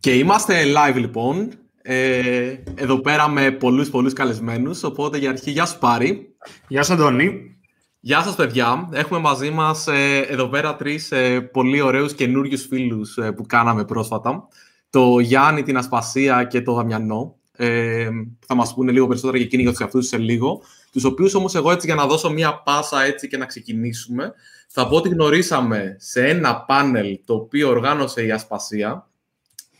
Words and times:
Και 0.00 0.14
είμαστε 0.14 0.62
live 0.64 0.96
λοιπόν, 0.96 1.52
ε, 1.82 2.54
εδώ 2.74 3.00
πέρα 3.00 3.28
με 3.28 3.50
πολλούς 3.50 3.90
πολλούς 3.90 4.12
καλεσμένους, 4.12 4.82
οπότε 4.82 5.18
για 5.18 5.30
αρχή 5.30 5.50
γεια 5.50 5.66
σου 5.66 5.78
Πάρη. 5.78 6.34
Γεια 6.68 6.82
σου 6.82 6.92
Αντώνη. 6.92 7.56
Γεια 8.00 8.22
σας 8.22 8.34
παιδιά, 8.34 8.88
έχουμε 8.92 9.20
μαζί 9.20 9.50
μας 9.50 9.86
ε, 9.86 10.18
εδώ 10.18 10.48
πέρα 10.48 10.76
τρεις 10.76 11.10
ε, 11.12 11.40
πολύ 11.40 11.80
ωραίους 11.80 12.14
καινούριους 12.14 12.66
φίλους 12.66 13.16
ε, 13.16 13.32
που 13.32 13.46
κάναμε 13.46 13.84
πρόσφατα. 13.84 14.48
Το 14.90 15.18
Γιάννη, 15.18 15.62
την 15.62 15.76
Ασπασία 15.76 16.44
και 16.44 16.62
το 16.62 16.74
Δαμιανό. 16.74 17.36
Ε, 17.56 18.08
θα 18.46 18.54
μας 18.54 18.74
πούνε 18.74 18.92
λίγο 18.92 19.06
περισσότερα 19.06 19.36
για 19.36 19.46
εκείνοι 19.46 19.62
για 19.62 19.70
τους 19.70 19.80
αυτούς 19.80 20.06
σε 20.06 20.18
λίγο. 20.18 20.62
Τους 20.92 21.04
οποίους 21.04 21.34
όμως 21.34 21.54
εγώ 21.54 21.70
έτσι 21.70 21.86
για 21.86 21.94
να 21.94 22.06
δώσω 22.06 22.30
μία 22.30 22.62
πάσα 22.64 23.02
έτσι 23.02 23.28
και 23.28 23.36
να 23.36 23.46
ξεκινήσουμε, 23.46 24.32
θα 24.68 24.88
πω 24.88 24.96
ότι 24.96 25.08
γνωρίσαμε 25.08 25.96
σε 25.98 26.28
ένα 26.28 26.60
πάνελ 26.60 27.18
το 27.24 27.34
οποίο 27.34 27.68
οργάνωσε 27.68 28.26
η 28.26 28.30
Ασπασία, 28.30 29.09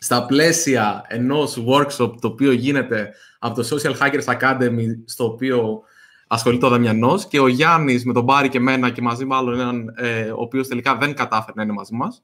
στα 0.03 0.27
πλαίσια 0.27 1.05
ενός 1.09 1.63
workshop 1.67 2.13
το 2.21 2.29
οποίο 2.29 2.53
γίνεται 2.53 3.11
από 3.39 3.63
το 3.63 3.69
Social 3.71 3.99
Hackers 3.99 4.39
Academy, 4.39 4.87
στο 5.05 5.25
οποίο 5.25 5.83
ασχολείται 6.27 6.67
ο 6.67 6.69
Δαμιανός 6.69 7.27
και 7.27 7.41
ο 7.41 7.49
Γιάννης 7.49 8.05
με 8.05 8.13
τον 8.13 8.25
Μπάρι 8.25 8.49
και 8.49 8.59
εμένα 8.59 8.91
και 8.91 9.03
μαζί 9.03 9.25
με 9.25 9.35
άλλον 9.35 9.61
έναν, 9.61 9.95
ε, 9.97 10.31
ο 10.31 10.41
οποίος 10.41 10.69
τελικά 10.69 10.97
δεν 10.97 11.15
κατάφερε 11.15 11.53
να 11.55 11.63
είναι 11.63 11.73
μαζί 11.73 11.95
μας, 11.95 12.23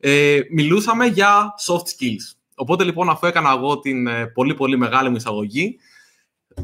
ε, 0.00 0.40
μιλούσαμε 0.50 1.06
για 1.06 1.54
soft 1.66 1.76
skills. 1.76 2.36
Οπότε 2.54 2.84
λοιπόν 2.84 3.10
αφού 3.10 3.26
έκανα 3.26 3.50
εγώ 3.50 3.78
την 3.78 4.06
ε, 4.06 4.26
πολύ 4.26 4.54
πολύ 4.54 4.78
μεγάλη 4.78 5.08
μου 5.08 5.16
εισαγωγή, 5.16 5.78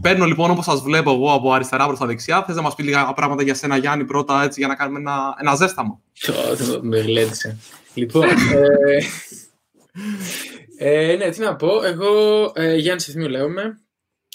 παίρνω 0.00 0.24
λοιπόν 0.24 0.50
όπως 0.50 0.64
σας 0.64 0.80
βλέπω 0.80 1.10
εγώ 1.10 1.32
από 1.32 1.52
αριστερά 1.52 1.86
προς 1.86 1.98
τα 1.98 2.06
δεξιά, 2.06 2.44
θες 2.44 2.56
να 2.56 2.62
μας 2.62 2.74
πει 2.74 2.82
λίγα 2.82 3.12
πράγματα 3.12 3.42
για 3.42 3.54
σένα 3.54 3.76
Γιάννη 3.76 4.04
πρώτα 4.04 4.42
έτσι 4.42 4.60
για 4.60 4.68
να 4.68 4.74
κάνουμε 4.74 4.98
ένα, 4.98 5.34
ένα 5.40 5.54
ζέσταμα. 5.54 6.00
Με 6.82 7.00
γλέντισε. 7.00 7.58
Λοιπόν, 7.94 8.26
ε, 10.78 11.12
ε, 11.12 11.16
ναι, 11.16 11.30
τι 11.30 11.40
να 11.40 11.56
πω. 11.56 11.84
Εγώ, 11.84 12.52
ε, 12.54 12.76
Γιάννης 12.76 13.08
Εθνίου 13.08 13.28
λέγομαι. 13.28 13.80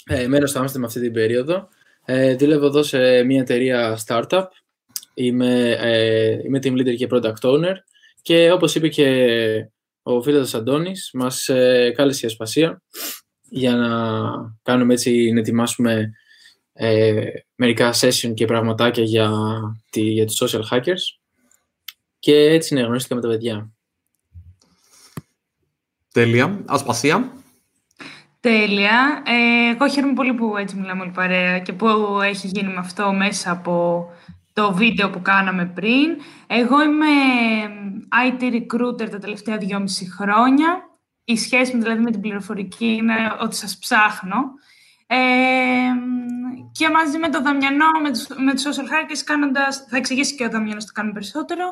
Ε, 0.06 0.26
μένω 0.26 0.46
στο 0.46 0.58
Άμστερνταμ 0.58 0.88
αυτή 0.88 1.00
την 1.00 1.12
περίοδο. 1.12 1.68
Ε, 2.04 2.36
δουλεύω 2.36 2.66
εδώ 2.66 2.82
σε 2.82 3.22
μια 3.22 3.40
εταιρεία 3.40 3.98
startup. 4.06 4.44
Είμαι, 5.14 5.70
ε, 5.70 6.38
είμαι 6.44 6.58
team 6.62 6.72
leader 6.72 6.94
και 6.96 7.08
product 7.10 7.40
owner. 7.40 7.74
Και 8.22 8.52
όπως 8.52 8.74
είπε 8.74 8.88
και 8.88 9.68
ο 10.02 10.22
φίλος 10.22 10.54
Αντώνης, 10.54 11.10
μας 11.12 11.48
ε, 11.48 11.92
κάλεσε 11.96 12.26
η 12.26 12.28
Ασπασία 12.28 12.82
για 13.42 13.74
να 13.76 13.90
κάνουμε 14.62 14.92
έτσι, 14.92 15.30
να 15.32 15.40
ετοιμάσουμε 15.40 16.10
ε, 16.72 17.24
μερικά 17.54 17.94
session 17.94 18.34
και 18.34 18.44
πραγματάκια 18.44 19.04
για, 19.04 19.30
τη, 19.90 20.00
για 20.00 20.26
τους 20.26 20.42
social 20.42 20.62
hackers. 20.70 21.18
Και 22.18 22.36
έτσι 22.36 22.74
ναι, 22.74 22.80
γνωρίστηκα 22.80 23.14
με 23.14 23.20
τα 23.20 23.28
παιδιά. 23.28 23.73
Τέλεια. 26.14 26.62
Ασπασία. 26.66 27.32
Τέλεια. 28.40 29.22
Ε, 29.26 29.70
εγώ 29.74 29.88
χαίρομαι 29.88 30.12
πολύ 30.12 30.34
που 30.34 30.56
έτσι 30.56 30.76
μιλάμε 30.76 31.02
όλη 31.02 31.10
παρέα 31.10 31.58
και 31.58 31.72
που 31.72 31.86
έχει 32.24 32.46
γίνει 32.46 32.68
με 32.68 32.78
αυτό 32.78 33.12
μέσα 33.12 33.50
από 33.50 34.06
το 34.52 34.74
βίντεο 34.74 35.10
που 35.10 35.22
κάναμε 35.22 35.66
πριν. 35.66 36.16
Εγώ 36.46 36.82
είμαι 36.82 37.06
IT 38.26 38.42
recruiter 38.42 39.10
τα 39.10 39.18
τελευταία 39.18 39.56
δυόμιση 39.56 40.10
χρόνια. 40.10 40.88
Η 41.24 41.36
σχέση 41.36 41.76
μου 41.76 41.82
δηλαδή 41.82 42.02
με 42.02 42.10
την 42.10 42.20
πληροφορική 42.20 42.86
είναι 42.86 43.14
ότι 43.40 43.56
σας 43.56 43.78
ψάχνω. 43.78 44.42
Ε, 45.06 45.16
και 46.72 46.90
μαζί 46.90 47.18
με 47.18 47.28
το 47.28 47.42
Δαμιανό, 47.42 47.90
με 48.02 48.10
τους, 48.10 48.26
με 48.44 48.52
τους 48.52 48.62
social 48.62 48.88
hackers, 48.92 49.22
κάνοντας, 49.24 49.86
θα 49.88 49.96
εξηγήσει 49.96 50.34
και 50.34 50.44
ο 50.44 50.48
Δαμιανός 50.48 50.84
το 50.84 50.92
κάνουμε 50.94 51.14
περισσότερο, 51.14 51.64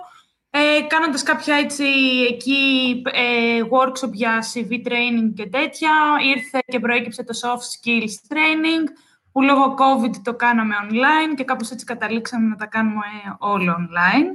ε, 0.55 0.87
κάνοντας 0.87 1.23
κάποια 1.23 1.55
έτσι 1.55 1.85
εκεί 2.31 3.03
ε, 3.05 3.63
workshop 3.71 4.13
για 4.13 4.45
CV 4.53 4.71
training 4.71 5.33
και 5.35 5.47
τέτοια, 5.47 5.91
ήρθε 6.37 6.59
και 6.67 6.81
προέκυψε 6.81 7.25
το 7.25 7.35
soft 7.43 7.67
skills 7.75 8.35
training, 8.35 8.89
που 9.33 9.43
λόγω 9.43 9.75
COVID 9.79 10.15
το 10.23 10.35
κάναμε 10.35 10.75
online 10.83 11.35
και 11.37 11.45
κάπως 11.45 11.71
έτσι 11.71 11.85
καταλήξαμε 11.85 12.49
να 12.49 12.57
τα 12.57 12.67
κάνουμε 12.67 13.05
όλο 13.39 13.77
online. 13.79 14.27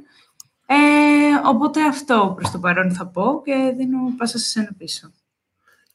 Ε, 0.66 0.76
οπότε 1.46 1.88
αυτό 1.88 2.34
προς 2.36 2.52
το 2.52 2.60
παρόν 2.60 2.92
θα 2.92 3.08
πω 3.08 3.42
και 3.46 3.74
δίνω 3.78 3.98
πάσα 4.18 4.38
σε 4.38 4.60
ένα 4.60 4.72
πίσω. 4.78 5.12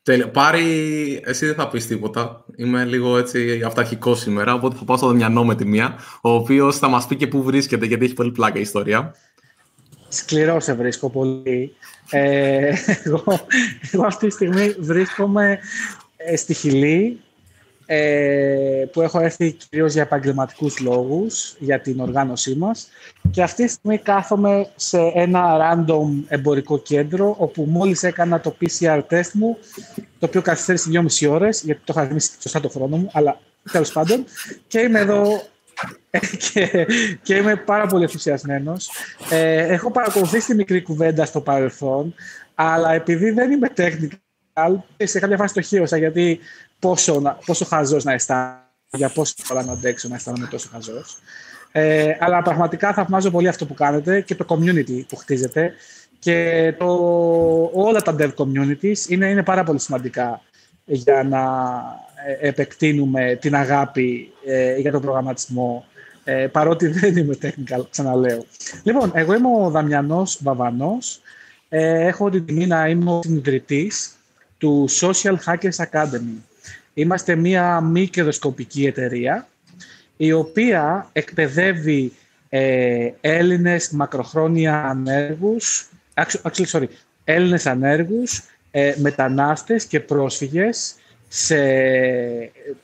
Τέλεια. 0.02 0.30
Πάρη, 0.30 1.22
εσύ 1.24 1.46
δεν 1.46 1.54
θα 1.54 1.68
πεις 1.68 1.86
τίποτα. 1.86 2.44
Είμαι 2.56 2.84
λίγο 2.84 3.18
έτσι 3.18 3.62
αυταρχικός 3.66 4.20
σήμερα, 4.20 4.54
οπότε 4.54 4.76
θα 4.76 4.84
πάω 4.84 4.96
στο 4.96 5.06
Δαμιανό 5.06 5.44
με 5.44 5.54
τη 5.54 5.64
μία, 5.64 5.98
ο 6.22 6.30
οποίος 6.30 6.78
θα 6.78 6.88
μας 6.88 7.06
πει 7.06 7.16
και 7.16 7.26
πού 7.26 7.42
βρίσκεται, 7.42 7.86
γιατί 7.86 8.04
έχει 8.04 8.14
πολύ 8.14 8.30
πλάκα 8.30 8.58
η 8.58 8.60
ιστορία. 8.60 9.14
Σκληρό 10.12 10.60
σε 10.60 10.74
βρίσκω 10.74 11.10
πολύ. 11.10 11.76
Ε, 12.10 12.72
εγώ, 13.04 13.24
εγώ 13.92 14.06
αυτή 14.06 14.26
τη 14.26 14.32
στιγμή 14.32 14.74
βρίσκομαι 14.78 15.58
ε, 16.16 16.36
στη 16.36 16.54
Χιλή, 16.54 17.20
ε, 17.86 18.84
που 18.92 19.00
έχω 19.00 19.20
έρθει 19.20 19.52
κυρίως 19.52 19.92
για 19.92 20.02
επαγγελματικούς 20.02 20.78
λόγους, 20.78 21.54
για 21.58 21.80
την 21.80 22.00
οργάνωσή 22.00 22.54
μας. 22.54 22.88
Και 23.30 23.42
αυτή 23.42 23.64
τη 23.64 23.70
στιγμή 23.70 23.98
κάθομαι 23.98 24.70
σε 24.76 24.98
ένα 25.14 25.58
random 25.60 26.22
εμπορικό 26.28 26.78
κέντρο, 26.78 27.34
όπου 27.38 27.62
μόλις 27.62 28.02
έκανα 28.02 28.40
το 28.40 28.56
PCR 28.60 29.00
test 29.10 29.30
μου, 29.32 29.58
το 30.18 30.26
οποίο 30.26 30.42
καθυστέρησε 30.42 30.90
δυόμιση 30.90 31.26
ώρες, 31.26 31.62
γιατί 31.62 31.80
το 31.84 31.92
είχα 31.96 32.06
θυμίσει 32.06 32.30
σωστά 32.40 32.60
το 32.60 32.68
χρόνο 32.68 32.96
μου, 32.96 33.10
αλλά 33.12 33.38
τέλος 33.72 33.92
πάντων. 33.92 34.24
Και 34.66 34.78
είμαι 34.78 34.98
εδώ 34.98 35.42
και, 36.52 36.86
και 37.22 37.34
είμαι 37.34 37.56
πάρα 37.56 37.86
πολύ 37.86 38.02
ενθουσιασμένος. 38.02 38.90
Ε, 39.30 39.66
έχω 39.66 39.90
παρακολουθήσει 39.90 40.46
τη 40.46 40.54
μικρή 40.54 40.82
κουβέντα 40.82 41.24
στο 41.24 41.40
παρελθόν, 41.40 42.14
αλλά 42.54 42.92
επειδή 42.92 43.30
δεν 43.30 43.50
είμαι 43.50 43.68
technical, 43.76 44.74
σε 44.96 45.18
κάποια 45.18 45.36
φάση 45.36 45.54
το 45.54 45.60
χείρωσα, 45.60 45.96
γιατί 45.96 46.38
πόσο, 46.78 47.38
πόσο 47.46 47.64
χαζός 47.64 48.04
να 48.04 48.12
αισθάνομαι, 48.12 48.60
για 48.90 49.08
πόσο 49.08 49.34
ώρα 49.50 49.64
να 49.64 49.72
αντέξω 49.72 50.08
να 50.08 50.14
αισθάνομαι 50.14 50.46
τόσο 50.46 50.68
χαζός. 50.72 51.18
Ε, 51.72 52.16
αλλά 52.20 52.42
πραγματικά 52.42 52.92
θαυμάζω 52.92 53.30
πολύ 53.30 53.48
αυτό 53.48 53.66
που 53.66 53.74
κάνετε 53.74 54.20
και 54.20 54.34
το 54.34 54.44
community 54.48 55.04
που 55.08 55.16
χτίζετε 55.16 55.72
και 56.18 56.74
το, 56.78 56.86
όλα 57.72 58.02
τα 58.02 58.14
dev 58.18 58.30
communities 58.34 59.08
είναι, 59.08 59.26
είναι 59.26 59.42
πάρα 59.42 59.64
πολύ 59.64 59.78
σημαντικά 59.80 60.40
για 60.84 61.22
να 61.22 61.40
ε, 62.40 62.48
επεκτείνουμε 62.48 63.38
την 63.40 63.54
αγάπη 63.54 64.32
ε, 64.46 64.76
για 64.76 64.92
τον 64.92 65.00
προγραμματισμό 65.00 65.84
ε, 66.24 66.46
παρότι 66.46 66.86
δεν 66.98 67.16
είμαι 67.16 67.38
technical, 67.42 67.82
ξαναλέω. 67.90 68.44
Λοιπόν, 68.82 69.10
εγώ 69.14 69.34
είμαι 69.34 69.48
ο 69.64 69.70
Δαμιανός 69.70 70.38
Βαβανός. 70.42 71.20
Ε, 71.68 72.06
έχω 72.06 72.30
την 72.30 72.46
τιμή 72.46 72.66
να 72.66 72.88
είμαι 72.88 73.10
ο 73.10 73.20
συνειδητής 73.22 74.16
του 74.58 74.88
Social 75.00 75.34
Hackers 75.46 75.86
Academy. 75.90 76.40
Είμαστε 76.94 77.34
μία 77.34 77.80
μη 77.80 78.08
κερδοσκοπική 78.08 78.86
εταιρεία 78.86 79.46
η 80.16 80.32
οποία 80.32 81.08
εκπαιδεύει 81.12 82.12
ε, 82.48 83.10
Έλληνες 83.20 83.90
μακροχρόνια 83.90 84.84
ανέργους, 84.84 85.88
actually, 86.14 86.66
sorry, 86.66 86.86
Έλληνες 87.24 87.66
ανέργους, 87.66 88.42
ε, 88.74 88.94
μετανάστες 88.96 89.84
και 89.84 90.00
πρόσφυγες 90.00 90.94
σε... 91.28 91.56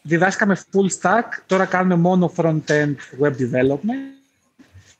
Διδάσκαμε 0.03 0.57
full 0.57 1.01
stack, 1.01 1.25
τώρα 1.47 1.65
κάνουμε 1.65 1.95
μόνο 1.97 2.33
front-end 2.37 2.95
web 3.21 3.33
development 3.33 4.19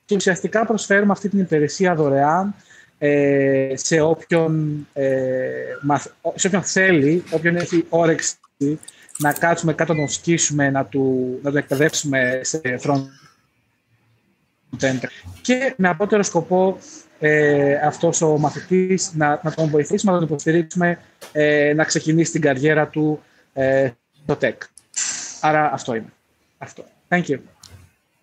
και 0.05 0.15
ουσιαστικά 0.15 0.65
προσφέρουμε 0.65 1.11
αυτή 1.11 1.29
την 1.29 1.39
υπηρεσία 1.39 1.95
δωρεάν 1.95 2.55
ε, 2.97 3.73
σε, 3.73 4.01
όποιον, 4.01 4.87
ε, 4.93 5.09
σε 6.35 6.47
όποιον 6.47 6.63
θέλει, 6.63 7.23
όποιον 7.31 7.55
έχει 7.55 7.85
όρεξη 7.89 8.35
να 9.17 9.33
κάτσουμε 9.33 9.73
κάτω 9.73 9.93
να 9.93 9.99
τον 9.99 10.09
σκίσουμε, 10.09 10.69
να, 10.69 10.85
του, 10.85 11.39
να 11.43 11.49
τον 11.49 11.59
εκπαιδεύσουμε 11.59 12.39
σε 12.43 12.61
front 12.83 13.05
και 15.41 15.73
με 15.77 15.89
απότερο 15.89 16.23
σκοπό 16.23 16.77
ε, 17.19 17.75
αυτός 17.75 18.21
ο 18.21 18.37
μαθητής 18.37 19.11
να, 19.13 19.39
να 19.43 19.53
τον 19.53 19.69
βοηθήσουμε, 19.69 20.11
να 20.11 20.17
τον 20.17 20.27
υποστηρίξουμε 20.27 20.99
ε, 21.31 21.73
να 21.75 21.83
ξεκινήσει 21.83 22.31
την 22.31 22.41
καριέρα 22.41 22.87
του 22.87 23.21
ε, 23.53 23.89
στο 24.23 24.37
tech. 24.41 24.57
Άρα 25.41 25.71
αυτό 25.73 25.95
είναι. 25.95 26.13
Αυτό. 26.57 26.83
Thank 27.09 27.23
you. 27.23 27.37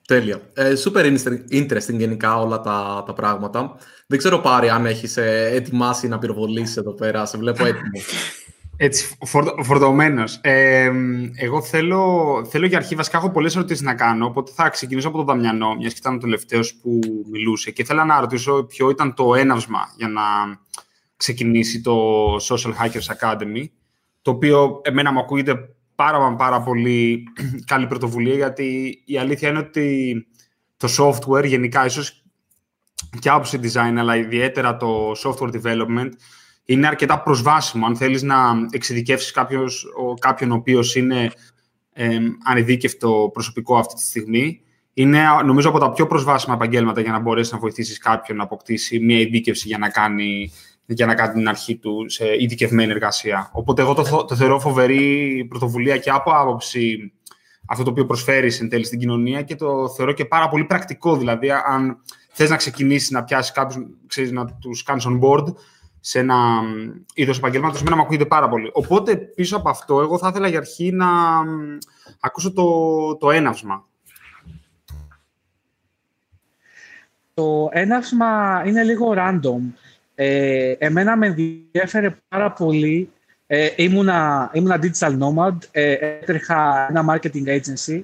Τέλεια. 0.07 0.41
Ε, 0.55 0.73
super 0.85 1.17
interesting 1.51 1.97
γενικά 1.97 2.41
όλα 2.41 2.61
τα, 2.61 3.05
τα 3.07 3.13
πράγματα. 3.13 3.77
Δεν 4.07 4.19
ξέρω 4.19 4.39
πάρει 4.39 4.69
αν 4.69 4.87
έχεις 4.87 5.17
ε, 5.17 5.51
ετοιμάσει 5.53 6.09
να 6.09 6.19
πυροβολήσεις 6.19 6.77
εδώ 6.77 6.93
πέρα. 6.93 7.27
Σε 7.27 7.39
βλέπω 7.39 7.65
έτοιμος. 7.67 8.05
Έτσι, 8.77 9.17
φορτωμένος. 9.63 10.39
Ε, 10.43 10.91
εγώ 11.35 11.63
θέλω, 11.63 12.45
θέλω 12.51 12.67
για 12.67 12.79
αρχή, 12.79 12.95
βασικά 12.95 13.19
έχω 13.19 13.31
πολλές 13.31 13.57
ερωτήσεις 13.57 13.83
να 13.83 13.95
κάνω, 13.95 14.27
οπότε 14.27 14.53
θα 14.55 14.69
ξεκινήσω 14.69 15.09
από 15.09 15.17
το 15.17 15.25
Δαμιανό, 15.25 15.75
μιας 15.75 15.93
και 15.93 15.99
ήταν 15.99 16.15
ο 16.15 16.19
τελευταίος 16.19 16.75
που 16.75 17.01
μιλούσε. 17.31 17.71
Και 17.71 17.85
θέλω 17.85 18.05
να 18.05 18.21
ρωτήσω 18.21 18.65
ποιο 18.65 18.91
ήταν 18.91 19.15
το 19.15 19.35
έναυσμα 19.35 19.93
για 19.97 20.09
να 20.09 20.23
ξεκινήσει 21.17 21.81
το 21.81 22.35
Social 22.35 22.73
Hackers 22.81 23.17
Academy, 23.21 23.65
το 24.23 24.31
οποίο 24.31 24.81
εμένα 24.85 25.13
μου 25.13 25.19
ακούγεται 25.19 25.77
πάρα, 25.95 26.35
πάρα 26.35 26.63
πολύ 26.63 27.25
καλή 27.71 27.87
πρωτοβουλία, 27.87 28.35
γιατί 28.35 29.03
η 29.05 29.19
αλήθεια 29.19 29.49
είναι 29.49 29.59
ότι 29.59 30.15
το 30.77 30.89
software 30.99 31.45
γενικά, 31.45 31.85
ίσως 31.85 32.25
και 33.19 33.29
άποψη 33.29 33.61
design, 33.63 33.95
αλλά 33.99 34.17
ιδιαίτερα 34.17 34.77
το 34.77 35.13
software 35.13 35.51
development, 35.63 36.11
είναι 36.67 36.87
αρκετά 36.87 37.23
προσβάσιμο. 37.23 37.87
Αν 37.87 37.97
θέλεις 37.97 38.23
να 38.23 38.37
εξειδικεύσεις 38.71 39.31
κάποιος, 39.31 39.87
κάποιον 40.19 40.51
ο 40.51 40.55
οποίος 40.55 40.95
είναι 40.95 41.31
ε, 41.93 42.19
ανειδίκευτο 42.45 43.31
προσωπικό 43.33 43.77
αυτή 43.77 43.95
τη 43.95 44.03
στιγμή, 44.03 44.61
είναι 44.93 45.21
νομίζω 45.45 45.69
από 45.69 45.79
τα 45.79 45.93
πιο 45.93 46.07
προσβάσιμα 46.07 46.55
επαγγέλματα 46.55 47.01
για 47.01 47.13
να 47.13 47.19
μπορέσεις 47.19 47.53
να 47.53 47.59
βοηθήσεις 47.59 47.99
κάποιον 47.99 48.37
να 48.37 48.45
αποκτήσει 48.45 48.99
μια 48.99 49.19
ειδίκευση 49.19 49.69
για 49.69 49.79
να 49.79 49.89
κάνει, 49.89 50.53
για 50.87 51.07
να 51.07 51.15
κάνει 51.15 51.33
την 51.33 51.49
αρχή 51.49 51.77
του 51.77 52.05
σε 52.09 52.25
ειδικευμένη 52.39 52.91
εργασία. 52.91 53.51
Οπότε 53.53 53.83
εγώ 53.83 53.95
το, 53.95 54.25
το 54.25 54.35
θεωρώ 54.35 54.61
φοβερή 54.61 55.47
πρωτοβουλία 55.49 55.97
και 55.97 56.11
από 56.11 56.31
άποψη 56.31 57.13
αυτό 57.67 57.85
το 57.85 57.91
οποίο 57.91 58.07
προσφέρεις 58.07 58.61
εν 58.61 58.69
τέλει 58.69 58.85
στην 58.85 58.99
κοινωνία 58.99 59.43
και 59.43 59.55
το 59.55 59.89
θεωρώ 59.89 60.13
και 60.13 60.25
πάρα 60.25 60.49
πολύ 60.49 60.65
πρακτικό. 60.65 61.17
Δηλαδή, 61.17 61.51
αν 61.51 61.97
θες 62.33 62.51
να 62.51 62.57
ξεκινήσεις 62.57 63.11
να 63.11 63.25
πιάσεις 63.25 63.53
κάποιους, 63.53 63.85
να 64.33 64.47
τους 64.47 64.83
κάνεις 64.83 65.07
on 65.09 65.21
board 65.21 65.55
σε 66.09 66.19
ένα 66.19 66.63
είδος 67.15 67.39
επαγγελμάτων, 67.39 67.81
εμένα 67.81 67.97
μου 67.97 68.03
ακούγεται 68.03 68.25
πάρα 68.25 68.49
πολύ. 68.49 68.71
Οπότε 68.73 69.17
πίσω 69.17 69.57
από 69.57 69.69
αυτό, 69.69 70.01
εγώ 70.01 70.19
θα 70.19 70.29
ήθελα 70.29 70.49
για 70.49 70.59
αρχή 70.59 70.93
να 70.93 71.07
ακούσω 72.21 72.53
το, 72.53 73.17
το 73.17 73.31
έναυσμα. 73.31 73.87
Το 77.35 77.69
έναυσμα 77.71 78.63
είναι 78.67 78.83
λίγο 78.83 79.15
random. 79.17 79.61
Ε, 80.15 80.75
εμένα 80.79 81.17
με 81.17 81.27
ενδιαφέρε 81.27 82.17
πάρα 82.29 82.53
πολύ 82.53 83.11
ε, 83.47 83.69
ήμουνα, 83.77 84.51
ήμουνα 84.53 84.79
digital 84.83 85.19
nomad, 85.19 85.57
ε, 85.71 85.93
έτρεχα 85.93 86.87
ένα 86.91 87.05
marketing 87.09 87.47
agency, 87.47 88.03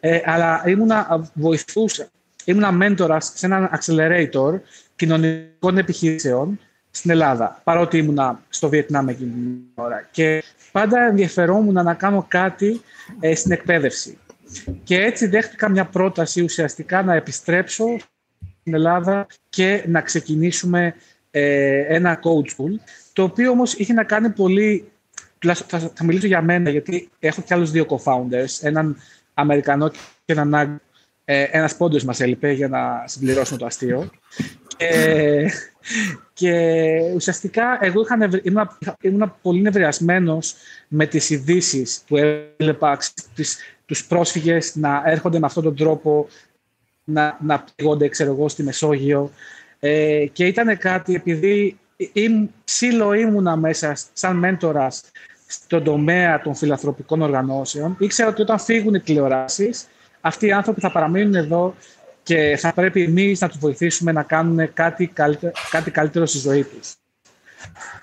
ε, 0.00 0.20
αλλά 0.24 0.62
ήμουνα 0.66 1.30
βοηθούσα, 1.34 2.08
ήμουνα 2.44 2.78
mentor 2.80 3.16
σε 3.20 3.46
ένα 3.46 3.80
accelerator 3.80 4.60
κοινωνικών 4.96 5.78
επιχειρήσεων 5.78 6.60
στην 6.90 7.10
Ελλάδα, 7.10 7.60
παρότι 7.64 7.98
ήμουνα 7.98 8.40
στο 8.48 8.68
Βιετνάμ 8.68 9.08
εκείνη 9.08 9.30
την 9.30 9.58
ώρα. 9.74 10.08
Και 10.10 10.42
πάντα 10.72 11.06
ενδιαφερόμουν 11.06 11.74
να 11.84 11.94
κάνω 11.94 12.24
κάτι 12.28 12.80
ε, 13.20 13.34
στην 13.34 13.52
εκπαίδευση. 13.52 14.18
Και 14.82 14.96
έτσι 14.96 15.26
δέχτηκα 15.26 15.68
μια 15.68 15.84
πρόταση 15.84 16.42
ουσιαστικά 16.42 17.02
να 17.02 17.14
επιστρέψω 17.14 17.84
στην 18.60 18.74
Ελλάδα 18.74 19.26
και 19.48 19.84
να 19.86 20.00
ξεκινήσουμε 20.00 20.94
ε, 21.30 21.94
ένα 21.94 22.20
coach 22.22 22.50
school 22.56 22.78
το 23.12 23.22
οποίο 23.22 23.50
όμως 23.50 23.74
είχε 23.74 23.92
να 23.92 24.04
κάνει 24.04 24.30
πολύ... 24.30 24.90
Θα, 25.66 25.78
θα 25.78 26.04
μιλήσω 26.04 26.26
για 26.26 26.42
μένα, 26.42 26.70
γιατί 26.70 27.10
έχω 27.18 27.42
και 27.42 27.54
άλλους 27.54 27.70
δύο 27.70 27.86
co-founders, 27.88 28.58
έναν 28.60 28.96
Αμερικανό 29.34 29.88
και 29.88 29.98
έναν 30.32 30.54
Άγγλο. 30.54 30.80
Ε, 31.24 31.42
ένας 31.50 31.76
πόντος 31.76 32.04
μας 32.04 32.20
έλειπε 32.20 32.52
για 32.52 32.68
να 32.68 33.04
συμπληρώσουμε 33.06 33.58
το 33.58 33.66
αστείο. 33.66 34.10
Και, 34.80 35.50
και 36.32 37.00
ουσιαστικά 37.14 37.78
εγώ 37.80 38.00
είχα, 38.00 38.40
ήμουν, 38.42 38.68
ήμουν 39.00 39.34
πολύ 39.42 39.60
νευριασμένος 39.60 40.54
με 40.88 41.06
τις 41.06 41.30
ειδήσεις 41.30 42.02
που 42.06 42.16
έβλεπα 42.16 42.98
τις, 43.34 43.58
τους 43.86 44.06
πρόσφυγες 44.06 44.76
να 44.76 45.02
έρχονται 45.06 45.38
με 45.38 45.46
αυτόν 45.46 45.62
τον 45.62 45.76
τρόπο 45.76 46.28
να, 47.04 47.38
να 47.40 47.64
πήγονται, 47.74 48.08
ξέρω 48.08 48.32
εγώ, 48.32 48.48
στη 48.48 48.62
Μεσόγειο. 48.62 49.30
Ε, 49.80 50.26
και 50.32 50.46
ήταν 50.46 50.78
κάτι, 50.78 51.14
επειδή 51.14 51.78
ψήλο 52.64 53.12
ήμουνα 53.12 53.56
μέσα 53.56 53.96
σαν 54.12 54.36
μέντορας 54.36 55.02
στον 55.46 55.84
τομέα 55.84 56.40
των 56.40 56.54
φιλανθρωπικών 56.54 57.22
οργανώσεων. 57.22 57.96
Ήξερα 57.98 58.28
ότι 58.28 58.42
όταν 58.42 58.58
φύγουν 58.58 58.94
οι 58.94 59.00
τηλεοράσεις, 59.00 59.86
αυτοί 60.20 60.46
οι 60.46 60.52
άνθρωποι 60.52 60.80
θα 60.80 60.92
παραμείνουν 60.92 61.34
εδώ 61.34 61.74
και 62.30 62.56
θα 62.56 62.72
πρέπει 62.72 63.02
εμείς 63.02 63.40
να 63.40 63.48
τους 63.48 63.58
βοηθήσουμε 63.58 64.12
να 64.12 64.22
κάνουν 64.22 64.72
κάτι 64.72 65.06
καλύτερο, 65.06 65.52
κάτι 65.70 65.90
καλύτερο 65.90 66.26
στη 66.26 66.38
ζωή 66.38 66.64
τους. 66.64 66.94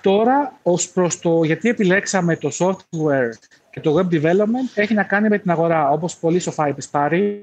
Τώρα, 0.00 0.58
ως 0.62 0.88
προς 0.88 1.20
το 1.20 1.44
γιατί 1.44 1.68
επιλέξαμε 1.68 2.36
το 2.36 2.50
software 2.58 3.32
και 3.70 3.80
το 3.80 3.98
web 3.98 4.14
development, 4.14 4.70
έχει 4.74 4.94
να 4.94 5.02
κάνει 5.02 5.28
με 5.28 5.38
την 5.38 5.50
αγορά. 5.50 5.90
Όπως 5.90 6.16
πολύ 6.16 6.38
σοφά 6.38 6.68
είπε 6.68 6.80
πάρει, 6.90 7.42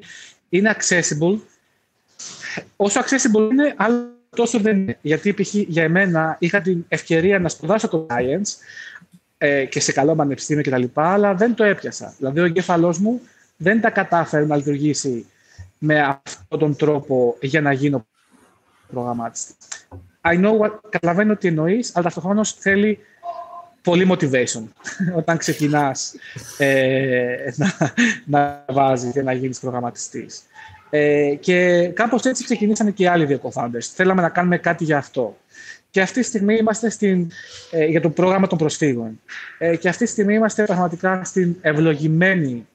είναι 0.49 0.75
accessible. 0.75 1.39
Όσο 2.75 2.99
accessible 2.99 3.49
είναι, 3.51 3.73
αλλά 3.77 4.09
τόσο 4.35 4.59
δεν 4.59 4.77
είναι. 4.77 4.97
Γιατί 5.01 5.33
π.χ. 5.33 5.53
για 5.53 5.83
εμένα 5.83 6.35
είχα 6.39 6.61
την 6.61 6.85
ευκαιρία 6.87 7.39
να 7.39 7.49
σπουδάσω 7.49 7.87
το 7.87 8.05
science 8.09 8.49
ε, 9.37 9.65
και 9.65 9.79
σε 9.79 9.91
καλό 9.91 10.15
πανεπιστήμιο 10.15 10.63
κτλ. 10.63 10.83
Αλλά 10.93 11.33
δεν 11.33 11.55
το 11.55 11.63
έπιασα. 11.63 12.13
Δηλαδή 12.17 12.39
ο 12.39 12.45
εγκέφαλός 12.45 12.99
μου 12.99 13.21
δεν 13.57 13.81
τα 13.81 13.89
κατάφερε 13.89 14.45
να 14.45 14.55
λειτουργήσει 14.55 15.25
με 15.85 15.99
αυτόν 16.01 16.59
τον 16.59 16.75
τρόπο 16.75 17.37
για 17.41 17.61
να 17.61 17.71
γίνω 17.71 18.05
προγραμμάτιστη. 18.91 19.53
I 20.21 20.41
know 20.43 20.59
what, 20.59 20.71
καταλαβαίνω 20.89 21.35
τι 21.35 21.47
εννοείς, 21.47 21.91
αλλά 21.95 22.03
ταυτόχρονα 22.03 22.45
θέλει 22.59 22.99
πολύ 23.81 24.07
motivation 24.11 24.63
όταν 25.19 25.37
ξεκινάς 25.37 26.13
ε, 26.57 27.51
να, 27.55 27.93
να 28.25 28.65
βάζεις 28.69 29.11
και 29.11 29.21
να 29.21 29.33
γίνεις 29.33 29.59
προγραμματιστής. 29.59 30.41
Ε, 30.89 31.35
και 31.39 31.87
κάπως 31.93 32.23
έτσι 32.23 32.43
ξεκινήσανε 32.43 32.91
και 32.91 33.03
οι 33.03 33.07
άλλοι 33.07 33.25
δύο 33.25 33.39
co-founders. 33.43 33.83
Θέλαμε 33.93 34.21
να 34.21 34.29
κάνουμε 34.29 34.57
κάτι 34.57 34.83
για 34.83 34.97
αυτό. 34.97 35.37
Και 35.89 36.01
αυτή 36.01 36.19
τη 36.19 36.25
στιγμή 36.25 36.55
είμαστε 36.55 36.89
στην, 36.89 37.31
ε, 37.71 37.85
για 37.85 38.01
το 38.01 38.09
πρόγραμμα 38.09 38.47
των 38.47 38.57
προσφύγων. 38.57 39.21
Ε, 39.57 39.75
και 39.75 39.89
αυτή 39.89 40.03
τη 40.05 40.09
στιγμή 40.09 40.33
είμαστε 40.33 40.63
πραγματικά 40.63 41.23
στην 41.23 41.55
ευλογημένη, 41.61 42.67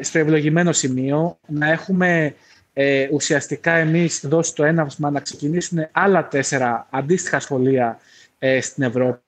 στο 0.00 0.18
ευλογημένο 0.18 0.72
σημείο 0.72 1.38
να 1.46 1.70
έχουμε 1.70 2.34
ε, 2.72 3.08
ουσιαστικά 3.12 3.72
εμείς 3.72 4.20
δώσει 4.26 4.54
το 4.54 4.64
έναυσμα 4.64 5.10
να 5.10 5.20
ξεκινήσουν 5.20 5.88
άλλα 5.92 6.28
τέσσερα 6.28 6.86
αντίστοιχα 6.90 7.40
σχολεία 7.40 7.98
ε, 8.38 8.60
στην 8.60 8.82
Ευρώπη. 8.82 9.20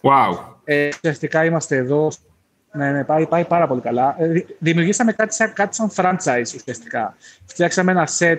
Wow. 0.00 0.38
Ε, 0.64 0.88
ουσιαστικά 0.88 1.44
είμαστε 1.44 1.76
εδώ 1.76 2.10
ναι, 2.72 2.90
ναι, 2.90 3.04
πάει, 3.04 3.26
πάει 3.26 3.44
πάρα 3.44 3.66
πολύ 3.66 3.80
καλά. 3.80 4.16
Ε, 4.18 4.44
δημιουργήσαμε 4.58 5.12
κάτι 5.12 5.34
σαν, 5.34 5.52
κάτι 5.52 5.74
σαν 5.74 5.90
franchise 5.96 6.54
ουσιαστικά. 6.56 7.16
Φτιάξαμε 7.46 7.90
ένα 7.90 8.08
set 8.18 8.38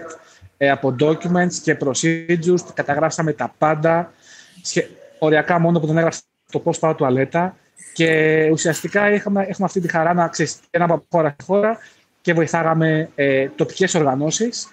ε, 0.58 0.70
από 0.70 0.96
documents 1.00 1.54
και 1.64 1.78
procedures, 1.86 2.74
καταγράψαμε 2.74 3.34
τα 3.34 3.54
πάντα, 3.58 4.14
σχε, 4.62 4.90
οριακά 5.20 5.60
μόνο 5.60 5.80
που 5.80 5.88
δεν 5.88 5.98
έγραψα 5.98 6.22
το 6.52 6.60
πώς 6.60 6.80
πάω 6.80 6.96
τουαλέτα 6.96 7.56
και 7.94 8.50
ουσιαστικά 8.52 9.04
έχουμε, 9.04 9.42
έχουμε 9.42 9.68
αυτή 9.68 9.80
τη 9.80 9.88
χαρά 9.88 10.14
να 10.14 10.30
ένα 10.70 10.86
από 10.86 11.06
χώρα 11.10 11.30
σε 11.30 11.46
χώρα 11.46 11.78
και 12.22 12.34
βοηθάγαμε 12.34 13.10
ε, 13.16 13.48
τοπικές 13.56 13.96
οργανώσεις 13.96 14.68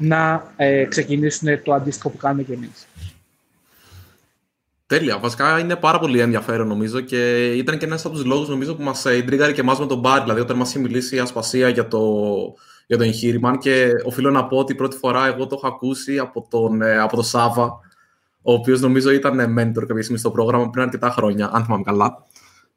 να 0.00 0.52
ε, 0.56 0.84
ξεκινήσουν 0.84 1.62
το 1.62 1.72
αντίστοιχο 1.72 2.08
που 2.10 2.16
κάνουμε 2.16 2.42
και 2.42 2.52
εμείς. 2.52 2.86
Τέλεια. 4.86 5.18
Βασικά 5.18 5.58
είναι 5.58 5.76
πάρα 5.76 5.98
πολύ 5.98 6.20
ενδιαφέρον 6.20 6.66
νομίζω 6.66 7.00
και 7.00 7.52
ήταν 7.54 7.78
και 7.78 7.84
ένας 7.84 8.04
από 8.04 8.14
τους 8.14 8.24
λόγους 8.24 8.48
νομίζω 8.48 8.74
που 8.74 8.82
μας 8.82 9.06
εντρίγαρε 9.06 9.52
και 9.52 9.60
εμάς 9.60 9.78
με 9.78 9.86
τον 9.86 9.98
Μπάρ. 9.98 10.22
Δηλαδή, 10.22 10.40
όταν 10.40 10.56
μας 10.56 10.68
είχε 10.68 10.78
μιλήσει 10.78 11.16
η 11.16 11.18
Ασπασία 11.18 11.68
για 11.68 11.88
το, 11.88 12.00
για 12.86 12.96
το 12.96 13.02
εγχείρημα. 13.02 13.58
Και 13.58 13.90
οφείλω 14.04 14.30
να 14.30 14.46
πω 14.46 14.56
ότι 14.56 14.74
πρώτη 14.74 14.96
φορά 14.96 15.26
εγώ 15.26 15.46
το 15.46 15.54
έχω 15.54 15.66
ακούσει 15.66 16.18
από 16.18 16.46
τον, 16.50 16.82
ε, 16.82 16.98
από 16.98 17.14
τον 17.14 17.24
Σάβα, 17.24 17.80
ο 18.42 18.52
οποίος 18.52 18.80
νομίζω 18.80 19.10
ήταν 19.10 19.58
mentor 19.58 19.84
κάποια 19.86 20.02
στιγμή 20.02 20.18
στο 20.18 20.30
πρόγραμμα 20.30 20.70
πριν 20.70 20.84
αρκετά 20.84 21.10
χρόνια, 21.10 21.50
αν 21.52 21.64
θυμάμαι 21.64 21.82
καλά. 21.82 22.26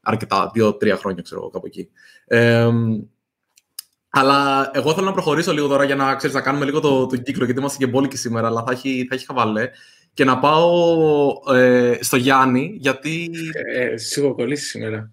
Αρκετά, 0.02 0.52
δύο-τρία 0.54 0.96
χρόνια 0.98 1.22
ξέρω 1.22 1.40
εγώ 1.42 1.50
κάπου 1.50 1.66
εκεί. 1.66 1.90
Ε, 2.26 2.70
αλλά 4.10 4.70
εγώ 4.74 4.94
θέλω 4.94 5.06
να 5.06 5.12
προχωρήσω 5.12 5.54
λίγο 5.54 5.68
τώρα 5.68 5.84
για 5.84 5.96
να, 5.96 6.16
ξέρεις, 6.16 6.36
να 6.36 6.42
κάνουμε 6.42 6.66
λίγο 6.66 6.80
το, 6.80 7.06
το 7.06 7.18
κύκλο, 7.18 7.46
γιατί 7.46 7.60
είμαστε 7.60 7.86
και 7.86 7.92
μπόλικοι 7.92 8.18
σήμερα, 8.18 8.48
αλλά 8.48 8.64
θα 8.64 8.72
έχει, 8.72 9.06
θα 9.10 9.16
έχει 9.16 9.26
χαβαλέ 9.26 9.70
και 10.14 10.24
να 10.24 10.40
πάω 10.40 10.74
ε, 11.54 11.98
στο 12.02 12.16
Γιάννη, 12.18 12.76
γιατί... 12.80 13.30
Ε, 13.76 13.96
κολλήσει 14.36 14.66
σήμερα. 14.66 15.12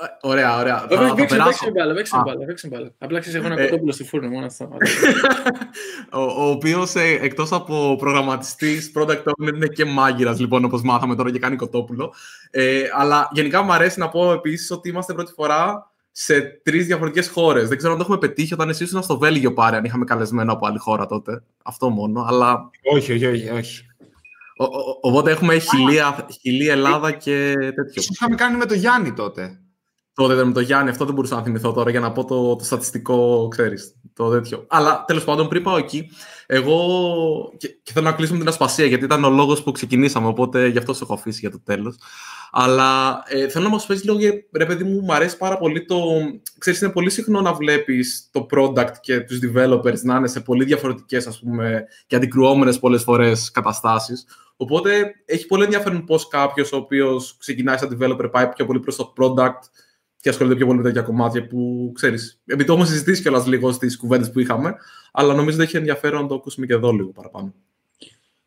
Ε, 0.00 0.28
ωραία, 0.28 0.58
ωραία. 0.58 0.78
Θα, 0.78 1.06
θα 1.06 1.14
παίξουμε 1.14 1.70
μπάλα, 1.70 1.94
παίξουμε 1.94 2.22
μπάλα, 2.22 2.44
παίξουμε 2.44 2.76
μπάλα. 2.76 2.90
Απλά 2.98 3.18
ξέρεις, 3.18 3.38
έχω 3.38 3.52
ένα 3.52 3.60
ε, 3.60 3.64
κοτόπουλο 3.64 3.92
στη 3.92 4.04
φούρνο, 4.04 4.28
μόνο 4.28 4.46
αυτό. 4.46 4.68
ο, 6.20 6.20
ο 6.20 6.50
οποίος 6.50 6.94
ε, 6.94 7.18
εκτός 7.20 7.52
από 7.52 7.96
προγραμματιστής, 7.98 8.92
product 8.94 9.22
owner, 9.22 9.54
είναι 9.54 9.66
και 9.66 9.84
μάγειρας, 9.84 10.40
λοιπόν, 10.40 10.64
όπως 10.64 10.82
μάθαμε 10.82 11.14
τώρα 11.14 11.30
και 11.30 11.38
κάνει 11.38 11.56
κοτόπουλο. 11.56 12.14
Ε, 12.50 12.82
αλλά 12.94 13.28
γενικά 13.32 13.62
μου 13.62 13.72
αρέσει 13.72 13.98
να 13.98 14.08
πω 14.08 14.32
επίσης 14.32 14.70
ότι 14.70 14.88
είμαστε 14.88 15.14
πρώτη 15.14 15.32
φορά 15.32 15.90
σε 16.12 16.40
τρεις 16.40 16.86
διαφορετικές 16.86 17.28
χώρες. 17.28 17.68
Δεν 17.68 17.76
ξέρω 17.76 17.92
αν 17.92 17.98
το 17.98 18.04
έχουμε 18.04 18.18
πετύχει 18.18 18.54
όταν 18.54 18.68
εσύ 18.68 18.84
ήσουν 18.84 19.02
στο 19.02 19.18
Βέλγιο 19.18 19.52
πάρε, 19.52 19.76
αν 19.76 19.84
είχαμε 19.84 20.04
καλεσμένο 20.04 20.52
από 20.52 20.66
άλλη 20.66 20.78
χώρα 20.78 21.06
τότε. 21.06 21.42
Αυτό 21.62 21.88
μόνο, 21.88 22.24
αλλά. 22.28 22.70
Όχι, 22.92 23.12
όχι, 23.12 23.26
όχι. 23.26 23.50
όχι. 23.50 23.82
Οπότε 25.00 25.30
έχουμε 25.30 25.58
χιλή 26.40 26.68
Ελλάδα 26.68 27.12
και 27.12 27.54
τέτοιο. 27.58 28.02
Τι 28.02 28.06
είχαμε 28.10 28.34
κάνει 28.34 28.56
με 28.56 28.66
το 28.66 28.74
Γιάννη 28.74 29.12
τότε. 29.12 29.58
Τότε 30.18 30.34
ήταν 30.34 30.46
με 30.46 30.52
το 30.52 30.60
Γιάννη, 30.60 30.90
αυτό 30.90 31.04
δεν 31.04 31.14
μπορούσα 31.14 31.34
να 31.34 31.42
θυμηθώ 31.42 31.72
τώρα 31.72 31.90
για 31.90 32.00
να 32.00 32.12
πω 32.12 32.24
το, 32.24 32.56
το 32.56 32.64
στατιστικό, 32.64 33.48
ξέρεις, 33.50 33.94
το 34.14 34.30
τέτοιο. 34.30 34.64
Αλλά 34.68 35.04
τέλος 35.06 35.24
πάντων, 35.24 35.48
πριν 35.48 35.62
πάω 35.62 35.76
εκεί, 35.76 36.10
εγώ 36.46 36.78
και, 37.56 37.68
και 37.82 37.92
θέλω 37.92 38.06
να 38.06 38.12
κλείσουμε 38.12 38.38
την 38.38 38.48
ασπασία, 38.48 38.86
γιατί 38.86 39.04
ήταν 39.04 39.24
ο 39.24 39.30
λόγος 39.30 39.62
που 39.62 39.72
ξεκινήσαμε, 39.72 40.26
οπότε 40.26 40.66
γι' 40.66 40.78
αυτό 40.78 40.94
σε 40.94 41.04
έχω 41.04 41.14
αφήσει 41.14 41.38
για 41.40 41.50
το 41.50 41.60
τέλος. 41.64 41.96
Αλλά 42.52 43.22
ε, 43.26 43.48
θέλω 43.48 43.64
να 43.64 43.70
μας 43.70 43.86
πεις 43.86 44.04
λίγο, 44.04 44.18
ρε 44.52 44.66
παιδί 44.66 44.84
μου, 44.84 45.00
μου 45.00 45.12
αρέσει 45.12 45.36
πάρα 45.36 45.58
πολύ 45.58 45.84
το... 45.84 45.96
Ξέρεις, 46.58 46.80
είναι 46.80 46.92
πολύ 46.92 47.10
συχνό 47.10 47.40
να 47.40 47.52
βλέπεις 47.52 48.28
το 48.32 48.46
product 48.50 48.92
και 49.00 49.20
τους 49.20 49.38
developers 49.42 50.00
να 50.02 50.16
είναι 50.16 50.28
σε 50.28 50.40
πολύ 50.40 50.64
διαφορετικές, 50.64 51.26
ας 51.26 51.38
πούμε, 51.38 51.84
και 52.06 52.16
αντικρουόμενες 52.16 52.78
πολλές 52.78 53.02
φορές 53.02 53.50
καταστάσεις. 53.50 54.26
Οπότε 54.56 55.14
έχει 55.24 55.46
πολύ 55.46 55.64
ενδιαφέρον 55.64 56.04
πώς 56.04 56.28
κάποιος 56.28 56.72
ο 56.72 56.76
οποίος 56.76 57.36
ξεκινάει 57.38 57.78
σαν 57.78 57.98
developer 58.00 58.30
πάει 58.30 58.48
πιο 58.48 58.66
πολύ 58.66 58.80
προς 58.80 58.96
το 58.96 59.12
product 59.16 59.86
και 60.20 60.28
ασχολείται 60.28 60.56
πιο 60.56 60.66
πολύ 60.66 60.78
με 60.78 60.84
τέτοια 60.84 61.02
κομμάτια 61.02 61.46
που 61.46 61.92
ξέρεις. 61.94 62.40
Επειδή 62.46 62.66
το 62.66 62.72
έχουμε 62.72 62.88
συζητήσει 62.88 63.22
κιόλας 63.22 63.46
λίγο 63.46 63.72
στις 63.72 63.96
κουβέντες 63.96 64.30
που 64.30 64.40
είχαμε, 64.40 64.74
αλλά 65.12 65.34
νομίζω 65.34 65.56
ότι 65.56 65.66
έχει 65.66 65.76
ενδιαφέρον 65.76 66.22
να 66.22 66.28
το 66.28 66.34
ακούσουμε 66.34 66.66
και 66.66 66.72
εδώ 66.72 66.92
λίγο 66.92 67.08
παραπάνω. 67.08 67.54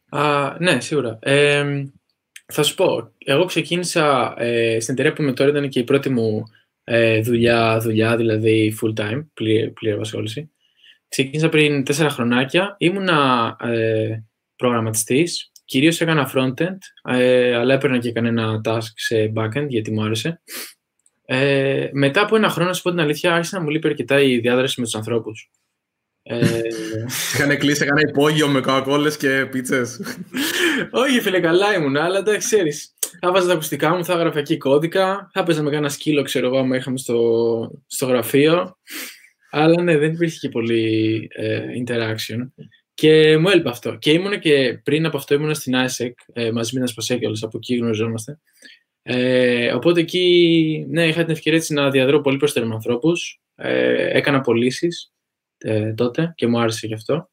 Α, 0.10 0.56
ναι, 0.60 0.80
σίγουρα. 0.80 1.20
Ε, 1.22 1.86
θα 2.46 2.64
σου 2.64 2.76
πω, 2.76 3.12
εγώ 3.18 3.46
ξεκίνησα 3.46 4.36
ε, 4.38 4.80
στην 4.80 4.94
εταιρεία 4.94 5.14
που 5.14 5.22
είμαι 5.22 5.34
τώρα, 5.34 5.50
ήταν 5.50 5.70
και 5.70 5.80
η 5.80 5.84
πρώτη 5.84 6.10
μου 6.10 6.44
ε, 6.84 7.22
δουλειά, 7.22 7.80
δουλειά, 7.80 8.18
δηλαδή 8.18 8.78
full 8.82 8.94
time, 8.94 9.26
πλήρη, 9.34 9.70
πλήρη 9.70 9.96
απασχόληση. 9.96 10.52
Ξεκίνησα 11.08 11.50
πριν 11.50 11.84
τέσσερα 11.84 12.10
χρονάκια, 12.10 12.76
ήμουνα 12.78 13.56
ε, 13.62 14.24
προγραμματιστής, 14.56 15.52
κυρίως 15.66 16.02
έκανα 16.02 16.32
frontend, 16.36 16.78
ε, 17.10 17.56
αλλά 17.56 17.74
έπαιρνα 17.74 17.98
και 17.98 18.12
κανένα 18.12 18.62
task 18.64 18.92
σε 18.96 19.32
backend 19.36 19.66
γιατί 19.68 19.92
μου 19.92 20.04
άρεσε. 20.04 20.42
Ε, 21.34 21.90
μετά 21.92 22.22
από 22.22 22.36
ένα 22.36 22.50
χρόνο, 22.50 22.74
σου 22.74 22.82
πω 22.82 22.90
την 22.90 23.00
αλήθεια, 23.00 23.34
άρχισε 23.34 23.58
να 23.58 23.64
μου 23.64 23.70
λείπει 23.70 23.88
αρκετά 23.88 24.22
η 24.22 24.40
διάδραση 24.40 24.80
με 24.80 24.86
τους 24.86 24.96
ανθρώπους. 24.96 25.52
Ε... 26.24 26.62
Είχαν 27.34 27.58
κλείσει, 27.58 27.84
έκανα 27.84 28.02
υπόγειο 28.10 28.48
με 28.48 28.62
κοκακόλες 28.62 29.18
και 29.18 29.48
πίτσες. 29.52 30.02
Όχι, 30.92 31.22
φίλε, 31.22 31.40
καλά 31.40 31.76
ήμουν, 31.76 31.98
αλλά 31.98 32.18
εντάξει, 32.18 32.48
ξέρεις. 32.48 32.94
Θα 33.20 33.32
βάζα 33.32 33.48
τα 33.48 33.54
ακουστικά 33.54 33.96
μου, 33.96 34.06
θα 34.06 34.14
έγραφα 34.14 34.40
εκεί 34.40 34.58
κώδικα, 34.58 35.30
θα 35.34 35.44
παίζα 35.44 35.62
με 35.62 35.70
κάνα 35.70 35.90
σκύλο, 35.90 36.22
ξέρω 36.22 36.48
εγώ, 36.48 36.58
άμα 36.58 36.76
είχαμε 36.76 36.98
στο, 36.98 37.82
στο 37.88 38.06
γραφείο. 38.06 38.78
Αλλά 39.52 39.82
ναι, 39.82 39.98
δεν 39.98 40.12
υπήρχε 40.12 40.38
και 40.40 40.50
πολύ 40.50 41.28
ε, 41.32 41.62
interaction. 41.86 42.66
Και 42.94 43.38
μου 43.38 43.50
έλειπε 43.50 43.70
αυτό. 43.70 43.96
Και 43.96 44.12
ήμουν 44.12 44.40
και 44.40 44.80
πριν 44.84 45.06
από 45.06 45.18
αυτό 45.18 45.36
ήμουν 45.36 45.56
στην 45.56 45.74
ISEC, 45.76 46.12
ε, 46.34 46.52
μαζί 46.52 46.74
με 46.74 46.80
ένα 46.80 46.88
σπασέ 46.88 47.20
από 47.42 47.58
εκεί 47.58 47.76
γνωριζόμαστε. 47.76 48.40
Ε, 49.04 49.74
οπότε 49.74 50.00
εκεί, 50.00 50.86
ναι, 50.90 51.08
είχα 51.08 51.24
την 51.24 51.34
ευκαιρία 51.34 51.64
να 51.70 51.90
διαδρώ 51.90 52.22
πολύ 52.22 52.38
προς 52.38 52.54
με 52.54 52.74
ανθρώπους. 52.74 53.42
Ε, 53.56 54.18
έκανα 54.18 54.42
πωλήσεις 54.42 55.14
ε, 55.58 55.94
τότε 55.94 56.34
και 56.36 56.48
μου 56.48 56.60
άρεσε 56.60 56.88
γι' 56.88 56.94
αυτό. 56.94 57.30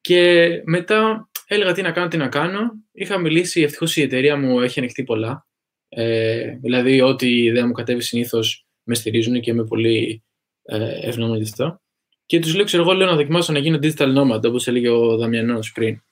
Και 0.00 0.50
μετά 0.64 1.28
έλεγα 1.46 1.72
τι 1.72 1.82
να 1.82 1.92
κάνω, 1.92 2.08
τι 2.08 2.16
να 2.16 2.28
κάνω. 2.28 2.72
Είχα 2.92 3.18
μιλήσει, 3.18 3.62
ευτυχώς 3.62 3.96
η 3.96 4.02
εταιρεία 4.02 4.36
μου 4.36 4.60
έχει 4.60 4.78
ανοιχτεί 4.78 5.04
πολλά. 5.04 5.46
Ε, 5.88 6.56
δηλαδή, 6.62 7.00
ό,τι 7.00 7.50
δεν 7.50 7.66
μου 7.66 7.72
κατέβει 7.72 8.02
συνήθως 8.02 8.66
με 8.82 8.94
στηρίζουν 8.94 9.40
και 9.40 9.50
είμαι 9.50 9.64
πολύ 9.64 10.22
ε, 10.62 11.08
ευγνώμων 11.08 11.36
γι' 11.36 11.42
αυτό. 11.42 11.80
Και 12.26 12.38
τους 12.38 12.54
λέω, 12.54 12.64
ξέρω 12.64 12.82
εγώ, 12.82 12.92
λέω 12.92 13.06
να 13.06 13.16
δοκιμάσω 13.16 13.52
να 13.52 13.58
γίνω 13.58 13.78
digital 13.82 14.16
nomad, 14.18 14.44
όπως 14.44 14.68
έλεγε 14.68 14.88
ο 14.88 15.16
Δαμιανός 15.16 15.72
πριν, 15.72 16.02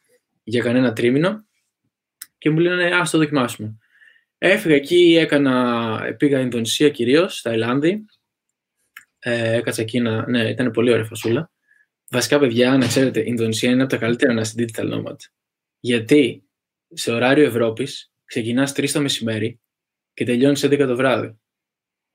για 0.43 0.63
κανένα 0.63 0.93
τρίμηνο. 0.93 1.45
Και 2.39 2.51
μου 2.51 2.59
λένε, 2.59 2.85
ας 2.85 3.11
το 3.11 3.19
δοκιμάσουμε. 3.19 3.79
Έφυγα 4.43 4.75
εκεί, 4.75 5.17
έκανα, 5.19 6.15
πήγα 6.19 6.41
Ινδονησία 6.41 6.89
κυρίως, 6.91 7.43
Ταϊλάνδη, 7.43 8.05
ε, 9.19 9.57
έκατσα 9.57 9.83
εκεί 9.83 10.01
να. 10.01 10.29
Ναι, 10.29 10.49
ήταν 10.49 10.71
πολύ 10.71 10.93
ωραία 10.93 11.05
φασούλα. 11.05 11.51
Βασικά, 12.11 12.39
παιδιά, 12.39 12.77
να 12.77 12.87
ξέρετε, 12.87 13.21
η 13.21 13.25
Ινδονησία 13.27 13.71
είναι 13.71 13.83
από 13.83 13.91
τα 13.91 13.97
καλύτερα 13.97 14.33
να 14.33 14.41
είσαι 14.41 14.55
digital 14.57 14.93
nomad. 14.93 15.17
Γιατί 15.81 16.49
σε 16.89 17.13
ωράριο 17.13 17.45
Ευρώπης 17.45 18.13
ξεκινάς 18.25 18.73
3 18.73 18.93
το 18.93 19.01
μεσημέρι 19.01 19.61
και 20.15 20.25
τελειώνεις 20.25 20.65
11 20.65 20.87
το 20.87 20.97
βράδυ. 20.97 21.39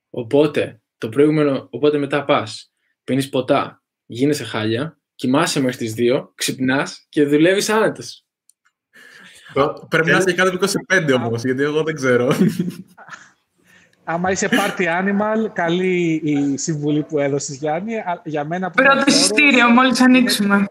Οπότε, 0.10 0.82
το 0.98 1.10
προηγούμενο, 1.10 1.68
οπότε 1.72 1.98
μετά 1.98 2.26
πας, 2.26 2.74
πίνεις 3.04 3.30
ποτά, 3.30 3.84
γίνεσαι 4.06 4.44
χάλια, 4.44 5.00
κοιμάσαι 5.16 5.60
μέχρι 5.60 5.78
τις 5.78 5.94
2, 5.94 6.32
ξυπνάς 6.36 7.06
και 7.10 7.26
δουλεύεις 7.26 7.70
άνετα. 7.70 8.04
Πρέπει 9.90 10.12
να 10.12 10.18
είσαι 10.18 10.34
κάτω 10.34 10.50
από 10.50 10.66
25 10.88 11.14
όμως, 11.16 11.44
γιατί 11.44 11.64
εγώ 11.64 11.84
δεν 11.84 11.96
ξέρω. 11.96 12.36
Άμα 14.04 14.32
είσαι 14.32 14.50
party 14.52 14.84
animal, 14.84 15.50
καλή 15.54 16.22
η 16.24 16.58
συμβουλή 16.58 17.04
που 17.04 17.20
έδωσες 17.20 17.56
Γιάννη. 17.56 17.94
Για 18.24 18.44
μένα 18.44 18.70
Πρώτο 18.72 19.04
εισιτήριο, 19.08 19.70
μόλις 19.70 20.02
ανοίξουμε. 20.02 20.66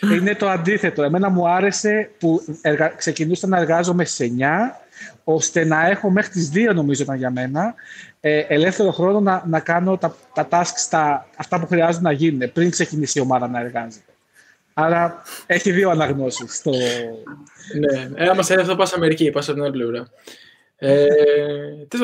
Είναι 0.00 0.34
το 0.34 0.48
αντίθετο. 0.48 1.02
Εμένα 1.02 1.28
μου 1.28 1.48
άρεσε 1.48 2.10
που 2.18 2.42
εργα... 2.60 2.88
ξεκινούσα 2.88 3.46
να 3.46 3.58
εργάζομαι 3.58 4.04
στι 4.04 4.36
9, 4.38 4.44
ώστε 5.24 5.64
να 5.64 5.86
έχω 5.86 6.10
μέχρι 6.10 6.30
τις 6.30 6.50
2 6.54 6.74
νομίζω 6.74 7.02
ήταν 7.02 7.16
για 7.16 7.30
μένα, 7.30 7.74
ε, 8.20 8.38
ελεύθερο 8.38 8.90
χρόνο 8.90 9.20
να, 9.20 9.42
να 9.46 9.60
κάνω 9.60 9.96
τα, 9.96 10.16
τα 10.34 10.48
tasks, 10.50 10.86
τα, 10.90 11.26
αυτά 11.36 11.60
που 11.60 11.66
χρειάζονται 11.66 12.04
να 12.04 12.12
γίνουν 12.12 12.52
πριν 12.52 12.70
ξεκινήσει 12.70 13.18
η 13.18 13.22
ομάδα 13.22 13.48
να 13.48 13.60
εργάζεται. 13.60 14.07
Άρα 14.80 15.22
έχει 15.46 15.70
δύο 15.70 15.90
αναγνώσεις. 15.90 16.54
Στο... 16.54 16.70
ναι, 17.78 18.10
ε, 18.14 18.28
άμα 18.28 18.42
σε 18.42 18.54
αυτό 18.54 18.76
πας 18.76 18.92
Αμερική, 18.92 19.30
πας 19.30 19.48
από 19.48 19.54
την 19.54 19.62
άλλη 19.62 19.72
πλευρά. 19.72 20.10
Ε, 20.76 21.06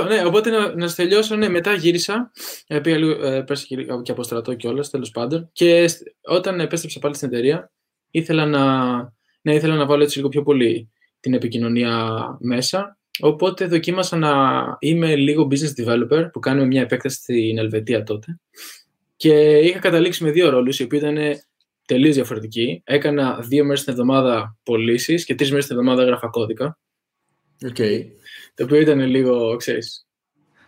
ναι, 0.08 0.24
οπότε 0.24 0.50
να, 0.50 0.74
να 0.74 0.92
τελειώσω, 0.92 1.36
ναι, 1.36 1.48
μετά 1.48 1.72
γύρισα, 1.72 2.30
ε, 2.66 2.80
πήγα 2.80 2.96
λίγο, 2.96 3.26
ε, 3.26 3.42
πέρασα 3.42 3.66
και, 3.66 3.76
και 4.02 4.10
από 4.10 4.22
στρατό 4.22 4.54
κιόλας, 4.54 4.90
τέλος 4.90 5.10
πάντων, 5.10 5.48
και 5.52 5.84
όταν 6.22 6.60
επέστρεψα 6.60 6.98
πάλι 6.98 7.14
στην 7.14 7.28
εταιρεία, 7.28 7.70
ήθελα 8.10 8.46
να, 8.46 8.94
ναι, 9.42 9.54
ήθελα 9.54 9.74
να 9.74 9.86
βάλω 9.86 10.02
έτσι 10.02 10.16
λίγο 10.16 10.28
πιο 10.28 10.42
πολύ 10.42 10.90
την 11.20 11.34
επικοινωνία 11.34 12.08
μέσα, 12.40 12.98
οπότε 13.20 13.66
δοκίμασα 13.66 14.16
να 14.16 14.32
είμαι 14.78 15.16
λίγο 15.16 15.48
business 15.50 15.84
developer, 15.84 16.28
που 16.32 16.38
κάνουμε 16.38 16.66
μια 16.66 16.82
επέκταση 16.82 17.16
στην 17.16 17.58
Ελβετία 17.58 18.02
τότε, 18.02 18.38
και 19.16 19.58
είχα 19.58 19.78
καταλήξει 19.78 20.24
με 20.24 20.30
δύο 20.30 20.50
ρόλους, 20.50 20.78
οι 20.78 20.82
οποίοι 20.82 21.00
ήταν 21.02 21.18
τελείως 21.86 22.14
διαφορετικοί. 22.14 22.82
Έκανα 22.84 23.40
δύο 23.40 23.64
μέρες 23.64 23.84
την 23.84 23.92
εβδομάδα 23.92 24.56
πωλήσεις 24.62 25.24
και 25.24 25.34
τρεις 25.34 25.50
μέρες 25.50 25.66
την 25.66 25.76
εβδομάδα 25.76 26.02
έγραφα 26.02 26.28
κώδικα. 26.28 26.78
Okay. 27.62 28.04
Το 28.54 28.64
οποίο 28.64 28.80
ήταν 28.80 29.00
λίγο, 29.00 29.56
ξέρεις, 29.56 30.06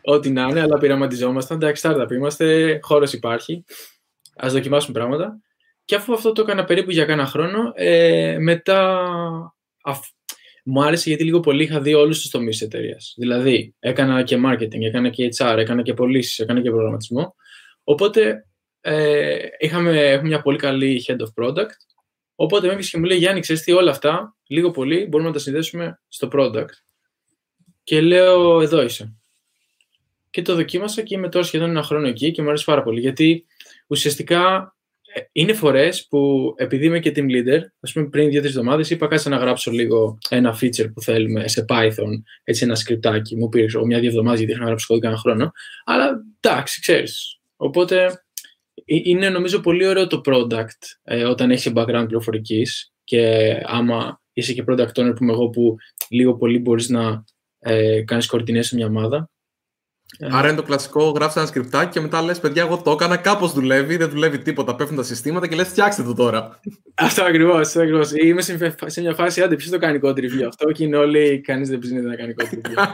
ό,τι 0.03 0.31
να 0.31 0.43
είναι, 0.43 0.61
αλλά 0.61 0.79
πειραματιζόμασταν. 0.79 1.57
Εντάξει, 1.57 1.89
startup 1.89 2.11
είμαστε, 2.11 2.79
χώρος 2.83 3.13
υπάρχει. 3.13 3.65
Α 4.37 4.49
δοκιμάσουμε 4.51 4.99
πράγματα. 4.99 5.41
Και 5.85 5.95
αφού 5.95 6.13
αυτό 6.13 6.33
το 6.33 6.43
έκανα 6.43 6.65
περίπου 6.65 6.91
για 6.91 7.05
κάνα 7.05 7.27
χρόνο, 7.27 7.73
ε, 7.75 8.37
μετά 8.39 9.09
αφ... 9.83 10.07
μου 10.65 10.85
άρεσε 10.85 11.09
γιατί 11.09 11.25
λίγο 11.25 11.41
πολύ 11.41 11.63
είχα 11.63 11.81
δει 11.81 11.95
όλους 11.95 12.21
τους 12.21 12.31
τομείς 12.31 12.59
της 12.59 12.67
εταιρείας. 12.67 13.15
Δηλαδή, 13.17 13.75
έκανα 13.79 14.23
και 14.23 14.41
marketing, 14.47 14.81
έκανα 14.81 15.09
και 15.09 15.29
HR, 15.39 15.57
έκανα 15.59 15.83
και 15.83 15.95
πωλήσεις, 15.95 16.39
έκανα 16.39 16.63
και 16.63 16.71
προγραμματισμό. 16.71 17.35
Οπότε 17.85 18.47
ε, 18.89 19.39
είχαμε, 19.59 20.01
έχουμε 20.01 20.29
μια 20.29 20.43
πολύ 20.43 20.59
καλή 20.59 21.05
head 21.07 21.17
of 21.17 21.45
product. 21.45 21.71
Οπότε 22.35 22.67
με 22.67 22.75
και 22.75 22.99
μου 22.99 23.05
λέει 23.05 23.19
Γιάννη, 23.19 23.41
ξέρεις 23.41 23.63
τι, 23.63 23.73
όλα 23.73 23.91
αυτά 23.91 24.37
λίγο 24.47 24.71
πολύ 24.71 25.07
μπορούμε 25.07 25.29
να 25.29 25.35
τα 25.35 25.41
συνδέσουμε 25.41 26.01
στο 26.09 26.29
product. 26.33 26.71
Και 27.83 28.01
λέω, 28.01 28.61
εδώ 28.61 28.83
είσαι. 28.83 29.15
Και 30.31 30.43
το 30.43 30.55
δοκίμασα 30.55 31.03
και 31.03 31.15
είμαι 31.15 31.29
τώρα 31.29 31.45
σχεδόν 31.45 31.71
ένα 31.71 31.83
χρόνο 31.83 32.07
εκεί 32.07 32.31
και 32.31 32.43
μου 32.43 32.49
αρέσει 32.49 32.65
πάρα 32.65 32.83
πολύ. 32.83 33.01
Γιατί 33.01 33.47
ουσιαστικά 33.87 34.75
ε, 35.15 35.21
είναι 35.33 35.53
φορές 35.53 36.07
που 36.09 36.53
επειδή 36.57 36.87
είμαι 36.87 37.01
και 37.01 37.13
team 37.17 37.27
leader, 37.31 37.61
ας 37.81 37.93
πούμε 37.93 38.09
πριν 38.09 38.29
δύο-τρεις 38.29 38.57
εβδομάδες 38.57 38.91
είπα 38.91 39.07
κάτσε 39.07 39.29
να 39.29 39.37
γράψω 39.37 39.71
λίγο 39.71 40.19
ένα 40.29 40.59
feature 40.61 40.93
που 40.95 41.01
θέλουμε 41.01 41.49
σε 41.49 41.65
Python, 41.69 42.23
έτσι 42.45 42.65
ένα 42.65 42.75
σκριπτάκι. 42.75 43.37
Μου 43.37 43.49
πήρε 43.49 43.67
μια-δύο 43.87 44.09
εβδομάδες 44.09 44.39
γιατί 44.39 44.53
είχα 44.53 44.61
να 44.61 44.67
γράψω 44.67 44.87
κώδικα 44.87 45.09
ένα 45.09 45.17
χρόνο. 45.17 45.53
Αλλά 45.85 46.25
εντάξει, 46.41 46.81
ξέρεις. 46.81 47.39
Οπότε 47.57 48.05
ε, 48.05 48.11
είναι 48.87 49.29
νομίζω 49.29 49.61
πολύ 49.61 49.87
ωραίο 49.87 50.07
το 50.07 50.21
product 50.25 50.97
ε, 51.03 51.25
όταν 51.25 51.51
έχεις 51.51 51.73
background 51.75 52.05
πληροφορικής 52.07 52.93
και 53.05 53.53
άμα 53.65 54.21
είσαι 54.33 54.53
και 54.53 54.65
product 54.69 54.93
owner 54.95 55.13
που 55.17 55.23
είμαι 55.23 55.33
εγώ 55.33 55.49
που 55.49 55.77
λίγο 56.09 56.37
πολύ 56.37 56.59
μπορείς 56.59 56.89
να 56.89 57.25
ε, 57.59 58.03
κάνεις 58.03 58.33
coordination 58.33 58.65
σε 58.65 58.75
μια 58.75 58.87
ομάδα. 58.87 59.31
Άρα 60.31 60.49
είναι 60.49 60.57
το 60.57 60.63
κλασικό, 60.63 61.11
γράφει 61.11 61.39
ένα 61.39 61.47
σκριπτάκι 61.47 61.91
και 61.91 62.01
μετά 62.01 62.23
λες: 62.23 62.41
Παιδιά, 62.41 62.63
εγώ 62.63 62.77
το 62.83 62.91
έκανα, 62.91 63.17
κάπως 63.17 63.53
δουλεύει, 63.53 63.97
δεν 63.97 64.09
δουλεύει 64.09 64.39
τίποτα. 64.39 64.75
Πέφτουν 64.75 64.97
τα 64.97 65.03
συστήματα 65.03 65.47
και 65.47 65.55
λες: 65.55 65.69
Φτιάξτε 65.69 66.03
το 66.03 66.15
τώρα. 66.15 66.61
Αυτό 66.95 67.25
ακριβώς. 67.25 67.77
Ακριβώς. 67.77 68.13
Είμαι 68.13 68.43
σε 68.87 69.01
μια 69.01 69.15
φάση, 69.15 69.43
άντε, 69.43 69.57
ποιος 69.57 69.71
το 69.71 69.79
κάνει 69.79 70.01
code 70.03 70.17
review. 70.17 70.43
Αυτό 70.49 70.73
και 70.73 70.85
είναι 70.85 70.97
όλοι, 70.97 71.41
κανείς 71.41 71.69
δεν 71.69 71.79
ψήνεται 71.79 72.09
να 72.09 72.17
κάνει 72.17 72.35
code 72.39 72.55
review. 72.55 72.87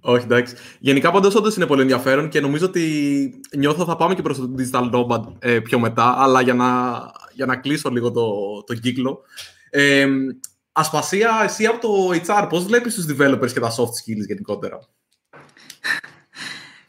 Όχι, 0.14 0.24
εντάξει. 0.24 0.54
Γενικά, 0.78 1.10
πάντως, 1.10 1.34
όντως 1.34 1.56
είναι 1.56 1.66
πολύ 1.66 1.80
ενδιαφέρον 1.80 2.28
και 2.28 2.40
νομίζω 2.40 2.66
ότι 2.66 3.40
νιώθω 3.56 3.84
θα 3.84 3.96
πάμε 3.96 4.14
και 4.14 4.22
προς 4.22 4.36
το 4.36 4.54
digital 4.58 4.90
nomad 4.90 5.22
ε, 5.38 5.58
πιο 5.58 5.78
μετά. 5.78 6.14
Αλλά 6.18 6.40
για 6.40 6.54
να, 6.54 6.66
για 7.34 7.46
να 7.46 7.56
κλείσω 7.56 7.90
λίγο 7.90 8.10
το, 8.10 8.26
το 8.66 8.74
κύκλο. 8.74 9.20
Ε, 9.70 10.06
Ασπασία, 10.74 11.40
εσύ 11.44 11.66
από 11.66 11.80
το 11.80 12.20
HR, 12.26 12.46
πώς 12.48 12.64
βλέπεις 12.64 12.94
τους 12.94 13.06
developers 13.08 13.52
και 13.52 13.60
τα 13.60 13.70
soft 13.70 13.92
skills 13.92 14.26
γενικότερα; 14.26 14.78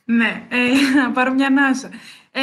Ναι, 0.04 0.48
ε, 0.50 0.72
να 1.02 1.12
πάρω 1.12 1.34
μια 1.34 1.48
ανάσα. 1.48 1.90
Ε, 2.32 2.42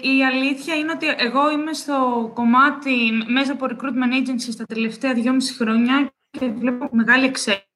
η 0.00 0.24
αλήθεια 0.24 0.74
είναι 0.74 0.92
ότι 0.92 1.06
εγώ 1.16 1.50
είμαι 1.50 1.72
στο 1.72 2.30
κομμάτι 2.34 3.10
μέσα 3.26 3.52
από 3.52 3.66
recruitment 3.70 4.28
agency 4.28 4.48
στα 4.52 4.64
τελευταία 4.64 5.14
δυόμιση 5.14 5.54
χρόνια 5.54 6.12
και 6.30 6.48
βλέπω 6.48 6.88
μεγάλη 6.92 7.24
εξέλιξη. 7.24 7.68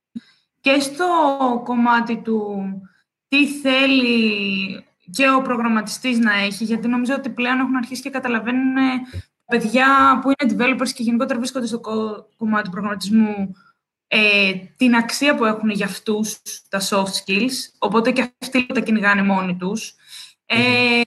και 0.61 0.81
στο 0.81 1.07
κομμάτι 1.65 2.17
του 2.17 2.65
τι 3.29 3.47
θέλει 3.47 4.85
και 5.11 5.31
ο 5.31 5.43
προγραμματιστής 5.43 6.19
να 6.19 6.33
έχει, 6.33 6.65
γιατί 6.65 6.89
νομίζω 6.89 7.15
ότι 7.15 7.31
πλέον 7.31 7.59
έχουν 7.59 7.77
αρχίσει 7.77 8.03
και 8.03 8.11
καταλαβαίνουν 8.11 8.75
παιδιά 9.47 10.19
που 10.23 10.31
είναι 10.31 10.55
developers 10.57 10.89
και 10.89 11.03
γενικότερα 11.03 11.39
βρίσκονται 11.39 11.67
στο 11.67 11.81
κομμάτι 12.37 12.65
του 12.65 12.71
προγραμματισμού 12.71 13.55
ε, 14.17 14.53
την 14.77 14.95
αξία 14.95 15.35
που 15.35 15.45
έχουν 15.45 15.71
για 15.71 15.87
αυτούς 15.87 16.39
τα 16.69 16.81
soft 16.89 17.05
skills, 17.25 17.53
οπότε 17.79 18.11
και 18.11 18.33
αυτοί 18.43 18.67
τα 18.67 18.81
κυνηγάνε 18.81 19.23
μόνοι 19.23 19.57
τους. 19.57 19.95
Ε, 20.47 21.01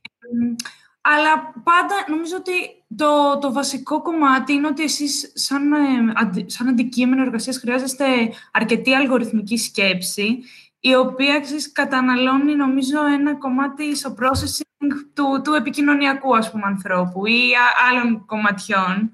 αλλά 1.01 1.53
πάντα 1.63 2.05
νομίζω 2.07 2.35
ότι 2.35 2.51
το, 2.95 3.37
το 3.41 3.53
βασικό 3.53 4.01
κομμάτι 4.01 4.53
είναι 4.53 4.67
ότι 4.67 4.83
εσείς 4.83 5.31
σαν, 5.33 5.73
ε, 5.73 6.45
σαν 6.45 6.67
αντικείμενο 6.67 7.21
εργασίας 7.21 7.57
χρειάζεστε 7.57 8.05
αρκετή 8.51 8.93
αλγοριθμική 8.93 9.57
σκέψη, 9.57 10.39
η 10.79 10.95
οποία 10.95 11.33
εξής, 11.33 11.71
καταναλώνει 11.71 12.55
νομίζω 12.55 13.05
ένα 13.05 13.35
κομμάτι 13.35 13.95
στο 13.95 14.15
processing 14.19 14.91
του, 15.13 15.41
του 15.43 15.53
επικοινωνιακού 15.53 16.35
ας 16.35 16.51
πούμε, 16.51 16.65
ανθρώπου 16.65 17.25
ή 17.25 17.51
άλλων 17.89 18.25
κομματιών. 18.25 19.11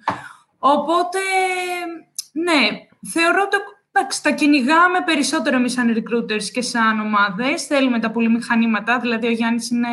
Οπότε, 0.58 1.20
ναι, 2.32 2.68
θεωρώ 3.12 3.42
ότι 3.42 3.56
εντάξει, 3.94 4.24
τα 4.24 4.32
κυνηγάμε 4.32 5.02
περισσότερο 5.06 5.56
εμείς 5.56 5.72
σαν 5.72 5.96
recruiters 5.98 6.44
και 6.44 6.62
σαν 6.62 7.00
ομάδες. 7.00 7.66
Θέλουμε 7.66 8.00
τα 8.00 8.12
πολυμηχανήματα, 8.12 9.00
δηλαδή 9.00 9.28
ο 9.28 9.32
Γιάννης 9.32 9.70
είναι 9.70 9.88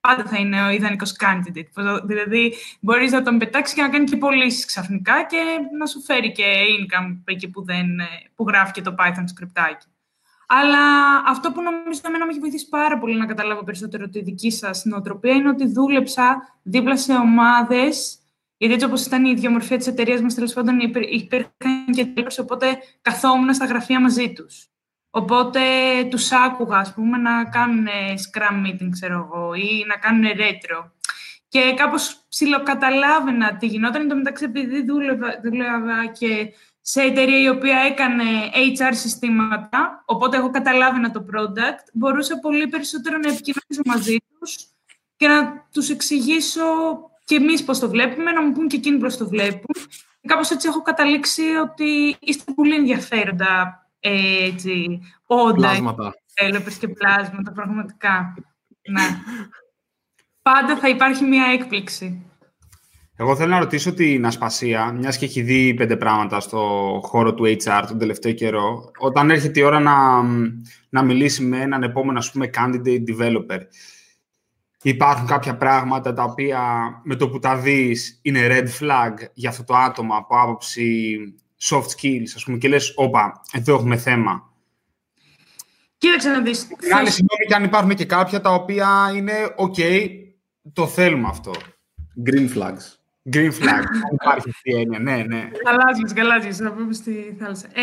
πάντα 0.00 0.24
θα 0.24 0.38
είναι 0.38 0.66
ο 0.66 0.70
ιδανικός 0.70 1.16
candidate. 1.18 2.00
Δηλαδή, 2.04 2.54
μπορείς 2.80 3.12
να 3.12 3.22
τον 3.22 3.38
πετάξεις 3.38 3.76
και 3.76 3.82
να 3.82 3.88
κάνει 3.88 4.04
και 4.04 4.16
πωλήσεις 4.16 4.64
ξαφνικά 4.64 5.24
και 5.24 5.38
να 5.78 5.86
σου 5.86 6.02
φέρει 6.02 6.32
και 6.32 6.44
income 6.44 7.16
εκεί 7.24 7.50
που, 7.50 7.64
δεν, 7.64 7.86
που 8.34 8.44
γράφει 8.48 8.72
και 8.72 8.82
το 8.82 8.94
Python 8.98 9.24
σκριπτάκι. 9.24 9.86
Αλλά 10.50 10.78
αυτό 11.26 11.52
που 11.52 11.62
νομίζω 11.62 12.00
εμένα 12.06 12.24
με 12.24 12.30
έχει 12.30 12.40
βοηθήσει 12.40 12.68
πάρα 12.68 12.98
πολύ 12.98 13.16
να 13.16 13.26
καταλάβω 13.26 13.64
περισσότερο 13.64 14.08
τη 14.08 14.22
δική 14.22 14.50
σας 14.50 14.84
νοοτροπία 14.84 15.34
είναι 15.34 15.48
ότι 15.48 15.72
δούλεψα 15.72 16.58
δίπλα 16.62 16.96
σε 16.96 17.12
ομάδες. 17.12 18.17
Γιατί 18.58 18.74
έτσι 18.74 18.86
όπως 18.86 19.06
ήταν 19.06 19.24
η 19.24 19.30
ιδιομορφία 19.36 19.76
της 19.76 19.86
εταιρείας 19.86 20.20
μας, 20.20 20.34
τέλος 20.34 20.52
πάντων 20.52 20.78
υπήρχαν 21.10 21.86
και 21.92 22.04
τέλο, 22.04 22.36
οπότε 22.40 22.78
καθόμουν 23.02 23.54
στα 23.54 23.64
γραφεία 23.64 24.00
μαζί 24.00 24.32
τους. 24.32 24.68
Οπότε 25.10 25.60
τους 26.10 26.32
άκουγα, 26.32 26.76
ας 26.76 26.94
πούμε, 26.94 27.18
να 27.18 27.44
κάνουν 27.44 27.86
scrum 28.14 28.66
meeting, 28.66 28.88
ξέρω 28.90 29.14
εγώ, 29.14 29.54
ή 29.54 29.84
να 29.86 29.96
κάνουν 29.96 30.24
retro. 30.24 30.90
Και 31.48 31.74
κάπως 31.76 32.26
ψιλοκαταλάβαινα 32.28 33.56
τι 33.56 33.66
γινόταν. 33.66 34.00
Εν 34.00 34.08
τω 34.08 34.16
μεταξύ, 34.16 34.44
επειδή 34.44 34.84
δούλευα, 34.84 35.40
δούλευα 35.44 36.06
και 36.18 36.52
σε 36.80 37.02
εταιρεία 37.02 37.38
η 37.38 37.48
οποία 37.48 37.78
έκανε 37.78 38.24
HR 38.78 38.90
συστήματα, 38.90 40.02
οπότε 40.06 40.36
εγώ 40.36 40.50
καταλάβαινα 40.50 41.10
το 41.10 41.24
product, 41.32 41.84
μπορούσα 41.92 42.38
πολύ 42.38 42.68
περισσότερο 42.68 43.18
να 43.18 43.28
επικοινωνήσω 43.28 43.82
μαζί 43.84 44.16
τους 44.38 44.68
και 45.16 45.28
να 45.28 45.66
τους 45.72 45.90
εξηγήσω 45.90 46.64
και 47.28 47.34
εμείς 47.34 47.64
πώς 47.64 47.78
το 47.78 47.88
βλέπουμε, 47.88 48.32
να 48.32 48.42
μου 48.42 48.52
πούν 48.52 48.68
και 48.68 48.76
εκείνοι 48.76 48.98
πώς 48.98 49.16
το 49.16 49.28
βλέπουν. 49.28 49.74
Και 50.20 50.28
κάπως 50.28 50.50
έτσι 50.50 50.68
έχω 50.68 50.82
καταλήξει 50.82 51.42
ότι 51.42 52.16
είστε 52.20 52.52
πολύ 52.54 52.74
ενδιαφέροντα 52.74 53.86
έτσι, 54.00 55.00
όντα. 55.26 55.52
Πλάσματα. 55.52 56.14
Έλεπες 56.34 56.74
και 56.76 56.88
πλάσματα, 56.88 57.52
πραγματικά. 57.52 58.34
ναι. 58.90 59.02
Πάντα 60.42 60.76
θα 60.76 60.88
υπάρχει 60.88 61.24
μια 61.24 61.44
έκπληξη. 61.52 62.22
Εγώ 63.16 63.36
θέλω 63.36 63.50
να 63.50 63.58
ρωτήσω 63.58 63.92
την 63.94 64.26
Ασπασία, 64.26 64.92
μιας 64.92 65.18
και 65.18 65.24
έχει 65.24 65.42
δει 65.42 65.74
πέντε 65.74 65.96
πράγματα 65.96 66.40
στο 66.40 66.58
χώρο 67.04 67.34
του 67.34 67.44
HR 67.44 67.84
τον 67.88 67.98
τελευταίο 67.98 68.32
καιρό, 68.32 68.90
όταν 68.98 69.30
έρχεται 69.30 69.60
η 69.60 69.62
ώρα 69.62 69.80
να, 69.80 70.22
να 70.88 71.02
μιλήσει 71.02 71.42
με 71.42 71.60
έναν 71.60 71.82
επόμενο, 71.82 72.18
ας 72.18 72.30
πούμε, 72.30 72.50
candidate 72.54 73.02
developer, 73.10 73.60
υπάρχουν 74.88 75.26
κάποια 75.26 75.56
πράγματα 75.56 76.12
τα 76.12 76.22
οποία 76.22 76.60
με 77.04 77.16
το 77.16 77.28
που 77.28 77.38
τα 77.38 77.56
δεις 77.56 78.18
είναι 78.22 78.46
red 78.50 78.66
flag 78.80 79.14
για 79.34 79.48
αυτό 79.48 79.64
το 79.64 79.74
άτομο 79.74 80.14
από 80.16 80.40
άποψη 80.40 81.16
soft 81.60 81.86
skills, 81.96 82.28
ας 82.34 82.44
πούμε, 82.44 82.58
και 82.58 82.68
λες, 82.68 82.92
όπα, 82.96 83.40
εδώ 83.52 83.74
έχουμε 83.74 83.96
θέμα. 83.96 84.52
Κοίταξε 85.98 86.30
να 86.30 86.40
δεις. 86.40 86.66
Άλλη 86.94 87.10
συγγνώμη 87.10 87.44
και 87.48 87.54
αν 87.54 87.64
υπάρχουν 87.64 87.94
και 87.94 88.04
κάποια 88.04 88.40
τα 88.40 88.50
οποία 88.50 89.12
είναι, 89.14 89.32
ok, 89.56 90.08
το 90.72 90.86
θέλουμε 90.86 91.28
αυτό. 91.28 91.52
Green 92.26 92.56
flags. 92.56 92.98
Green 93.32 93.50
flag. 93.50 93.82
υπάρχει 94.20 94.48
αυτή 94.48 94.70
η 94.70 94.80
έννοια, 94.80 94.98
ναι, 94.98 95.16
ναι. 95.16 95.50
Γαλάζιες, 95.66 96.12
γαλάζιες, 96.16 96.58
να 96.58 96.72
πούμε 96.72 96.92
στη 96.92 97.36
θάλασσα. 97.38 97.66
Ε, 97.66 97.82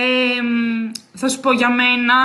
θα 1.14 1.30
σου 1.30 1.40
πω 1.40 1.52
για 1.52 1.70
μένα, 1.70 2.16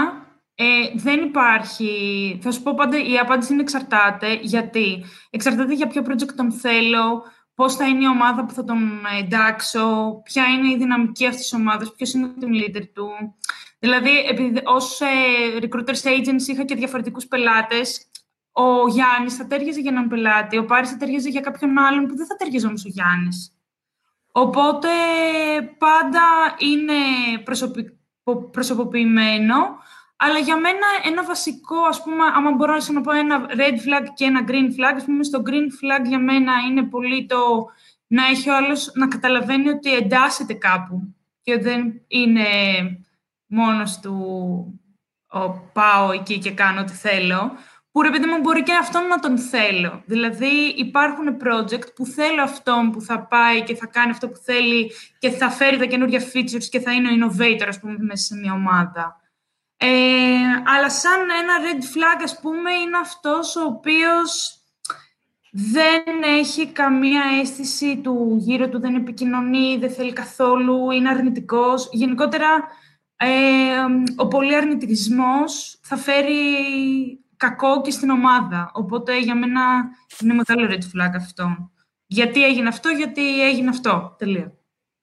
ε, 0.62 0.90
δεν 0.94 1.24
υπάρχει. 1.24 2.38
Θα 2.42 2.50
σου 2.50 2.62
πω 2.62 2.74
πάντα, 2.74 2.98
η 2.98 3.18
απάντηση 3.18 3.52
είναι 3.52 3.62
εξαρτάται. 3.62 4.38
Γιατί; 4.42 5.04
Εξαρτάται 5.30 5.74
για 5.74 5.86
ποιο 5.86 6.02
project 6.08 6.34
τον 6.36 6.52
θέλω, 6.52 7.22
πώς 7.54 7.76
θα 7.76 7.86
είναι 7.86 8.04
η 8.04 8.06
ομάδα 8.06 8.44
που 8.44 8.52
θα 8.52 8.64
τον 8.64 9.00
εντάξω, 9.18 10.20
ποια 10.24 10.44
είναι 10.44 10.68
η 10.68 10.76
δυναμική 10.76 11.26
αυτής 11.26 11.42
της 11.42 11.52
ομάδας, 11.52 11.94
ποιος 11.94 12.12
είναι 12.12 12.26
ο 12.26 12.30
team 12.40 12.44
leader 12.44 12.82
του. 12.94 13.08
Δηλαδή, 13.78 14.18
επειδή 14.18 14.60
ως 14.64 15.00
ε, 15.00 15.06
recruiters 15.60 16.02
agency 16.02 16.46
είχα 16.46 16.64
και 16.64 16.74
διαφορετικούς 16.74 17.26
πελάτες, 17.26 18.10
ο 18.52 18.88
Γιάννης 18.88 19.36
θα 19.36 19.46
τέριαζε 19.46 19.80
για 19.80 19.90
έναν 19.90 20.08
πελάτη, 20.08 20.58
ο 20.58 20.64
Πάρης 20.64 20.90
θα 20.90 20.96
τέριαζε 20.96 21.28
για 21.28 21.40
κάποιον 21.40 21.78
άλλον 21.78 22.06
που 22.06 22.16
δεν 22.16 22.26
θα 22.26 22.36
τέριαζε 22.36 22.66
όμως 22.66 22.84
ο 22.84 22.88
Γιάννης. 22.88 23.54
Οπότε 24.32 24.88
πάντα 25.78 26.20
είναι 26.58 26.94
προσωποποιημένο, 28.50 29.56
αλλά 30.22 30.38
για 30.38 30.56
μένα 30.56 30.86
ένα 31.04 31.24
βασικό, 31.24 31.76
ας 31.88 32.02
πούμε, 32.02 32.24
άμα 32.34 32.50
μπορώ 32.50 32.76
να 32.92 33.00
πω 33.00 33.12
ένα 33.12 33.46
red 33.48 33.74
flag 33.74 34.06
και 34.14 34.24
ένα 34.24 34.44
green 34.48 34.68
flag, 34.78 34.94
ας 34.96 35.04
πούμε, 35.04 35.24
στο 35.24 35.42
green 35.46 35.68
flag 35.80 36.06
για 36.06 36.18
μένα 36.18 36.52
είναι 36.68 36.82
πολύ 36.82 37.26
το 37.26 37.66
να 38.06 38.26
έχει 38.26 38.50
ο 38.50 38.56
άλλος 38.56 38.90
να 38.94 39.08
καταλαβαίνει 39.08 39.68
ότι 39.68 39.94
εντάσσεται 39.94 40.54
κάπου 40.54 41.14
και 41.42 41.58
δεν 41.58 42.00
είναι 42.06 42.46
μόνος 43.46 44.00
του 44.00 44.14
ο, 45.26 45.50
πάω 45.50 46.12
εκεί 46.12 46.38
και 46.38 46.50
κάνω 46.50 46.80
ό,τι 46.80 46.92
θέλω, 46.92 47.52
που 47.90 48.02
ρε 48.02 48.10
παιδί 48.10 48.26
μου 48.26 48.38
μπορεί 48.40 48.62
και 48.62 48.74
αυτόν 48.74 49.06
να 49.06 49.18
τον 49.18 49.38
θέλω. 49.38 50.02
Δηλαδή 50.06 50.74
υπάρχουν 50.76 51.36
project 51.44 51.94
που 51.94 52.06
θέλω 52.06 52.42
αυτόν 52.42 52.90
που 52.90 53.00
θα 53.00 53.26
πάει 53.26 53.62
και 53.62 53.74
θα 53.74 53.86
κάνει 53.86 54.10
αυτό 54.10 54.28
που 54.28 54.36
θέλει 54.36 54.90
και 55.18 55.30
θα 55.30 55.50
φέρει 55.50 55.76
τα 55.76 55.84
καινούργια 55.84 56.20
features 56.32 56.64
και 56.70 56.80
θα 56.80 56.92
είναι 56.92 57.08
ο 57.08 57.12
innovator, 57.18 57.66
ας 57.68 57.80
πούμε, 57.80 57.96
μέσα 57.98 58.24
σε 58.24 58.34
μια 58.34 58.52
ομάδα. 58.52 59.19
Ε, 59.82 59.88
αλλά 60.64 60.90
σαν 60.90 61.20
ένα 61.42 61.54
red 61.64 61.82
flag, 61.82 62.20
ας 62.22 62.40
πούμε, 62.40 62.72
είναι 62.72 62.98
αυτός 62.98 63.56
ο 63.56 63.64
οποίος 63.64 64.60
δεν 65.50 66.02
έχει 66.24 66.66
καμία 66.66 67.22
αίσθηση 67.40 68.00
του 68.00 68.36
γύρω 68.38 68.68
του, 68.68 68.80
δεν 68.80 68.94
επικοινωνεί, 68.94 69.76
δεν 69.76 69.90
θέλει 69.90 70.12
καθόλου, 70.12 70.90
είναι 70.90 71.08
αρνητικός. 71.08 71.88
Γενικότερα, 71.92 72.48
ε, 73.16 73.28
ο 74.16 74.28
πολύ 74.28 74.56
αρνητισμός 74.56 75.78
θα 75.82 75.96
φέρει 75.96 76.34
κακό 77.36 77.80
και 77.80 77.90
στην 77.90 78.10
ομάδα. 78.10 78.70
Οπότε, 78.74 79.18
για 79.18 79.34
μένα, 79.34 79.62
είναι 80.22 80.34
μεγάλο 80.34 80.68
red 80.70 80.82
flag 80.82 81.14
αυτό. 81.16 81.70
Γιατί 82.06 82.44
έγινε 82.44 82.68
αυτό, 82.68 82.88
γιατί 82.88 83.42
έγινε 83.42 83.68
αυτό. 83.68 84.14
Τελεία. 84.18 84.52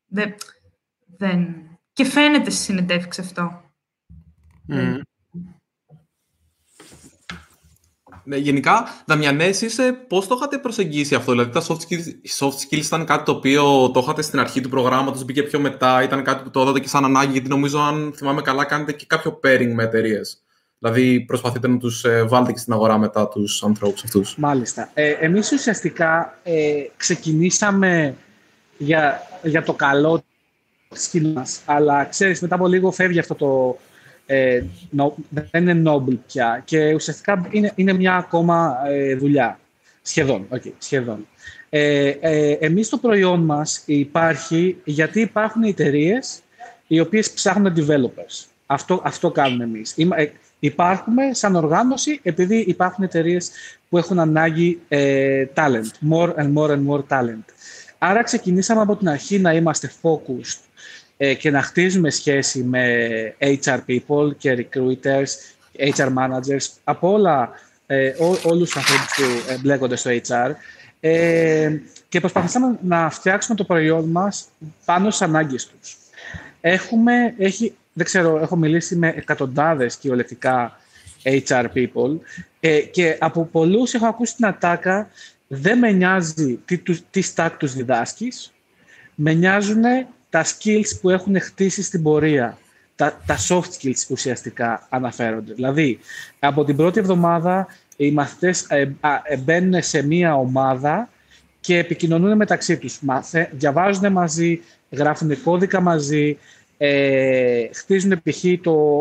Δεν... 0.07 0.35
δεν... 1.17 1.55
Και 1.93 2.03
φαίνεται 2.05 2.49
στη 2.49 2.63
συνεντεύξη 2.63 3.21
αυτό. 3.21 3.66
Mm. 4.69 4.99
Ναι, 8.23 8.37
γενικά, 8.37 8.87
Δαμιανές, 9.05 9.61
είσαι 9.61 9.91
πώς 10.07 10.27
το 10.27 10.35
είχατε 10.37 10.57
προσεγγίσει 10.57 11.15
αυτό, 11.15 11.31
δηλαδή 11.31 11.51
τα 11.51 11.61
soft 11.61 11.77
skills, 11.77 12.39
soft 12.39 12.55
skills 12.69 12.85
ήταν 12.85 13.05
κάτι 13.05 13.23
το 13.23 13.31
οποίο 13.31 13.91
το 13.91 13.99
είχατε 13.99 14.21
στην 14.21 14.39
αρχή 14.39 14.61
του 14.61 14.69
προγράμματος, 14.69 15.25
μπήκε 15.25 15.43
πιο 15.43 15.59
μετά, 15.59 16.03
ήταν 16.03 16.23
κάτι 16.23 16.43
που 16.43 16.49
το 16.49 16.61
έδατε 16.61 16.79
και 16.79 16.87
σαν 16.87 17.05
ανάγκη, 17.05 17.31
γιατί 17.31 17.49
νομίζω 17.49 17.79
αν 17.79 18.13
θυμάμαι 18.15 18.41
καλά 18.41 18.65
κάνετε 18.65 18.93
και 18.93 19.05
κάποιο 19.07 19.39
pairing 19.43 19.71
με 19.73 19.83
εταιρείες. 19.83 20.41
Δηλαδή 20.79 21.19
προσπαθείτε 21.19 21.67
να 21.67 21.77
τους 21.77 22.03
ε, 22.03 22.23
βάλετε 22.23 22.51
και 22.51 22.59
στην 22.59 22.73
αγορά 22.73 22.97
μετά 22.97 23.27
τους 23.27 23.63
ανθρώπους 23.63 24.03
αυτούς. 24.03 24.37
Μάλιστα. 24.37 24.89
Ε, 24.93 25.09
εμείς 25.09 25.51
ουσιαστικά 25.51 26.39
ε, 26.43 26.83
ξεκινήσαμε 26.97 28.15
για, 28.77 29.21
για 29.43 29.63
το 29.63 29.73
καλό 29.73 30.23
της 30.89 31.07
κοινωνίας, 31.07 31.61
αλλά 31.65 32.05
ξέρεις 32.05 32.41
μετά 32.41 32.55
από 32.55 32.67
λίγο 32.67 32.91
φεύγει 32.91 33.19
αυτό 33.19 33.35
το 33.35 33.77
ε, 34.29 34.63
δεν 35.51 35.67
είναι 35.67 35.91
noble 35.91 36.17
πια 36.27 36.61
και 36.65 36.93
ουσιαστικά 36.93 37.47
είναι, 37.51 37.71
είναι 37.75 37.93
μια 37.93 38.15
ακόμα 38.15 38.75
ε, 38.87 39.15
δουλειά. 39.15 39.59
Σχεδόν, 40.01 40.47
okay, 40.51 40.71
σχεδόν. 40.77 41.27
Ε, 41.69 42.09
ε, 42.19 42.51
εμείς 42.51 42.89
το 42.89 42.97
προϊόν 42.97 43.39
μας 43.39 43.83
υπάρχει 43.85 44.77
γιατί 44.83 45.21
υπάρχουν 45.21 45.63
εταιρείες 45.63 46.39
οι 46.87 46.99
οποίες 46.99 47.31
ψάχνουν 47.31 47.73
developers. 47.75 48.45
Αυτό, 48.65 49.01
αυτό 49.03 49.31
κάνουμε 49.31 49.63
εμείς. 49.63 49.93
Είμα, 49.95 50.19
ε, 50.19 50.31
υπάρχουμε 50.59 51.33
σαν 51.33 51.55
οργάνωση 51.55 52.19
επειδή 52.23 52.57
υπάρχουν 52.57 53.03
εταιρείες 53.03 53.51
που 53.89 53.97
έχουν 53.97 54.19
ανάγκη 54.19 54.79
ε, 54.87 55.45
talent, 55.53 56.11
more 56.11 56.33
and 56.35 56.53
more 56.53 56.69
and 56.69 56.85
more 56.87 57.01
talent. 57.09 57.45
Άρα 57.97 58.23
ξεκινήσαμε 58.23 58.81
από 58.81 58.95
την 58.95 59.09
αρχή 59.09 59.39
να 59.39 59.53
είμαστε 59.53 59.91
focused 60.01 60.59
ε, 60.59 61.06
και 61.39 61.51
να 61.51 61.61
χτίζουμε 61.61 62.09
σχέση 62.09 62.63
με 62.63 63.35
HR 63.39 63.79
people 63.87 64.37
και 64.37 64.67
recruiters, 64.73 65.27
HR 65.95 66.13
managers, 66.13 66.67
από 66.83 67.11
όλα, 67.11 67.49
ε, 67.85 68.07
ό, 68.07 68.37
όλους 68.43 68.71
τους 68.71 68.77
ανθρώπους 68.77 69.15
που 69.15 69.53
εμπλέκονται 69.53 69.95
στο 69.95 70.11
HR 70.27 70.51
ε, 70.99 71.77
και 72.09 72.19
προσπαθήσαμε 72.19 72.77
να 72.81 73.09
φτιάξουμε 73.09 73.57
το 73.57 73.63
προϊόν 73.63 74.05
μας 74.09 74.47
πάνω 74.85 75.09
στις 75.09 75.27
ανάγκες 75.27 75.67
τους. 75.67 75.97
Έχουμε, 76.61 77.33
έχει, 77.37 77.75
δεν 77.93 78.05
ξέρω, 78.05 78.39
έχω 78.39 78.55
μιλήσει 78.55 78.95
με 78.95 79.13
εκατοντάδες 79.15 79.95
κυριολεκτικά 79.95 80.79
HR 81.23 81.65
people 81.73 82.17
ε, 82.59 82.79
και 82.79 83.17
από 83.19 83.45
πολλούς 83.45 83.93
έχω 83.93 84.05
ακούσει 84.05 84.35
την 84.35 84.45
ατάκα 84.45 85.09
δεν 85.47 85.77
με 85.77 85.91
νοιάζει 85.91 86.59
τι, 86.65 86.77
τι 87.09 87.31
stack 87.35 87.51
τους 87.57 87.73
διδάσκεις, 87.73 88.53
με 89.15 89.33
νοιάζουν 89.33 89.83
τα 90.29 90.45
skills 90.45 90.99
που 91.01 91.09
έχουν 91.09 91.39
χτίσει 91.41 91.83
στην 91.83 92.03
πορεία. 92.03 92.57
Τα, 92.95 93.21
τα 93.25 93.37
soft 93.47 93.69
skills 93.79 94.09
ουσιαστικά 94.09 94.87
αναφέρονται. 94.89 95.53
Δηλαδή, 95.53 95.99
από 96.39 96.63
την 96.65 96.75
πρώτη 96.75 96.99
εβδομάδα 96.99 97.67
οι 97.97 98.11
μαθητές 98.11 98.65
ε, 98.69 98.95
ε, 99.23 99.37
μπαίνουν 99.37 99.81
σε 99.81 100.01
μία 100.01 100.35
ομάδα 100.35 101.09
και 101.59 101.77
επικοινωνούν 101.77 102.35
μεταξύ 102.35 102.77
τους. 102.77 102.99
Μάθε, 103.01 103.49
διαβάζουν 103.53 104.11
μαζί, 104.11 104.61
γράφουν 104.89 105.41
κώδικα 105.43 105.81
μαζί, 105.81 106.37
ε, 106.77 107.67
χτίζουν 107.73 108.21
π.χ. 108.23 108.43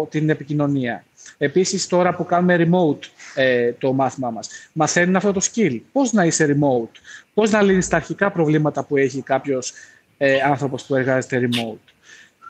την 0.08 0.30
επικοινωνία. 0.30 1.04
Επίσης, 1.38 1.86
τώρα 1.86 2.14
που 2.14 2.24
κάνουμε 2.24 2.56
remote 2.58 3.08
ε, 3.34 3.72
το 3.72 3.92
μάθημά 3.92 4.30
μας, 4.30 4.48
μαθαίνουν 4.72 5.16
αυτό 5.16 5.32
το 5.32 5.40
skill. 5.52 5.80
Πώς 5.92 6.12
να 6.12 6.24
είσαι 6.24 6.56
remote, 6.56 7.00
πώς 7.34 7.50
να 7.50 7.62
λύνεις 7.62 7.88
τα 7.88 7.96
αρχικά 7.96 8.30
προβλήματα 8.30 8.84
που 8.84 8.96
έχει 8.96 9.22
κάποιος 9.22 9.72
ε, 10.18 10.40
άνθρωπος 10.40 10.84
που 10.84 10.94
εργάζεται 10.94 11.48
remote. 11.48 11.92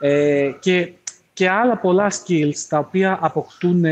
Ε, 0.01 0.51
και, 0.61 0.93
και 1.33 1.49
άλλα 1.49 1.77
πολλά 1.77 2.11
skills 2.11 2.57
τα 2.69 2.79
οποία 2.79 3.19
αποκτούν 3.21 3.85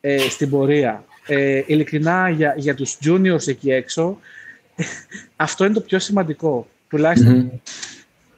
ε, 0.00 0.18
στην 0.30 0.50
πορεία. 0.50 1.04
Ε, 1.26 1.62
ειλικρινά 1.66 2.28
για, 2.28 2.54
για 2.56 2.74
τους 2.74 2.98
juniors 3.04 3.48
εκεί 3.48 3.70
έξω, 3.70 4.18
αυτό 5.36 5.64
είναι 5.64 5.74
το 5.74 5.80
πιο 5.80 5.98
σημαντικό. 5.98 6.68
τουλαχιστον 6.88 7.60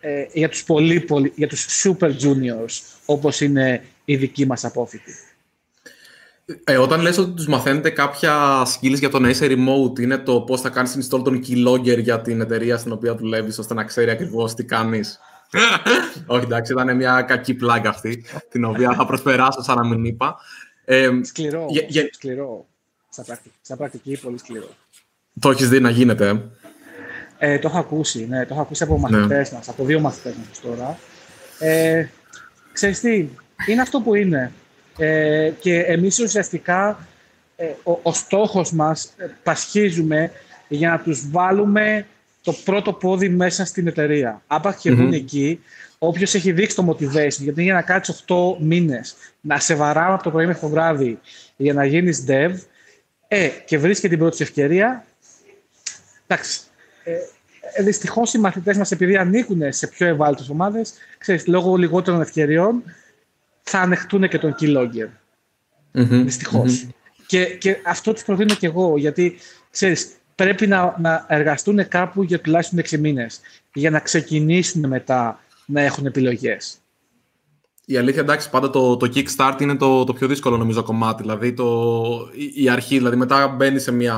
ε, 0.00 0.26
για 0.32 0.48
τους 0.48 0.64
πολύ, 0.64 1.00
πολύ, 1.00 1.32
για 1.36 1.48
τους 1.48 1.84
super 1.84 2.10
juniors, 2.10 2.80
όπως 3.04 3.40
είναι 3.40 3.84
οι 4.04 4.16
δικοί 4.16 4.46
μας 4.46 4.64
απόφοιτοι. 4.64 5.12
Ε, 6.64 6.76
όταν 6.76 7.00
λες 7.00 7.18
ότι 7.18 7.30
τους 7.30 7.46
μαθαίνετε 7.46 7.90
κάποια 7.90 8.62
skills 8.62 8.98
για 8.98 9.08
το 9.08 9.18
να 9.18 9.28
είσαι 9.28 9.46
remote, 9.46 10.00
είναι 10.00 10.18
το 10.18 10.40
πώς 10.40 10.60
θα 10.60 10.68
κάνεις 10.68 10.96
install 10.96 11.24
τον 11.24 11.42
keylogger 11.46 11.98
για 11.98 12.20
την 12.20 12.40
εταιρεία 12.40 12.76
στην 12.76 12.92
οποία 12.92 13.14
δουλεύεις, 13.14 13.58
ώστε 13.58 13.74
να 13.74 13.84
ξέρει 13.84 14.10
ακριβώς 14.10 14.54
τι 14.54 14.64
κάνεις. 14.64 15.20
Όχι, 16.26 16.44
εντάξει, 16.44 16.72
ήταν 16.72 16.96
μια 16.96 17.22
κακή 17.22 17.54
πλάγκα 17.54 17.88
αυτή, 17.88 18.24
την 18.50 18.64
οποία 18.64 18.94
θα 18.94 19.06
προσπεράσω 19.06 19.62
σαν 19.62 19.76
να 19.76 19.86
μην 19.86 20.04
είπα. 20.04 20.36
Ε, 20.84 21.10
σκληρό, 21.22 21.66
για, 21.68 22.08
σκληρό. 22.12 22.66
Σαν 23.60 23.76
πρακτική, 23.76 24.20
πολύ 24.22 24.38
σκληρό. 24.38 24.68
Το 25.40 25.50
έχεις 25.50 25.68
δει 25.68 25.80
να 25.80 25.90
γίνεται, 25.90 26.50
ε, 27.38 27.58
το 27.58 27.68
έχω 27.68 27.78
ακούσει, 27.78 28.26
ναι, 28.28 28.46
το 28.46 28.54
έχω 28.54 28.62
ακούσει 28.62 28.82
από 28.82 28.98
μαθητές 28.98 29.50
ναι. 29.50 29.56
μας, 29.56 29.68
από 29.68 29.84
δύο 29.84 30.00
μαθητές 30.00 30.34
μας 30.48 30.60
τώρα. 30.60 30.98
Ε, 31.58 32.06
ξέρεις 32.72 33.00
τι, 33.00 33.28
είναι 33.66 33.80
αυτό 33.80 34.00
που 34.00 34.14
είναι. 34.14 34.52
Ε, 34.98 35.52
και 35.60 35.78
εμείς 35.78 36.18
ουσιαστικά 36.18 37.06
ε, 37.56 37.64
ο, 37.82 37.98
ο 38.02 38.12
στόχος 38.12 38.72
μας 38.72 39.12
ε, 39.16 39.26
πασχίζουμε 39.42 40.30
για 40.68 40.90
να 40.90 40.98
τους 40.98 41.30
βάλουμε 41.30 42.06
το 42.42 42.52
πρώτο 42.64 42.92
πόδι 42.92 43.28
μέσα 43.28 43.64
στην 43.64 43.86
εταιρεία. 43.86 44.42
Άπα 44.46 44.72
και 44.72 44.92
mm 44.92 45.12
εκεί, 45.12 45.60
όποιος 45.98 46.34
έχει 46.34 46.52
δείξει 46.52 46.76
το 46.76 46.88
motivation, 46.88 47.38
γιατί 47.38 47.62
για 47.62 47.74
να 47.74 47.82
κάτσεις 47.82 48.24
8 48.26 48.34
μήνες 48.60 49.16
να 49.40 49.58
σε 49.58 49.74
βαράμε 49.74 50.14
από 50.14 50.22
το 50.22 50.30
πρωί 50.30 50.46
μέχρι 50.46 50.60
το 50.60 50.68
βράδυ 50.68 51.18
για 51.56 51.72
να 51.72 51.84
γίνεις 51.84 52.24
dev, 52.28 52.50
ε, 53.28 53.48
και 53.48 53.78
βρίσκει 53.78 54.08
την 54.08 54.18
πρώτη 54.18 54.42
ευκαιρία, 54.42 55.04
εντάξει. 56.26 56.60
Ε, 57.04 57.12
ε 57.72 57.82
Δυστυχώς 57.82 58.34
οι 58.34 58.38
μαθητές 58.38 58.76
μας, 58.76 58.90
επειδή 58.90 59.16
ανήκουν 59.16 59.72
σε 59.72 59.86
πιο 59.86 60.06
ευάλωτες 60.06 60.48
ομάδες, 60.48 60.92
λόγω 61.46 61.76
λιγότερων 61.76 62.20
ευκαιριών, 62.20 62.82
θα 63.68 63.80
ανεχτούν 63.80 64.28
και 64.28 64.38
τον 64.38 64.54
keylogger. 64.60 65.08
Mm-hmm. 65.94 66.22
Δυστυχώς. 66.24 66.86
Και, 67.26 67.44
και 67.44 67.76
αυτό 67.86 68.12
τους 68.12 68.24
προτείνω 68.24 68.54
και 68.54 68.66
εγώ, 68.66 68.98
γιατί 68.98 69.38
ξέρεις, 69.70 70.08
πρέπει 70.34 70.66
να, 70.66 70.96
να 70.98 71.24
εργαστούν 71.28 71.88
κάπου 71.88 72.22
για 72.22 72.40
τουλάχιστον 72.40 72.78
6 72.78 72.98
μήνες 72.98 73.40
για 73.72 73.90
να 73.90 74.00
ξεκινήσουν 74.00 74.88
μετά 74.88 75.40
να 75.66 75.80
έχουν 75.80 76.06
επιλογές. 76.06 76.78
Η 77.90 77.96
αλήθεια, 77.96 78.20
εντάξει, 78.20 78.50
πάντα 78.50 78.70
το, 78.70 78.96
το 78.96 79.10
kickstart 79.14 79.56
είναι 79.60 79.76
το, 79.76 80.04
το 80.04 80.12
πιο 80.12 80.26
δύσκολο 80.26 80.56
νομίζω 80.56 80.82
κομμάτι. 80.82 81.22
Δηλαδή 81.22 81.52
το, 81.52 82.28
η, 82.34 82.62
η 82.62 82.68
αρχή, 82.68 82.96
δηλαδή 82.96 83.16
μετά 83.16 83.48
μπαίνει 83.48 83.78
σε 83.78 83.92
μια 83.92 84.16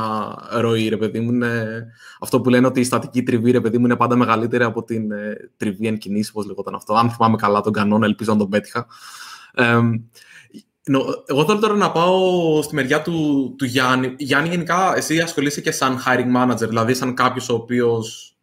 ροή, 0.51 0.89
ρε 0.89 0.97
παιδί 0.97 1.21
μου. 1.21 1.33
Είναι 1.33 1.87
αυτό 2.21 2.41
που 2.41 2.49
λένε 2.49 2.67
ότι 2.67 2.81
η 2.81 2.85
στατική 2.85 3.23
τριβή, 3.23 3.51
ρε 3.51 3.61
παιδί 3.61 3.79
μου, 3.79 3.85
είναι 3.85 3.97
πάντα 3.97 4.17
μεγαλύτερη 4.17 4.65
από 4.65 4.85
την 4.85 5.11
ε, 5.13 5.51
τριβή 5.57 5.87
εν 5.87 5.99
κινήσεις, 5.99 6.31
όπως 6.31 6.47
λεγόταν 6.47 6.75
αυτό. 6.75 6.95
Αν 6.95 7.11
θυμάμαι 7.11 7.37
καλά 7.37 7.61
τον 7.61 7.73
κανόνα, 7.73 8.07
ελπίζω 8.07 8.33
να 8.33 8.39
τον 8.39 8.49
πέτυχα. 8.49 8.87
Εγώ 11.27 11.45
θέλω 11.45 11.59
τώρα 11.59 11.75
να 11.75 11.91
πάω 11.91 12.63
στη 12.63 12.75
μεριά 12.75 13.03
του, 13.03 13.55
του 13.59 13.65
Γιάννη. 13.65 14.15
Γιάννη, 14.19 14.49
γενικά, 14.49 14.97
εσύ 14.97 15.21
ασχολείσαι 15.21 15.61
και 15.61 15.73
σαν 15.73 15.99
hiring 16.07 16.37
manager, 16.37 16.69
δηλαδή 16.69 16.95
σαν 16.95 17.15
κάποιος 17.15 17.49
ο 17.49 17.55
οποίος 17.55 18.37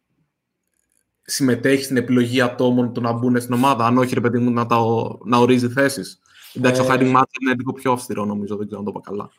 συμμετέχει 1.22 1.82
στην 1.82 1.96
επιλογή 1.96 2.40
ατόμων 2.40 2.92
του 2.92 3.00
να 3.00 3.12
μπουν 3.12 3.40
στην 3.40 3.54
ομάδα, 3.54 3.86
αν 3.86 3.98
όχι, 3.98 4.14
ρε 4.14 4.20
παιδί 4.20 4.38
μου, 4.38 4.50
να, 4.50 4.66
τα, 4.66 4.76
να 5.24 5.38
ορίζει 5.38 5.68
θέσεις. 5.68 6.20
Εντάξει, 6.54 6.80
ε, 6.80 6.84
ο 6.84 6.86
hiring 6.88 7.16
manager 7.16 7.40
είναι 7.42 7.54
λίγο 7.56 7.72
πιο 7.72 7.92
αυστηρό, 7.92 8.24
νομίζω, 8.24 8.56
δεν 8.56 8.66
ξέρω 8.66 8.80
αν 8.80 8.86
το 8.86 8.92
είπα 8.94 9.10
καλά. 9.10 9.30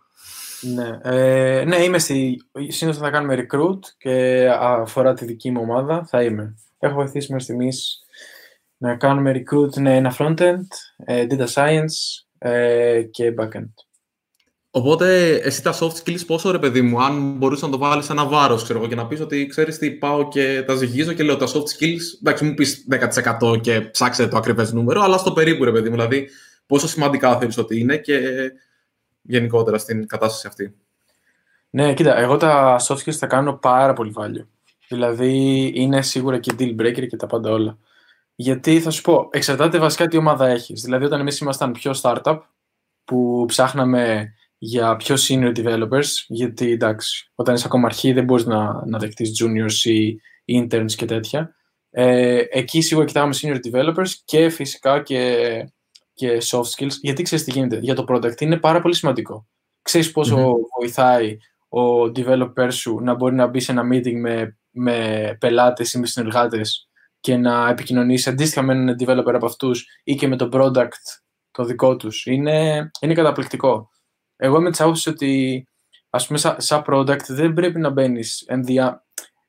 Ναι, 0.62 1.00
ε, 1.02 1.64
ναι 1.66 1.76
είμαι 1.76 2.00
στη... 2.00 2.42
Συνήθως 2.68 3.02
θα 3.02 3.10
κάνουμε 3.10 3.48
recruit 3.48 3.80
και 3.98 4.48
αφορά 4.60 5.14
τη 5.14 5.26
δική 5.26 5.52
μου 5.52 5.62
ομάδα, 5.62 6.06
θα 6.06 6.24
είμαι. 6.24 6.56
Έχω 6.80 6.96
βοηθήσει 6.96 7.28
μέχρι 7.32 7.44
στιγμής 7.44 8.04
να 8.82 8.96
κάνουμε 8.96 9.32
recruit 9.32 9.82
ναι, 9.82 9.96
ένα 9.96 10.16
frontend, 10.18 10.68
ε, 10.98 11.26
data 11.30 11.48
science 11.48 12.24
ε, 12.38 13.02
και 13.02 13.34
backend. 13.38 13.74
Οπότε, 14.72 15.36
εσύ 15.36 15.64
τα 15.64 15.74
soft 15.80 16.04
skills 16.04 16.26
πόσο 16.28 16.52
ρε 16.52 16.60
παιδί 16.60 16.82
μου, 16.82 17.04
αν 17.04 17.32
μπορούσες 17.38 17.64
να 17.64 17.70
το 17.70 17.78
βάλεις 17.78 18.10
ένα 18.10 18.26
βάρος, 18.26 18.64
ξέρω 18.64 18.80
εγώ, 18.80 18.88
και 18.88 18.96
να 18.96 19.08
πεις 19.08 19.20
ότι 19.20 19.48
ξέρεις 19.48 19.78
τι, 19.78 19.92
πάω 19.92 20.28
και 20.28 20.64
τα 20.68 20.76
ζυγίζω 20.76 21.14
και 21.14 21.24
λέω 21.24 21.38
τα 21.38 21.48
soft 21.48 21.78
skills. 21.78 22.20
Εντάξει, 22.20 22.46
μου 22.46 22.54
πεις 22.54 22.88
10% 23.52 23.62
και 23.62 23.82
ψάξε 23.82 24.28
το 24.28 24.38
ακριβές 24.38 24.74
νούμερο, 24.74 25.02
αλλά 25.02 25.18
στο 25.18 25.32
περίπου 25.32 25.64
ρε 25.64 25.72
παιδί 25.72 25.90
μου. 25.90 25.96
Δηλαδή, 25.96 26.30
πόσο 26.66 26.88
σημαντικά 26.88 27.38
θεωρεί 27.38 27.54
ότι 27.58 27.80
είναι 27.80 27.98
και 27.98 28.20
γενικότερα 29.22 29.78
στην 29.78 30.08
κατάσταση 30.08 30.48
αυτή. 30.48 30.76
Ναι, 31.70 31.94
κοίτα, 31.94 32.18
εγώ 32.18 32.38
τα 32.38 32.80
soft 32.88 32.98
skills 32.98 33.12
θα 33.12 33.28
κάνω 33.28 33.54
πάρα 33.54 33.94
πολύ 33.94 34.14
value. 34.18 34.46
Δηλαδή, 34.88 35.72
είναι 35.76 36.02
σίγουρα 36.02 36.40
και 36.40 36.54
deal 36.60 36.82
breaker 36.82 37.08
και 37.08 37.18
τα 37.18 37.28
πάντα 37.28 37.52
όλα. 37.52 37.78
Γιατί 38.42 38.80
θα 38.80 38.90
σου 38.90 39.02
πω, 39.02 39.30
εξαρτάται 39.32 39.80
βασικά 39.80 40.08
τι 40.08 40.18
ομάδα 40.18 40.48
έχεις. 40.48 40.82
Δηλαδή, 40.82 41.06
όταν 41.06 41.20
εμείς 41.20 41.40
ήμασταν 41.40 41.72
πιο 41.72 41.92
startup, 42.02 42.40
που 43.04 43.44
ψάχναμε 43.48 44.34
για 44.58 44.96
πιο 44.96 45.16
senior 45.20 45.56
developers, 45.58 46.08
γιατί 46.28 46.72
εντάξει, 46.72 47.32
όταν 47.36 47.56
είσαι 47.56 47.64
ακόμα 47.68 47.86
αρχή 47.86 48.14
δεν 48.14 48.24
μπορείς 48.24 48.46
να, 48.46 48.86
να 48.86 49.00
δεχτείς 49.00 49.44
juniors 49.44 49.90
ή 49.90 50.20
interns 50.62 50.92
και 50.92 51.06
τέτοια. 51.06 51.56
Ε, 51.90 52.44
εκεί 52.50 52.82
σίγουρα 52.82 53.06
κοιτάμε 53.06 53.36
senior 53.42 53.60
developers 53.72 54.10
και 54.26 54.50
φυσικά 54.50 55.02
και, 55.02 55.46
και 56.14 56.42
soft 56.44 56.70
skills, 56.76 56.96
γιατί 57.02 57.24
ξέρεις 57.24 57.46
τι 57.46 57.52
γίνεται. 57.52 57.78
Για 57.78 57.96
το 57.96 58.06
product 58.08 58.42
είναι 58.42 58.58
πάρα 58.58 58.82
πολύ 58.82 58.96
σημαντικό. 58.96 59.48
Ξέρεις 59.82 60.12
βοηθάει 60.78 61.38
ο 61.70 62.04
developer 62.16 62.68
σου 62.72 63.00
να 63.00 63.14
μπορεί 63.14 63.36
να 63.36 63.48
μπει 63.48 63.60
σε 63.60 63.72
ένα 63.72 63.84
meeting 63.94 64.20
με, 64.20 64.58
με 64.70 65.38
πελάτες 65.40 65.94
ή 65.94 66.00
με 66.00 66.06
συνεργάτες 66.06 66.89
και 67.20 67.38
να 67.38 67.70
επικοινωνήσει 67.70 68.30
αντίστοιχα 68.30 68.62
με 68.62 68.74
έναν 68.74 68.96
developer 69.00 69.34
από 69.34 69.46
αυτούς 69.46 69.86
ή 70.04 70.16
και 70.16 70.28
με 70.28 70.36
το 70.36 70.50
product 70.54 71.22
το 71.52 71.64
δικό 71.64 71.96
τους. 71.96 72.26
Είναι, 72.26 72.90
είναι 73.00 73.14
καταπληκτικό. 73.14 73.90
Εγώ 74.36 74.58
είμαι 74.58 74.70
της 74.70 74.82
άποψης 74.82 75.08
ότι 75.08 75.64
ας 76.10 76.28
πούμε 76.28 76.40
σαν, 76.40 76.56
σαν 76.58 76.84
product 76.88 77.26
δεν 77.28 77.54
πρέπει 77.54 77.80
να 77.80 77.90
μπαίνεις 77.90 78.44
ενδιά, 78.48 79.06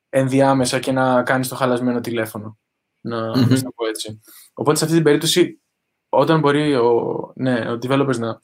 ενδιάμεσα 0.09 0.79
και 0.79 0.91
να 0.91 1.23
κάνεις 1.23 1.47
το 1.47 1.55
χαλασμένο 1.55 1.99
τηλέφωνο. 1.99 2.57
Να 3.01 3.31
mm-hmm. 3.31 3.61
το 3.63 3.71
πω 3.75 3.87
έτσι. 3.87 4.21
Οπότε 4.53 4.77
σε 4.77 4.83
αυτή 4.83 4.95
την 4.95 5.05
περίπτωση 5.05 5.61
όταν 6.09 6.39
μπορεί 6.39 6.75
ο, 6.75 7.31
ναι, 7.35 7.71
ο 7.71 7.77
developers 7.81 8.17
να, 8.17 8.39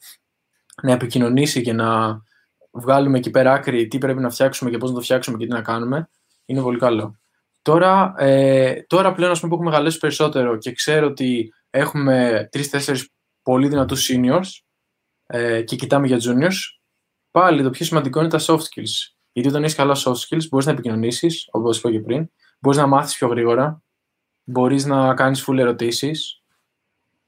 να 0.82 0.92
επικοινωνήσει 0.92 1.62
και 1.62 1.72
να 1.72 2.20
βγάλουμε 2.70 3.18
εκεί 3.18 3.30
πέρα 3.30 3.52
άκρη 3.52 3.86
τι 3.88 3.98
πρέπει 3.98 4.20
να 4.20 4.30
φτιάξουμε 4.30 4.70
και 4.70 4.78
πώς 4.78 4.90
να 4.90 4.96
το 4.96 5.02
φτιάξουμε 5.02 5.36
και 5.36 5.46
τι 5.46 5.52
να 5.52 5.62
κάνουμε, 5.62 6.10
είναι 6.44 6.62
πολύ 6.62 6.78
καλό. 6.78 7.18
Τώρα, 7.62 8.14
ε, 8.18 8.82
τώρα 8.86 9.12
πλέον 9.12 9.30
ας 9.30 9.40
πούμε, 9.40 9.50
που 9.50 9.56
έχουμε 9.56 9.70
μεγαλώσει 9.70 9.98
περισσότερο 9.98 10.56
και 10.56 10.72
ξέρω 10.72 11.06
ότι 11.06 11.52
έχουμε 11.70 12.48
τρει-τέσσερι 12.50 12.98
πολύ 13.42 13.68
δυνατούς 13.68 14.10
seniors 14.10 14.48
ε, 15.26 15.62
και 15.62 15.76
κοιτάμε 15.76 16.06
για 16.06 16.18
juniors, 16.20 16.56
πάλι 17.30 17.62
το 17.62 17.70
πιο 17.70 17.84
σημαντικό 17.84 18.20
είναι 18.20 18.28
τα 18.28 18.40
soft 18.40 18.60
skills. 18.60 19.14
Γιατί 19.32 19.48
όταν 19.48 19.62
έχεις 19.62 19.74
καλά 19.74 19.96
soft 19.96 20.12
skills, 20.12 20.48
μπορείς 20.50 20.66
να 20.66 20.72
επικοινωνήσεις, 20.72 21.48
όπως 21.50 21.78
είπα 21.78 21.90
και 21.90 22.00
πριν, 22.00 22.30
μπορείς 22.58 22.78
να 22.78 22.86
μάθεις 22.86 23.16
πιο 23.16 23.28
γρήγορα, 23.28 23.82
μπορείς 24.44 24.84
να 24.84 25.14
κάνεις 25.14 25.44
full 25.48 25.58
ερωτήσεις, 25.58 26.42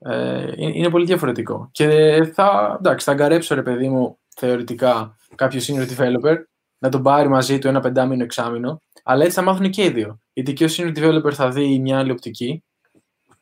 Ε, 0.03 0.53
είναι 0.57 0.91
πολύ 0.91 1.05
διαφορετικό. 1.05 1.69
Και 1.73 1.87
θα, 2.35 2.77
εντάξει, 2.79 3.05
θα 3.05 3.13
αγκαρέψω, 3.13 3.55
ρε 3.55 3.63
παιδί 3.63 3.89
μου, 3.89 4.19
θεωρητικά 4.37 5.17
κάποιο 5.35 5.61
senior 5.61 5.87
developer 5.97 6.37
να 6.81 6.89
τον 6.89 7.03
πάρει 7.03 7.29
μαζί 7.29 7.59
του 7.59 7.69
ένα 7.69 7.81
πεντάμινο 7.81 8.23
εξάμεινο, 8.23 8.83
αλλά 9.03 9.25
έτσι 9.25 9.37
θα 9.37 9.43
μάθουν 9.43 9.71
και 9.71 9.85
οι 9.85 9.91
δύο. 9.91 10.21
Γιατί 10.33 10.53
και 10.53 10.65
ο 10.65 10.69
senior 10.71 10.97
developer 10.97 11.33
θα 11.33 11.51
δει 11.51 11.79
μια 11.79 11.99
άλλη 11.99 12.11
οπτική 12.11 12.65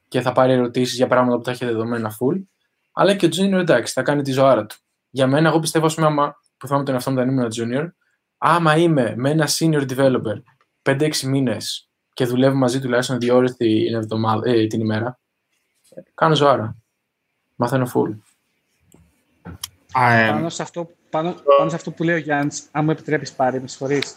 και 0.09 0.21
θα 0.21 0.33
πάρει 0.33 0.53
ερωτήσεις 0.53 0.97
για 0.97 1.07
πράγματα 1.07 1.37
που 1.37 1.43
τα 1.43 1.51
έχει 1.51 1.65
δεδομένα 1.65 2.11
full, 2.11 2.43
αλλά 2.93 3.15
και 3.15 3.27
ο 3.27 3.29
junior 3.33 3.59
εντάξει, 3.59 3.93
θα 3.93 4.03
κάνει 4.03 4.23
τη 4.23 4.33
ζωάρα 4.33 4.67
του. 4.67 4.77
Για 5.11 5.27
μένα, 5.27 5.49
εγώ 5.49 5.59
πιστεύω, 5.59 5.87
ας 5.87 5.95
πούμε, 5.95 6.07
άμα, 6.07 6.41
που 6.57 6.67
θα 6.67 6.75
είμαι 6.75 6.85
τον 6.85 6.95
εαυτό 6.95 7.11
μου 7.11 7.17
όταν 7.21 7.29
ήμουν 7.29 7.49
junior, 7.57 7.89
άμα 8.39 8.77
είμαι 8.77 9.15
με 9.17 9.31
ένα 9.31 9.49
senior 9.49 9.89
developer 9.91 10.43
5-6 10.83 11.21
μήνες 11.21 11.91
και 12.13 12.25
δουλεύω 12.25 12.57
μαζί 12.57 12.81
τουλάχιστον 12.81 13.19
δύο 13.19 13.37
ώρες 13.37 13.57
την, 13.57 13.95
εβδομάδα, 13.95 14.51
ε, 14.51 14.67
την 14.67 14.81
ημέρα, 14.81 15.19
κάνω 16.15 16.35
ζωάρα. 16.35 16.77
Μαθαίνω 17.55 17.91
full. 17.95 18.17
Πάνω 19.93 20.49
σε, 20.49 20.63
αυτό, 20.63 20.91
πάνω, 21.11 21.35
πάνω 21.59 21.71
σε 21.71 21.77
αυτό 21.77 21.91
που 21.91 22.03
λέει 22.03 22.15
ο 22.15 22.19
Γιάννης, 22.19 22.63
αν 22.71 22.85
μου 22.85 22.91
επιτρέπεις 22.91 23.33
πάρει, 23.33 23.61
με 23.61 23.69
συγχωρείς, 23.69 24.17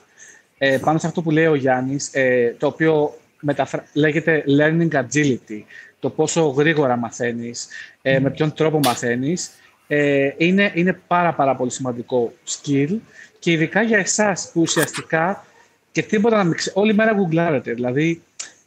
ε, 0.58 0.78
πάνω 0.78 1.00
σε 1.00 1.08
αυτό 1.08 1.22
που 1.22 1.32
λέει 1.32 1.46
ο 1.46 1.56
Γιάννης, 1.56 2.10
ε, 2.14 2.56
το 2.60 2.68
οποίο 2.68 3.14
μεταφρα... 3.40 3.86
λέγεται 3.94 4.44
learning 4.48 4.92
agility, 4.92 5.64
το 6.00 6.10
πόσο 6.10 6.48
γρήγορα 6.48 6.96
μαθαίνεις, 6.96 7.68
ε, 8.02 8.20
με 8.20 8.30
ποιον 8.30 8.54
τρόπο 8.54 8.80
μαθαίνεις, 8.84 9.52
ε, 9.88 10.30
είναι, 10.38 10.72
είναι 10.74 11.00
πάρα 11.08 11.34
πάρα 11.34 11.56
πολύ 11.56 11.72
σημαντικό 11.72 12.34
skill 12.48 12.98
και 13.40 13.52
ειδικά 13.52 13.82
για 13.82 13.98
εσάς 13.98 14.50
που 14.54 14.62
ουσιαστικά 14.62 15.46
και 15.92 16.02
τίποτα 16.02 16.38
να 16.38 16.44
μην 16.44 16.56
ξέρετε, 16.56 16.80
όλη 16.80 16.94
μέρα 16.94 17.14
γκουγκλάρετε, 17.14 17.74
δηλαδή 17.74 18.22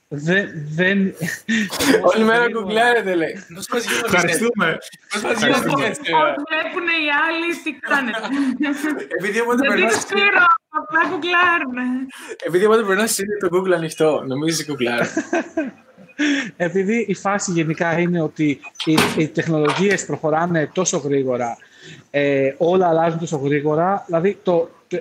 δεν... 0.08 0.48
δεν... 0.74 1.14
Όλη 2.14 2.24
μέρα 2.24 2.48
γκουγκλάρετε, 2.48 3.14
λέει. 3.14 3.44
Ευχαριστούμε. 4.04 4.78
Πώς 5.12 5.22
μας 5.22 5.38
γίνονται 5.38 5.86
έτσι. 5.86 6.10
Βλέπουν 6.50 6.86
οι 6.86 7.08
άλλοι 7.26 7.54
τι 7.64 7.72
κάνετε; 7.72 8.18
Επειδή 9.18 9.40
όποτε 9.40 9.56
Δεν 9.56 9.68
περνάς... 9.68 10.04
ξέρω, 10.04 10.46
απλά 10.68 11.00
γκουγκλάρουν. 11.08 11.76
Επειδή 12.46 12.64
όποτε 12.64 12.82
περνάς 12.82 13.18
είναι 13.18 13.36
το 13.40 13.48
Google 13.52 13.72
ανοιχτό, 13.72 14.24
νομίζεις 14.26 14.66
γκουγκλάρ. 14.66 15.06
Επειδή 16.56 17.04
η 17.08 17.14
φάση 17.14 17.52
γενικά 17.52 17.98
είναι 17.98 18.20
ότι 18.22 18.60
οι, 18.84 18.98
οι 19.16 19.28
τεχνολογίες 19.28 20.04
προχωράνε 20.04 20.70
τόσο 20.74 20.98
γρήγορα, 20.98 21.56
ε, 22.10 22.54
όλα 22.58 22.88
αλλάζουν 22.88 23.18
τόσο 23.18 23.36
γρήγορα, 23.36 24.04
δηλαδή 24.06 24.38
το, 24.42 24.70
το, 24.88 24.98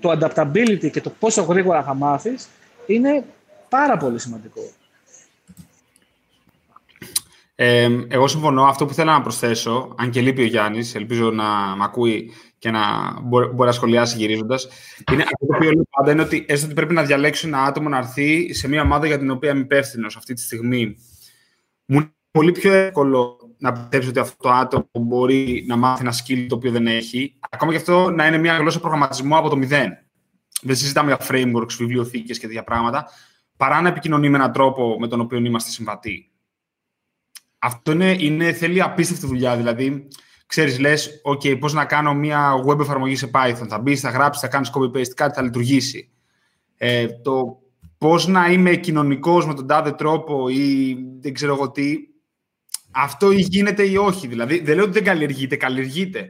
το 0.00 0.18
adaptability 0.18 0.90
και 0.90 1.00
το 1.00 1.10
πόσο 1.18 1.42
γρήγορα 1.42 1.82
θα 1.82 1.94
μάθεις 1.94 2.48
είναι 2.86 3.24
πάρα 3.72 3.96
πολύ 3.96 4.18
σημαντικό. 4.18 4.60
Ε, 7.54 7.88
εγώ 8.08 8.26
συμφωνώ. 8.26 8.64
Αυτό 8.64 8.86
που 8.86 8.94
θέλω 8.94 9.10
να 9.10 9.22
προσθέσω, 9.22 9.94
αν 9.98 10.10
και 10.10 10.20
λείπει 10.20 10.42
ο 10.42 10.44
Γιάννης, 10.44 10.94
ελπίζω 10.94 11.30
να 11.30 11.44
μ' 11.76 11.82
ακούει 11.82 12.32
και 12.58 12.70
να 12.70 12.80
μπορεί, 13.22 13.46
μπορεί 13.46 13.68
να 13.68 13.72
σχολιάσει 13.72 14.16
γυρίζοντας. 14.16 14.68
Είναι 15.12 15.22
αυτό 15.22 15.46
το 15.46 15.56
οποίο 15.56 15.70
λέω 15.70 15.86
πάντα 15.90 16.12
είναι 16.12 16.22
ότι 16.22 16.44
έστω 16.48 16.66
ότι 16.66 16.74
πρέπει 16.74 16.94
να 16.94 17.02
διαλέξω 17.02 17.46
ένα 17.46 17.62
άτομο 17.62 17.88
να 17.88 17.98
έρθει 17.98 18.54
σε 18.54 18.68
μια 18.68 18.82
ομάδα 18.82 19.06
για 19.06 19.18
την 19.18 19.30
οποία 19.30 19.50
είμαι 19.50 19.60
υπεύθυνος 19.60 20.16
αυτή 20.16 20.34
τη 20.34 20.40
στιγμή. 20.40 20.96
Μου 21.84 21.96
είναι 21.98 22.12
πολύ 22.30 22.52
πιο 22.52 22.72
εύκολο 22.72 23.36
να 23.58 23.72
πιστέψω 23.72 24.08
ότι 24.08 24.18
αυτό 24.18 24.36
το 24.42 24.50
άτομο 24.50 24.88
μπορεί 24.92 25.64
να 25.66 25.76
μάθει 25.76 26.02
ένα 26.02 26.14
skill 26.14 26.46
το 26.48 26.54
οποίο 26.54 26.70
δεν 26.70 26.86
έχει, 26.86 27.38
ακόμα 27.50 27.70
και 27.72 27.78
αυτό 27.78 28.10
να 28.10 28.26
είναι 28.26 28.38
μια 28.38 28.56
γλώσσα 28.56 28.80
προγραμματισμού 28.80 29.36
από 29.36 29.48
το 29.48 29.56
μηδέν. 29.56 29.98
Δεν 30.62 30.76
συζητάμε 30.76 31.16
για 31.16 31.26
frameworks, 31.28 31.72
βιβλιοθήκες 31.78 32.38
και 32.38 32.46
τέτοια 32.46 32.64
πράγματα, 32.64 33.08
παρά 33.56 33.80
να 33.80 33.88
επικοινωνεί 33.88 34.28
με 34.28 34.36
έναν 34.36 34.52
τρόπο 34.52 34.96
με 34.98 35.08
τον 35.08 35.20
οποίο 35.20 35.38
είμαστε 35.38 35.70
συμβατοί. 35.70 36.30
Αυτό 37.58 37.92
είναι, 37.92 38.16
είναι, 38.18 38.52
θέλει 38.52 38.82
απίστευτη 38.82 39.26
δουλειά. 39.26 39.56
Δηλαδή, 39.56 40.08
ξέρεις, 40.46 40.78
λες, 40.78 41.20
OK, 41.24 41.58
πώς 41.58 41.72
να 41.72 41.84
κάνω 41.84 42.14
μια 42.14 42.64
web 42.66 42.80
εφαρμογή 42.80 43.16
σε 43.16 43.30
Python; 43.34 43.66
Θα 43.68 43.78
μπεις, 43.78 44.00
θα 44.00 44.10
γράψεις, 44.10 44.42
θα 44.42 44.48
κάνεις 44.48 44.70
copy-paste, 44.74 45.14
κάτι 45.14 45.34
θα 45.34 45.42
λειτουργήσει. 45.42 46.10
Ε, 46.76 47.06
το 47.06 47.62
πώς 47.98 48.26
να 48.26 48.46
είμαι 48.46 48.76
κοινωνικός 48.76 49.46
με 49.46 49.54
τον 49.54 49.66
τάδε 49.66 49.92
τρόπο 49.92 50.48
ή 50.48 50.96
δεν 51.20 51.32
ξέρω 51.32 51.54
εγώ 51.54 51.70
τι, 51.70 51.96
αυτό 52.90 53.30
ή 53.30 53.40
γίνεται 53.40 53.82
ή 53.82 53.96
όχι. 53.96 54.26
Δηλαδή, 54.26 54.60
δεν 54.60 54.74
λέω 54.74 54.84
ότι 54.84 54.92
δεν 54.92 55.04
καλλιεργείται, 55.04 55.56
καλλιεργείται. 55.56 56.28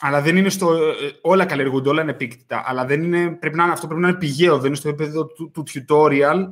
Αλλά 0.00 0.20
δεν 0.22 0.36
είναι 0.36 0.48
στο. 0.48 0.74
ε, 0.74 0.92
Όλα 1.20 1.44
καλλιεργούνται, 1.44 1.88
όλα 1.88 2.02
είναι 2.02 2.10
επίκτητα. 2.10 2.62
Αλλά 2.66 2.84
δεν 2.84 3.02
είναι, 3.02 3.30
πρέπει 3.30 3.56
να, 3.56 3.62
είναι- 3.62 3.72
αυτό 3.72 3.86
πρέπει 3.86 4.02
να 4.02 4.08
είναι 4.08 4.18
πηγαίο, 4.18 4.56
δεν 4.56 4.66
είναι 4.66 4.76
στο 4.76 4.88
επίπεδο 4.88 5.26
του, 5.26 5.50
του 5.50 5.64
tutorial. 5.74 6.48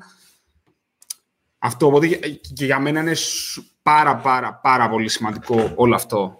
Αυτό, 1.58 1.86
οπότε 1.86 2.06
και- 2.06 2.28
και 2.54 2.64
για 2.64 2.78
μένα 2.78 3.00
είναι 3.00 3.14
σου- 3.14 3.66
πάρα 3.82 4.16
πάρα 4.16 4.54
πάρα 4.54 4.88
πολύ 4.88 5.08
σημαντικό 5.08 5.72
όλο 5.74 5.94
αυτό. 5.94 6.36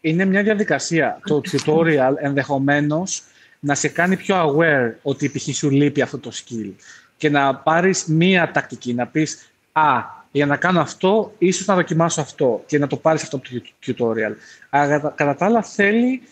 Είναι 0.00 0.24
μια 0.24 0.42
διαδικασία. 0.42 1.20
Το 1.24 1.40
tutorial 1.50 2.12
ενδεχομένως 2.16 3.22
να 3.60 3.74
σε 3.74 3.88
κάνει 3.88 4.16
πιο 4.16 4.36
aware 4.56 4.92
ότι 5.02 5.28
π.χ. 5.28 5.56
σου 5.56 5.70
λείπει 5.70 6.02
αυτό 6.02 6.18
το 6.18 6.30
skill 6.34 6.72
και 7.16 7.30
να 7.30 7.54
πάρεις 7.56 8.04
μία 8.06 8.50
τακτική, 8.50 8.94
να 8.94 9.06
πεις 9.06 9.50
«Α, 9.72 10.00
για 10.30 10.46
να 10.46 10.56
κάνω 10.56 10.80
αυτό, 10.80 11.32
ίσως 11.38 11.66
να 11.66 11.74
δοκιμάσω 11.74 12.20
αυτό» 12.20 12.62
και 12.66 12.78
να 12.78 12.86
το 12.86 12.96
πάρεις 12.96 13.22
αυτό 13.22 13.38
το 13.38 13.50
tutorial. 13.86 14.32
Αλλά 14.70 14.88
κατά- 14.88 15.14
κατά 15.16 15.34
τα 15.34 15.44
άλλα 15.44 15.62
θέλει 15.62 16.22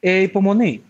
ε, 0.00 0.18
υπομονή. 0.18 0.82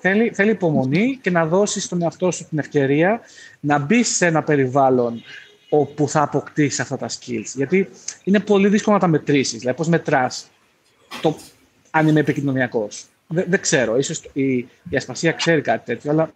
Θέλει, 0.00 0.30
θέλει 0.34 0.50
υπομονή 0.50 1.18
και 1.22 1.30
να 1.30 1.46
δώσεις 1.46 1.84
στον 1.84 2.02
εαυτό 2.02 2.30
σου 2.30 2.46
την 2.48 2.58
ευκαιρία 2.58 3.20
να 3.60 3.78
μπει 3.78 4.02
σε 4.02 4.26
ένα 4.26 4.42
περιβάλλον 4.42 5.22
όπου 5.68 6.08
θα 6.08 6.22
αποκτήσεις 6.22 6.80
αυτά 6.80 6.96
τα 6.96 7.08
skills. 7.08 7.52
Γιατί 7.54 7.88
είναι 8.24 8.40
πολύ 8.40 8.68
δύσκολο 8.68 8.94
να 8.96 9.02
τα 9.02 9.08
μετρήσεις. 9.08 9.58
Δηλαδή, 9.58 9.76
πώς 9.76 9.88
μετράς 9.88 10.50
το 11.22 11.36
αν 11.90 12.08
είμαι 12.08 12.20
επικοινωνιακός. 12.20 13.04
Δεν, 13.26 13.44
δεν 13.48 13.60
ξέρω. 13.60 13.96
Ίσως 13.98 14.30
η, 14.32 14.56
η 14.88 14.96
ασπασία 14.96 15.32
ξέρει 15.32 15.60
κάτι 15.60 15.84
τέτοιο, 15.84 16.10
αλλά 16.10 16.32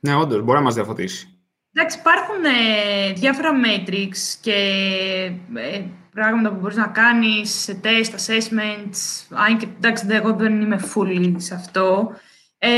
Ναι, 0.00 0.14
όντως, 0.14 0.42
μπορεί 0.42 0.58
να 0.58 0.64
μας 0.64 0.74
διαφωτίσει. 0.74 1.31
Εντάξει, 1.74 1.98
υπάρχουν 1.98 2.44
ε, 2.44 3.12
διάφορα 3.12 3.50
metrics 3.64 4.38
και 4.40 4.52
ε, 5.54 5.82
πράγματα 6.14 6.50
που 6.50 6.60
μπορείς 6.60 6.76
να 6.76 6.86
κάνεις 6.86 7.50
σε 7.50 7.80
test, 7.84 8.10
assessments. 8.14 9.26
Αν 9.30 9.58
και 9.58 9.66
εντάξει, 9.76 10.06
δεν- 10.06 10.16
εγώ 10.16 10.32
δεν 10.32 10.60
είμαι 10.60 10.80
fully 10.94 11.34
σε 11.36 11.54
αυτό. 11.54 12.12
Ε, 12.58 12.70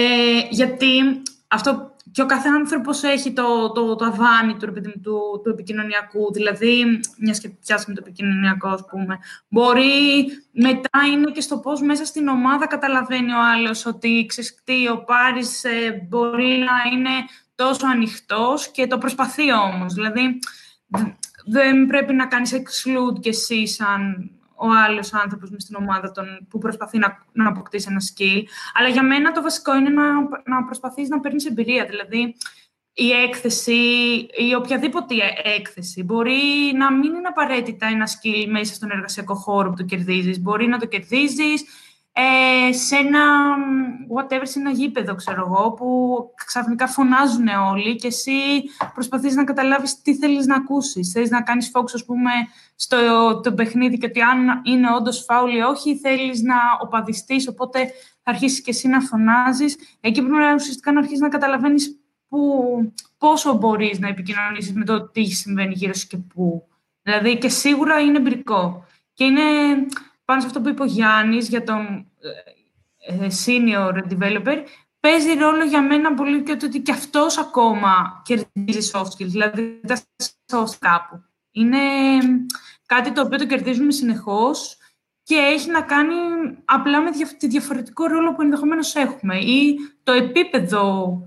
γιατί 0.51 1.23
αυτό 1.49 1.93
και 2.13 2.23
ο 2.23 2.27
κάθε 2.27 2.49
άνθρωπος 2.49 3.03
έχει 3.03 3.33
το, 3.33 3.73
το, 3.73 3.95
το 3.95 4.05
αβάνι 4.05 4.55
του, 4.55 4.65
ρε 4.67 4.71
παιδί 4.73 4.87
μου, 4.95 5.01
του, 5.03 5.41
του 5.45 5.51
επικοινωνιακού. 5.51 6.33
Δηλαδή, 6.33 7.01
μιας 7.19 7.41
και 7.41 7.49
πιάσαμε 7.49 7.95
το 7.95 8.03
επικοινωνιακό, 8.07 8.69
ας 8.69 8.85
πούμε. 8.91 9.19
Μπορεί 9.49 10.25
μετά 10.53 10.99
είναι 11.13 11.31
και 11.31 11.41
στο 11.41 11.59
πώς 11.59 11.81
μέσα 11.81 12.05
στην 12.05 12.29
ομάδα 12.29 12.67
καταλαβαίνει 12.67 13.33
ο 13.33 13.43
άλλος 13.55 13.87
ότι 13.87 14.25
ξέρεις 14.29 14.61
τι, 14.65 14.89
ο 14.89 15.05
Πάρης 15.05 15.65
ε, 15.65 16.07
μπορεί 16.09 16.49
να 16.59 16.91
είναι 16.93 17.11
τόσο 17.55 17.87
ανοιχτός 17.87 18.71
και 18.71 18.87
το 18.87 18.99
προσπαθεί 18.99 19.53
όμως. 19.53 19.95
Δηλαδή, 19.95 20.38
δ- 20.87 21.14
δεν 21.45 21.87
πρέπει 21.87 22.14
να 22.14 22.27
κάνεις 22.27 22.53
exclude 22.53 23.21
κι 23.21 23.29
εσύ 23.29 23.67
σαν 23.67 24.31
ο 24.55 24.67
άλλος 24.87 25.14
άνθρωπος 25.14 25.51
μες 25.51 25.62
στην 25.62 25.77
ομάδα 25.77 26.12
τον, 26.12 26.47
που 26.49 26.59
προσπαθεί 26.59 26.99
να, 26.99 27.27
να 27.33 27.49
αποκτήσει 27.49 27.87
ένα 27.90 28.01
skill. 28.01 28.43
Αλλά 28.75 28.88
για 28.88 29.03
μένα 29.03 29.33
το 29.33 29.43
βασικό 29.43 29.77
είναι 29.77 29.90
να, 29.90 30.12
να 30.45 30.64
προσπαθείς 30.64 31.09
να 31.09 31.21
παίρνεις 31.21 31.47
εμπειρία. 31.47 31.85
Δηλαδή, 31.85 32.35
η 32.93 33.11
έκθεση 33.11 33.73
ή 34.49 34.55
οποιαδήποτε 34.57 35.14
έκθεση 35.59 36.03
μπορεί 36.03 36.73
να 36.75 36.93
μην 36.93 37.14
είναι 37.14 37.29
απαραίτητα 37.29 37.87
ένα 37.87 38.09
skill 38.09 38.47
μέσα 38.51 38.75
στον 38.75 38.90
εργασιακό 38.90 39.35
χώρο 39.35 39.71
που 39.71 39.77
το 39.77 39.85
κερδίζεις. 39.85 40.40
Μπορεί 40.40 40.67
να 40.67 40.79
το 40.79 40.87
κερδίζεις 40.87 41.64
ε, 42.16 42.72
σε 42.72 42.96
ένα, 42.96 43.20
whatever, 44.16 44.42
σε 44.42 44.59
ένα 44.59 44.70
γήπεδο, 44.70 45.14
ξέρω 45.14 45.44
εγώ, 45.46 45.72
που 45.72 46.16
ξαφνικά 46.46 46.87
φωνάζουν 46.87 47.48
όλοι 47.72 47.96
και 47.96 48.07
εσύ 48.07 48.33
προσπαθείς 48.94 49.35
να 49.35 49.44
καταλάβεις 49.44 50.03
τι 50.03 50.16
θέλεις 50.16 50.46
να 50.46 50.57
ακούσεις. 50.57 51.12
Θέλεις 51.12 51.31
να 51.31 51.42
κάνεις 51.42 51.70
focus, 51.74 51.90
ας 51.94 52.05
πούμε, 52.05 52.31
στο 52.74 52.96
το 53.40 53.53
παιχνίδι 53.53 53.98
και 53.98 54.07
ότι 54.07 54.20
αν 54.20 54.61
είναι 54.64 54.94
όντως 54.94 55.24
φάουλ 55.24 55.57
ή 55.57 55.61
όχι, 55.61 55.90
ή 55.90 55.98
θέλεις 55.98 56.42
να 56.42 56.55
οπαδιστείς, 56.83 57.48
οπότε 57.48 57.87
θα 58.22 58.31
αρχίσεις 58.31 58.61
και 58.61 58.70
εσύ 58.70 58.88
να 58.88 59.00
φωνάζεις. 59.00 59.77
Εκεί 60.00 60.20
πρέπει 60.20 60.37
να, 60.37 60.55
ουσιαστικά 60.55 60.92
να 60.92 60.98
αρχίσεις 60.98 61.20
να 61.20 61.29
καταλαβαίνεις 61.29 62.00
που, 62.29 62.92
πόσο 63.18 63.55
μπορείς 63.55 63.98
να 63.98 64.09
επικοινωνήσεις 64.09 64.72
με 64.72 64.85
το 64.85 65.09
τι 65.09 65.24
συμβαίνει 65.24 65.74
γύρω 65.74 65.94
σου 65.94 66.07
και 66.07 66.16
πού. 66.16 66.68
Δηλαδή 67.03 67.38
και 67.38 67.48
σίγουρα 67.48 68.00
είναι 68.00 68.18
εμπειρικό. 68.18 68.85
Και 69.12 69.24
είναι 69.24 69.42
πάνω 70.25 70.41
σε 70.41 70.47
αυτό 70.47 70.61
που 70.61 70.69
είπε 70.69 70.83
ο 70.83 70.87
Γιάννης 70.87 71.49
για 71.49 71.63
τον 71.63 72.07
ε, 73.07 73.27
senior 73.45 73.93
developer, 74.13 74.57
παίζει 75.01 75.35
ρόλο 75.35 75.65
για 75.65 75.83
μένα 75.83 76.15
πολύ 76.15 76.43
και 76.43 76.57
το 76.57 76.67
ότι 76.67 76.81
και 76.81 76.93
αυτός 76.93 77.39
ακόμα 77.39 78.23
κερδίζει 78.25 78.91
soft 78.93 79.03
skills, 79.03 79.27
δηλαδή 79.27 79.81
τα 79.87 79.97
soft 80.53 80.77
κάπου. 80.79 81.23
Είναι 81.51 81.79
κάτι 82.87 83.13
το 83.13 83.21
οποίο 83.21 83.39
το 83.39 83.47
κερδίζουμε 83.47 83.93
συνεχώς 83.93 84.77
και 85.23 85.35
έχει 85.35 85.71
να 85.71 85.81
κάνει 85.81 86.15
απλά 86.65 87.01
με 87.01 87.11
τη 87.39 87.47
διαφορετικό 87.47 88.07
ρόλο 88.07 88.35
που 88.35 88.43
ενδεχομένως 88.43 88.95
έχουμε 88.95 89.37
ή 89.37 89.77
το 90.03 90.13
επίπεδο 90.13 91.19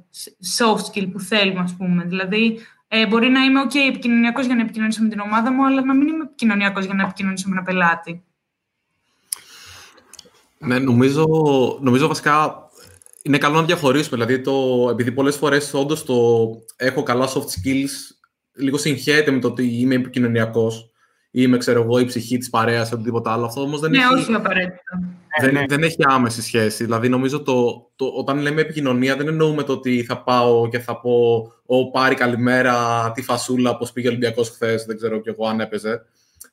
soft 0.58 0.82
skill 0.92 1.12
που 1.12 1.20
θέλουμε, 1.20 1.60
ας 1.60 1.76
πούμε. 1.78 2.04
Δηλαδή, 2.04 2.60
Ε, 2.90 3.08
μπορεί 3.08 3.30
να 3.30 3.44
είμαι 3.44 3.62
OK 3.64 3.76
επικοινωνιακός 3.90 4.46
για 4.46 4.56
να 4.56 4.62
επικοινωνήσω 4.62 5.04
με 5.04 5.10
την 5.10 5.20
ομάδα 5.20 5.52
μου, 5.52 5.66
αλλά 5.66 5.86
να 5.86 5.94
μην 5.94 6.08
είμαι 6.08 6.24
επικοινωνιακός 6.24 6.86
για 6.86 6.94
να 6.94 7.04
επικοινωνήσω 7.04 7.50
με 7.50 7.56
ένα 7.56 7.64
πελάτη. 7.64 8.24
Ναι, 10.60 10.80
νομίζω, 10.80 11.28
νομίζω 11.82 12.08
βασικά 12.08 12.68
είναι 13.22 13.38
καλό 13.38 13.56
να 13.56 13.66
διαχωρίσουμε. 13.66 14.26
Δηλαδή, 14.26 14.44
το, 14.44 14.88
επειδή 14.92 15.12
πολλές 15.12 15.36
φορές 15.36 15.74
όντως 15.74 16.04
το 16.04 16.50
έχω 16.76 17.04
καλά 17.04 17.28
soft 17.28 17.40
skills, 17.40 18.18
λίγο 18.54 18.78
συγχαίρεται 18.78 19.32
με 19.32 19.40
το 19.40 19.48
ότι 19.48 19.80
είμαι 19.80 19.96
επικοινωνιακός 19.96 20.92
ή 21.32 21.40
είμαι, 21.44 21.58
ξέρω 21.58 21.82
εγώ, 21.82 22.00
η 22.00 22.06
ψυχή 22.06 22.38
της 22.38 22.50
παρέας 22.50 22.90
ή 22.90 22.94
οτιδήποτε 22.94 23.30
άλλο. 23.30 23.46
Αυτό 23.46 23.62
όμως 23.62 23.80
δεν, 23.80 23.92
ναι, 23.92 23.98
έχει, 23.98 24.14
όχι 24.14 24.34
απαραίτητα. 24.34 24.82
δεν, 25.42 25.54
ναι. 25.54 25.64
δεν 25.68 25.84
έχει 25.84 25.98
άμεση 26.00 26.42
σχέση. 26.42 26.84
Δηλαδή, 26.84 27.10
νομίζω 27.10 27.42
το, 27.42 27.90
το, 27.96 28.06
όταν 28.06 28.40
λέμε 28.40 28.62
επικοινωνία, 28.62 29.16
δεν 29.16 29.28
εννοούμε 29.28 29.64
το 29.64 29.74
ότι 29.74 30.04
θα 30.04 30.24
πάω 30.24 30.68
και 30.70 30.80
θα 30.80 31.00
πω 31.00 31.42
Ω 31.70 31.92
πάρει 31.92 32.16
καλημέρα, 32.16 33.12
τη 33.12 33.22
φασούλα, 33.22 33.78
πώς 33.78 33.92
πήγε 33.92 34.08
ο 34.08 34.10
Ολυμπιακός 34.10 34.50
χθες, 34.50 34.86
δεν 34.86 34.98
ξέρω 34.98 35.20
κι 35.20 35.30
εγώ 35.30 35.48
αν 35.48 35.60
έπαιζε. 35.60 36.06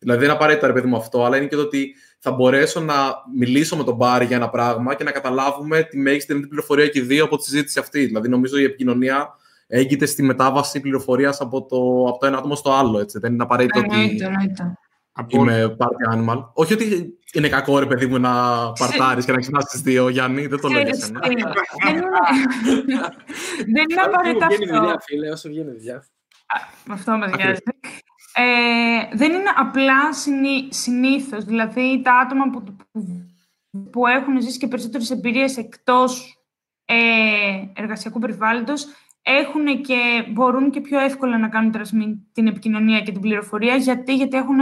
Δηλαδή, 0.04 0.20
δεν 0.20 0.28
είναι 0.28 0.38
απαραίτητα 0.38 0.66
ρε 0.66 0.72
παιδί 0.72 0.86
μου 0.86 0.96
αυτό, 0.96 1.24
αλλά 1.24 1.36
είναι 1.36 1.46
και 1.46 1.56
το 1.56 1.62
ότι 1.62 1.94
θα 2.18 2.30
μπορέσω 2.30 2.80
να 2.80 2.94
μιλήσω 3.36 3.76
με 3.76 3.84
τον 3.84 3.94
Μπάρι 3.94 4.24
για 4.24 4.36
ένα 4.36 4.48
πράγμα 4.48 4.94
και 4.94 5.04
να 5.04 5.10
καταλάβουμε 5.10 5.82
τη 5.82 5.98
μέγιστη 5.98 6.32
δυνατή 6.32 6.48
πληροφορία 6.48 6.88
και 6.88 7.02
δύο 7.02 7.24
από 7.24 7.36
τη 7.36 7.44
συζήτηση 7.44 7.78
αυτή. 7.78 8.04
Δηλαδή, 8.04 8.28
νομίζω 8.28 8.58
η 8.58 8.64
επικοινωνία 8.64 9.28
έγκυται 9.66 10.06
στη 10.06 10.22
μετάβαση 10.22 10.80
πληροφορίας 10.80 11.40
από 11.40 11.66
το, 11.66 12.08
από 12.08 12.18
το 12.18 12.26
ένα 12.26 12.38
άτομο 12.38 12.54
στο 12.54 12.72
άλλο. 12.72 12.98
Έτσι. 12.98 13.18
Δεν 13.18 13.32
είναι 13.32 13.42
απαραίτητο 13.42 13.80
ότι 13.80 14.18
είμαι 15.28 15.76
party 15.78 16.16
animal. 16.16 16.44
Όχι 16.52 16.72
ότι 16.72 17.18
είναι 17.32 17.48
κακό 17.48 17.78
ρε 17.78 17.86
παιδί 17.86 18.06
μου 18.06 18.18
να 18.18 18.32
παρτάρεις 18.72 19.24
και 19.24 19.32
να 19.32 19.38
ξυπνάς 19.38 19.64
τι 19.64 19.78
δύο, 19.78 20.08
Γιάννη. 20.08 20.46
Δεν 20.46 20.60
το 20.60 20.68
λέω 20.68 20.82
για 20.82 20.94
σένα. 20.94 21.20
Δεν 21.20 21.30
είναι 21.30 21.42
απαραίτητα 24.06 24.46
αυτό. 24.46 24.46
Όσο 24.46 24.56
βγαίνει 24.56 24.78
δουλειά, 24.78 25.00
φίλε, 25.00 25.30
όσο 25.30 25.48
βγαίνει 25.48 25.70
δουλειά. 25.70 26.04
Αυτό 26.88 27.12
μα 27.12 27.36
νοιάζει. 27.36 27.60
Ε, 29.14 29.16
δεν 29.16 29.32
είναι 29.32 29.50
απλά 29.56 30.12
συνή, 30.12 30.68
συνήθως, 30.70 31.44
δηλαδή 31.44 32.00
τα 32.04 32.14
άτομα 32.14 32.50
που, 32.50 32.64
που, 33.90 34.06
έχουν 34.06 34.40
ζήσει 34.40 34.58
και 34.58 34.68
περισσότερες 34.68 35.10
εμπειρίες 35.10 35.56
εκτός 35.56 36.38
ε, 36.84 36.94
εργασιακού 37.74 38.18
περιβάλλοντος 38.18 38.86
έχουν 39.22 39.82
και 39.82 40.26
μπορούν 40.30 40.70
και 40.70 40.80
πιο 40.80 40.98
εύκολα 40.98 41.38
να 41.38 41.48
κάνουν 41.48 41.72
την 42.32 42.46
επικοινωνία 42.46 43.00
και 43.00 43.12
την 43.12 43.20
πληροφορία. 43.20 43.76
Γιατί, 43.76 44.14
γιατί 44.14 44.36
έχουν, 44.36 44.58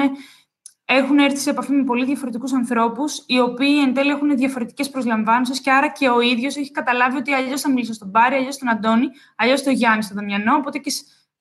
έχουν 0.84 1.18
έρθει 1.18 1.38
σε 1.38 1.50
επαφή 1.50 1.72
με 1.72 1.84
πολύ 1.84 2.04
διαφορετικούς 2.04 2.52
ανθρώπους 2.52 3.24
οι 3.26 3.38
οποίοι 3.38 3.80
εν 3.86 3.94
τέλει 3.94 4.10
έχουν 4.10 4.36
διαφορετικές 4.36 4.90
προσλαμβάνσεις 4.90 5.60
και 5.60 5.70
άρα 5.70 5.88
και 5.88 6.08
ο 6.08 6.20
ίδιος 6.20 6.56
έχει 6.56 6.70
καταλάβει 6.70 7.16
ότι 7.16 7.32
αλλιώς 7.32 7.60
θα 7.60 7.70
μιλήσω 7.70 7.92
στον 7.92 8.10
Πάρη, 8.10 8.34
αλλιώς 8.34 8.54
στον 8.54 8.68
Αντώνη, 8.68 9.08
αλλιώς 9.36 9.60
στον 9.60 9.72
Γιάννη, 9.72 10.02
στον 10.02 10.16
Δαμιανό, 10.16 10.54
οπότε 10.54 10.78
και 10.78 10.92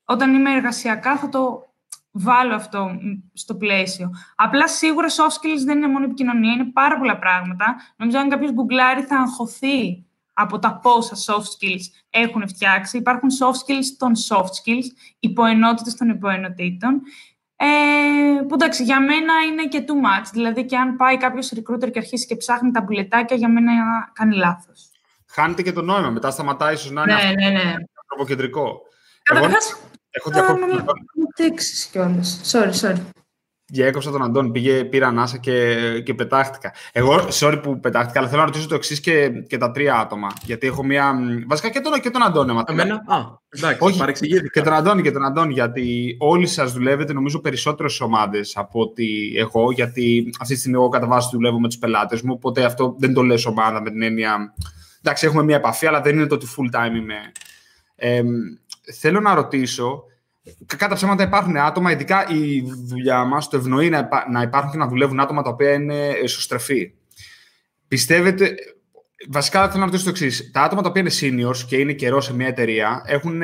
όταν 0.06 0.34
είμαι 0.34 0.52
εργασιακά 0.52 1.18
θα 1.18 1.30
το 1.30 1.71
βάλω 2.12 2.56
αυτό 2.56 3.00
στο 3.34 3.56
πλαίσιο. 3.56 4.10
Απλά 4.36 4.68
σίγουρα 4.68 5.08
soft 5.08 5.46
skills 5.46 5.62
δεν 5.66 5.78
είναι 5.78 5.88
μόνο 5.88 6.06
επικοινωνία, 6.06 6.54
είναι 6.54 6.72
πάρα 6.74 6.98
πολλά 6.98 7.18
πράγματα. 7.18 7.76
Νομίζω 7.96 8.18
αν 8.18 8.30
κάποιος 8.30 8.52
γκουγκλάρει 8.52 9.02
θα 9.02 9.16
αγχωθεί 9.16 10.06
από 10.34 10.60
τα 10.60 10.80
πόσα 10.82 11.16
soft 11.26 11.40
skills 11.40 11.84
έχουν 12.10 12.48
φτιάξει. 12.48 12.98
Υπάρχουν 12.98 13.30
soft 13.40 13.70
skills 13.70 13.86
των 13.98 14.12
soft 14.30 14.40
skills, 14.64 14.86
υποενότητες 15.20 15.96
των 15.96 16.10
υποενοτήτων. 16.10 17.02
Ε, 17.56 18.42
που 18.48 18.54
εντάξει, 18.54 18.84
για 18.84 19.00
μένα 19.00 19.34
είναι 19.48 19.68
και 19.68 19.84
too 19.88 19.92
much. 19.92 20.26
Δηλαδή, 20.34 20.66
και 20.66 20.78
αν 20.78 20.96
πάει 20.96 21.18
κάποιος 21.18 21.54
recruiter 21.56 21.92
και 21.92 22.00
αρχίσει 22.00 22.26
και 22.26 22.36
ψάχνει 22.36 22.72
τα 22.72 22.82
μπουλετάκια, 22.82 23.36
για 23.36 23.50
μένα 23.50 23.72
κάνει 24.14 24.36
λάθος. 24.36 24.90
Χάνεται 25.28 25.62
και 25.62 25.72
το 25.72 25.82
νόημα. 25.82 26.10
Μετά 26.10 26.32
σταματάει 26.32 26.74
ίσως 26.74 26.92
να 26.92 27.02
είναι 27.02 27.14
ναι, 27.14 27.50
ναι, 27.50 27.50
ναι. 27.50 27.76
ανθρωποκεντρικό. 28.02 28.82
Καταρχάς, 29.24 29.82
Έχω 30.12 30.30
διακόψει. 30.30 30.84
Τέξεις 31.36 31.86
κιόλας. 31.86 32.42
Sorry, 32.52 32.72
sorry. 32.82 33.02
Διέκοψα 33.74 34.12
τον 34.12 34.24
Αντών, 34.24 34.52
πήγε, 34.52 34.84
πήρα 34.84 35.08
ανάσα 35.08 35.38
και, 35.38 35.76
και 36.06 36.14
πετάχτηκα. 36.14 36.74
Εγώ, 36.92 37.28
sorry 37.30 37.60
που 37.64 37.80
πετάχτηκα, 37.80 38.20
αλλά 38.20 38.28
θέλω 38.28 38.40
να 38.40 38.48
ρωτήσω 38.48 38.68
το 38.68 38.76
εξής 38.76 39.00
και, 39.00 39.30
και 39.30 39.58
τα 39.58 39.72
τρία 39.72 39.96
άτομα. 39.96 40.28
Γιατί 40.44 40.68
έχω 40.68 40.84
μία. 40.84 41.14
Βασικά 41.48 41.70
και 41.70 41.80
τον, 41.80 42.00
και 42.00 42.10
τον 42.10 42.24
Αντώνη. 42.24 42.62
Εμένα; 42.68 42.96
Α, 42.96 43.18
εντάξει, 43.50 43.78
Όχι, 43.80 44.02
και 44.52 44.62
τον 44.62 44.74
Αντώνη 44.74 45.02
και 45.02 45.12
τον 45.12 45.26
Αντώνη. 45.26 45.54
Γιατί 45.54 46.16
όλοι 46.20 46.48
σας 46.48 46.74
δουλεύετε, 46.74 47.14
νομίζω, 47.14 47.40
περισσότερες 47.40 48.02
ομάδες 48.02 48.58
από 48.58 48.82
ότι 48.82 49.34
εγώ. 49.38 49.72
Γιατί 49.72 50.32
αυτή 50.40 50.54
τη 50.54 50.60
στιγμή 50.60 50.78
εγώ 50.78 50.90
κατά 50.90 51.08
βάση 51.08 51.30
δουλεύω 51.32 51.60
με 51.60 51.68
τους 51.68 51.78
πελάτες 51.78 52.22
μου. 52.22 52.34
Οπότε 52.36 52.64
αυτό 52.64 52.96
δεν 53.00 53.14
το 53.14 53.22
λες 53.24 53.46
ομάδα 53.46 53.82
με 53.82 53.90
την 53.90 54.02
έννοια. 54.02 54.54
Εντάξει, 55.02 55.26
έχουμε 55.26 55.44
μία 55.44 55.56
επαφή, 55.56 55.88
αλλά 55.88 56.02
δεν 56.02 56.16
είναι 56.16 56.28
το 56.28 56.36
ότι 56.36 56.48
full 56.58 56.76
time 56.80 56.96
είμαι. 56.96 57.32
Ε, 57.96 58.22
θέλω 58.94 59.20
να 59.20 59.34
ρωτήσω, 59.34 60.04
κατά 60.66 60.96
ψέματα 60.96 61.24
υπάρχουν 61.24 61.58
άτομα, 61.58 61.92
ειδικά 61.92 62.28
η 62.28 62.64
δουλειά 62.86 63.24
μας 63.24 63.50
το 63.50 63.58
ευνοεί 63.58 63.90
να, 63.90 64.10
να 64.32 64.42
υπάρχουν 64.42 64.72
και 64.72 64.78
να 64.78 64.88
δουλεύουν 64.88 65.20
άτομα 65.20 65.42
τα 65.42 65.50
οποία 65.50 65.74
είναι 65.74 66.08
εσωστρεφή. 66.08 66.94
Πιστεύετε, 67.88 68.56
βασικά 69.30 69.68
θέλω 69.68 69.80
να 69.80 69.86
ρωτήσω 69.86 70.04
το 70.04 70.10
εξής. 70.10 70.52
Τα 70.52 70.62
άτομα 70.62 70.82
τα 70.82 70.90
οποία 70.90 71.02
είναι 71.02 71.12
seniors 71.22 71.58
και 71.68 71.78
είναι 71.78 71.94
καιρός 71.94 72.26
σε 72.26 72.34
μια 72.34 72.48
εταιρεία 72.48 73.02
έχουν, 73.06 73.42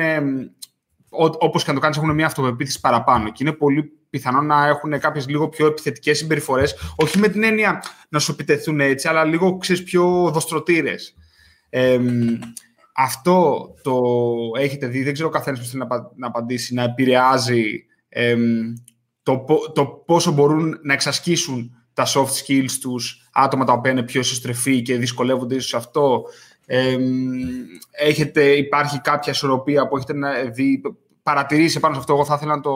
όπως 1.38 1.64
και 1.64 1.68
να 1.68 1.74
το 1.74 1.80
κάνεις, 1.80 1.96
έχουν 1.96 2.14
μια 2.14 2.26
αυτοπεποίθηση 2.26 2.80
παραπάνω 2.80 3.32
και 3.32 3.44
είναι 3.44 3.52
πολύ 3.52 3.92
πιθανό 4.10 4.40
να 4.40 4.66
έχουν 4.66 4.98
κάποιες 4.98 5.28
λίγο 5.28 5.48
πιο 5.48 5.66
επιθετικές 5.66 6.18
συμπεριφορές, 6.18 6.74
όχι 6.96 7.18
με 7.18 7.28
την 7.28 7.42
έννοια 7.42 7.82
να 8.08 8.18
σου 8.18 8.32
επιτεθούν 8.32 8.80
έτσι, 8.80 9.08
αλλά 9.08 9.24
λίγο 9.24 9.56
ξέρεις, 9.56 9.82
πιο 9.82 10.30
δοστρωτήρες. 10.32 11.14
Ε, 11.70 11.98
αυτό 13.00 13.68
το 13.82 14.00
έχετε 14.58 14.86
δει, 14.86 15.02
δεν 15.02 15.12
ξέρω 15.12 15.28
ο 15.28 15.32
καθένας 15.32 15.60
πώς 15.60 15.70
θέλει 15.70 15.84
να 16.16 16.26
απαντήσει, 16.26 16.74
να 16.74 16.82
επηρεάζει 16.82 17.84
το, 19.22 19.44
το 19.74 19.86
πόσο 19.86 20.32
μπορούν 20.32 20.78
να 20.82 20.92
εξασκήσουν 20.92 21.76
τα 21.92 22.06
soft 22.06 22.46
skills 22.46 22.70
τους 22.80 23.28
άτομα 23.32 23.64
τα 23.64 23.72
οποία 23.72 23.90
είναι 23.90 24.02
πιο 24.02 24.20
ισοστρεφή 24.20 24.82
και 24.82 24.96
δυσκολεύονται 24.96 25.54
ίσως 25.54 25.68
σε 25.68 25.76
αυτό. 25.76 26.22
έχετε, 27.90 28.42
υπάρχει 28.52 29.00
κάποια 29.00 29.32
ισορροπία 29.32 29.88
που 29.88 29.96
έχετε 29.96 30.14
δει, 30.54 30.80
παρατηρήσει 31.22 31.80
πάνω 31.80 31.94
σε 31.94 32.00
αυτό; 32.00 32.12
Εγώ 32.12 32.24
θα 32.24 32.34
ήθελα 32.34 32.54
να 32.54 32.60
το... 32.60 32.72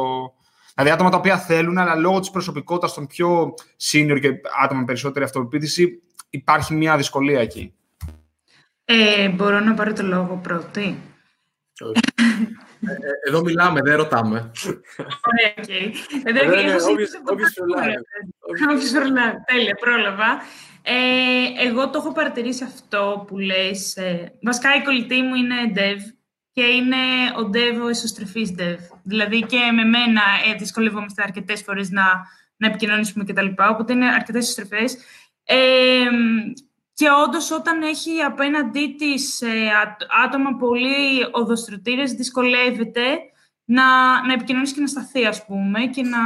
Δηλαδή 0.74 0.92
άτομα 0.94 1.10
τα 1.10 1.16
οποία 1.16 1.38
θέλουν, 1.38 1.78
αλλά 1.78 1.94
λόγω 1.94 2.20
της 2.20 2.30
προσωπικότητας 2.30 2.94
των 2.94 3.06
πιο 3.06 3.54
senior 3.80 4.18
και 4.20 4.30
άτομα 4.62 4.80
με 4.80 4.86
περισσότερη 4.86 5.24
αυτοπεποίθηση, 5.24 6.02
υπάρχει 6.30 6.74
μια 6.74 6.96
δυσκολία 6.96 7.40
εκεί. 7.40 7.74
Ε, 8.84 9.28
μπορώ 9.28 9.60
να 9.60 9.74
πάρω 9.74 9.92
το 9.92 10.02
λόγο 10.02 10.40
πρώτη; 10.42 10.98
Ε, 12.86 12.92
ε, 12.92 13.28
εδώ 13.28 13.42
μιλάμε, 13.42 13.80
δεν 13.82 13.96
ρωτάμε. 13.96 14.50
Ωραία, 15.32 15.54
οκ. 18.40 18.70
Όποιος 18.70 18.90
προλάβει. 18.90 19.36
Τέλεια, 19.46 19.74
πρόλαβα. 19.74 20.40
Ε, 20.82 21.66
εγώ 21.66 21.90
το 21.90 21.98
έχω 21.98 22.12
παρατηρήσει 22.12 22.64
αυτό 22.64 23.24
που 23.26 23.38
λες. 23.38 23.96
βασικά 24.42 24.74
η 24.74 24.82
κολλητή 24.82 25.22
μου 25.22 25.34
είναι 25.34 25.56
dev 25.74 25.98
και 26.52 26.62
είναι 26.62 26.96
ο 27.38 27.50
dev 27.52 27.84
ο 27.84 27.88
εσωστρεφής 27.88 28.54
dev. 28.58 28.76
Δηλαδή 29.02 29.40
και 29.40 29.70
με 29.74 29.84
μένα 29.84 30.22
ε, 30.52 30.54
δυσκολευόμαστε 30.58 31.22
αρκετές 31.22 31.62
φορές 31.62 31.90
να, 31.90 32.04
να 32.56 32.66
επικοινωνήσουμε 32.66 33.24
κτλ. 33.24 33.46
Οπότε 33.70 33.92
είναι 33.92 34.06
αρκετές 34.06 34.42
εσωστρεφές. 34.42 34.96
Ε, 35.44 35.56
και 36.94 37.06
όντως, 37.26 37.50
όταν 37.50 37.82
έχει 37.82 38.20
απέναντί 38.20 38.94
της 38.98 39.40
ε, 39.40 39.70
άτομα 40.24 40.56
πολύ 40.56 41.28
οδοστρωτήρες, 41.32 42.12
δυσκολεύεται 42.12 43.18
να, 43.64 43.84
να 44.26 44.32
επικοινωνήσει 44.32 44.74
και 44.74 44.80
να 44.80 44.86
σταθεί, 44.86 45.24
ας 45.26 45.46
πούμε, 45.46 45.86
και 45.86 46.02
να, 46.02 46.18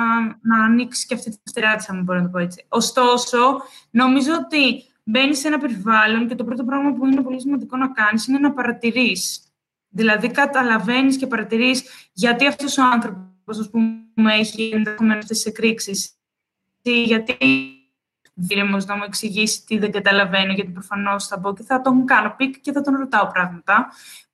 να 0.42 0.64
ανοίξει 0.64 1.06
και 1.06 1.14
αυτή 1.14 1.30
τα 1.30 1.36
φτερά 1.44 1.76
της, 1.76 1.88
αν 1.88 2.02
μπορώ 2.02 2.18
να 2.18 2.24
το 2.24 2.30
πω 2.30 2.38
έτσι. 2.38 2.64
Ωστόσο, 2.68 3.62
νομίζω 3.90 4.32
ότι 4.34 4.84
μπαίνεις 5.04 5.38
σε 5.38 5.48
ένα 5.48 5.58
περιβάλλον 5.58 6.28
και 6.28 6.34
το 6.34 6.44
πρώτο 6.44 6.64
πράγμα 6.64 6.92
που 6.92 7.06
είναι 7.06 7.22
πολύ 7.22 7.40
σημαντικό 7.40 7.76
να 7.76 7.88
κάνεις 7.88 8.26
είναι 8.26 8.38
να 8.38 8.52
παρατηρείς. 8.52 9.40
Δηλαδή, 9.88 10.30
καταλαβαίνεις 10.30 11.16
και 11.16 11.26
παρατηρείς 11.26 11.84
γιατί 12.12 12.46
αυτός 12.46 12.78
ο 12.78 12.82
άνθρωπος, 12.82 13.58
ας 13.58 13.70
πούμε, 13.70 14.34
έχει 14.34 14.70
ενδεχομένως 14.74 15.22
αυτές 15.22 15.36
τις 15.36 15.46
εκρήξεις. 15.46 16.10
Γιατί 16.82 17.36
δίλεμος 18.36 18.86
να 18.86 18.96
μου 18.96 19.02
εξηγήσει 19.06 19.64
τι 19.66 19.78
δεν 19.78 19.92
καταλαβαίνω, 19.92 20.52
γιατί 20.52 20.70
προφανώς 20.70 21.26
θα 21.26 21.36
μπω 21.36 21.54
και 21.54 21.62
θα 21.62 21.80
τον 21.80 22.06
κάνω 22.06 22.34
ping 22.36 22.60
και 22.60 22.72
θα 22.72 22.80
τον 22.80 22.96
ρωτάω 22.96 23.26
πράγματα. 23.26 23.86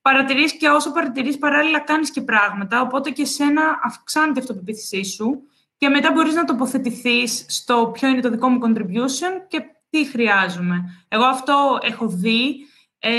Παρατηρείς 0.02 0.56
και 0.56 0.68
όσο 0.68 0.92
παρατηρείς, 0.92 1.38
παράλληλα 1.38 1.78
κάνεις 1.78 2.10
και 2.10 2.20
πράγματα. 2.20 2.80
Οπότε 2.80 3.10
και 3.10 3.24
σένα 3.24 3.62
αυξάνεται 3.82 4.38
η 4.38 4.42
αυτοπεποίθησή 4.42 5.04
σου 5.04 5.42
και 5.76 5.88
μετά 5.88 6.12
μπορείς 6.12 6.34
να 6.34 6.44
τοποθετηθείς 6.44 7.44
στο 7.48 7.90
ποιο 7.92 8.08
είναι 8.08 8.20
το 8.20 8.30
δικό 8.30 8.48
μου 8.48 8.58
contribution 8.66 9.46
και 9.48 9.62
τι 9.90 10.06
χρειάζομαι. 10.06 11.04
Εγώ 11.08 11.24
αυτό 11.24 11.78
έχω 11.82 12.06
δει 12.08 12.66
ε, 12.98 13.10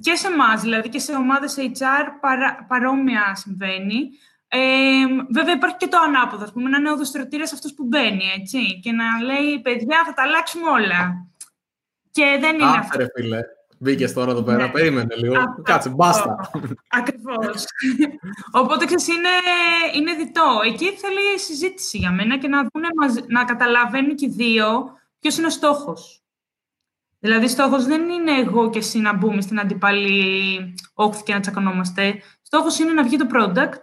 και 0.00 0.14
σε 0.14 0.26
εμάς, 0.26 0.60
δηλαδή 0.60 0.88
και 0.88 0.98
σε 0.98 1.14
ομάδες 1.14 1.56
HR 1.58 2.06
παρά, 2.20 2.66
παρόμοια 2.68 3.34
συμβαίνει. 3.34 4.08
Ε, 4.56 5.06
βέβαια 5.30 5.54
υπάρχει 5.54 5.76
και 5.76 5.88
το 5.88 5.98
ανάποδο, 6.06 6.44
ας 6.44 6.52
πούμε, 6.52 6.68
να 6.68 6.78
είναι 6.78 6.90
ο 6.90 6.96
δοστρωτήρας 6.96 7.52
αυτός 7.52 7.74
που 7.74 7.84
μπαίνει, 7.84 8.24
έτσι, 8.38 8.80
και 8.82 8.92
να 8.92 9.04
λέει, 9.24 9.60
παιδιά, 9.60 10.02
θα 10.06 10.12
τα 10.14 10.22
αλλάξουμε 10.22 10.70
όλα. 10.70 11.26
Και 12.10 12.36
δεν 12.40 12.54
είναι 12.54 12.64
Α, 12.64 12.78
αυτό. 12.78 12.98
Ρε, 12.98 13.06
φίλε. 13.14 13.40
Μπήκες 13.78 14.12
τώρα 14.12 14.30
εδώ 14.30 14.42
πέρα, 14.42 14.64
Ναι. 14.64 14.70
περίμενε 14.70 15.14
λίγο. 15.14 15.36
Αυτό. 15.36 15.62
Κάτσε, 15.62 15.88
μπάστα. 15.88 16.50
Ακριβώς. 16.88 17.64
Οπότε 18.52 18.84
ξέρεις, 18.84 19.08
είναι, 19.08 19.28
είναι 19.94 20.14
διτό. 20.14 20.60
Εκεί 20.64 20.84
θέλει 20.84 21.38
συζήτηση 21.38 21.98
για 21.98 22.10
μένα 22.10 22.38
και 22.38 22.48
να, 22.48 22.58
δούνε 22.72 22.88
μαζί, 22.96 23.20
να 23.26 23.44
καταλαβαίνουν 23.44 24.16
και 24.16 24.26
οι 24.26 24.28
δύο 24.28 24.92
ποιος 25.20 25.38
είναι 25.38 25.46
ο 25.46 25.50
στόχος. 25.50 26.20
Δηλαδή, 27.18 27.48
στόχος 27.48 27.86
δεν 27.86 28.08
είναι 28.08 28.32
εγώ 28.32 28.70
και 28.70 28.78
εσύ 28.78 28.98
να 28.98 29.12
μπούμε 29.12 29.40
στην 29.40 29.60
αντιπαλή 29.60 30.74
όχθη 30.94 31.22
και 31.22 31.34
να 31.34 31.40
τσακωνόμαστε. 31.40 32.14
Στόχος 32.42 32.78
είναι 32.78 32.92
να 32.92 33.02
βγει 33.02 33.16
το 33.16 33.26
product 33.32 33.80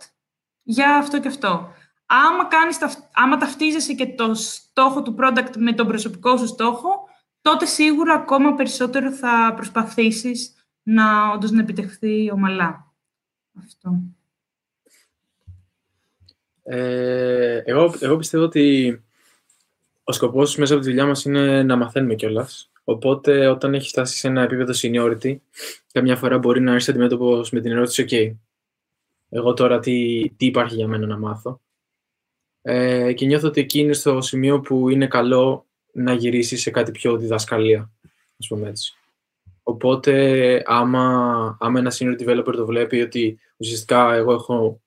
για 0.63 0.95
αυτό 0.95 1.19
και 1.19 1.27
αυτό. 1.27 1.73
Άμα, 2.05 2.45
κάνεις, 2.47 2.77
ταυτ- 2.77 3.09
άμα 3.13 3.37
ταυτίζεσαι 3.37 3.93
και 3.93 4.07
το 4.07 4.33
στόχο 4.33 5.01
του 5.01 5.15
product 5.19 5.57
με 5.57 5.73
τον 5.73 5.87
προσωπικό 5.87 6.37
σου 6.37 6.47
στόχο, 6.47 7.09
τότε 7.41 7.65
σίγουρα 7.65 8.13
ακόμα 8.13 8.53
περισσότερο 8.53 9.11
θα 9.11 9.53
προσπαθήσεις 9.55 10.53
να 10.83 11.31
όντως 11.31 11.51
να 11.51 11.61
επιτευχθεί 11.61 12.31
ομαλά. 12.31 12.93
Αυτό. 13.65 14.01
Ε, 16.63 17.61
εγώ, 17.65 17.95
εγώ 17.99 18.17
πιστεύω 18.17 18.43
ότι 18.43 19.01
ο 20.03 20.11
σκοπός 20.11 20.55
μέσα 20.57 20.73
από 20.73 20.83
τη 20.83 20.89
δουλειά 20.89 21.05
μας 21.05 21.25
είναι 21.25 21.63
να 21.63 21.75
μαθαίνουμε 21.75 22.15
κιόλας. 22.15 22.71
Οπότε 22.83 23.47
όταν 23.47 23.73
έχει 23.73 23.87
φτάσει 23.89 24.17
σε 24.17 24.27
ένα 24.27 24.41
επίπεδο 24.41 24.73
seniority, 24.75 25.35
καμιά 25.91 26.15
φορά 26.15 26.37
μπορεί 26.37 26.61
να 26.61 26.73
έρθει 26.73 26.89
αντιμέτωπος 26.89 27.51
με 27.51 27.61
την 27.61 27.71
ερώτηση 27.71 28.05
«OK, 28.09 28.35
εγώ 29.33 29.53
τώρα 29.53 29.79
τι, 29.79 30.21
τι 30.37 30.45
υπάρχει 30.45 30.75
για 30.75 30.87
μένα 30.87 31.05
να 31.07 31.17
μάθω». 31.17 31.61
Ε, 32.61 33.13
και 33.13 33.25
νιώθω 33.25 33.47
ότι 33.47 33.61
εκεί 33.61 33.79
είναι 33.79 33.93
στο 33.93 34.21
σημείο 34.21 34.59
που 34.59 34.89
είναι 34.89 35.07
καλό 35.07 35.67
να 35.93 36.13
γυρίσεις 36.13 36.61
σε 36.61 36.71
κάτι 36.71 36.91
πιο 36.91 37.17
διδασκαλία, 37.17 37.91
ας 38.39 38.47
πούμε 38.47 38.69
έτσι. 38.69 38.93
Οπότε, 39.63 40.61
άμα, 40.65 41.57
άμα 41.59 41.79
ένα 41.79 41.91
senior 41.95 42.19
developer 42.21 42.53
το 42.55 42.65
βλέπει 42.65 43.01
ότι 43.01 43.39
ουσιαστικά 43.57 44.13
εγώ 44.13 44.33
έχω 44.33 44.81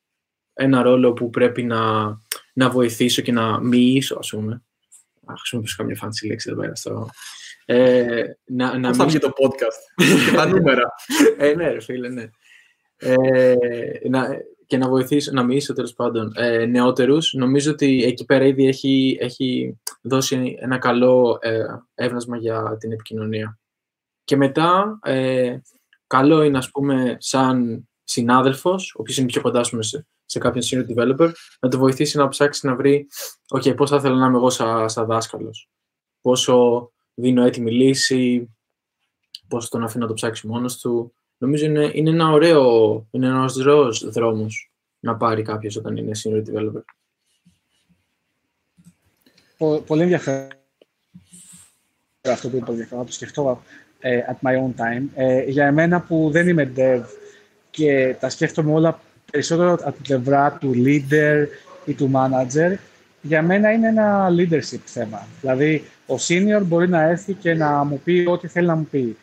ένα 0.54 0.82
ρόλο 0.82 1.12
που 1.12 1.30
πρέπει 1.30 1.62
να, 1.62 2.04
να 2.52 2.70
βοηθήσω 2.70 3.22
και 3.22 3.32
να 3.32 3.60
μοιήσω, 3.60 4.16
ας 4.18 4.28
πούμε. 4.30 4.62
Να 5.20 5.36
χρησιμοποιήσω 5.36 5.76
καμιά 5.78 5.98
fancy 6.02 6.26
λέξη 6.28 6.50
εδώ 6.50 6.60
πέρα 6.60 6.74
στο... 6.74 7.08
Ε, 7.64 8.24
να, 8.44 8.78
να 8.78 8.88
Πώς 8.88 8.96
θα 8.96 9.04
μοιήσω- 9.04 9.08
βγει 9.08 9.18
το 9.18 9.32
podcast; 9.36 10.04
Και 10.30 10.36
τα 10.36 10.46
νούμερα. 10.46 10.92
ε, 11.38 11.54
ναι, 11.54 11.70
ρε 11.70 11.80
φίλε, 11.80 12.08
ναι. 12.08 12.30
Ε, 12.96 13.54
να, 14.08 14.28
και 14.66 14.76
να 14.76 14.88
βοηθήσω, 14.88 15.32
να 15.32 15.42
μιλήσω 15.42 15.72
τέλος 15.72 15.92
πάντων 15.92 16.32
ε, 16.36 16.66
νεότερους. 16.66 17.32
Νομίζω 17.32 17.70
ότι 17.70 18.04
εκεί 18.04 18.24
πέρα 18.24 18.44
ήδη 18.44 18.66
έχει, 18.66 19.18
έχει 19.20 19.78
δώσει 20.02 20.56
ένα 20.60 20.78
καλό 20.78 21.38
ε, 21.40 21.64
έβνασμα 21.94 22.36
για 22.36 22.76
την 22.80 22.92
επικοινωνία. 22.92 23.58
Και 24.24 24.36
μετά, 24.36 24.98
ε, 25.02 25.58
καλό 26.06 26.42
είναι, 26.42 26.58
ας 26.58 26.70
πούμε, 26.70 27.16
σαν 27.18 27.88
συνάδελφος, 28.04 28.94
ο 28.94 29.00
οποίος 29.00 29.16
είναι 29.16 29.26
πιο 29.26 29.40
κοντά 29.40 29.60
ας 29.60 29.70
πούμε, 29.70 29.82
σε, 29.82 30.06
σε 30.24 30.38
κάποιον 30.38 30.64
senior 30.64 30.96
developer, 30.96 31.30
να 31.60 31.68
το 31.68 31.78
βοηθήσει 31.78 32.16
να 32.16 32.28
ψάξει 32.28 32.66
να 32.66 32.74
βρει 32.74 33.06
«OK, 33.54 33.76
πώς 33.76 33.90
θα 33.90 33.96
ήθελα 33.96 34.16
να 34.16 34.26
είμαι 34.26 34.36
εγώ 34.36 34.50
σαν, 34.50 34.88
σαν 34.88 35.06
δάσκαλος, 35.06 35.68
πόσο 36.20 36.90
δίνω 37.14 37.44
έτοιμη 37.44 37.72
λύση, 37.72 38.56
πόσο 39.48 39.68
τον 39.68 39.82
αφήνω 39.82 40.02
να 40.02 40.08
το 40.08 40.14
ψάξει 40.14 40.46
μόνος 40.46 40.78
του, 40.78 41.14
Νομίζω 41.38 41.64
είναι, 41.64 41.90
είναι 41.94 42.10
ένα 42.10 42.30
ωραίο, 42.30 43.06
είναι 43.10 43.26
ένας 43.26 43.56
ωραίος 43.56 44.10
δρόμος 44.10 44.70
να 45.00 45.16
πάρει 45.16 45.42
κάποιος 45.42 45.76
όταν 45.76 45.96
είναι 45.96 46.10
senior 46.24 46.42
developer. 46.50 46.82
Πο- 49.56 49.82
πολύ 49.86 50.02
ενδιαφέρον 50.02 50.48
αυτό 52.32 52.48
που 52.48 52.56
είπες, 52.56 52.66
πολύ 52.66 52.80
ενδιαφέρον, 52.80 52.98
να 52.98 53.06
το 53.06 53.12
σκεφτώ 53.12 53.62
ε, 53.98 54.20
at 54.28 54.48
my 54.48 54.54
own 54.54 54.70
time. 54.80 55.04
Ε, 55.14 55.42
για 55.42 55.66
εμένα 55.66 56.00
που 56.00 56.28
δεν 56.32 56.48
είμαι 56.48 56.72
dev 56.76 57.02
και 57.70 58.16
τα 58.20 58.28
σκέφτομαι 58.28 58.72
όλα 58.72 59.00
περισσότερο 59.30 59.72
από 59.72 59.92
την 59.92 60.02
πλευρά 60.02 60.52
του 60.60 60.72
leader 60.76 61.46
ή 61.84 61.94
του 61.94 62.10
manager, 62.14 62.76
για 63.22 63.42
μένα 63.42 63.72
είναι 63.72 63.88
ένα 63.88 64.28
leadership 64.30 64.80
θέμα. 64.84 65.26
Δηλαδή, 65.40 65.84
ο 66.06 66.14
senior 66.14 66.62
μπορεί 66.64 66.88
να 66.88 67.02
έρθει 67.02 67.32
και 67.32 67.54
να 67.54 67.84
μου 67.84 68.00
πει 68.04 68.24
ό,τι 68.28 68.48
θέλει 68.48 68.66
να 68.66 68.74
μου 68.74 68.86
πει. 68.90 69.16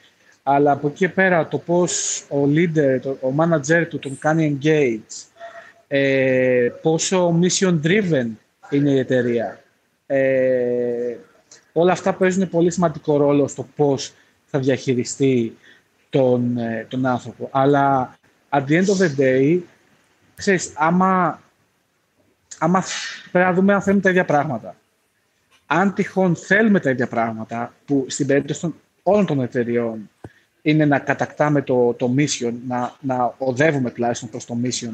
Αλλά 0.44 0.72
από 0.72 0.88
εκεί 0.88 0.98
και 0.98 1.10
πέρα 1.10 1.48
το 1.48 1.58
πώς 1.58 2.22
ο 2.30 2.44
leader, 2.44 3.00
το, 3.02 3.10
ο 3.10 3.34
manager 3.38 3.86
του 3.90 4.00
τον 4.00 4.18
κάνει 4.20 4.60
engage, 4.62 5.26
ε, 5.88 6.70
πόσο 6.82 7.40
mission 7.42 7.80
driven 7.84 8.28
είναι 8.70 8.90
η 8.90 8.98
εταιρεία, 8.98 9.64
ε, 10.06 11.16
όλα 11.74 11.92
αυτά 11.92 12.14
παίζουν 12.14 12.50
πολύ 12.50 12.72
σημαντικό 12.72 13.18
ρόλο 13.18 13.48
στο 13.48 13.68
πώς 13.76 14.14
θα 14.46 14.60
διαχειριστεί 14.60 15.58
τον, 16.10 16.58
ε, 16.58 16.86
τον 16.90 17.06
άνθρωπο. 17.06 17.50
Αλλά 17.52 18.16
at 18.50 18.64
the 18.68 18.84
end 18.84 18.86
of 18.86 18.98
the 18.98 19.20
day, 19.20 19.60
ξέρεις, 20.36 20.74
άμα, 20.76 21.42
άμα 22.58 22.84
πρέπει 23.32 23.48
να 23.48 23.54
δούμε 23.54 23.74
αν 23.74 23.82
θέλουμε 23.82 24.02
τα 24.02 24.10
ίδια 24.10 24.26
πράγματα. 24.26 24.76
Αν 25.66 25.94
τυχόν 25.94 26.36
θέλουμε 26.36 26.80
τα 26.80 26.90
ίδια 26.90 27.08
πράγματα, 27.08 27.74
που 27.86 28.06
στην 28.08 28.28
περίπτωση 28.28 28.62
των 28.62 28.76
όλων 29.04 29.26
των 29.26 29.42
εταιριών 29.42 30.10
είναι 30.66 30.86
να 30.86 31.00
κατακτάμε 31.00 31.62
το, 31.62 31.94
το 31.94 32.14
mission, 32.18 32.54
να, 32.68 32.96
να 33.00 33.36
οδεύουμε 33.38 33.92
τουλάχιστον 33.92 34.30
προς 34.30 34.46
το 34.46 34.58
mission 34.64 34.94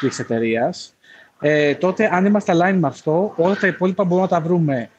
της 0.00 0.18
εταιρείας, 0.18 0.94
ε, 1.40 1.74
τότε 1.74 2.14
αν 2.14 2.24
είμαστε 2.24 2.52
aligned 2.52 2.78
με 2.78 2.86
αυτό, 2.86 3.34
όλα 3.36 3.56
τα 3.56 3.66
υπόλοιπα 3.66 4.04
μπορούμε 4.04 4.22
να 4.22 4.28
τα 4.28 4.40
βρούμε 4.40 4.90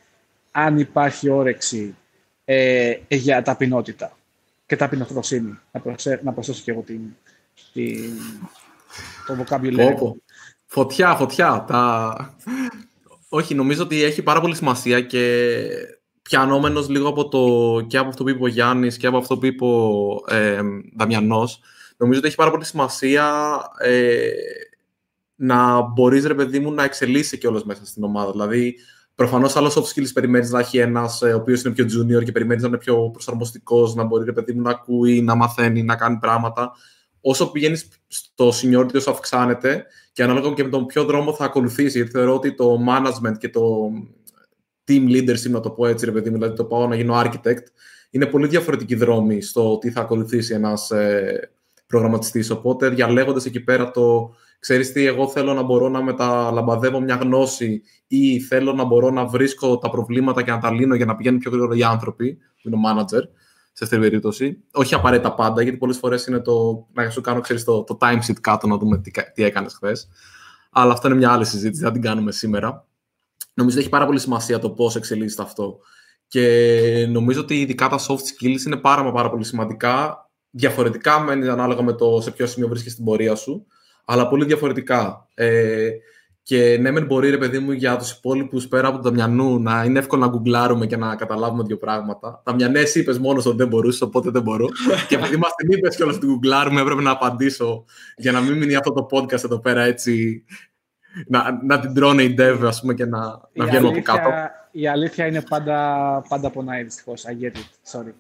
αν 0.52 0.80
υπάρχει 0.80 1.30
όρεξη 1.30 1.96
ε, 2.46 2.94
για 3.08 3.42
ταπεινότητα 3.42 4.18
και 4.66 4.76
ταπεινοφροσύνη. 4.76 5.60
Να, 5.72 5.80
προσε, 5.80 6.20
να 6.24 6.32
προσθέσω 6.32 6.62
και 6.64 6.72
εγώ 6.72 6.82
την, 6.82 7.02
την, 7.74 8.14
το 9.28 9.38
vocabulary. 9.40 9.76
Πω, 9.76 9.96
πω. 10.00 10.18
Φωτιά, 10.66 11.16
φωτιά. 11.16 11.66
Τα... 11.68 12.36
Όχι, 13.30 13.56
νομίζω 13.56 13.84
ότι 13.84 14.04
έχει 14.04 14.22
πάρα 14.22 14.42
πολύ 14.42 14.56
σημασία 14.56 15.02
και 15.02 15.68
πιανόμενος 16.22 16.90
λίγο 16.90 17.08
από 17.08 17.28
το, 17.28 17.82
και 17.88 17.98
από 17.98 18.10
αυτό 18.10 18.24
που 18.24 18.30
είπε 18.30 18.44
ο 18.44 18.48
Γιάννης 18.48 18.98
και 18.98 19.08
από 19.08 19.18
αυτό 19.18 19.38
που 19.38 19.46
είπε 19.46 19.66
ο 19.66 20.36
ε, 20.36 20.62
Δαμιανός, 20.98 21.60
νομίζω 21.98 22.20
ότι 22.20 22.28
έχει 22.28 22.38
πάρα 22.38 22.52
πολύ 22.52 22.66
σημασία 22.66 23.58
ε, 23.80 24.30
να 25.36 25.82
μπορείς, 25.82 26.26
ρε 26.26 26.34
παιδί 26.34 26.60
μου, 26.60 26.72
να 26.72 26.84
εξελίσσει 26.84 27.38
κιόλας 27.38 27.64
μέσα 27.64 27.86
στην 27.86 28.04
ομάδα. 28.04 28.32
Δηλαδή, 28.32 28.76
προφανώς 29.16 29.56
άλλο 29.56 29.68
soft 29.68 30.00
skills 30.00 30.12
περιμένεις 30.14 30.52
να 30.52 30.60
έχει 30.60 30.78
ένας 30.78 31.22
ε, 31.22 31.34
ο 31.34 31.36
οποίος 31.36 31.64
είναι 31.64 31.74
πιο 31.74 31.86
junior 31.86 32.24
και 32.24 32.32
περιμένεις 32.32 32.62
να 32.62 32.68
είναι 32.68 32.78
πιο 32.78 33.10
προσαρμοστικός, 33.10 33.96
να 33.96 34.04
μπορεί, 34.04 34.26
ρε 34.26 34.34
παιδί 34.34 34.54
μου, 34.54 34.62
να 34.62 34.70
ακούει, 34.70 35.22
να 35.22 35.36
μαθαίνει, 35.36 35.84
να 35.84 35.96
κάνει 35.96 36.18
πράγματα. 36.18 36.72
Όσο 37.22 37.52
πηγαίνεις 37.52 37.88
στο 38.08 38.50
seniority, 38.50 38.96
όσο 38.96 39.12
αυξάνεται 39.12 39.86
και 40.12 40.24
ανάλογα 40.24 40.54
και 40.54 40.64
με 40.64 40.70
τον 40.70 40.86
ποιο 40.86 41.04
δρόμο 41.04 41.34
θα 41.34 41.46
ακολουθήσεις, 41.46 41.96
γιατί 41.96 42.12
θεωρώ 42.12 42.36
ότι 42.36 42.56
το 42.56 42.78
management 42.88 43.38
και 43.40 43.50
το 43.50 43.92
team 44.92 45.10
leadership, 45.10 45.50
να 45.50 45.60
το 45.60 45.70
πω 45.70 45.88
έτσι, 45.88 46.06
ρε 46.06 46.12
παιδί 46.12 46.30
μου, 46.30 46.36
δηλαδή 46.36 46.56
το 46.56 46.64
πάω 46.64 46.88
να 46.88 46.96
γίνω 46.96 47.22
architect, 47.22 47.64
είναι 48.10 48.26
πολύ 48.26 48.48
διαφορετική 48.48 48.96
δρόμη 48.96 49.42
στο 49.42 49.78
τι 49.78 49.92
θα 49.92 50.02
ακολουθήσει 50.02 50.54
ένας 50.54 50.92
ε, 50.92 51.52
προγραμματιστής. 51.88 52.50
Οπότε 52.50 52.90
διαλέγοντας 52.90 53.46
εκεί 53.46 53.60
πέρα 53.60 53.92
το, 53.92 54.36
ξέρεις 54.60 54.92
τι, 54.92 55.06
εγώ 55.06 55.28
θέλω 55.28 55.54
να 55.54 55.62
μπορώ 55.62 55.90
να 55.90 56.04
μεταλαμπαδεύω 56.04 57.00
μια 57.00 57.16
γνώση 57.16 57.82
ή 58.08 58.40
θέλω 58.40 58.74
να 58.74 58.84
μπορώ 58.84 59.10
να 59.10 59.26
βρίσκω 59.26 59.78
τα 59.78 59.90
προβλήματα 59.90 60.42
και 60.44 60.52
να 60.52 60.60
τα 60.60 60.72
λύνω 60.72 60.96
για 60.96 61.06
να 61.06 61.16
πηγαίνουν 61.16 61.40
πιο 61.40 61.52
γρήγορα 61.52 61.76
οι 61.76 61.84
άνθρωποι, 61.84 62.34
που 62.34 62.70
είναι 62.70 62.76
ο 62.76 62.80
manager, 62.86 63.24
σε 63.74 63.84
αυτή 63.84 63.96
την 63.96 64.00
περίπτωση. 64.00 64.64
Όχι 64.72 64.94
απαραίτητα 64.94 65.34
πάντα, 65.34 65.62
γιατί 65.62 65.78
πολλές 65.78 65.98
φορές 65.98 66.26
είναι 66.26 66.40
το 66.40 66.88
να 66.94 67.10
σου 67.10 67.22
κάνω, 67.22 67.40
ξέρεις, 67.40 67.64
το, 67.64 67.84
το 67.84 67.98
time 68.02 68.20
sheet 68.28 68.40
κάτω 68.42 68.68
να 68.68 68.78
δούμε 68.78 68.98
τι, 68.98 69.12
τι 69.34 69.44
έκανες 69.44 69.74
χθες. 69.74 70.08
Αλλά 70.72 70.94
αυτό 70.94 71.08
είναι 71.08 71.18
μια 71.18 71.32
άλλη 71.32 71.46
συζήτηση, 71.46 71.84
δεν 71.84 71.94
την 71.94 72.02
κάνουμε 72.02 72.32
σήμερα. 72.32 72.86
Νομίζω 73.54 73.76
ότι 73.76 73.86
έχει 73.86 73.90
πάρα 73.90 74.06
πολύ 74.06 74.20
σημασία 74.20 74.60
το 74.60 74.70
πώς 74.70 74.96
εξελίσσεται 74.96 75.42
αυτό. 75.42 75.80
Και 76.28 77.08
νομίζω 77.10 77.42
ότι 77.42 77.60
ειδικά 77.60 77.90
τα 77.90 78.00
soft 78.00 78.46
skills 78.46 78.66
είναι 78.66 78.78
πάρα, 78.78 79.04
μα 79.04 79.12
πάρα 79.12 79.30
πολύ 79.30 79.44
σημαντικά. 79.44 80.26
Διαφορετικά 80.50 81.20
μένει 81.20 81.48
ανάλογα 81.48 81.82
με 81.82 81.94
το 81.94 82.22
σε 82.22 82.32
ποιο 82.32 82.46
σημείο 82.46 82.68
βρίσκεσαι 82.68 82.94
στην 82.94 83.06
πορεία 83.06 83.36
σου, 83.36 83.66
αλλά 84.06 84.28
πολύ 84.28 84.46
διαφορετικά. 84.46 85.28
Ε, 85.34 85.90
και 86.44 86.78
ναι, 86.82 86.92
μεν 86.92 87.06
μπορεί, 87.06 87.30
ρε 87.30 87.38
παιδί 87.38 87.60
μου, 87.60 87.72
για 87.72 87.98
τους 87.98 88.12
υπόλοιπους 88.12 88.68
πέρα 88.68 88.88
από 88.88 88.98
το 88.98 89.04
Δαμιανού 89.04 89.60
να 89.60 89.84
είναι 89.84 90.00
εύκολο 90.00 90.22
να 90.22 90.28
γκουγκλάρουμε 90.28 90.86
και 90.86 90.98
να 90.98 91.16
καταλάβουμε 91.16 91.64
δύο 91.64 91.78
πράγματα. 91.78 92.42
Δαμιανέ, 92.46 92.84
είπες 92.94 93.20
μόνος 93.20 93.46
ότι 93.46 93.58
δεν 93.58 93.68
μπορούσε, 93.68 94.04
οπότε 94.04 94.30
δεν 94.30 94.42
μπορώ. 94.42 94.66
και 95.08 95.16
επειδή 95.16 95.38
μας 95.38 95.56
την 95.56 95.72
είπες 95.72 95.96
κιόλας 95.96 96.16
ότι 96.16 96.26
γκουγκλάρουμε, 96.26 96.82
έπρεπε 96.82 97.02
να 97.02 97.12
απαντήσω 97.12 97.86
για 98.18 98.32
να 98.32 98.42
μην 98.42 98.58
μείνει 98.58 98.76
αυτό 98.76 98.92
το 98.94 99.08
podcast 99.12 99.44
εδώ 99.44 99.60
πέρα 99.60 99.82
έτσι. 99.82 100.44
Να, 101.28 101.60
να 101.64 101.80
την 101.80 101.94
τρώνε 101.94 102.24
οι 102.24 102.36
dev, 102.38 102.60
ας 102.64 102.82
πούμε, 102.82 102.94
και 102.94 103.06
να, 103.06 103.20
να 103.54 103.66
βγαίνουμε 103.66 103.90
από 103.90 104.02
κάτω. 104.02 104.30
Η 104.72 104.88
αλήθεια 104.88 105.28
είναι 105.28 105.42
πάντα, 105.50 105.78
πάντα 106.30 106.50
πονάει, 106.50 106.84
δυστυχώς. 106.84 107.24
I 107.26 107.44
get 107.44 107.52
it. 107.52 108.00
Sorry. 108.00 108.14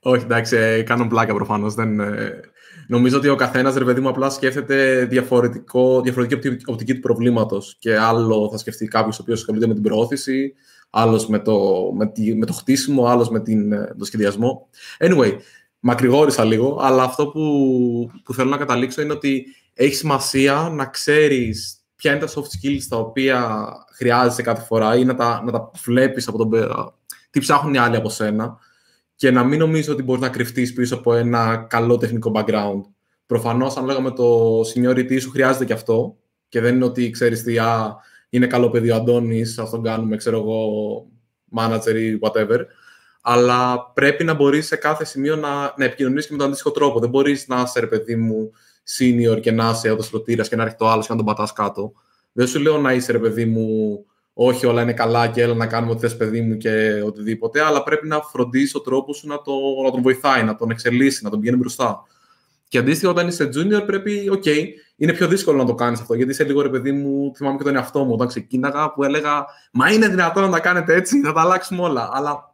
Όχι, 0.00 0.24
εντάξει, 0.24 0.56
ε, 0.56 0.82
κάνω 0.82 1.06
πλάκα 1.06 1.34
προφανώς. 1.34 1.74
Δεν, 1.74 2.00
ε, 2.00 2.40
νομίζω 2.86 3.16
ότι 3.16 3.28
ο 3.28 3.34
καθένας, 3.34 3.74
ρε 3.74 3.84
παιδί 3.84 4.00
μου, 4.00 4.08
απλά 4.08 4.30
σκέφτεται 4.30 5.04
διαφορετικό, 5.04 6.00
διαφορετική 6.00 6.34
οπτική, 6.34 6.64
οπτική 6.66 6.94
του 6.94 7.00
προβλήματος. 7.00 7.76
Και 7.78 7.98
άλλο 7.98 8.48
θα 8.50 8.58
σκεφτεί 8.58 8.86
κάποιος 8.86 9.18
ο 9.18 9.22
οποίος 9.22 9.38
ασχολείται 9.38 9.66
με 9.66 9.74
την 9.74 9.82
προώθηση, 9.82 10.54
άλλος 10.90 11.26
με 11.26 11.38
το, 11.38 11.60
με, 11.96 12.06
τη, 12.06 12.34
με 12.34 12.46
το 12.46 12.52
χτίσιμο, 12.52 13.06
άλλος 13.06 13.30
με 13.30 13.40
την, 13.40 13.70
το 13.98 14.04
σχεδιασμό. 14.04 14.68
Anyway, 14.98 15.36
μακρηγόρησα 15.80 16.44
λίγο, 16.44 16.78
αλλά 16.82 17.02
αυτό 17.02 17.26
που, 17.26 18.10
που 18.24 18.34
θέλω 18.34 18.50
να 18.50 18.56
καταλήξω 18.56 19.02
είναι 19.02 19.12
ότι 19.12 19.46
έχει 19.74 19.94
σημασία 19.94 20.70
να 20.72 20.86
ξέρεις 20.86 21.81
ποια 22.02 22.12
είναι 22.12 22.20
τα 22.20 22.32
soft 22.32 22.40
skills 22.40 22.82
τα 22.88 22.96
οποία 22.96 23.68
χρειάζεσαι 23.92 24.42
κάθε 24.42 24.62
φορά 24.62 24.96
ή 24.96 25.04
να 25.04 25.14
τα, 25.14 25.42
να 25.44 25.52
τα 25.52 25.70
βλέπεις 25.84 26.28
από 26.28 26.38
τον 26.38 26.48
πέρα, 26.48 26.94
τι 27.30 27.40
ψάχνουν 27.40 27.74
οι 27.74 27.78
άλλοι 27.78 27.96
από 27.96 28.08
σένα 28.08 28.58
και 29.16 29.30
να 29.30 29.44
μην 29.44 29.58
νομίζω 29.58 29.92
ότι 29.92 30.02
μπορείς 30.02 30.22
να 30.22 30.28
κρυφτείς 30.28 30.72
πίσω 30.72 30.94
από 30.94 31.14
ένα 31.14 31.66
καλό 31.68 31.96
τεχνικό 31.96 32.32
background. 32.34 32.80
Προφανώς, 33.26 33.76
αν 33.76 33.84
λέγαμε 33.84 34.10
το 34.10 34.60
seniority 34.60 35.20
σου 35.20 35.30
χρειάζεται 35.30 35.64
και 35.64 35.72
αυτό 35.72 36.16
και 36.48 36.60
δεν 36.60 36.74
είναι 36.74 36.84
ότι 36.84 37.10
ξέρεις 37.10 37.42
τι, 37.42 37.58
α, 37.58 37.96
είναι 38.28 38.46
καλό 38.46 38.70
παιδί 38.70 38.90
ο 38.90 38.94
Αντώνης, 38.94 39.58
ας 39.58 39.70
τον 39.70 39.82
κάνουμε, 39.82 40.16
ξέρω 40.16 40.38
εγώ, 40.38 40.60
manager 41.56 41.94
ή 41.94 42.18
whatever. 42.22 42.58
Αλλά 43.20 43.90
πρέπει 43.94 44.24
να 44.24 44.34
μπορείς 44.34 44.66
σε 44.66 44.76
κάθε 44.76 45.04
σημείο 45.04 45.36
να, 45.36 45.74
να 45.76 45.84
επικοινωνείς 45.84 46.26
και 46.26 46.32
με 46.32 46.38
τον 46.38 46.46
αντίστοιχο 46.46 46.70
τρόπο. 46.70 47.00
Δεν 47.00 47.08
μπορείς 47.08 47.48
να 47.48 47.60
είσαι, 47.60 47.80
ρε 47.80 47.86
παιδί 47.86 48.16
μου, 48.16 48.50
senior 48.98 49.40
και 49.40 49.52
να 49.52 49.70
είσαι 49.70 49.90
οδοστρωτήρα 49.90 50.42
και 50.42 50.56
να 50.56 50.62
έρχεται 50.62 50.84
το 50.84 50.90
άλλος 50.90 51.06
και 51.06 51.12
να 51.12 51.18
τον 51.18 51.26
πατάς 51.26 51.52
κάτω. 51.52 51.92
Δεν 52.32 52.46
σου 52.46 52.60
λέω 52.60 52.78
να 52.78 52.92
είσαι, 52.92 53.12
ρε 53.12 53.18
παιδί 53.18 53.44
μου, 53.44 53.66
όχι 54.32 54.66
όλα 54.66 54.82
είναι 54.82 54.92
καλά 54.92 55.28
και 55.28 55.42
έλα 55.42 55.54
να 55.54 55.66
κάνουμε 55.66 55.92
ό,τι 55.92 56.00
θες 56.00 56.16
παιδί 56.16 56.40
μου 56.40 56.56
και 56.56 57.02
οτιδήποτε, 57.06 57.64
αλλά 57.64 57.82
πρέπει 57.82 58.06
να 58.06 58.20
φροντίσεις 58.20 58.74
ο 58.74 58.80
τρόπος 58.80 59.16
σου 59.16 59.26
να, 59.26 59.42
το, 59.42 59.52
να 59.84 59.90
τον 59.90 60.02
βοηθάει, 60.02 60.42
να 60.42 60.56
τον 60.56 60.70
εξελίσσει, 60.70 61.24
να 61.24 61.30
τον 61.30 61.40
πηγαίνει 61.40 61.58
μπροστά. 61.58 62.02
Και 62.68 62.78
αντίστοιχα, 62.78 63.10
όταν 63.10 63.28
είσαι 63.28 63.48
junior, 63.54 63.82
πρέπει, 63.86 64.28
OK, 64.30 64.42
okay, 64.44 64.66
είναι 64.96 65.12
πιο 65.12 65.28
δύσκολο 65.28 65.58
να 65.58 65.64
το 65.64 65.74
κάνεις 65.74 66.00
αυτό. 66.00 66.14
Γιατί 66.14 66.30
είσαι 66.30 66.44
λίγο 66.44 66.62
ρε 66.62 66.68
παιδί 66.68 66.92
μου, 66.92 67.32
θυμάμαι 67.36 67.56
και 67.56 67.64
τον 67.64 67.76
εαυτό 67.76 68.04
μου 68.04 68.12
όταν 68.12 68.28
ξεκίναγα 68.28 68.92
που 68.92 69.04
έλεγα 69.04 69.46
Μα 69.72 69.90
είναι 69.90 70.08
δυνατόν 70.08 70.42
να 70.42 70.50
τα 70.50 70.60
κάνετε 70.60 70.94
έτσι, 70.94 71.20
θα 71.20 71.32
τα 71.32 71.40
αλλάξουμε 71.40 71.82
όλα. 71.82 72.10
Αλλά 72.12 72.51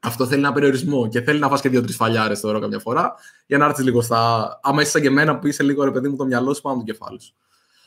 αυτό 0.00 0.26
θέλει 0.26 0.40
ένα 0.40 0.52
περιορισμό 0.52 1.08
και 1.08 1.20
θέλει 1.20 1.38
να 1.38 1.48
φας 1.48 1.60
και 1.60 1.68
δύο-τρεις 1.68 1.96
φαλιάρες 1.96 2.40
τώρα 2.40 2.60
καμιά 2.60 2.78
φορά 2.78 3.14
για 3.46 3.58
να 3.58 3.64
έρθεις 3.64 3.84
λίγο 3.84 4.00
στα. 4.00 4.60
Άμα 4.62 4.82
είσαι 4.82 4.90
σαν 4.90 5.02
και 5.02 5.08
εμένα 5.08 5.38
που 5.38 5.46
είσαι 5.46 5.62
λίγο 5.62 5.84
ρε 5.84 5.90
παιδί 5.90 6.08
μου 6.08 6.16
το 6.16 6.24
μυαλό 6.24 6.54
σου 6.54 6.60
πάνω 6.60 6.76
το 6.76 6.84
κεφάλι 6.84 7.20
σου. 7.20 7.34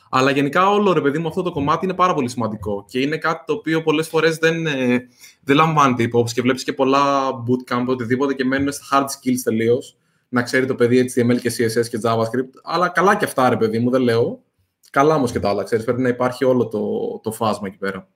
Αλλά 0.09 0.32
γενικά 0.32 0.70
όλο 0.70 0.93
ρε 0.93 1.01
παιδί 1.01 1.20
μου 1.20 1.28
αυτό 1.28 1.41
το 1.41 1.51
κομμάτι 1.51 1.86
είναι 1.86 1.93
πάρα 1.93 2.14
πολύ 2.14 2.30
σημαντικό 2.30 2.86
και 2.88 2.99
είναι 2.99 3.18
κάτι 3.18 3.43
το 3.45 3.53
οποίο 3.53 3.84
πολλές 3.84 4.07
φορές 4.07 4.38
δεν, 4.38 4.68
ε, 4.68 5.07
δεν 5.43 5.55
λαμβάνεται 5.55 6.03
υπόψη 6.03 6.34
και 6.34 6.41
βλέπεις 6.41 6.64
και 6.64 6.74
πολλά 6.74 7.30
bootcamp 7.30 7.86
οτιδήποτε 7.88 8.34
και 8.34 8.45
μένουν 8.45 8.72
στα 8.72 8.86
hard 8.91 9.05
skills 9.05 9.39
τελείως 9.43 9.97
να 10.34 10.41
ξέρει 10.41 10.66
το 10.66 10.76
παιδί 10.76 11.11
HTML 11.16 11.39
και 11.39 11.51
CSS 11.57 11.88
και 11.88 11.99
JavaScript. 12.03 12.53
Αλλά 12.64 12.89
καλά 12.89 13.16
και 13.16 13.26
αυτά, 13.26 13.49
ρε 13.49 13.57
παιδί 13.57 13.80
μου, 13.80 13.89
δεν 13.89 14.01
λέω. 14.01 14.43
Καλά 14.89 15.16
όμως 15.16 15.32
και 15.32 15.39
τα 15.39 15.49
άλλα, 15.49 15.64
ξέρεις, 15.64 15.86
πρέπει 15.86 16.01
να 16.01 16.09
υπάρχει 16.09 16.45
όλο 16.45 16.68
το, 16.68 17.20
το 17.24 17.32
φάσμα 17.32 17.68
εκεί 17.68 17.78
πέρα. 17.78 18.07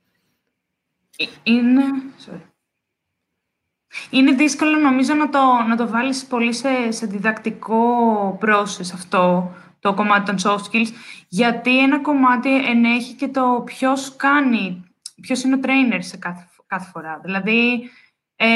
Ε, 1.17 1.25
είναι... 1.43 1.81
Sorry. 2.25 2.56
Είναι 4.09 4.31
δύσκολο 4.31 4.77
νομίζω 4.77 5.13
να 5.13 5.29
το, 5.29 5.39
να 5.67 5.75
το 5.75 5.87
βάλεις 5.87 6.25
πολύ 6.25 6.53
σε, 6.53 6.91
σε 6.91 7.05
διδακτικό 7.05 7.79
process 8.41 8.89
αυτό 8.93 9.51
το 9.79 9.93
κομμάτι 9.93 10.35
των 10.35 10.35
soft 10.43 10.61
skills, 10.71 10.87
γιατί 11.27 11.79
ένα 11.79 11.99
κομμάτι 11.99 12.55
ενέχει 12.55 13.13
και 13.13 13.27
το 13.27 13.61
ποιος 13.65 14.15
κάνει, 14.15 14.83
ποιος 15.21 15.43
είναι 15.43 15.55
ο 15.55 15.59
trainer 15.63 15.97
σε 15.99 16.17
κάθε, 16.17 16.47
κάθε 16.67 16.89
φορά. 16.93 17.19
Δηλαδή, 17.23 17.89
ε, 18.35 18.47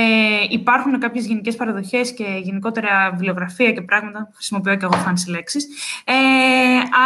υπάρχουν 0.49 0.99
κάποιες 0.99 1.25
γενικές 1.25 1.55
παραδοχές 1.55 2.13
και 2.13 2.39
γενικότερα 2.43 3.09
βιβλιογραφία 3.11 3.71
και 3.71 3.81
πράγματα, 3.81 4.29
χρησιμοποιώ 4.33 4.75
και 4.75 4.85
εγώ 4.85 5.03
fancy 5.07 5.29
λέξεις, 5.29 5.67
ε, 6.05 6.13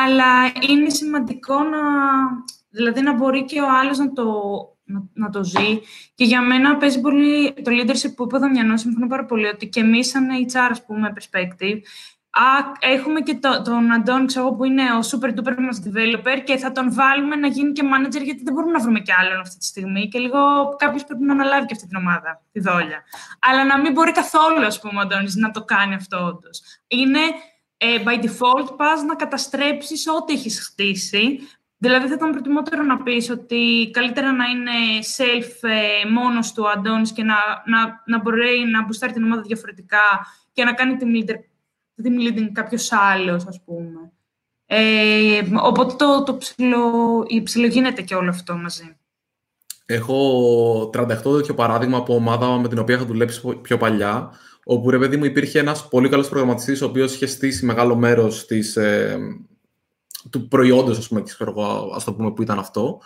αλλά 0.04 0.52
είναι 0.70 0.90
σημαντικό 0.90 1.64
να, 1.64 1.80
δηλαδή 2.70 3.02
να 3.02 3.14
μπορεί 3.14 3.46
και 3.46 3.62
ο 3.62 3.68
άλλος 3.80 3.98
να 3.98 4.14
το, 4.14 4.24
να, 5.14 5.30
το 5.30 5.44
ζει. 5.44 5.80
Και 6.16 6.24
για 6.24 6.42
μένα 6.42 6.78
παίζει 6.78 7.02
πολύ 7.02 7.54
το 7.54 7.72
leadership 7.72 8.14
που 8.16 8.24
είπε 8.24 8.36
ο 8.36 8.40
Δαμιανός, 8.40 8.82
συμφωνώ 8.82 9.08
πάρα 9.08 9.26
πολύ, 9.26 9.48
ότι 9.48 9.68
και 9.68 9.80
εμείς 9.80 10.08
σαν 10.08 10.28
HR, 10.52 10.68
ας 10.72 10.86
πούμε, 10.86 11.14
perspective, 11.18 11.80
Α, 12.38 12.72
έχουμε 12.80 13.22
και 13.22 13.36
το, 13.36 13.62
τον 13.62 13.92
Αντώνη, 13.92 14.26
ξέρω, 14.26 14.54
που 14.54 14.64
είναι 14.64 14.84
ο 14.84 15.00
super 15.12 15.30
duper 15.30 15.56
μας 15.60 15.82
developer 15.86 16.42
και 16.44 16.58
θα 16.58 16.72
τον 16.72 16.94
βάλουμε 16.94 17.36
να 17.36 17.48
γίνει 17.48 17.72
και 17.72 17.84
manager 17.86 18.24
γιατί 18.24 18.44
δεν 18.44 18.54
μπορούμε 18.54 18.72
να 18.72 18.80
βρούμε 18.80 19.00
και 19.00 19.14
άλλον 19.20 19.40
αυτή 19.40 19.58
τη 19.58 19.66
στιγμή 19.66 20.08
και 20.08 20.20
λίγο 20.20 20.40
κάποιος 20.78 21.04
πρέπει 21.04 21.24
να 21.24 21.34
αναλάβει 21.34 21.66
και 21.66 21.74
αυτή 21.74 21.88
την 21.88 21.98
ομάδα, 21.98 22.44
τη 22.52 22.60
δόλια. 22.60 23.04
Αλλά 23.40 23.66
να 23.66 23.80
μην 23.80 23.92
μπορεί 23.92 24.12
καθόλου, 24.12 24.66
ας 24.66 24.80
πούμε, 24.80 25.00
ο 25.00 25.02
Αντώνης 25.02 25.36
να 25.36 25.52
το 25.52 25.64
κάνει 25.64 25.94
αυτό 25.94 26.18
όντως. 26.18 26.62
Είναι 26.88 27.20
ε, 27.78 28.04
by 28.06 28.24
default 28.24 28.78
πας 28.78 29.04
να 29.04 29.16
καταστρέψεις 29.16 30.08
ό,τι 30.08 30.34
έχεις 30.34 30.60
χτίσει. 30.60 31.40
Δηλαδή 31.86 32.08
θα 32.08 32.14
ήταν 32.14 32.32
προτιμότερο 32.32 32.84
να 32.84 33.04
πεις 33.04 33.30
ότι 33.30 33.90
καλύτερα 33.94 34.32
να 34.32 34.46
είναι 34.46 34.72
self 35.18 35.70
ε, 35.70 36.10
μόνος 36.10 36.54
του 36.54 36.64
ο 36.66 36.70
Αντώνης 36.70 37.12
και 37.12 37.24
να, 37.24 37.36
να, 37.66 38.04
να 38.06 38.22
μπορεί 38.22 38.66
να 38.72 38.86
μπουστάρει 38.86 39.14
την 39.14 39.24
ομάδα 39.24 39.42
διαφορετικά 39.42 40.26
και 40.54 40.64
να 40.64 40.74
κάνει 40.74 40.96
την 40.96 41.08
leader 41.16 41.36
team 42.04 42.28
leading 42.28 42.50
κάποιος 42.52 42.92
άλλος, 42.92 43.46
ας 43.48 43.62
πούμε. 43.66 44.12
Ε, 44.66 45.42
οπότε 45.64 45.96
το, 45.96 46.24
το 46.24 46.38
ψηλο, 46.38 46.82
ψιλογίνεται 47.44 48.02
και 48.02 48.16
όλο 48.16 48.30
αυτό 48.30 48.56
μαζί. 48.56 48.98
Έχω 49.86 50.90
38 50.94 51.08
τέτοιο 51.08 51.54
παράδειγμα 51.54 51.98
από 51.98 52.16
ομάδα 52.16 52.60
με 52.60 52.68
την 52.68 52.80
οποία 52.80 52.96
είχα 52.96 53.06
δουλέψει 53.06 53.42
πιο 53.62 53.78
παλιά, 53.78 54.32
όπου 54.64 54.90
ρε 54.90 54.98
παιδί 54.98 55.18
μου 55.18 55.26
υπήρχε 55.26 55.60
ένας 55.60 55.88
πολύ 55.88 56.10
καλός 56.10 56.30
προγραμματιστής, 56.30 56.82
ο 56.82 56.86
οποίος 56.86 57.14
είχε 57.14 57.26
στήσει 57.26 57.66
μεγάλο 57.66 57.96
μέρος 57.96 58.46
της, 58.46 58.76
ε, 58.76 59.18
του 60.30 60.48
προϊόντος, 60.48 60.98
ας 60.98 61.08
πούμε, 61.08 61.24
ας 61.96 62.04
το 62.04 62.14
πούμε, 62.14 62.32
που 62.32 62.42
ήταν 62.42 62.60
αυτό. 62.60 63.02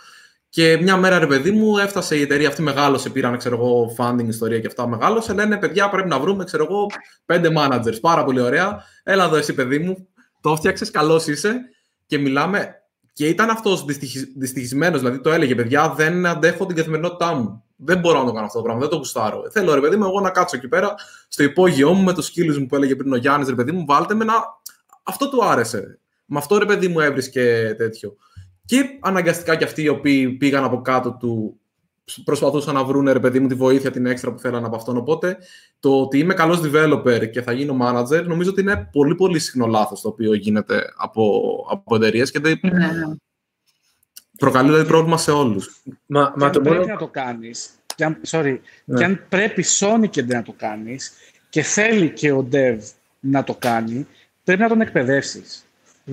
Και 0.48 0.78
μια 0.82 0.96
μέρα, 0.96 1.18
ρε 1.18 1.26
παιδί 1.26 1.50
μου, 1.50 1.78
έφτασε 1.78 2.16
η 2.16 2.20
εταιρεία 2.20 2.48
αυτή, 2.48 2.62
μεγάλωσε, 2.62 3.10
πήραν, 3.10 3.36
ξέρω 3.36 3.56
εγώ, 3.56 3.94
funding, 3.98 4.28
ιστορία 4.28 4.60
και 4.60 4.66
αυτά, 4.66 4.88
μεγάλωσε. 4.88 5.32
Λένε, 5.32 5.56
παιδιά, 5.56 5.88
πρέπει 5.88 6.08
να 6.08 6.18
βρούμε, 6.18 6.44
ξέρω 6.44 6.66
εγώ, 6.70 6.86
πέντε 7.26 7.52
managers. 7.56 8.00
Πάρα 8.00 8.24
πολύ 8.24 8.40
ωραία. 8.40 8.84
Έλα 9.02 9.24
εδώ, 9.24 9.36
εσύ, 9.36 9.54
παιδί 9.54 9.78
μου, 9.78 10.08
το 10.40 10.50
έφτιαξε, 10.50 10.90
καλός 10.90 11.26
είσαι. 11.26 11.60
Και 12.06 12.18
μιλάμε. 12.18 12.74
Και 13.12 13.26
ήταν 13.26 13.50
αυτός 13.50 13.84
δυστυχισμένος, 14.36 15.00
δηλαδή 15.00 15.20
το 15.20 15.30
έλεγε, 15.30 15.54
παιδιά, 15.54 15.94
δεν 15.96 16.26
αντέχω 16.26 16.66
την 16.66 16.76
καθημερινότητά 16.76 17.34
μου. 17.34 17.64
Δεν 17.76 17.98
μπορώ 17.98 18.18
να 18.18 18.24
το 18.24 18.32
κάνω 18.32 18.46
αυτό 18.46 18.58
το 18.58 18.64
πράγμα, 18.64 18.80
δεν 18.80 18.90
το 18.90 18.96
γουστάρω. 18.96 19.42
Θέλω, 19.50 19.74
ρε 19.74 19.80
παιδί 19.80 19.96
μου, 19.96 20.04
εγώ 20.04 20.20
να 20.20 20.30
κάτσω 20.30 20.56
εκεί 20.56 20.68
πέρα, 20.68 20.94
στο 21.28 21.42
υπόγειό 21.42 21.92
μου, 21.92 22.02
με 22.02 22.14
τους 22.14 22.26
σκύλους 22.26 22.58
μου 22.58 22.66
που 22.66 22.76
έλεγε 22.76 22.96
πριν 22.96 23.12
ο 23.12 23.16
Γιάννης, 23.16 23.48
ρε 23.48 23.54
παιδί 23.54 23.72
μου, 23.72 23.84
βάλτε 23.86 24.14
με 24.14 24.24
να. 24.24 24.34
Αυτό 25.02 25.28
του 25.28 25.44
άρεσε. 25.44 25.99
Με 26.32 26.38
αυτό, 26.38 26.58
ρε 26.58 26.64
παιδί 26.64 26.88
μου, 26.88 27.00
έβρισκε 27.00 27.74
τέτοιο. 27.78 28.16
Και 28.64 28.84
αναγκαστικά 29.00 29.56
και 29.56 29.64
αυτοί 29.64 29.82
οι 29.82 29.88
οποίοι 29.88 30.28
πήγαν 30.28 30.64
από 30.64 30.80
κάτω 30.80 31.12
του 31.12 31.60
προσπαθούσαν 32.24 32.74
να 32.74 32.84
βρουν 32.84 33.08
ρε 33.12 33.20
παιδί 33.20 33.40
μου 33.40 33.48
τη 33.48 33.54
βοήθεια 33.54 33.90
την 33.90 34.06
έξτρα 34.06 34.32
που 34.32 34.38
θέλανε 34.38 34.66
από 34.66 34.76
αυτόν. 34.76 34.96
Οπότε 34.96 35.38
το 35.80 36.00
ότι 36.00 36.18
είμαι 36.18 36.34
καλός 36.34 36.60
developer 36.64 37.30
και 37.30 37.42
θα 37.42 37.52
γίνω 37.52 37.76
manager 37.82 38.24
νομίζω 38.24 38.50
ότι 38.50 38.60
είναι 38.60 38.88
πολύ 38.92 39.14
πολύ 39.14 39.38
συχνό 39.38 39.66
λάθος 39.66 40.00
το 40.00 40.08
οποίο 40.08 40.34
γίνεται 40.34 40.84
από, 40.96 41.54
από 41.70 41.96
εταιρείες 41.96 42.30
και 42.30 42.38
δεν... 42.38 42.58
Ναι, 42.62 42.70
ναι. 42.70 43.14
προκαλεί 44.38 44.68
δηλαδή 44.68 44.88
πρόβλημα 44.88 45.18
σε 45.18 45.30
όλους. 45.30 45.82
Μα, 46.06 46.32
μα 46.36 46.50
το 46.50 46.60
πρέπει 46.60 46.86
να 46.86 46.96
το 46.96 47.08
κάνεις. 47.08 47.70
Και 47.94 48.04
αν, 48.04 48.20
sorry, 48.26 48.58
ναι. 48.84 48.98
και 48.98 49.04
αν 49.04 49.24
πρέπει 49.28 49.64
Sony 49.78 50.08
και 50.10 50.22
να 50.22 50.42
το 50.42 50.54
κάνεις 50.56 51.12
και 51.48 51.62
θέλει 51.62 52.10
και 52.10 52.32
ο 52.32 52.48
dev 52.52 52.78
να 53.20 53.44
το 53.44 53.56
κάνει, 53.58 54.06
πρέπει 54.44 54.60
να 54.62 54.68
τον 54.68 54.80
εκπαιδεύσεις. 54.80 55.64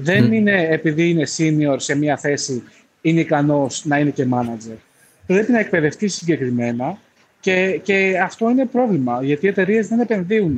Δεν 0.01 0.33
είναι 0.33 0.67
επειδή 0.69 1.09
είναι 1.09 1.27
senior 1.37 1.75
σε 1.77 1.95
μια 1.95 2.17
θέση, 2.17 2.63
είναι 3.01 3.19
ικανός 3.19 3.85
να 3.85 3.97
είναι 3.97 4.09
και 4.09 4.27
manager. 4.33 4.77
Πρέπει 5.25 5.51
να 5.51 5.59
εκπαιδευτείς 5.59 6.15
συγκεκριμένα 6.15 6.97
και, 7.39 7.79
και 7.83 8.19
αυτό 8.23 8.49
είναι 8.49 8.65
πρόβλημα, 8.65 9.23
γιατί 9.23 9.45
οι 9.45 9.49
εταιρείες 9.49 9.87
δεν 9.87 9.99
επενδύουν 9.99 10.57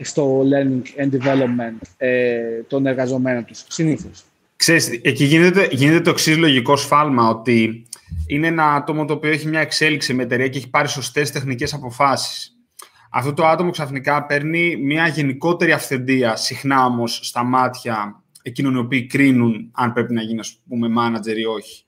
στο 0.00 0.42
learning 0.42 1.02
and 1.02 1.10
development 1.10 1.80
ε, 1.96 2.38
των 2.68 2.86
εργαζομένων 2.86 3.44
τους, 3.44 3.64
συνήθως. 3.68 4.24
Ξέρεις, 4.56 5.00
εκεί 5.02 5.24
γίνεται, 5.24 5.68
γίνεται 5.70 6.00
το 6.00 6.10
εξής 6.10 6.36
λογικό 6.36 6.76
σφάλμα, 6.76 7.28
ότι 7.28 7.86
είναι 8.26 8.46
ένα 8.46 8.74
άτομο 8.74 9.04
το 9.04 9.12
οποίο 9.12 9.30
έχει 9.30 9.48
μια 9.48 9.60
εξέλιξη 9.60 10.14
με 10.14 10.22
εταιρεία 10.22 10.48
και 10.48 10.58
έχει 10.58 10.70
πάρει 10.70 10.88
σωστές 10.88 11.30
τεχνικές 11.30 11.74
αποφάσεις. 11.74 12.50
Αυτό 13.10 13.32
το 13.32 13.46
άτομο 13.46 13.70
ξαφνικά 13.70 14.26
παίρνει 14.26 14.76
μια 14.76 15.06
γενικότερη 15.06 15.72
αυθεντία, 15.72 16.36
συχνά 16.36 16.84
όμως 16.84 17.20
στα 17.22 17.44
μάτια 17.44 18.22
εκείνων 18.46 18.74
οι 18.74 18.78
οποίοι 18.78 19.06
κρίνουν 19.06 19.70
αν 19.72 19.92
πρέπει 19.92 20.12
να 20.12 20.22
γίνει, 20.22 20.40
ας 20.40 20.58
πούμε, 20.68 20.88
manager 20.98 21.36
ή 21.36 21.44
όχι. 21.44 21.84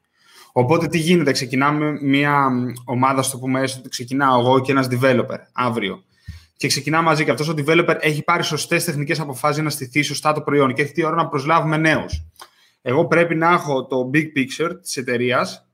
Οπότε 0.52 0.86
τι 0.86 0.98
γίνεται, 0.98 1.32
ξεκινάμε 1.32 1.98
μια 2.02 2.48
ομάδα, 2.84 3.22
στο 3.22 3.38
πούμε 3.38 3.60
έστω 3.60 3.78
ότι 3.78 3.88
ξεκινάω 3.88 4.40
εγώ 4.40 4.60
και 4.60 4.72
ένας 4.72 4.88
developer 4.90 5.38
αύριο. 5.52 6.04
Και 6.56 6.68
ξεκινά 6.68 7.02
μαζί 7.02 7.24
και 7.24 7.30
αυτός 7.30 7.48
ο 7.48 7.54
developer 7.56 7.96
έχει 8.00 8.22
πάρει 8.22 8.42
σωστές 8.42 8.84
τεχνικές 8.84 9.20
αποφάσεις 9.20 9.54
για 9.54 9.64
να 9.64 9.70
στηθεί 9.70 10.02
σωστά 10.02 10.32
το 10.32 10.40
προϊόν 10.40 10.74
και 10.74 10.82
έχει 10.82 10.92
η 10.94 11.04
ώρα 11.04 11.16
να 11.16 11.28
προσλάβουμε 11.28 11.76
νέους. 11.76 12.24
Εγώ 12.82 13.06
πρέπει 13.06 13.34
να 13.34 13.52
έχω 13.52 13.86
το 13.86 14.10
big 14.14 14.24
picture 14.36 14.70
της 14.82 14.96
εταιρείας, 14.96 15.68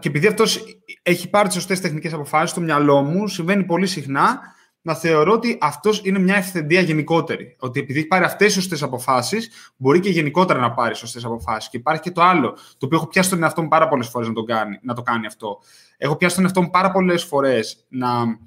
και 0.00 0.08
επειδή 0.08 0.26
αυτός 0.26 0.64
έχει 1.02 1.30
πάρει 1.30 1.46
τις 1.46 1.56
σωστές 1.56 1.80
τεχνικές 1.80 2.12
αποφάσεις 2.12 2.50
στο 2.50 2.60
μυαλό 2.60 3.02
μου, 3.02 3.28
συμβαίνει 3.28 3.64
πολύ 3.64 3.86
συχνά 3.86 4.40
να 4.82 4.94
θεωρώ 4.94 5.32
ότι 5.32 5.58
αυτός 5.60 6.00
είναι 6.04 6.18
μια 6.18 6.36
ευθεντία 6.36 6.80
γενικότερη. 6.80 7.56
Ότι 7.58 7.80
επειδή 7.80 7.98
έχει 7.98 8.08
πάρει 8.08 8.24
αυτές 8.24 8.46
τι 8.46 8.52
σωστές 8.52 8.82
αποφάσεις, 8.82 9.50
μπορεί 9.76 10.00
και 10.00 10.10
γενικότερα 10.10 10.60
να 10.60 10.72
πάρει 10.72 10.94
σωστές 10.94 11.24
αποφάσεις. 11.24 11.70
Και 11.70 11.76
υπάρχει 11.76 12.02
και 12.02 12.10
το 12.10 12.22
άλλο, 12.22 12.50
το 12.50 12.86
οποίο 12.86 12.98
έχω 12.98 13.06
πιάσει 13.06 13.30
τον 13.30 13.42
εαυτό 13.42 13.62
μου 13.62 13.68
πάρα 13.68 13.88
πολλές 13.88 14.08
φορές 14.08 14.28
να, 14.28 14.34
το 14.34 14.42
κάνει, 14.42 14.78
να 14.82 14.94
το 14.94 15.02
κάνει 15.02 15.26
αυτό. 15.26 15.58
Έχω 15.96 16.16
πιάσει 16.16 16.34
τον 16.34 16.44
εαυτό 16.44 16.62
μου 16.62 16.70
πάρα 16.70 16.90
πολλές 16.90 17.24
φορές 17.24 17.86
να 17.88 18.38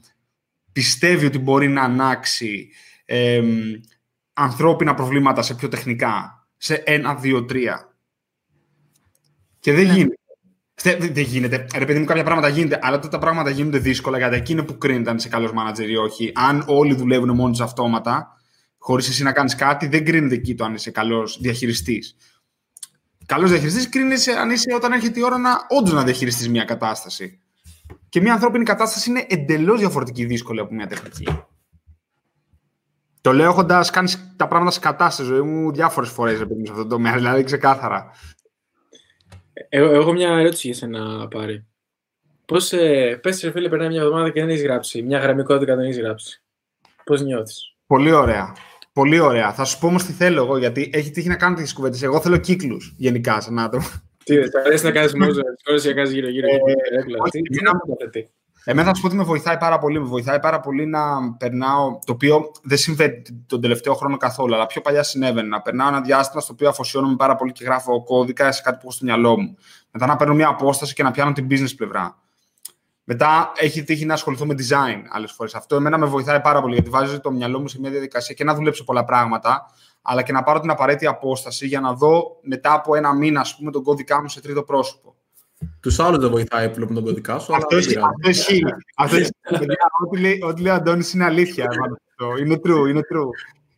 πιστεύει 0.72 1.26
ότι 1.26 1.40
μπορεί 1.40 1.68
να 1.68 1.82
ανάξει 1.82 2.70
ε, 3.06 3.42
ανθρώπινα 4.34 4.94
προβλήματα 4.94 5.42
σε 5.42 5.56
πιο 5.56 5.68
τεχνικά. 5.68 6.48
Σε 6.58 6.76
ένα, 6.76 7.16
δύο, 7.16 7.46
τρία. 7.46 7.94
Και 9.60 9.74
δεν 9.74 9.88
ναι. 9.88 9.94
γίνεται. 9.94 10.23
Δεν, 10.84 11.18
γίνεται. 11.18 11.66
Ρε 11.76 11.86
παιδί 11.86 12.00
μου, 12.00 12.06
κάποια 12.06 12.24
πράγματα 12.24 12.48
γίνεται, 12.48 12.80
αλλά 12.82 12.96
τότε 12.96 13.08
τα 13.08 13.18
πράγματα 13.18 13.50
γίνονται 13.50 13.78
δύσκολα 13.78 14.18
γιατί 14.18 14.36
εκεί 14.36 14.52
είναι 14.52 14.64
που 14.64 14.78
κρίνεται 14.78 15.10
αν 15.10 15.16
είσαι 15.16 15.30
καλός 15.30 15.54
μάνατζερ 15.54 15.90
ή 15.90 15.96
όχι. 15.96 16.32
Αν 16.36 16.64
όλοι 16.68 16.96
δουλεύουν 16.96 17.36
μόνοι 17.36 17.58
του 17.58 17.64
αυτόματα, 17.64 18.38
χωρίς 18.78 19.08
εσύ 19.08 19.24
να 19.24 19.32
κάνεις 19.32 19.56
κάτι, 19.56 19.88
δεν 19.88 20.06
κρίνεται 20.06 20.36
εκεί 20.36 20.56
το 20.56 20.64
αν 20.66 20.74
είσαι 20.74 20.92
καλός 20.92 21.38
διαχειριστής. 21.42 22.16
Καλός 23.26 23.50
διαχειριστής 23.50 23.90
κρίνεσαι 23.90 24.32
αν 24.32 24.50
είσαι 24.50 24.74
όταν 24.76 24.92
έρχεται 24.92 25.20
η 25.20 25.24
ώρα 25.24 25.38
να 25.38 25.50
όντως 25.70 25.94
να 25.94 26.04
διαχειριστείς 26.04 26.50
μια 26.50 26.64
κατάσταση. 26.64 27.40
Και 28.10 28.22
μια 28.22 28.34
ανθρώπινη 28.34 28.64
κατάσταση 28.64 29.10
είναι 29.10 29.26
εντελώς 29.30 29.80
διαφορετική 29.80 30.26
δύσκολη 30.26 30.60
από 30.60 30.74
μια 30.74 30.88
τεχνική. 30.88 31.28
Το 33.22 33.34
λέω 33.34 33.50
έχοντας 33.50 33.90
κάνεις 33.90 34.34
τα 34.36 34.48
πράγματα 34.48 34.72
σε 34.72 34.80
κατάσταση 34.80 35.30
ζωή 35.30 35.42
μου 35.42 35.72
διάφορες 35.72 36.10
φορές 36.10 36.38
σε 36.38 36.44
αυτό 36.70 36.82
το 36.82 36.88
τομέα, 36.88 37.14
δηλαδή 37.14 37.44
ξεκάθαρα. 37.44 38.12
Εγώ, 39.70 39.94
έχω 39.94 40.12
μια 40.12 40.38
ερώτηση 40.38 40.68
για 40.68 40.76
σένα, 40.76 41.28
Πάρη. 41.28 41.66
Πώς 42.46 42.74
ε, 42.74 43.20
πες, 43.22 43.42
ρε 43.42 43.52
φίλε, 43.52 43.70
περνάει 43.70 43.88
μια 43.88 44.02
εβδομάδα 44.02 44.30
και 44.30 44.40
δεν 44.40 44.50
έχεις 44.50 44.64
γράψει, 44.64 45.02
μια 45.02 45.20
γραμμή 45.20 45.44
κώδικα 45.44 45.76
δεν 45.76 45.86
έχεις 45.86 46.00
γράψει. 46.00 46.44
Πώς 47.04 47.22
νιώθεις; 47.22 47.76
Πολύ 47.88 48.12
ωραία. 48.12 48.56
Πολύ 48.94 49.20
ωραία. 49.20 49.54
Θα 49.54 49.64
σου 49.64 49.80
πω 49.80 49.88
όμως 49.88 50.04
τι 50.04 50.12
θέλω 50.12 50.44
εγώ, 50.44 50.58
γιατί 50.58 50.90
έχει 50.94 51.12
τύχει 51.12 51.28
να 51.28 51.36
κάνω 51.36 51.56
τις 51.56 51.74
κουβέντες. 51.74 52.04
Εγώ 52.04 52.22
θέλω 52.22 52.38
κύκλους 52.38 52.94
γενικά 52.98 53.42
σαν 53.42 53.60
άτομο. 53.60 53.86
Τι, 54.24 54.50
θα 54.50 54.60
αρέσει 54.66 54.86
να 54.86 54.92
κάνεις 54.92 55.14
μόνο 55.14 55.32
τι 55.32 55.88
να 55.88 55.94
κάνεις 55.94 56.12
γύρω-γύρω. 56.12 56.48
Εμένα 58.66 58.88
θα 58.88 58.96
σου 58.96 59.02
πω 59.02 59.08
ότι 59.08 59.16
με 59.16 59.24
βοηθάει 59.24 59.58
πάρα 59.58 59.78
πολύ. 59.78 60.00
Με 60.00 60.06
βοηθάει 60.06 60.40
πάρα 60.40 60.60
πολύ 60.60 60.86
να 60.86 61.34
περνάω, 61.38 62.00
το 62.06 62.12
οποίο 62.12 62.52
δεν 62.64 62.78
συμβαίνει 62.78 63.22
τον 63.48 63.62
τελευταίο 63.62 63.94
χρόνο 63.94 64.18
καθόλου, 64.18 64.56
αλλά 64.56 64.66
πιο 64.66 64.82
παλιά 64.82 65.04
συνέβαινε. 65.04 65.48
Να 65.48 65.62
περνάω 65.62 65.88
ένα 65.88 66.02
διάστημα 66.02 66.42
στο 66.42 66.54
οποίο 66.54 66.70
αφοσιώνομαι 66.70 67.16
πάρα 67.16 67.36
πολύ 67.36 67.52
και 67.52 67.64
γράφω 67.64 68.04
κώδικα 68.04 68.52
σε 68.52 68.62
κάτι 68.62 68.76
που 68.76 68.82
έχω 68.84 68.92
στο 68.92 69.06
μυαλό 69.06 69.40
μου. 69.40 69.58
Μετά 69.92 70.06
να 70.06 70.16
παίρνω 70.16 70.34
μια 70.34 70.48
απόσταση 70.48 70.94
και 70.94 71.04
να 71.04 71.12
πιάνω 71.12 71.32
την 71.32 71.48
business 71.50 71.76
πλευρά. 71.78 72.18
Μετά 73.04 73.52
έχει 73.56 73.84
τύχει 73.84 74.06
να 74.06 74.14
ασχοληθώ 74.14 74.46
με 74.46 74.56
design 74.58 75.02
άλλες 75.10 75.32
φορές. 75.32 75.56
Αυτό 75.56 75.76
εμένα 75.76 75.98
με 75.98 76.06
βοηθάει 76.06 76.42
πάρα 76.42 76.62
πολύ 76.62 76.74
γιατί 76.74 76.90
βάζει 76.90 77.20
το 77.20 77.32
μυαλό 77.32 77.60
μου 77.60 77.68
σε 77.68 77.80
μια 77.80 77.90
διαδικασία 77.90 78.36
και 78.36 78.44
να 78.44 78.56
δουλέψω 78.56 78.84
πολλά 78.84 79.04
πράγματα, 79.04 79.66
αλλά 80.02 80.22
και 80.22 80.32
να 80.32 80.44
πάρω 80.44 80.60
την 80.60 80.70
απαραίτητη 80.70 81.08
απόσταση 81.08 81.68
για 81.68 81.80
να 81.80 81.94
δω 81.94 82.38
μετά 82.42 82.74
από 82.74 82.96
ένα 82.96 83.14
μήνα, 83.14 83.40
ας 83.40 83.56
πούμε, 83.56 83.72
τον 83.72 83.84
κώδικά 83.84 84.22
μου 84.22 84.28
σε 84.28 84.42
τρίτο 84.42 84.64
πρόσωπο. 84.64 85.13
Τους 85.82 86.00
άλλους 86.00 86.20
δεν 86.20 86.30
βοηθάει 86.30 86.68
που 86.70 86.76
βλέπουν 86.76 86.96
τον 86.96 87.04
κωδικά 87.04 87.40
σου. 87.40 87.56
Αυτός 87.56 87.86
ισχύει. 87.86 88.62
Αυτός 88.98 89.20
ισχύει. 89.20 89.32
Ό,τι 90.48 90.62
λέει 90.62 90.72
ο 90.72 90.76
Αντώνης 90.76 91.14
είναι 91.14 91.24
αλήθεια. 91.24 91.68
Είναι 92.40 92.60
true, 92.68 92.90
είναι 92.90 93.00
true. 93.00 93.30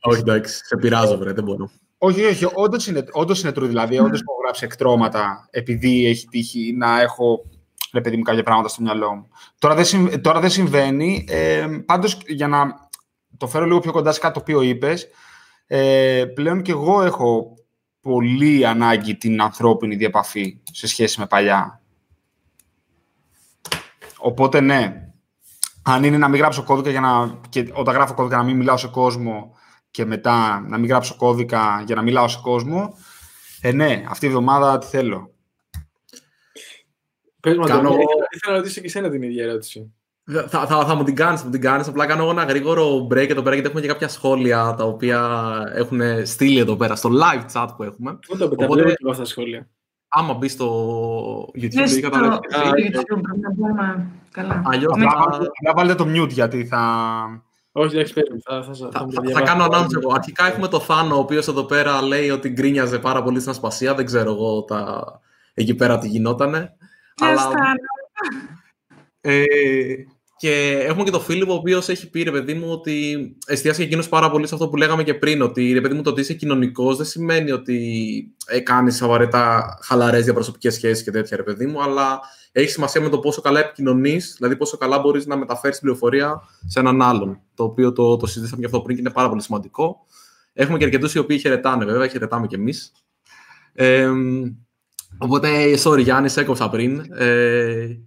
Όχι, 0.01 0.19
εντάξει, 0.19 0.65
σε 0.65 0.75
πειράζω, 0.75 1.17
βρε, 1.17 1.33
δεν 1.33 1.43
μπορώ. 1.43 1.69
Όχι, 1.97 2.25
όχι, 2.25 2.47
όντως 2.53 2.87
είναι, 2.87 3.05
όντως 3.11 3.41
είναι 3.41 3.51
true. 3.55 3.67
Δηλαδή, 3.67 3.99
όντως 3.99 4.21
έχω 4.21 4.33
γράψει 4.43 4.65
εκτρώματα 4.65 5.47
επειδή 5.49 6.05
έχει 6.05 6.27
τύχει 6.27 6.75
να 6.77 7.01
έχω 7.01 7.45
ρε 7.93 8.01
παιδί 8.01 8.17
μου 8.17 8.23
κάποια 8.23 8.43
πράγματα 8.43 8.67
στο 8.67 8.81
μυαλό 8.81 9.13
μου. 9.13 9.27
Τώρα 9.59 9.75
δεν, 9.75 10.21
τώρα 10.21 10.39
δεν 10.39 10.49
συμβαίνει. 10.49 11.25
Ε, 11.29 11.67
Πάντως, 11.85 12.21
για 12.27 12.47
να 12.47 12.89
το 13.37 13.47
φέρω 13.47 13.65
λίγο 13.65 13.79
πιο 13.79 13.91
κοντά 13.91 14.11
σε 14.11 14.19
κάτι 14.19 14.33
το 14.33 14.39
οποίο 14.39 14.61
είπες, 14.61 15.07
ε, 15.67 16.25
πλέον 16.33 16.61
και 16.61 16.71
εγώ 16.71 17.01
έχω 17.01 17.53
πολύ 18.05 18.65
ανάγκη 18.65 19.15
την 19.15 19.41
ανθρώπινη 19.41 19.95
διαπαφή 19.95 20.59
σε 20.71 20.87
σχέση 20.87 21.19
με 21.19 21.27
παλιά. 21.27 21.81
Οπότε 24.17 24.59
ναι, 24.59 25.09
αν 25.83 26.03
είναι 26.03 26.17
να 26.17 26.27
μην 26.27 26.39
γράψω 26.39 26.63
κώδικα 26.63 26.89
για 26.89 26.99
να, 26.99 27.39
και 27.49 27.69
όταν 27.73 27.93
γράφω 27.93 28.13
κώδικα 28.13 28.37
να 28.37 28.43
μην 28.43 28.57
μιλάω 28.57 28.77
σε 28.77 28.87
κόσμο 28.87 29.57
και 29.91 30.05
μετά 30.05 30.59
να 30.59 30.77
μην 30.77 30.89
γράψω 30.89 31.15
κώδικα 31.15 31.83
για 31.85 31.95
να 31.95 32.01
μιλάω 32.01 32.27
σε 32.27 32.39
κόσμο, 32.41 32.97
ε, 33.61 33.71
ναι, 33.71 34.03
αυτή 34.07 34.25
η 34.25 34.27
εβδομάδα 34.27 34.77
τι 34.77 34.85
θέλω. 34.85 35.33
Πες 37.39 37.57
μου, 37.57 37.65
κάνω... 37.65 37.89
ήθελα 38.35 38.53
να 38.53 38.57
ρωτήσω 38.57 38.79
και 38.79 38.87
εσένα 38.87 39.09
την 39.09 39.21
ίδια 39.21 39.43
ερώτηση. 39.43 39.93
Θα, 40.47 40.67
θα, 40.67 40.85
θα 40.85 40.95
μου 40.95 41.03
την 41.03 41.15
κάνεις, 41.15 41.39
θα 41.39 41.45
μου 41.45 41.51
την 41.51 41.61
κάνεις. 41.61 41.87
Απλά 41.87 42.05
κάνω 42.05 42.29
ένα 42.29 42.43
γρήγορο 42.43 43.07
break 43.11 43.29
εδώ 43.29 43.41
πέρα 43.41 43.53
γιατί 43.53 43.67
έχουμε 43.67 43.81
και 43.81 43.87
κάποια 43.87 44.07
σχόλια 44.07 44.75
τα 44.77 44.83
οποία 44.83 45.49
έχουν 45.75 45.99
στείλει 46.25 46.59
εδώ 46.59 46.75
πέρα 46.75 46.95
στο 46.95 47.09
live 47.09 47.45
chat 47.53 47.67
που 47.77 47.83
έχουμε. 47.83 48.19
Πού 48.27 48.37
το 48.37 48.49
πετάμε 48.49 48.73
Οπότε... 48.73 48.95
αυτά 49.09 49.21
τα 49.21 49.25
σχόλια. 49.25 49.67
Άμα 50.07 50.33
μπεις 50.33 50.51
στο 50.51 51.51
YouTube 51.55 51.73
ή 51.73 51.87
στο 51.87 52.09
YouTube, 52.09 53.21
να 53.41 53.53
πούμε. 53.55 54.07
Καλά. 54.31 54.61
Αλλιώς 54.65 54.93
θα... 55.63 55.73
βάλετε 55.75 56.03
το 56.03 56.09
mute 56.09 56.29
γιατί 56.29 56.65
θα... 56.65 56.81
Όχι, 57.71 57.95
εντάξει, 57.95 58.13
Θα, 58.43 58.63
θα, 58.63 58.73
θα, 58.73 58.89
θα, 58.91 59.21
θα 59.33 59.41
κάνω 59.41 59.65
announce 59.65 59.95
εγώ. 60.01 60.13
Αρχικά 60.13 60.47
έχουμε 60.47 60.67
το 60.67 60.79
Θάνο, 60.79 61.15
ο 61.15 61.19
οποίος 61.19 61.47
εδώ 61.47 61.63
πέρα 61.63 62.01
λέει 62.01 62.29
ότι 62.29 62.49
γκρίνιαζε 62.49 62.99
πάρα 62.99 63.23
πολύ 63.23 63.39
στην 63.39 63.51
ασπασία. 63.51 63.93
Δεν 63.93 64.05
ξέρω 64.05 64.31
εγώ 64.31 64.63
τα... 64.63 65.03
εκεί 65.53 65.75
πέρα 65.75 65.97
τι 65.97 66.07
γινότανε. 66.07 66.75
Αλλά... 67.21 67.49
Ε, 69.21 69.43
και 70.37 70.83
έχουμε 70.87 71.03
και 71.03 71.11
τον 71.11 71.21
Φίλιππο, 71.21 71.53
ο 71.53 71.55
οποίος 71.55 71.89
έχει 71.89 72.09
πει, 72.09 72.23
ρε 72.23 72.31
παιδί 72.31 72.53
μου, 72.53 72.71
ότι 72.71 73.35
εστιάσει 73.47 73.83
εκείνος 73.83 74.09
πάρα 74.09 74.31
πολύ 74.31 74.47
σε 74.47 74.53
αυτό 74.53 74.69
που 74.69 74.75
λέγαμε 74.75 75.03
και 75.03 75.13
πριν. 75.13 75.41
Ότι 75.41 75.73
ρε 75.73 75.81
παιδί 75.81 75.93
μου, 75.93 76.01
το 76.01 76.09
ότι 76.09 76.21
είσαι 76.21 76.33
κοινωνικός 76.33 76.97
δεν 76.97 77.05
σημαίνει 77.05 77.51
ότι 77.51 77.77
ε, 78.45 78.59
κάνεις 78.59 79.01
απαραίτητα 79.01 79.77
χαλαρές 79.81 80.23
διαπροσωπικές 80.23 80.73
σχέσεις 80.73 81.03
και 81.03 81.11
τέτοια, 81.11 81.37
ρε 81.37 81.43
παιδί 81.43 81.65
μου, 81.65 81.83
αλλά 81.83 82.19
έχει 82.51 82.69
σημασία 82.69 83.01
με 83.01 83.09
το 83.09 83.19
πόσο 83.19 83.41
καλά 83.41 83.59
επικοινωνείς, 83.59 84.35
δηλαδή 84.37 84.55
πόσο 84.55 84.77
καλά 84.77 84.99
μπορείς 84.99 85.25
να 85.25 85.37
μεταφέρεις 85.37 85.79
πληροφορία 85.79 86.41
σε 86.67 86.79
έναν 86.79 87.01
άλλον. 87.01 87.41
Το 87.53 87.63
οποίο 87.63 87.93
το, 87.93 88.17
το 88.17 88.25
συζήτησαμε 88.25 88.59
και 88.59 88.65
αυτό 88.65 88.81
πριν 88.81 88.95
και 88.95 89.01
είναι 89.01 89.11
πάρα 89.11 89.29
πολύ 89.29 89.41
σημαντικό. 89.41 90.05
Έχουμε 90.53 90.77
και 90.77 90.83
αρκετούς 90.83 91.13
οι 91.13 91.19
οποίοι 91.19 91.39
χαιρετάνε, 91.39 91.85
βέβαια, 91.85 92.07
χαιρετάμε 92.07 92.47
κι 92.47 92.55
εμείς. 92.55 92.91
Ε, 93.73 94.11
οπότε, 95.17 95.49
sorry 95.83 96.01
Γιάννης, 96.03 96.37
έκοψα 96.37 96.69
πριν. 96.69 97.05
Ε, 97.13 97.99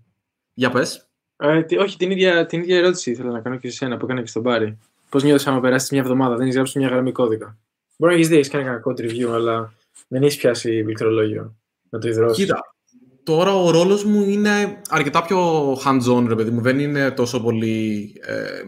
για 0.54 0.70
πες. 0.70 1.07
Ε, 1.40 1.64
όχι, 1.78 1.96
την 1.96 2.10
ίδια, 2.10 2.46
την 2.46 2.60
ίδια 2.60 2.76
ερώτηση 2.76 3.10
ήθελα 3.10 3.30
να 3.30 3.40
κάνω 3.40 3.56
και 3.56 3.70
σε 3.70 3.84
εσένα 3.84 3.96
που 3.96 4.04
έκανε 4.04 4.20
και 4.20 4.26
στον 4.26 4.42
Πάρη. 4.42 4.78
Πώς 5.08 5.22
νιώθεις 5.22 5.46
άμα 5.46 5.60
περάσεις 5.60 5.90
μια 5.90 6.00
εβδομάδα, 6.00 6.34
δεν 6.34 6.42
έχεις 6.42 6.54
γράψει 6.54 6.78
μια 6.78 6.88
γραμμή 6.88 7.12
κώδικα. 7.12 7.56
Μπορεί 7.96 8.12
να 8.12 8.18
έχεις 8.18 8.30
δει, 8.30 8.36
έχεις 8.36 8.48
κάνει 8.48 8.64
κανένα 8.64 8.82
code 8.86 9.00
review, 9.00 9.34
αλλά 9.34 9.72
δεν 10.08 10.22
έχεις 10.22 10.36
πιάσει 10.36 10.82
πληκτρολόγιο 10.82 11.54
να 11.90 11.98
το 11.98 12.08
υδρώσεις. 12.08 12.44
Κοίτα, 12.44 12.74
τώρα 13.22 13.54
ο 13.54 13.70
ρόλος 13.70 14.04
μου 14.04 14.28
είναι 14.28 14.80
αρκετά 14.88 15.22
πιο 15.22 15.72
hands-on, 15.72 16.24
ρε 16.28 16.34
παιδί 16.34 16.50
μου. 16.50 16.60
Δεν 16.60 16.78
είναι 16.78 17.10
τόσο 17.10 17.42
πολύ 17.42 18.12
ε, 18.20 18.62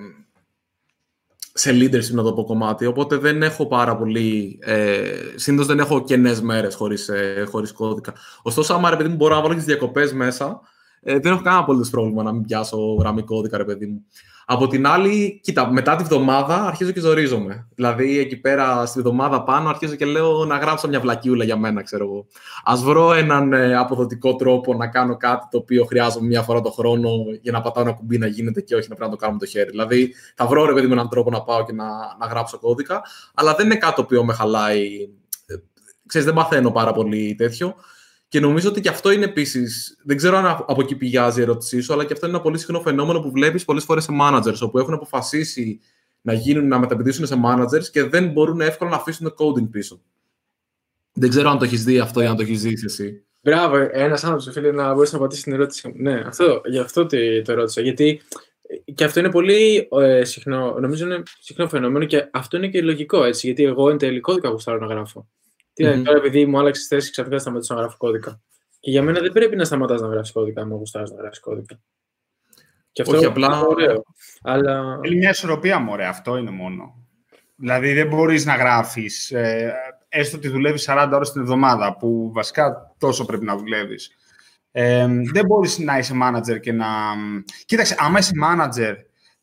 σε 1.53 1.71
leadership 1.71 2.11
να 2.11 2.23
το 2.23 2.33
πω 2.33 2.45
κομμάτι, 2.45 2.87
οπότε 2.87 3.17
δεν 3.17 3.43
έχω 3.43 3.67
πάρα 3.67 3.97
πολύ, 3.97 4.59
ε, 4.63 5.13
συνήθως 5.35 5.67
δεν 5.67 5.79
έχω 5.79 6.05
κενές 6.05 6.41
μέρες 6.41 6.75
χωρίς, 6.75 7.09
ε, 7.09 7.47
χωρίς 7.51 7.73
κώδικα. 7.73 8.15
Ωστόσο, 8.43 8.75
άμα 8.75 8.91
ρε 8.91 8.97
παιδί 8.97 9.09
μου 9.09 9.17
μπορώ 9.17 9.35
να 9.35 9.41
βάλω 9.41 9.53
και 9.53 9.59
τις 9.59 9.69
διακοπές 9.69 10.13
μέσα, 10.13 10.61
ε, 11.03 11.19
δεν 11.19 11.33
έχω 11.33 11.43
κανένα 11.43 11.63
απολύτως 11.63 11.91
πρόβλημα 11.91 12.23
να 12.23 12.33
μην 12.33 12.45
πιάσω 12.45 12.95
γραμμή 12.99 13.23
κώδικα, 13.23 13.57
ρε 13.57 13.65
παιδί 13.65 13.87
μου. 13.87 14.05
Από 14.53 14.67
την 14.67 14.87
άλλη, 14.87 15.41
κοίτα, 15.43 15.73
μετά 15.73 15.97
τη 15.97 16.05
βδομάδα 16.05 16.65
αρχίζω 16.67 16.91
και 16.91 17.01
ζορίζομαι. 17.01 17.69
Δηλαδή, 17.75 18.19
εκεί 18.19 18.37
πέρα 18.37 18.87
στη 18.87 19.01
βδομάδα 19.01 19.43
πάνω 19.43 19.69
αρχίζω 19.69 19.95
και 19.95 20.05
λέω 20.05 20.45
να 20.45 20.57
γράψω 20.57 20.89
μια 20.89 21.01
βλακιούλα 21.01 21.45
για 21.45 21.57
μένα, 21.57 21.83
ξέρω 21.83 22.05
εγώ. 22.05 22.27
Α 22.65 22.77
βρω 22.77 23.13
έναν 23.13 23.53
ε, 23.53 23.77
αποδοτικό 23.77 24.37
τρόπο 24.37 24.75
να 24.75 24.87
κάνω 24.87 25.17
κάτι 25.17 25.47
το 25.51 25.59
οποίο 25.59 25.85
χρειάζομαι 25.85 26.27
μια 26.27 26.43
φορά 26.43 26.61
το 26.61 26.71
χρόνο 26.71 27.11
για 27.43 27.53
να 27.53 27.61
πατάω 27.61 27.83
ένα 27.83 27.93
κουμπί 27.93 28.19
να 28.19 28.27
γίνεται 28.27 28.61
και 28.61 28.75
όχι 28.75 28.89
να 28.89 28.95
πρέπει 28.95 29.11
να 29.11 29.17
το 29.17 29.23
κάνω 29.23 29.33
με 29.33 29.39
το 29.39 29.47
χέρι. 29.47 29.71
Δηλαδή, 29.71 30.15
θα 30.35 30.47
βρω 30.47 30.65
ρε 30.65 30.73
παιδί 30.73 30.87
μου 30.87 30.93
έναν 30.93 31.09
τρόπο 31.09 31.31
να 31.31 31.43
πάω 31.43 31.65
και 31.65 31.73
να, 31.73 31.87
να 32.19 32.27
γράψω 32.27 32.59
κώδικα, 32.59 33.03
αλλά 33.35 33.55
δεν 33.55 33.67
είναι 33.67 33.77
κάτι 33.77 33.95
το 33.95 34.03
οποίο 34.03 34.25
με 34.25 34.33
χαλάει. 34.33 34.85
Ε, 35.47 35.55
ξέρεις, 36.07 36.27
δεν 36.27 36.37
μαθαίνω 36.37 36.71
πάρα 36.71 36.93
πολύ 36.93 37.35
τέτοιο. 37.35 37.75
Και 38.31 38.41
νομίζω 38.41 38.69
ότι 38.69 38.81
και 38.81 38.89
αυτό 38.89 39.11
είναι 39.11 39.25
επίσης. 39.25 39.99
Δεν 40.05 40.17
ξέρω 40.17 40.37
αν 40.37 40.47
από 40.47 40.81
εκεί 40.81 40.97
πηγάζει 40.97 41.41
η 41.41 41.43
ερώτησή 41.43 41.81
σου, 41.81 41.93
αλλά 41.93 42.05
και 42.05 42.13
αυτό 42.13 42.27
είναι 42.27 42.35
ένα 42.35 42.45
πολύ 42.45 42.59
συχνό 42.59 42.81
φαινόμενο 42.81 43.21
που 43.21 43.31
βλέπεις 43.31 43.65
πολλές 43.65 43.85
φορές 43.85 44.05
σε 44.05 44.13
managers, 44.21 44.59
όπου 44.61 44.79
έχουν 44.79 44.95
αποφασίσει 44.95 45.81
να, 46.21 46.33
γίνουν, 46.33 46.69
να 46.69 46.79
μεταπηδήσουν 46.79 47.27
σε 47.27 47.41
managers 47.45 47.85
και 47.93 48.05
δεν 48.05 48.29
μπορούν 48.29 48.61
εύκολα 48.61 48.91
να 48.91 48.97
αφήσουν 48.97 49.35
το 49.37 49.45
coding 49.45 49.71
πίσω. 49.71 50.01
Δεν 51.13 51.29
ξέρω 51.29 51.51
αν 51.51 51.59
το 51.59 51.65
έχεις 51.65 51.85
δει 51.85 51.99
αυτό 51.99 52.23
ή 52.23 52.27
αν 52.27 52.37
το 52.37 52.43
έχεις 52.43 52.59
ζήσει 52.59 52.85
εσύ. 52.85 53.25
Μπράβο, 53.41 53.89
ένας 53.93 54.25
άνθρωπος 54.25 54.53
φίλε 54.53 54.73
να 54.73 54.95
μπορέσει 54.95 55.13
να 55.13 55.19
απαντήσεις 55.19 55.45
την 55.45 55.53
ερώτηση 55.53 55.89
μου. 55.89 55.95
Ναι, 55.97 56.23
αυτό, 56.27 56.61
γι' 56.65 56.79
αυτό 56.79 57.07
το, 57.07 57.17
το 57.45 57.55
ρώτησα. 57.55 57.81
Γιατί 57.81 58.21
και 58.95 59.05
αυτό 59.05 59.21
είναι 59.21 59.31
πολύ 59.31 59.89
ε, 60.01 60.25
συχνό, 60.25 60.77
νομίζω 60.81 61.07
είναι 61.07 61.23
συχνό 61.41 61.69
φαινόμενο 61.69 62.05
και 62.05 62.29
αυτό 62.31 62.57
είναι 62.57 62.69
και 62.69 62.83
λογικό 62.83 63.25
έτσι. 63.25 63.47
Γιατί 63.47 63.65
εγώ 63.65 63.91
εν 63.91 63.99
τέλει 63.99 64.21
κώδικα 64.21 64.49
γουστάρω 64.49 64.79
να 64.79 64.87
γράφω. 64.87 65.29
Τι 65.81 65.87
mm-hmm. 65.87 66.03
τώρα, 66.05 66.19
επειδή 66.19 66.47
μου 66.47 66.59
άλλαξες 66.59 66.87
θέση, 66.87 67.11
ξαφνικά 67.11 67.39
σταματήσω 67.39 67.75
να 67.75 67.81
γράφω 67.81 67.97
κώδικα. 67.97 68.41
Και 68.81 68.91
για 68.91 69.03
μένα 69.03 69.21
δεν 69.21 69.33
πρέπει 69.33 69.57
να 69.57 69.65
σταματάς 69.65 70.01
να 70.01 70.09
γράφεις 70.09 70.33
κώδικα, 70.33 70.63
αν 70.63 70.71
γουστάρεις 70.71 71.11
να 71.11 71.17
γράφεις 71.17 71.41
κώδικα. 71.41 71.81
Και 72.93 73.03
αυτό 73.03 73.17
Όχι, 73.17 73.25
απλά... 73.25 73.47
είναι 73.47 73.67
ωραίο. 73.69 74.03
Αλλά... 74.43 74.99
Είναι 75.03 75.17
μια 75.17 75.31
ισορροπία 75.31 75.79
μου, 75.79 75.93
ωραία. 75.93 76.09
Αυτό 76.09 76.37
είναι 76.37 76.51
μόνο. 76.51 76.95
Δηλαδή 77.57 77.93
δεν 77.93 78.07
μπορείς 78.07 78.45
να 78.45 78.55
γράφεις. 78.55 79.31
Ε, 79.31 79.75
έστω 80.09 80.37
ότι 80.37 80.49
δουλεύεις 80.49 80.89
40 80.89 81.11
ώρες 81.13 81.33
την 81.33 81.41
εβδομάδα, 81.41 81.97
που 81.97 82.31
βασικά 82.33 82.95
τόσο 82.99 83.25
πρέπει 83.25 83.45
να 83.45 83.57
δουλεύεις. 83.57 84.11
Ε, 84.73 85.07
δεν 85.33 85.47
μπορείς 85.47 85.79
να 85.79 85.99
είσαι 85.99 86.15
manager 86.23 86.61
και 86.61 86.73
να. 86.73 86.87
Κοίταξε, 87.65 87.97
άμα 87.99 88.19
είσαι 88.19 88.33
manager 88.45 88.95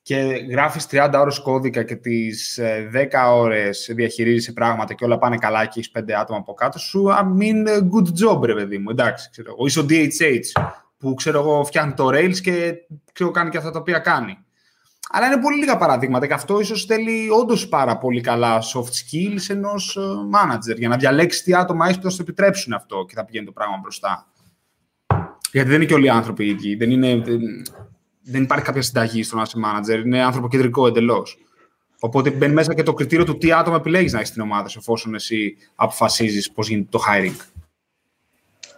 και 0.08 0.46
γράφεις 0.50 0.88
30 0.92 1.10
ώρες 1.14 1.40
κώδικα 1.40 1.84
και 1.84 1.96
τις 1.96 2.60
10 2.60 2.66
ε, 3.12 3.18
ώρες 3.18 3.92
διαχειρίζεσαι 3.96 4.54
πράγματα 4.54 4.94
και 4.94 5.06
όλα 5.06 5.18
πάνε 5.18 5.38
καλά 5.38 5.66
και 5.66 5.80
έχεις 5.80 5.92
5 6.00 6.12
άτομα 6.12 6.40
από 6.40 6.54
κάτω 6.54 6.80
σου, 6.80 7.06
I 7.10 7.24
mean, 7.24 7.68
good 7.78 8.08
job, 8.26 8.42
ρε 8.44 8.54
παιδί 8.54 8.78
μου, 8.78 8.90
εντάξει, 8.90 9.30
ξέρω 9.32 9.50
εγώ. 9.52 9.66
Είσαι 9.66 9.80
ο 9.80 9.86
DHH 9.90 10.62
που, 10.98 11.14
ξέρω 11.14 11.40
εγώ, 11.40 11.66
φτιάχνει 11.66 11.94
το 11.94 12.08
Rails 12.08 12.38
και 12.42 12.76
ξέρω, 13.14 13.32
κάνει 13.32 13.50
και 13.50 13.58
αυτά 13.58 13.72
τα 13.72 13.80
οποία 13.80 14.00
κάνει. 14.00 14.38
Αλλά 15.10 15.26
είναι 15.26 15.42
πολύ 15.42 15.58
λίγα 15.58 15.78
παραδείγματα 15.78 16.28
και 16.28 16.34
αυτό 16.34 16.60
ίσως 16.60 16.86
θέλει 16.86 17.30
όντως 17.30 17.68
πάρα 17.68 17.98
πολύ 17.98 18.22
καλά 18.22 18.62
soft 18.62 18.80
skills 18.82 19.46
ενός 19.48 19.96
ε, 19.96 20.02
manager 20.02 20.78
για 20.78 20.88
να 20.88 20.98
διαλέξεις 20.98 21.44
τι 21.44 21.56
άτομα 21.56 21.86
έχεις 21.86 21.98
που 21.98 22.04
θα 22.04 22.10
σου 22.10 22.22
επιτρέψουν 22.22 22.74
αυτό 22.74 23.06
και 23.08 23.14
θα 23.16 23.26
πηγαίνει 23.26 23.46
το 23.46 23.52
πράγμα 23.52 23.78
μπροστά. 23.82 24.28
Γιατί 25.52 25.70
δεν 25.70 25.76
είναι 25.76 25.86
και 25.86 25.94
όλοι 25.94 26.06
οι 26.06 26.10
άνθρωποι 26.10 26.46
οι 26.46 26.50
ίδιοι. 26.50 26.76
Δεν, 26.76 26.92
είναι, 26.92 27.24
δεν 28.30 28.44
υπάρχει 28.44 28.66
κάποια 28.66 28.82
συνταγή 28.82 29.24
στο 29.24 29.36
να 29.36 29.42
είσαι 29.42 29.58
manager. 29.66 30.06
Είναι 30.06 30.24
ανθρωποκεντρικό 30.24 30.88
εντελώς. 30.88 31.38
Οπότε 32.00 32.30
μπαίνει 32.30 32.54
μέσα 32.54 32.74
και 32.74 32.84
το 32.84 32.94
κριτήριο 32.94 33.26
του 33.26 33.38
τι 33.38 33.52
άτομα 33.52 33.76
επιλέγεις 33.76 34.12
να 34.12 34.18
έχεις 34.18 34.30
στην 34.30 34.42
ομάδα 34.42 34.68
σου, 34.68 34.80
εφόσον 34.80 35.16
εσύ 35.16 35.58
αποφασίζεις 35.76 36.52
πώς 36.52 36.70
γίνεται 36.70 36.88
το 36.92 37.00
hiring. 37.08 37.36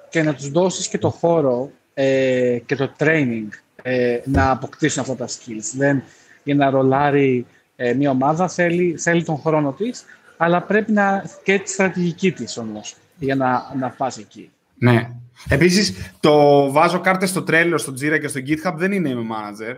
Και 0.09 0.23
να 0.23 0.33
τους 0.35 0.49
δώσεις 0.49 0.87
και 0.87 0.97
το 0.97 1.09
χώρο 1.09 1.71
ε, 1.93 2.59
και 2.65 2.75
το 2.75 2.91
training 2.97 3.47
ε, 3.81 4.19
να 4.25 4.51
αποκτήσουν 4.51 5.01
αυτά 5.01 5.15
τα 5.15 5.27
skills. 5.27 5.71
Δεν, 5.75 6.03
για 6.43 6.55
να 6.55 6.69
ρολάρει 6.69 7.45
ε, 7.75 7.93
μια 7.93 8.09
ομάδα 8.09 8.47
θέλει, 8.47 8.97
θέλει 8.97 9.23
τον 9.23 9.37
χρόνο 9.37 9.71
της, 9.71 10.05
αλλά 10.37 10.61
πρέπει 10.61 10.91
να 10.91 11.23
και 11.43 11.59
τη 11.59 11.69
στρατηγική 11.69 12.31
της 12.31 12.57
όμως 12.57 12.95
για 13.19 13.35
να, 13.35 13.75
να 13.79 13.89
πας 13.89 14.17
εκεί. 14.17 14.51
Ναι. 14.79 15.09
Επίσης, 15.49 16.13
το 16.19 16.71
βάζω 16.71 16.99
κάρτες 16.99 17.29
στο 17.29 17.43
τρέλο, 17.43 17.77
στο 17.77 17.91
Jira 17.91 18.19
και 18.19 18.27
στο 18.27 18.39
GitHub 18.39 18.73
δεν 18.75 18.91
είναι 18.91 19.09
είμαι 19.09 19.35
manager. 19.35 19.75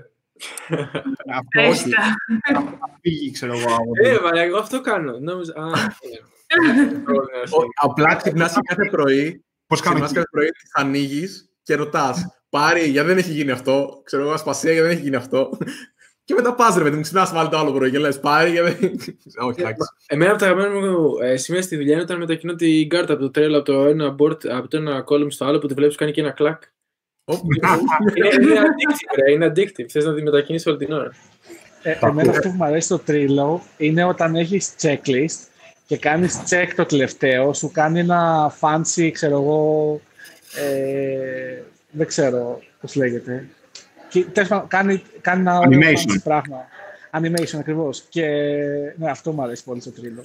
αυτό 1.39 1.69
όχι. 1.69 1.89
Φύγει, 3.01 3.31
ξέρω 3.31 3.53
εγώ. 3.57 3.75
Ε, 4.03 4.17
μα 4.23 4.41
εγώ 4.41 4.57
αυτό 4.57 4.81
κάνω. 4.81 5.19
Νόμιζα, 5.19 5.53
α, 5.53 5.71
Απλά 7.81 8.15
ξυπνάς 8.15 8.57
κάθε 8.63 8.89
πρωί. 8.91 9.43
Πώς 9.67 9.81
κάνω 9.81 9.99
κάθε 9.99 10.23
πρωί, 10.31 10.49
θα 10.73 10.81
ανοίγεις 10.81 11.49
και 11.63 11.75
ρωτάς. 11.75 12.25
Πάρει, 12.49 12.89
γιατί 12.89 13.07
δεν 13.07 13.17
έχει 13.17 13.31
γίνει 13.31 13.51
αυτό; 13.51 14.01
Ξέρω 14.03 14.23
εγώ, 14.23 14.31
ασπασία, 14.31 14.71
γιατί 14.71 14.87
δεν 14.87 14.97
έχει 14.97 15.05
γίνει 15.05 15.15
αυτό; 15.15 15.57
Και 16.32 16.38
μετά 16.38 16.55
πας 16.55 16.75
ρε 16.75 16.84
παιδί 16.84 16.95
μου, 16.95 17.01
ξυπνάς 17.01 17.32
πάλι 17.32 17.49
το 17.49 17.57
άλλο 17.57 17.71
πρωί 17.71 17.91
και 17.91 17.99
λες 17.99 18.19
πάρει. 18.19 18.51
Γιατί... 18.51 18.97
Όχι, 19.38 19.59
εντάξει. 19.59 19.89
Εμένα 20.07 20.32
από 20.32 20.39
τα 20.39 20.45
αγαπημένα 20.45 20.89
μου 20.89 21.17
ε, 21.21 21.38
σημεία 21.38 21.61
στη 21.61 21.75
δουλειά 21.75 21.93
είναι 21.93 22.01
όταν 22.01 22.17
μετακινώ 22.17 22.55
την 22.55 22.89
κάρτα 22.89 23.13
από 23.13 23.21
το 23.21 23.32
τρέλο 23.32 23.57
από 23.57 23.65
το 23.65 23.86
ένα, 23.86 24.15
board, 24.19 24.47
από 24.47 24.67
το 24.67 24.77
ένα 24.77 25.03
column 25.07 25.32
στο 25.32 25.45
άλλο 25.45 25.59
που 25.59 25.67
τη 25.67 25.73
βλέπεις 25.73 25.95
κάνει 25.95 26.11
και 26.11 26.21
ένα 26.21 26.32
κλακ. 26.32 26.63
είναι, 28.13 28.27
είναι 28.41 28.59
addictive, 28.59 29.15
ρε, 29.15 29.32
είναι 29.32 29.47
addictive. 29.47 29.86
Θες 29.89 30.05
να 30.05 30.13
τη 30.13 30.21
μετακινήσεις 30.21 30.67
όλη 30.67 30.77
την 30.77 30.91
ώρα. 30.91 31.11
Ε, 31.84 31.97
εμένα 32.01 32.29
αυτό 32.29 32.49
που 32.49 32.55
μου 32.55 32.63
αρέσει 32.63 32.86
στο 32.86 32.99
τρίλο 32.99 33.61
είναι 33.77 34.03
όταν 34.03 34.36
έχεις 34.36 34.73
checklist 34.82 35.47
και 35.86 35.97
κάνεις 35.97 36.43
check 36.49 36.67
το 36.75 36.86
τελευταίο, 36.86 37.53
σου 37.53 37.71
κάνει 37.71 37.99
ένα 37.99 38.53
fancy, 38.59 39.09
ξέρω 39.11 39.34
εγώ, 39.34 40.01
ε, 40.55 41.61
δεν 41.91 42.07
ξέρω 42.07 42.61
πώς 42.82 42.95
λέγεται. 42.95 43.47
Και, 44.12 44.26
κάνει, 44.68 45.01
κάνει 45.22 45.39
ένα 45.39 45.59
Animation. 45.66 46.16
πράγμα. 46.24 46.57
Animation 47.12 47.59
ακριβώς. 47.59 48.03
Και 48.09 48.26
ναι, 48.97 49.09
αυτό 49.09 49.32
μου 49.32 49.43
αρέσει 49.43 49.64
πολύ 49.64 49.82
στο 49.82 49.91
τρίλο. 49.91 50.24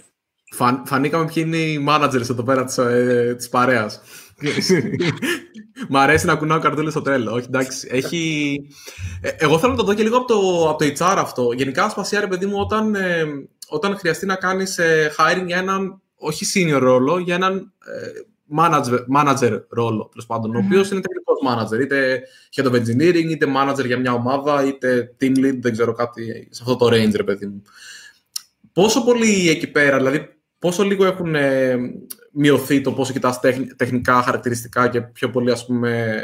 Φαν, 0.53 0.83
φανήκαμε 0.87 1.31
ποιοι 1.33 1.45
είναι 1.47 1.57
οι 1.57 1.87
managers 1.89 2.31
εδώ 2.31 2.43
πέρα 2.43 2.65
της, 2.65 2.79
ε, 2.79 3.35
της 3.37 3.49
παρέας. 3.49 4.01
Μ' 5.89 5.97
αρέσει 5.97 6.27
να 6.27 6.37
κουνάω 6.37 6.59
καρτούλες 6.59 6.93
στο 6.93 7.03
τρέλο. 7.03 7.33
Όχι, 7.33 7.47
εντάξει. 7.49 7.89
Έχει... 7.91 8.61
Ε, 9.21 9.31
εγώ 9.39 9.59
θέλω 9.59 9.73
να 9.73 9.79
το 9.79 9.85
δω 9.85 9.95
και 9.95 10.03
λίγο 10.03 10.17
από 10.17 10.27
το, 10.27 10.69
από 10.69 10.79
το 10.79 10.85
HR 10.85 11.15
αυτό. 11.19 11.53
Γενικά, 11.53 11.89
σπασία, 11.89 12.21
ρε 12.21 12.27
παιδί 12.27 12.47
μου, 12.47 12.59
όταν, 12.59 12.95
ε, 12.95 13.25
όταν 13.69 13.99
χρειαστεί 13.99 14.27
να 14.27 14.35
κάνεις 14.35 14.79
ε, 14.79 15.13
hiring 15.19 15.47
για 15.47 15.59
έναν, 15.59 16.01
όχι 16.17 16.47
senior 16.55 16.79
ρόλο, 16.79 17.19
για 17.19 17.35
έναν 17.35 17.73
ε, 17.87 18.21
manager, 18.59 18.99
manager 19.17 19.63
ρόλο, 19.69 20.09
τέλος 20.11 20.27
πάντων, 20.27 20.57
ο 20.57 20.59
οποίος 20.65 20.91
είναι 20.91 21.01
τεχνικό 21.01 21.33
manager, 21.49 21.81
είτε 21.81 22.23
head 22.55 22.65
of 22.65 22.73
engineering, 22.73 23.31
είτε 23.31 23.47
manager 23.57 23.87
για 23.87 23.99
μια 23.99 24.13
ομάδα, 24.13 24.65
είτε 24.67 25.17
team 25.21 25.39
lead, 25.39 25.59
δεν 25.61 25.73
ξέρω 25.73 25.93
κάτι 25.93 26.49
σε 26.51 26.63
αυτό 26.63 26.77
το 26.77 26.87
range, 26.87 27.13
ρε 27.15 27.25
παιδί 27.25 27.47
μου. 27.47 27.63
Πόσο 28.73 29.05
πολύ 29.05 29.49
εκεί 29.49 29.67
πέρα, 29.67 29.97
δηλαδή, 29.97 30.29
πόσο 30.59 30.83
λίγο 30.83 31.05
έχουν 31.05 31.35
ε, 31.35 31.77
μειωθεί 32.33 32.81
το 32.81 32.93
πόσο 32.93 33.13
κοιτάς 33.13 33.41
τεχνικά 33.77 34.23
χαρακτηριστικά 34.23 34.89
και 34.89 35.01
πιο 35.01 35.31
πολύ, 35.31 35.51
ας 35.51 35.67
πούμε, 35.67 36.23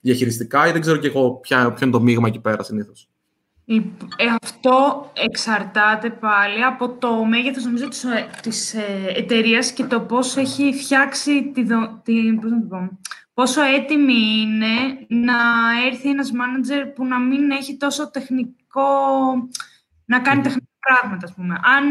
διαχειριστικά 0.00 0.68
ή 0.68 0.72
δεν 0.72 0.80
ξέρω 0.80 0.96
και 0.96 1.06
εγώ 1.06 1.34
ποια, 1.34 1.72
ποιο 1.72 1.86
είναι 1.86 1.96
το 1.96 2.02
μείγμα 2.02 2.28
εκεί 2.28 2.40
πέρα 2.40 2.62
συνήθως. 2.62 3.08
Ε, 3.68 3.80
αυτό 4.42 5.10
εξαρτάται 5.14 6.10
πάλι 6.10 6.64
από 6.64 6.88
το 6.88 7.24
μέγεθος 7.24 7.64
νομίζω 7.64 7.88
της, 7.88 8.04
ε, 8.04 8.28
της 8.42 8.74
ε, 8.74 9.12
εταιρείας 9.16 9.72
και 9.72 9.84
το 9.84 10.00
πώς 10.00 10.36
έχει 10.36 10.72
φτιάξει 10.72 11.50
τη, 11.54 11.62
τη, 12.02 12.32
πώς 12.40 12.50
να 12.50 12.60
το 12.60 12.66
πω, 12.68 12.98
πόσο 13.34 13.62
έτοιμη 13.62 14.40
είναι 14.40 15.06
να 15.08 15.34
έρθει 15.86 16.08
ένας 16.08 16.32
μάνατζερ 16.32 16.86
που 16.86 17.04
να 17.04 17.18
μην 17.18 17.50
έχει 17.50 17.76
τόσο 17.76 18.10
τεχνικό, 18.10 18.88
να 20.04 20.20
κάνει 20.20 20.42
τεχνικά 20.42 20.66
πράγματα, 20.78 21.26
ας 21.26 21.34
πούμε. 21.34 21.60
Αν 21.62 21.90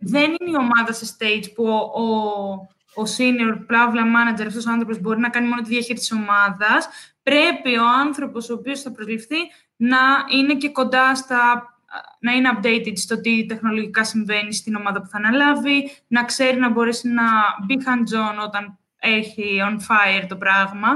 δεν 0.00 0.24
είναι 0.24 0.50
η 0.50 0.56
ομάδα 0.56 0.92
σε 0.92 1.16
stage 1.18 1.52
που 1.54 1.64
ο, 1.64 2.02
ο, 2.02 3.02
ο 3.02 3.04
senior 3.16 3.64
πλάβλα 3.66 4.02
manager, 4.02 4.46
αυτός 4.46 4.66
ο 4.66 4.70
άνθρωπος 4.70 5.00
μπορεί 5.00 5.20
να 5.20 5.28
κάνει 5.28 5.48
μόνο 5.48 5.62
τη 5.62 5.68
διαχείριση 5.68 6.08
της 6.08 6.12
ομάδας, 6.12 6.88
πρέπει 7.22 7.76
ο 7.76 7.88
άνθρωπος 8.00 8.50
ο 8.50 8.54
οποίος 8.54 8.80
θα 8.80 8.92
προσληφθεί 8.92 9.36
να 9.78 9.98
είναι 10.30 10.54
και 10.54 10.68
κοντά 10.68 11.14
στα 11.14 11.72
να 12.20 12.32
είναι 12.32 12.50
updated 12.56 12.92
στο 12.94 13.20
τι 13.20 13.46
τεχνολογικά 13.46 14.04
συμβαίνει 14.04 14.54
στην 14.54 14.74
ομάδα 14.74 15.00
που 15.00 15.08
θα 15.08 15.16
αναλάβει, 15.16 15.90
να 16.06 16.24
ξέρει 16.24 16.58
να 16.58 16.70
μπορέσει 16.70 17.08
να 17.08 17.22
μπει 17.66 17.74
hands-on 17.86 18.44
όταν 18.44 18.78
έχει 18.98 19.60
on 19.62 19.74
fire 19.74 20.26
το 20.28 20.36
πράγμα. 20.36 20.88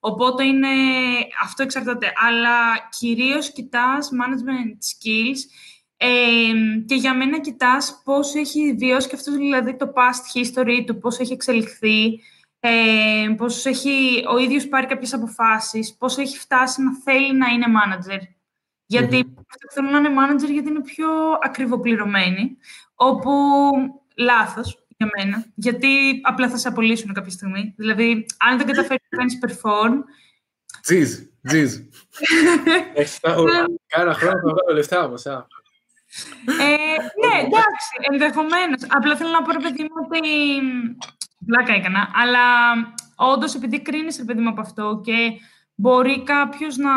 Οπότε 0.00 0.44
είναι, 0.44 0.68
αυτό 1.42 1.62
εξαρτάται. 1.62 2.12
Αλλά 2.28 2.88
κυρίως 2.98 3.52
κοιτάς 3.52 4.10
management 4.12 4.72
skills 4.72 5.38
ε, 5.96 6.06
και 6.86 6.94
για 6.94 7.14
μένα 7.14 7.40
κοιτάς 7.40 8.02
πώς 8.04 8.34
έχει 8.34 8.74
βιώσει 8.78 9.08
και 9.08 9.14
αυτός 9.16 9.36
δηλαδή 9.36 9.76
το 9.76 9.92
past 9.94 10.38
history 10.38 10.82
του, 10.86 10.98
πώς 10.98 11.18
έχει 11.18 11.32
εξελιχθεί, 11.32 12.20
ε, 12.60 13.34
πώς 13.36 13.64
έχει 13.64 14.24
ο 14.30 14.38
ίδιος 14.38 14.68
πάρει 14.68 14.86
κάποιες 14.86 15.12
αποφάσεις, 15.12 15.96
πώς 15.96 16.16
έχει 16.16 16.38
φτάσει 16.38 16.82
να 16.82 16.94
θέλει 17.04 17.36
να 17.36 17.46
είναι 17.46 17.66
manager. 17.66 18.20
Γιατί 18.86 19.24
mm-hmm. 19.26 19.72
θέλουν 19.74 19.90
να 19.90 19.98
είναι 19.98 20.08
manager 20.08 20.50
γιατί 20.50 20.68
είναι 20.68 20.82
πιο 20.82 21.08
ακριβοπληρωμένοι, 21.42 22.56
όπου 22.94 23.32
λάθος 24.16 24.86
για 24.96 25.10
μένα, 25.16 25.44
γιατί 25.54 26.20
απλά 26.22 26.48
θα 26.48 26.56
σε 26.56 26.68
απολύσουν 26.68 27.12
κάποια 27.12 27.30
στιγμή. 27.30 27.74
Δηλαδή, 27.76 28.26
αν 28.38 28.56
δεν 28.56 28.66
καταφέρεις 28.66 29.02
να 29.10 29.18
κάνεις 29.18 29.38
perform... 29.46 29.94
Τζιζ, 30.82 31.18
τζιζ. 31.46 31.78
Έχεις 32.94 33.20
κάνα 33.86 34.14
χρόνο 34.14 34.34
να 34.34 34.40
βγάλω 34.40 34.74
λεφτά 34.74 35.04
όμως, 35.04 35.26
α. 35.26 35.46
Ε, 36.46 36.66
ναι, 37.22 37.38
εντάξει, 37.46 37.92
ενδεχομένως. 38.10 38.82
Απλά 38.88 39.16
θέλω 39.16 39.30
να 39.30 39.42
πω, 39.42 39.52
ρε 39.52 39.58
παιδί 39.58 39.82
μου, 39.82 39.90
ότι 40.04 40.20
Πλάκα 41.46 41.72
έκανα. 41.72 42.10
Αλλά 42.14 42.40
όντως, 43.16 43.54
επειδή 43.54 43.82
κρίνεις, 43.82 44.16
ρε 44.16 44.24
παιδί 44.24 44.40
μου, 44.40 44.48
από 44.48 44.60
αυτό 44.60 45.00
και 45.04 45.32
μπορεί 45.74 46.22
κάποιος 46.22 46.76
να, 46.76 46.92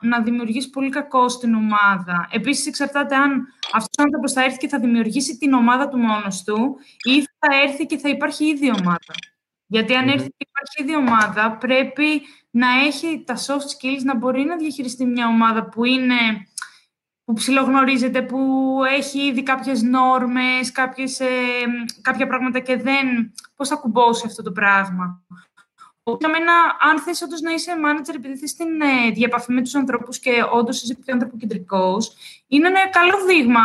να 0.00 0.22
δημιουργήσει 0.22 0.70
πολύ 0.70 0.88
κακό 0.88 1.28
στην 1.28 1.54
ομάδα. 1.54 2.28
Επίσης, 2.30 2.66
εξαρτάται 2.66 3.16
αν 3.16 3.46
αυτός 3.72 3.98
ο 3.98 4.02
άνθρωπος 4.02 4.32
θα 4.32 4.44
έρθει 4.44 4.58
και 4.58 4.68
θα 4.68 4.78
δημιουργήσει 4.78 5.38
την 5.38 5.52
ομάδα 5.52 5.88
του 5.88 5.98
μόνος 5.98 6.42
του 6.42 6.76
ή 7.02 7.20
θα 7.20 7.56
έρθει 7.62 7.86
και 7.86 7.98
θα 7.98 8.08
υπάρχει 8.08 8.44
ήδη 8.44 8.70
ομάδα. 8.70 9.14
Γιατί 9.66 9.94
αν 9.94 10.08
έρθει 10.08 10.28
και 10.28 10.46
υπάρχει 10.48 10.82
ήδη 10.82 10.96
ομάδα, 10.96 11.56
πρέπει 11.56 12.22
να 12.50 12.68
έχει 12.86 13.22
τα 13.26 13.36
soft 13.36 13.86
skills 13.86 14.02
να 14.04 14.16
μπορεί 14.16 14.44
να 14.44 14.56
διαχειριστεί 14.56 15.04
μια 15.04 15.26
ομάδα 15.26 15.68
που 15.68 15.84
είναι 15.84 16.16
που 17.30 17.36
ψιλογνωρίζεται, 17.36 18.22
που 18.22 18.38
έχει 18.96 19.20
ήδη 19.26 19.42
κάποιες 19.42 19.82
νόρμες, 19.82 20.72
κάποιες, 20.72 21.20
ε, 21.20 21.26
κάποια 22.00 22.26
πράγματα 22.26 22.58
και 22.58 22.76
δεν... 22.76 23.32
Πώς 23.56 23.68
θα 23.68 23.76
κουμπώσει 23.76 24.26
αυτό 24.26 24.42
το 24.42 24.52
πράγμα. 24.52 25.22
Για 26.18 26.28
μένα, 26.28 26.52
αν 26.90 26.98
θες 26.98 27.22
όντως 27.22 27.40
να 27.40 27.52
είσαι 27.52 27.72
manager 27.84 28.14
επειδή 28.14 28.36
θες 28.36 28.54
την 28.54 28.80
ε, 28.80 29.10
διαπαφή 29.10 29.52
με 29.52 29.62
τους 29.62 29.74
ανθρώπους 29.74 30.18
και 30.18 30.30
όντως 30.52 30.82
είσαι 30.82 30.94
πιο 30.94 31.14
ανθρωποκεντρικός, 31.14 32.12
είναι 32.46 32.66
ένα 32.66 32.88
καλό 32.88 33.24
δείγμα. 33.26 33.62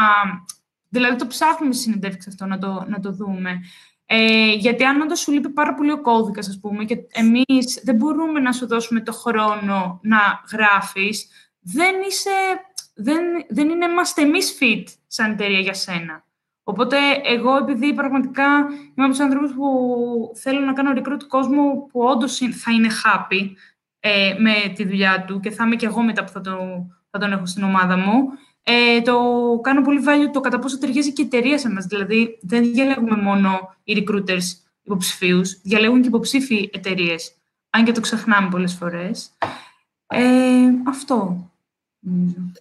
Δηλαδή, 0.89 1.15
το 1.15 1.27
ψάχνουμε 1.27 1.73
στη 1.73 1.83
συνεντεύξη 1.83 2.29
αυτό 2.29 2.45
να 2.45 2.57
το, 2.57 2.85
να 2.87 2.99
το 2.99 3.11
δούμε. 3.11 3.59
Ε, 4.05 4.53
γιατί 4.53 4.83
αν 4.83 5.01
όντως 5.01 5.19
σου 5.19 5.31
λείπει 5.31 5.49
πάρα 5.49 5.73
πολύ 5.73 5.91
ο 5.91 6.01
κώδικας, 6.01 6.47
ας 6.47 6.59
πούμε, 6.59 6.83
και 6.83 6.97
εμείς 7.11 7.81
δεν 7.83 7.95
μπορούμε 7.95 8.39
να 8.39 8.51
σου 8.51 8.67
δώσουμε 8.67 9.01
το 9.01 9.13
χρόνο 9.13 9.99
να 10.03 10.19
γράφεις, 10.51 11.27
δεν 11.59 11.95
είσαι 12.07 12.29
δεν, 12.95 13.23
δεν 13.49 13.69
είναι, 13.69 13.85
είμαστε 13.85 14.21
εμείς 14.21 14.57
fit 14.61 14.83
σαν 15.07 15.31
εταιρεία 15.31 15.59
για 15.59 15.73
σένα. 15.73 16.25
Οπότε, 16.63 16.97
εγώ 17.23 17.57
επειδή 17.57 17.93
πραγματικά 17.93 18.45
είμαι 18.69 19.05
από 19.05 19.09
τους 19.09 19.19
ανθρώπους 19.19 19.53
που 19.53 19.67
θέλω 20.35 20.59
να 20.59 20.73
κάνω 20.73 20.93
recruit 20.95 21.23
κόσμο 21.27 21.87
που 21.91 22.01
όντως 22.01 22.37
θα 22.37 22.71
είναι 22.71 22.89
happy 23.03 23.51
ε, 23.99 24.35
με 24.39 24.73
τη 24.75 24.85
δουλειά 24.85 25.25
του 25.27 25.39
και 25.39 25.51
θα 25.51 25.65
είμαι 25.65 25.75
και 25.75 25.85
εγώ 25.85 26.01
μετά 26.01 26.23
που 26.23 26.31
θα, 26.31 26.41
το, 26.41 26.57
θα 27.09 27.19
τον 27.19 27.31
έχω 27.31 27.45
στην 27.45 27.63
ομάδα 27.63 27.97
μου, 27.97 28.27
ε, 28.63 29.01
το 29.01 29.19
κάνω 29.61 29.81
πολύ 29.81 30.03
value 30.07 30.29
το 30.33 30.39
κατά 30.39 30.59
πόσο 30.59 30.77
ταιριάζει 30.77 31.13
και 31.13 31.21
η 31.21 31.25
εταιρεία 31.25 31.57
σε 31.57 31.69
μας. 31.69 31.85
Δηλαδή, 31.85 32.39
δεν 32.41 32.71
διαλέγουμε 32.71 33.15
μόνο 33.15 33.75
οι 33.83 34.03
recruiters 34.07 34.65
υποψηφίους, 34.83 35.61
διαλέγουν 35.61 36.01
και 36.01 36.07
υποψήφοι 36.07 36.69
εταιρείες. 36.73 37.35
Αν 37.69 37.85
και 37.85 37.91
το 37.91 38.01
ξεχνάμε 38.01 38.49
πολλές 38.49 38.73
φορές. 38.73 39.31
Ε, 40.07 40.67
αυτό, 40.87 41.49
νομίζω. 41.99 42.51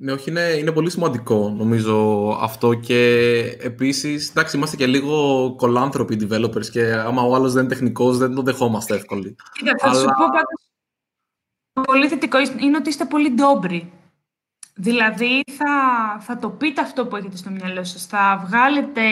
Ναι, 0.00 0.12
όχι, 0.12 0.30
είναι, 0.30 0.40
είναι 0.40 0.72
πολύ 0.72 0.90
σημαντικό 0.90 1.54
νομίζω 1.56 2.28
αυτό 2.40 2.74
και 2.74 3.38
επίσης, 3.60 4.30
εντάξει, 4.30 4.56
είμαστε 4.56 4.76
και 4.76 4.86
λίγο 4.86 5.54
κολάνθρωποι 5.56 6.28
developers 6.30 6.66
και 6.66 6.92
άμα 6.92 7.22
ο 7.22 7.34
άλλος 7.34 7.52
δεν 7.52 7.64
είναι 7.64 7.72
τεχνικός 7.72 8.18
δεν 8.18 8.34
το 8.34 8.42
δεχόμαστε 8.42 8.94
εύκολη. 8.94 9.36
Κοίτα, 9.52 9.74
θα 9.78 9.94
σου 9.94 10.04
πω 10.04 10.24
πάντως, 10.32 10.68
πολύ 11.86 12.08
θετικό 12.08 12.38
είναι 12.60 12.76
ότι 12.76 12.88
είστε 12.88 13.04
πολύ 13.04 13.30
ντόμπροι. 13.30 13.92
Δηλαδή 14.74 15.42
θα, 15.56 15.66
θα 16.20 16.38
το 16.38 16.50
πείτε 16.50 16.80
αυτό 16.80 17.06
που 17.06 17.16
έχετε 17.16 17.36
στο 17.36 17.50
μυαλό 17.50 17.84
σας, 17.84 18.06
θα 18.06 18.44
βγάλετε 18.46 19.02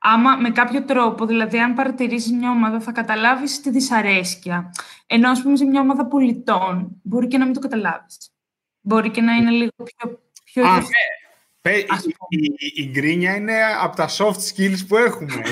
άμα 0.00 0.36
με 0.36 0.50
κάποιο 0.50 0.84
τρόπο, 0.84 1.26
δηλαδή 1.26 1.58
αν 1.58 1.74
παρατηρήσεις 1.74 2.32
μια 2.32 2.50
ομάδα 2.50 2.80
θα 2.80 2.92
καταλάβεις 2.92 3.60
τη 3.60 3.70
δυσαρέσκεια. 3.70 4.74
Ενώ 5.06 5.30
ας 5.30 5.42
πούμε 5.42 5.56
σε 5.56 5.64
μια 5.64 5.80
ομάδα 5.80 6.06
πολιτών 6.06 7.00
μπορεί 7.02 7.26
και 7.26 7.38
να 7.38 7.44
μην 7.44 7.54
το 7.54 7.60
καταλάβεις. 7.60 8.30
Μπορεί 8.88 9.10
και 9.10 9.20
να 9.20 9.32
είναι 9.32 9.50
λίγο 9.50 9.70
πιο... 9.76 10.20
πιο 10.44 10.64
Α, 10.64 10.80
ναι. 11.62 11.72
η, 11.72 11.86
η, 12.28 12.72
η, 12.74 12.90
γκρίνια 12.90 13.34
είναι 13.34 13.54
από 13.82 13.96
τα 13.96 14.08
soft 14.08 14.38
skills 14.50 14.86
που 14.88 14.96
έχουμε. 14.96 15.42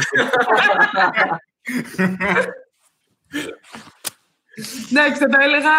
Εντάξει, 4.91 5.20
θα 5.20 5.28
τα 5.28 5.43
έλεγα 5.43 5.70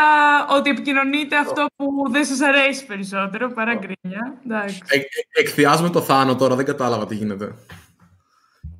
ότι 0.49 0.69
επικοινωνείτε 0.69 1.37
αυτό 1.37 1.65
που 1.75 2.05
δεν 2.11 2.25
σας 2.25 2.41
αρέσει 2.41 2.85
περισσότερο, 2.85 3.51
παρά 3.51 3.73
γκρίνια. 3.75 4.41
Ε, 4.87 5.01
εκθιάζουμε 5.39 5.89
το 5.89 6.01
Θάνο 6.01 6.35
τώρα, 6.35 6.55
δεν 6.55 6.65
κατάλαβα 6.65 7.05
τι 7.05 7.15
γίνεται. 7.15 7.55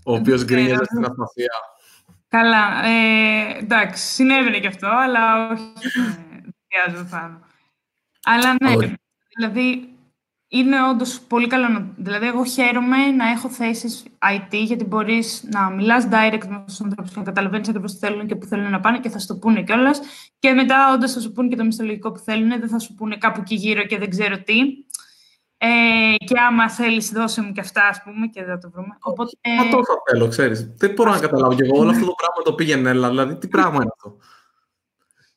Ο 0.03 0.13
οποίος 0.13 0.43
γκρίνιαζε 0.43 0.83
στην 0.83 1.05
ασπασία. 1.05 1.53
Καλά, 2.27 2.85
ε, 2.85 3.57
εντάξει, 3.57 4.05
συνέβαινε 4.05 4.59
και 4.59 4.67
αυτό, 4.67 4.87
αλλά 4.87 5.49
όχι, 5.49 5.73
δεν 6.85 6.95
το 6.95 7.03
Θάνο. 7.03 7.45
Αλλά 8.25 8.55
ναι, 8.59 8.95
δηλαδή 9.35 9.95
είναι 10.47 10.87
όντως 10.89 11.19
πολύ 11.19 11.47
καλό. 11.47 11.93
Δηλαδή, 11.95 12.27
εγώ 12.27 12.45
χαίρομαι 12.45 12.97
να 13.05 13.29
έχω 13.29 13.49
θέσεις 13.49 14.03
IT, 14.03 14.51
γιατί 14.51 14.83
μπορείς 14.83 15.43
να 15.51 15.69
μιλάς 15.69 16.07
direct 16.11 16.47
με 16.47 16.63
τους 16.67 16.81
ανθρώπους 16.81 17.11
και 17.11 17.19
να 17.19 17.25
καταλαβαίνεις 17.25 17.69
ακριβώς 17.69 17.93
τι 17.93 17.97
θέλουν 17.97 18.27
και 18.27 18.35
που 18.35 18.45
θέλουν 18.45 18.69
να 18.69 18.79
πάνε 18.79 18.99
και 18.99 19.09
θα 19.09 19.19
σου 19.19 19.27
το 19.27 19.35
πούνε 19.35 19.63
κιόλας. 19.63 19.99
Και 20.39 20.51
μετά, 20.51 20.93
όντως, 20.93 21.13
θα 21.13 21.19
σου 21.19 21.31
πούνε 21.31 21.47
και 21.47 21.55
το 21.55 21.63
μισθολογικό 21.63 22.11
που 22.11 22.19
θέλουν, 22.19 22.49
δεν 22.49 22.69
θα 22.69 22.79
σου 22.79 22.95
πούνε 22.95 23.17
κάπου 23.17 23.39
εκεί 23.41 23.55
γύρω 23.55 23.83
και 23.83 23.97
δεν 23.97 24.09
ξέρω 24.09 24.37
τι. 24.43 24.59
Ε, 25.57 26.15
και 26.25 26.39
άμα 26.47 26.69
θέλεις, 26.69 27.11
δώσε 27.11 27.41
μου 27.41 27.51
και 27.51 27.59
αυτά, 27.59 27.87
ας 27.87 28.03
πούμε, 28.03 28.27
και 28.27 28.43
δεν 28.43 28.59
το 28.59 28.69
βρούμε. 28.69 28.97
Οπότε... 28.99 29.31
Μα 29.57 29.69
τόσο 29.69 29.93
θέλω, 30.09 30.27
ξέρεις. 30.27 30.73
Δεν 30.77 30.93
μπορώ 30.93 31.11
να 31.11 31.19
καταλάβω 31.19 31.55
κι 31.55 31.61
εγώ 31.63 31.79
όλο 31.79 31.89
αυτό 31.89 32.05
το 32.05 32.13
πράγμα 32.17 32.41
το 32.43 32.53
πήγαινε, 32.53 32.91
δηλαδή 32.91 33.35
τι 33.35 33.47
πράγμα 33.47 33.75
είναι 33.75 33.91
αυτό; 33.95 34.17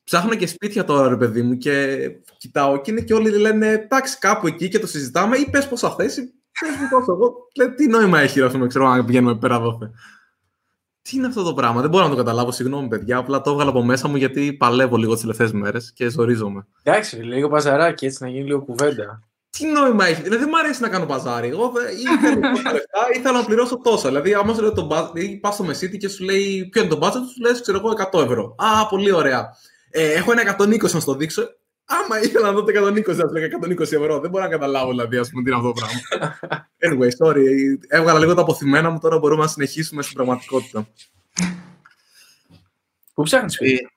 Ψάχνω 0.09 0.35
και 0.35 0.47
σπίτια 0.47 0.83
τώρα, 0.83 1.09
ρε 1.09 1.17
παιδί 1.17 1.41
μου, 1.41 1.57
και 1.57 1.97
κοιτάω 2.37 2.81
και 2.81 2.91
είναι 2.91 3.01
και 3.01 3.13
όλοι 3.13 3.29
λένε 3.29 3.67
εντάξει, 3.67 4.17
κάπου 4.17 4.47
εκεί 4.47 4.67
και 4.69 4.79
το 4.79 4.87
συζητάμε 4.87 5.37
ή 5.37 5.49
πες 5.49 5.67
πόσα 5.67 5.95
θέση. 5.95 6.21
Πες 6.59 6.69
μου 6.79 6.87
τόσο. 6.89 7.11
Εγώ 7.11 7.33
λέω 7.57 7.73
τι 7.73 7.87
νόημα 7.87 8.19
έχει 8.19 8.41
αυτό, 8.41 8.67
ξέρω 8.67 8.87
αν 8.87 9.05
πηγαίνουμε 9.05 9.37
πέρα 9.37 9.59
δόθε. 9.59 9.91
Τι 11.01 11.17
είναι 11.17 11.27
αυτό 11.27 11.43
το 11.43 11.53
πράγμα, 11.53 11.81
δεν 11.81 11.89
μπορώ 11.89 12.03
να 12.03 12.09
το 12.09 12.15
καταλάβω. 12.15 12.51
Συγγνώμη, 12.51 12.87
παιδιά. 12.87 13.17
Απλά 13.17 13.41
το 13.41 13.51
έβγαλα 13.51 13.69
από 13.69 13.83
μέσα 13.83 14.07
μου 14.07 14.15
γιατί 14.15 14.53
παλεύω 14.53 14.97
λίγο 14.97 15.11
τις 15.11 15.21
τελευταίες 15.21 15.51
μέρες 15.51 15.93
και 15.93 16.09
ζορίζομαι. 16.09 16.67
Εντάξει, 16.83 17.15
λίγο 17.15 17.49
παζαράκι 17.49 18.05
έτσι 18.05 18.23
να 18.23 18.29
γίνει 18.29 18.45
λίγο 18.45 18.61
κουβέντα. 18.61 19.23
Τι 19.49 19.65
νόημα 19.65 20.05
έχει, 20.05 20.21
δηλαδή 20.21 20.41
δεν 20.41 20.49
μου 20.51 20.59
αρέσει 20.59 20.81
να 20.81 20.89
κάνω 20.89 21.05
παζάρι. 21.05 21.47
Εγώ 21.47 21.71
ήθελα 22.15 22.39
τόσα 22.53 22.71
λεφτά 22.71 22.99
ή 23.15 23.19
θέλω 23.19 23.37
να 23.37 23.45
πληρώσω 23.45 23.77
τόσα. 23.77 24.07
Δηλαδή, 24.07 24.33
άμα 24.33 24.53
σου 24.53 24.61
λέει 24.61 24.71
τον 24.71 24.87
πας 25.41 25.53
στο 25.53 25.63
μεσίτη 25.63 25.97
και 25.97 26.09
σου 26.09 26.23
λέει 26.23 26.69
ποιο 26.71 26.81
είναι 26.81 26.95
το 26.95 26.99
budget, 27.01 27.23
σου 27.33 27.41
λέει 27.41 27.61
ξέρω 27.61 27.77
εγώ 27.77 27.93
100 28.11 28.23
ευρώ. 28.23 28.55
Α, 28.57 28.87
πολύ 28.87 29.11
ωραία. 29.11 29.49
Ε, 29.89 30.11
έχω 30.11 30.31
ένα 30.31 30.57
120 30.59 30.91
να 30.91 30.99
στο 30.99 31.15
δείξω. 31.15 31.43
Άμα 31.85 32.21
ήθελα 32.21 32.45
να 32.45 32.51
δω 32.51 32.63
το 32.63 32.71
120, 32.71 33.13
θα 33.15 33.31
λέγα 33.31 33.47
120 33.61 33.79
ευρώ. 33.79 34.19
Δεν 34.19 34.29
μπορώ 34.29 34.43
να 34.43 34.49
καταλάβω 34.49 34.89
δηλαδή, 34.89 35.17
ας 35.17 35.29
πούμε, 35.29 35.43
τι 35.43 35.49
είναι 35.49 35.59
αυτό 35.59 35.71
το 35.71 35.79
πράγμα. 35.79 36.37
Anyway, 36.85 37.25
sorry. 37.25 37.43
Έβγαλα 37.87 38.19
λίγο 38.19 38.33
τα 38.33 38.41
αποθυμένα 38.41 38.89
μου, 38.89 38.99
τώρα 38.99 39.19
μπορούμε 39.19 39.41
να 39.41 39.47
συνεχίσουμε 39.47 40.01
στην 40.01 40.15
πραγματικότητα. 40.15 40.87
Πού 43.13 43.23
ψάχνεις 43.23 43.53
σπίτι. 43.53 43.89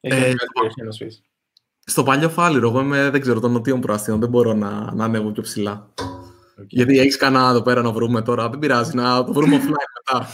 Ε, 0.00 0.28
ε, 0.28 0.34
στο 1.84 2.02
παλιό 2.02 2.28
φάληρο, 2.28 2.68
εγώ 2.68 2.80
είμαι, 2.80 3.10
δεν 3.10 3.20
ξέρω, 3.20 3.40
των 3.40 3.52
νοτίων 3.52 3.80
προαστίων, 3.80 4.20
δεν 4.20 4.28
μπορώ 4.28 4.52
να, 4.54 4.94
να 4.94 5.04
ανέβω 5.04 5.30
πιο 5.30 5.42
ψηλά. 5.42 5.88
Okay. 6.60 6.66
Γιατί 6.66 6.98
έχεις 6.98 7.16
κανένα 7.16 7.48
εδώ 7.48 7.62
πέρα 7.62 7.82
να 7.82 7.90
βρούμε 7.90 8.22
τώρα, 8.22 8.48
δεν 8.48 8.58
πειράζει, 8.58 8.94
να 8.94 9.24
το 9.24 9.32
βρούμε 9.32 9.56
offline 9.60 9.86
μετά. 9.96 10.28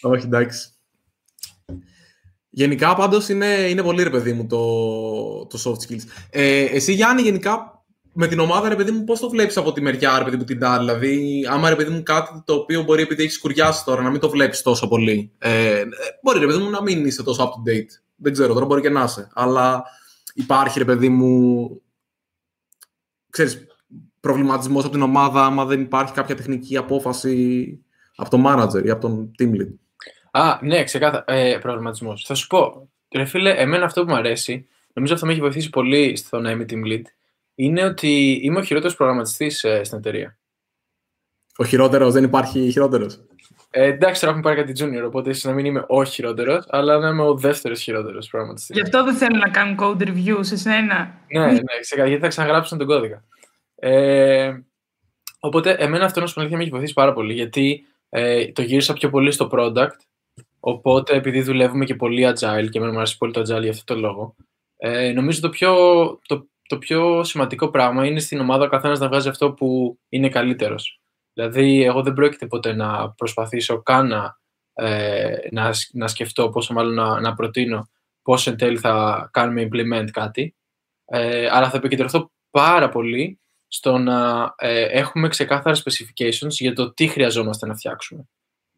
Όχι, 0.12 0.24
εντάξει. 0.24 0.73
Γενικά, 2.56 2.94
πάντως 2.94 3.28
είναι, 3.28 3.46
είναι 3.46 3.82
πολύ 3.82 4.02
ρε 4.02 4.10
παιδί 4.10 4.32
μου 4.32 4.46
το, 4.46 5.46
το 5.46 5.58
soft 5.64 5.92
skills. 5.92 6.02
Ε, 6.30 6.64
εσύ, 6.64 6.92
Γιάννη, 6.92 7.22
γενικά 7.22 7.84
με 8.12 8.26
την 8.26 8.38
ομάδα, 8.38 8.68
ρε 8.68 8.76
παιδί 8.76 8.90
μου, 8.90 9.04
πώς 9.04 9.20
το 9.20 9.30
βλέπεις 9.30 9.56
από 9.56 9.72
τη 9.72 9.80
μεριά, 9.80 10.18
ρε 10.18 10.24
παιδί 10.24 10.36
μου, 10.36 10.44
την 10.44 10.58
τάρ; 10.58 10.78
Δηλαδή, 10.78 11.46
άμα 11.50 11.68
ρε 11.68 11.76
παιδί 11.76 11.90
μου 11.90 12.02
κάτι 12.02 12.42
το 12.44 12.54
οποίο 12.54 12.82
μπορεί 12.82 13.02
επειδή 13.02 13.22
έχεις 13.22 13.34
σκουριάσει 13.34 13.84
τώρα 13.84 14.02
να 14.02 14.10
μην 14.10 14.20
το 14.20 14.30
βλέπεις 14.30 14.62
τόσο 14.62 14.88
πολύ. 14.88 15.32
Ε, 15.38 15.84
μπορεί 16.22 16.38
ρε 16.38 16.46
παιδί 16.46 16.58
μου 16.58 16.70
να 16.70 16.82
μην 16.82 17.06
είσαι 17.06 17.22
τόσο 17.22 17.42
up 17.44 17.46
to 17.46 17.70
date. 17.72 17.88
Δεν 18.16 18.32
ξέρω, 18.32 18.54
τώρα 18.54 18.66
μπορεί 18.66 18.80
και 18.80 18.88
να 18.88 19.02
είσαι. 19.02 19.28
Αλλά 19.34 19.84
υπάρχει 20.34 20.78
ρε 20.78 20.84
παιδί 20.84 21.08
μου. 21.08 21.68
Ξέρεις, 23.30 23.66
προβληματισμός 24.20 24.84
από 24.84 24.92
την 24.92 25.02
ομάδα, 25.02 25.44
άμα 25.44 25.64
δεν 25.64 25.80
υπάρχει 25.80 26.12
κάποια 26.12 26.34
τεχνική 26.34 26.76
απόφαση 26.76 27.78
από 28.16 28.30
τον 28.30 28.44
manager 28.46 28.84
ή 28.84 28.90
από 28.90 29.00
τον 29.00 29.30
team 29.38 29.50
lead. 29.50 29.74
Α, 30.36 30.58
ναι, 30.62 30.84
ξεκάθαρα. 30.84 31.24
Ε, 31.26 31.58
Προβληματισμός. 31.58 32.24
Θα 32.26 32.34
σου 32.34 32.46
πω. 32.46 32.88
Ρε 33.14 33.24
φίλε, 33.24 33.50
εμένα 33.50 33.84
αυτό 33.84 34.04
που 34.04 34.10
μου 34.10 34.16
αρέσει, 34.16 34.68
νομίζω 34.92 35.14
αυτό 35.14 35.26
με 35.26 35.32
έχει 35.32 35.40
βοηθήσει 35.40 35.70
πολύ 35.70 36.16
στο 36.16 36.38
να 36.38 36.50
είμαι 36.50 36.64
team 36.68 36.86
lead, 36.86 37.02
είναι 37.54 37.84
ότι 37.84 38.40
είμαι 38.42 38.58
ο 38.58 38.62
χειρότερος 38.62 38.96
προγραμματιστής 38.96 39.64
ε, 39.64 39.84
στην 39.84 39.98
εταιρεία. 39.98 40.38
Ο 41.56 41.64
χειρότερος, 41.64 42.12
δεν 42.12 42.24
υπάρχει 42.24 42.70
χειρότερος. 42.70 43.20
Ε, 43.70 43.84
εντάξει, 43.84 44.20
τώρα 44.20 44.32
έχουμε 44.32 44.54
πάρει 44.54 44.64
κάτι 44.64 44.84
junior, 44.84 45.06
οπότε 45.06 45.30
ίσως 45.30 45.44
να 45.44 45.52
μην 45.52 45.64
είμαι 45.64 45.84
ο 45.88 46.04
χειρότερος, 46.04 46.66
αλλά 46.68 46.98
να 46.98 47.08
είμαι 47.08 47.22
ο 47.22 47.34
δεύτερος 47.34 47.80
χειρότερος 47.80 48.28
προγραμματιστής. 48.28 48.76
Γι' 48.76 48.82
αυτό 48.82 49.04
δεν 49.04 49.14
θέλουν 49.14 49.38
να 49.38 49.48
κάνουν 49.48 49.76
code 49.80 50.02
review 50.02 50.38
σε 50.40 50.56
σένα. 50.56 51.18
ναι, 51.28 51.46
ναι, 51.46 51.60
ξεκάθαρα, 51.80 52.08
γιατί 52.08 52.22
θα 52.22 52.28
ξαναγράψουν 52.28 52.78
τον 52.78 52.86
κώδικα. 52.86 53.24
Ε, 53.74 54.52
οπότε, 55.38 55.70
εμένα 55.70 56.04
αυτό 56.04 56.20
να 56.20 56.26
σου 56.26 56.40
με 56.40 56.56
έχει 56.60 56.70
βοηθήσει 56.70 56.92
πάρα 56.92 57.12
πολύ, 57.12 57.32
γιατί 57.32 57.86
ε, 58.08 58.52
το 58.52 58.62
γύρισα 58.62 58.92
πιο 58.92 59.10
πολύ 59.10 59.30
στο 59.30 59.48
product 59.52 59.96
Οπότε, 60.66 61.16
επειδή 61.16 61.42
δουλεύουμε 61.42 61.84
και 61.84 61.94
πολύ 61.94 62.26
agile 62.28 62.68
και 62.70 62.78
εμένα 62.78 62.92
μου 62.92 62.98
αρέσει 62.98 63.16
πολύ 63.16 63.32
το 63.32 63.40
agile 63.40 63.62
για 63.62 63.70
αυτό 63.70 63.94
το 63.94 64.00
λόγο, 64.00 64.36
ε, 64.76 65.12
νομίζω 65.12 65.40
το 65.40 65.48
πιο, 65.48 65.74
το, 66.26 66.48
το 66.68 66.78
πιο 66.78 67.24
σημαντικό 67.24 67.70
πράγμα 67.70 68.06
είναι 68.06 68.20
στην 68.20 68.40
ομάδα 68.40 68.64
ο 68.64 68.68
καθένας 68.68 68.98
να 68.98 69.08
βγάζει 69.08 69.28
αυτό 69.28 69.52
που 69.52 69.98
είναι 70.08 70.28
καλύτερος. 70.28 71.00
Δηλαδή, 71.32 71.82
εγώ 71.82 72.02
δεν 72.02 72.12
πρόκειται 72.12 72.46
ποτέ 72.46 72.72
να 72.72 73.10
προσπαθήσω 73.10 73.82
καν 73.82 74.06
να, 74.06 74.38
ε, 74.72 75.36
να, 75.50 75.70
να 75.92 76.08
σκεφτώ, 76.08 76.50
πόσο 76.50 76.72
μάλλον 76.72 76.94
να, 76.94 77.20
να 77.20 77.34
προτείνω 77.34 77.88
πώς 78.22 78.46
εν 78.46 78.56
τέλει 78.56 78.78
θα 78.78 79.28
κάνουμε 79.32 79.68
implement 79.70 80.08
κάτι, 80.10 80.56
ε, 81.04 81.48
αλλά 81.50 81.70
θα 81.70 81.76
επικεντρωθώ 81.76 82.30
πάρα 82.50 82.88
πολύ 82.88 83.40
στο 83.68 83.98
να 83.98 84.54
ε, 84.58 84.82
έχουμε 84.82 85.28
ξεκάθαρα 85.28 85.76
specifications 85.76 86.48
για 86.48 86.72
το 86.74 86.92
τι 86.92 87.06
χρειαζόμαστε 87.06 87.66
να 87.66 87.74
φτιάξουμε. 87.74 88.28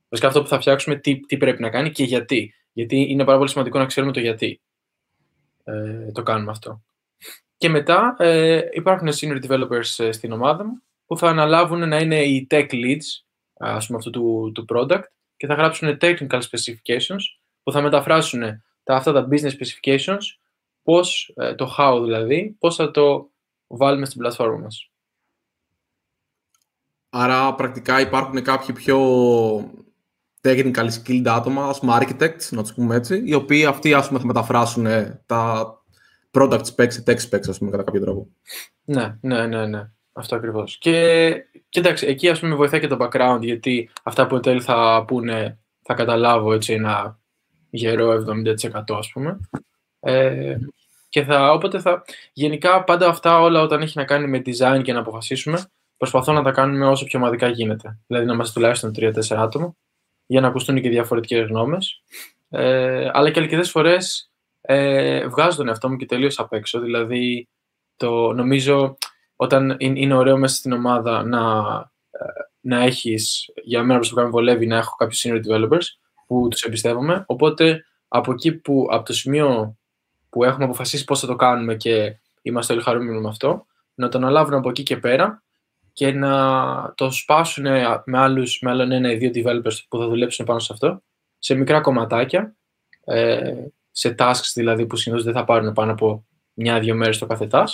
Βασικά 0.08 0.28
αυτό 0.28 0.42
που 0.42 0.48
θα 0.48 0.60
φτιάξουμε, 0.60 0.96
τι, 0.96 1.20
τι 1.20 1.36
πρέπει 1.36 1.62
να 1.62 1.70
κάνει 1.70 1.90
και 1.90 2.04
γιατί. 2.04 2.54
Γιατί 2.72 2.96
είναι 2.96 3.24
πάρα 3.24 3.36
πολύ 3.36 3.50
σημαντικό 3.50 3.78
να 3.78 3.86
ξέρουμε 3.86 4.12
το 4.12 4.20
γιατί 4.20 4.60
ε, 5.64 6.12
το 6.12 6.22
κάνουμε 6.22 6.50
αυτό. 6.50 6.82
Και 7.56 7.68
μετά 7.68 8.16
ε, 8.18 8.60
υπάρχουν 8.72 9.08
senior 9.08 9.44
developers 9.46 10.04
ε, 10.04 10.12
στην 10.12 10.32
ομάδα 10.32 10.64
μου 10.64 10.82
που 11.06 11.18
θα 11.18 11.28
αναλάβουν 11.28 11.88
να 11.88 11.98
είναι 11.98 12.22
οι 12.22 12.46
tech 12.50 12.70
leads 12.70 13.24
ας 13.58 13.86
πούμε, 13.86 13.98
αυτού 13.98 14.10
του, 14.10 14.52
του 14.54 14.64
product 14.68 15.04
και 15.36 15.46
θα 15.46 15.54
γράψουν 15.54 15.98
technical 16.00 16.40
specifications 16.40 17.22
που 17.62 17.72
θα 17.72 17.80
μεταφράσουν 17.80 18.40
τα, 18.82 18.96
αυτά 18.96 19.12
τα 19.12 19.28
business 19.30 19.50
specifications 19.50 20.22
πώς, 20.82 21.32
ε, 21.36 21.54
το 21.54 21.74
how 21.78 22.00
δηλαδή, 22.04 22.56
πώς 22.58 22.76
θα 22.76 22.90
το 22.90 23.30
βάλουμε 23.66 24.06
στην 24.06 24.18
πλατφόρμα 24.18 24.58
μας. 24.58 24.90
Άρα 27.10 27.54
πρακτικά 27.54 28.00
υπάρχουν 28.00 28.42
κάποιοι 28.42 28.74
πιο 28.74 28.98
technical 30.46 30.88
skilled 30.88 31.26
άτομα, 31.26 31.68
ας 31.68 31.78
πούμε 31.78 31.98
architects, 32.00 32.48
να 32.50 32.62
τους 32.62 32.74
πούμε 32.74 32.96
έτσι, 32.96 33.22
οι 33.24 33.34
οποίοι 33.34 33.64
αυτοί 33.64 33.94
ας 33.94 34.06
πούμε, 34.06 34.18
θα 34.18 34.26
μεταφράσουν 34.26 34.86
τα 35.26 35.74
product 36.30 36.62
specs 36.74 36.92
σε 36.92 37.02
tech 37.06 37.18
specs, 37.30 37.48
ας 37.48 37.58
πούμε, 37.58 37.70
κατά 37.70 37.82
κάποιο 37.82 38.00
τρόπο. 38.00 38.28
Ναι, 38.84 39.16
ναι, 39.20 39.46
ναι, 39.46 39.66
ναι. 39.66 39.90
Αυτό 40.12 40.36
ακριβώς. 40.36 40.78
Και, 40.78 41.30
και 41.68 41.80
εντάξει, 41.80 42.06
εκεί 42.06 42.28
ας 42.28 42.40
πούμε 42.40 42.54
βοηθάει 42.54 42.80
και 42.80 42.86
το 42.86 42.96
background, 43.00 43.38
γιατί 43.40 43.90
αυτά 44.02 44.26
που 44.26 44.34
εν 44.34 44.40
τέλει 44.40 44.60
θα 44.60 45.04
πούνε, 45.06 45.58
θα 45.82 45.94
καταλάβω 45.94 46.52
έτσι 46.52 46.72
ένα 46.72 47.18
γερό 47.70 48.24
70% 48.28 48.82
ας 48.98 49.10
πούμε. 49.12 49.40
Ε, 50.00 50.56
Και 51.08 51.22
θα, 51.22 51.52
όποτε 51.52 51.80
θα, 51.80 52.04
γενικά 52.32 52.84
πάντα 52.84 53.08
αυτά 53.08 53.40
όλα 53.40 53.60
όταν 53.60 53.82
έχει 53.82 53.98
να 53.98 54.04
κάνει 54.04 54.26
με 54.26 54.42
design 54.46 54.80
και 54.82 54.92
να 54.92 54.98
αποφασίσουμε, 54.98 55.64
προσπαθώ 55.96 56.32
να 56.32 56.42
τα 56.42 56.50
κάνουμε 56.50 56.86
όσο 56.86 57.04
πιο 57.04 57.18
ομαδικά 57.18 57.48
γίνεται. 57.48 57.98
Δηλαδή 58.06 58.26
να 58.26 58.32
είμαστε 58.32 58.60
τουλάχιστον 58.60 58.92
3-4 58.96 59.12
άτομα 59.28 59.74
για 60.26 60.40
να 60.40 60.48
ακουστούν 60.48 60.80
και 60.80 60.88
διαφορετικές 60.88 61.48
γνώμες. 61.48 62.02
Ε, 62.50 63.10
αλλά 63.12 63.30
και 63.30 63.40
αρκετές 63.40 63.70
φορές 63.70 64.30
ε, 64.60 65.26
βγάζω 65.26 65.56
τον 65.56 65.68
εαυτό 65.68 65.88
μου 65.88 65.96
και 65.96 66.06
τελείως 66.06 66.38
απ' 66.38 66.52
έξω. 66.52 66.80
Δηλαδή, 66.80 67.48
το, 67.96 68.32
νομίζω 68.32 68.96
όταν 69.36 69.76
είναι 69.78 70.14
ωραίο 70.14 70.36
μέσα 70.36 70.54
στην 70.54 70.72
ομάδα 70.72 71.22
να, 71.22 71.58
ε, 72.10 72.24
να 72.60 72.82
έχεις, 72.82 73.50
για 73.62 73.82
μένα 73.82 73.98
προσωπικά 73.98 74.24
με 74.24 74.30
βολεύει 74.30 74.66
να 74.66 74.76
έχω 74.76 74.96
κάποιους 74.96 75.24
senior 75.26 75.40
developers 75.46 75.84
που 76.26 76.48
τους 76.50 76.62
εμπιστεύομαι, 76.62 77.24
οπότε 77.26 77.84
από 78.08 78.32
εκεί 78.32 78.52
που, 78.52 78.88
από 78.90 79.04
το 79.04 79.12
σημείο 79.12 79.76
που 80.30 80.44
έχουμε 80.44 80.64
αποφασίσει 80.64 81.04
πώς 81.04 81.20
θα 81.20 81.26
το 81.26 81.36
κάνουμε 81.36 81.74
και 81.74 82.18
είμαστε 82.42 82.72
όλοι 82.72 82.82
χαρούμενοι 82.82 83.20
με 83.20 83.28
αυτό, 83.28 83.66
να 83.94 84.08
το 84.08 84.18
αναλάβουν 84.18 84.54
από 84.54 84.68
εκεί 84.68 84.82
και 84.82 84.96
πέρα 84.96 85.42
και 85.96 86.12
να 86.12 86.92
το 86.94 87.10
σπάσουν 87.10 87.64
με, 88.04 88.18
άλλους, 88.18 88.60
με 88.60 88.70
άλλον 88.70 88.92
ένα 88.92 89.12
ή 89.12 89.16
δύο 89.16 89.30
developers 89.34 89.84
που 89.88 89.98
θα 89.98 90.08
δουλέψουν 90.08 90.44
πάνω 90.44 90.58
σε 90.58 90.72
αυτό, 90.72 91.02
σε 91.38 91.54
μικρά 91.54 91.80
κομματάκια, 91.80 92.56
ε, 93.04 93.54
σε 93.90 94.14
tasks 94.18 94.50
δηλαδή 94.54 94.86
που 94.86 94.96
συνήθως 94.96 95.24
δεν 95.24 95.34
θα 95.34 95.44
πάρουν 95.44 95.72
πάνω 95.72 95.92
από 95.92 96.26
μια-δύο 96.52 96.94
μέρες 96.94 97.18
το 97.18 97.26
κάθε 97.26 97.48
task 97.50 97.64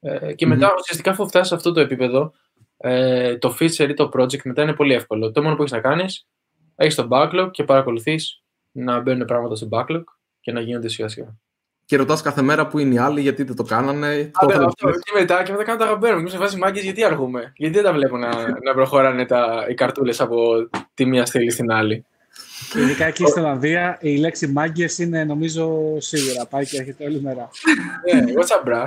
ε, 0.00 0.34
και 0.34 0.46
μετά, 0.46 0.68
mm-hmm. 0.68 0.78
ουσιαστικά, 0.78 1.10
αφού 1.10 1.28
φτάσεις 1.28 1.48
σε 1.48 1.54
αυτό 1.54 1.72
το 1.72 1.80
επίπεδο, 1.80 2.32
ε, 2.76 3.38
το 3.38 3.56
feature 3.60 3.88
ή 3.88 3.94
το 3.94 4.10
project 4.12 4.42
μετά 4.42 4.62
είναι 4.62 4.74
πολύ 4.74 4.94
εύκολο. 4.94 5.32
Το 5.32 5.42
μόνο 5.42 5.54
που 5.54 5.62
έχεις 5.62 5.74
να 5.74 5.80
κάνεις, 5.80 6.26
έχεις 6.74 6.94
το 6.94 7.08
backlog 7.10 7.48
και 7.50 7.64
παρακολουθείς 7.64 8.42
να 8.72 9.00
μπαίνουν 9.00 9.26
πράγματα 9.26 9.54
στο 9.54 9.68
backlog 9.70 10.04
και 10.40 10.52
να 10.52 10.60
γίνονται 10.60 10.88
σιγά 10.88 11.08
σιγά. 11.08 11.36
Και 11.92 11.98
ρωτάς 11.98 12.22
κάθε 12.22 12.42
μέρα 12.42 12.66
που 12.66 12.78
είναι 12.78 12.94
οι 12.94 12.98
άλλοι, 12.98 13.20
γιατί 13.20 13.42
δεν 13.42 13.56
το 13.56 13.62
κάνανε. 13.62 14.06
Α, 14.06 14.46
το 14.46 14.64
αυτό, 14.64 14.90
και 14.90 15.12
μετά, 15.14 15.42
και 15.42 15.52
μετά 15.52 15.64
κάνω 15.64 15.78
τα 15.78 15.84
αγαπημένα 15.84 16.20
μου. 16.20 16.28
σε 16.28 16.36
φάση 16.36 16.56
μάγκε, 16.56 16.80
γιατί 16.80 17.04
αργούμε; 17.04 17.52
Γιατί 17.56 17.74
δεν 17.74 17.84
τα 17.84 17.92
βλέπω 17.92 18.16
να, 18.16 18.28
να 18.64 18.74
προχωράνε 18.74 19.26
τα, 19.26 19.66
οι 19.68 19.74
καρτούλες 19.74 20.20
από 20.20 20.68
τη 20.94 21.06
μία 21.06 21.26
στήλη 21.26 21.50
στην 21.50 21.70
άλλη; 21.70 22.04
Ειδικά 22.76 23.04
εκεί 23.04 23.26
στην 23.26 23.42
Ολλανδία 23.42 23.98
η 24.00 24.16
λέξη 24.16 24.46
μάγκες 24.46 24.98
είναι 24.98 25.24
νομίζω 25.24 25.96
σίγουρα. 25.98 26.46
Πάει 26.46 26.66
και 26.66 26.78
έρχεται 26.78 27.04
όλη 27.04 27.20
μέρα. 27.20 27.50
Ναι, 28.14 28.24
what's 28.32 28.70
up, 28.70 28.86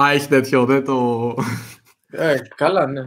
Α, 0.00 0.10
έχει 0.12 0.28
τέτοιο, 0.28 0.64
δεν 0.64 0.84
το... 0.84 1.34
Ε, 2.10 2.36
καλά, 2.56 2.86
ναι. 2.86 3.02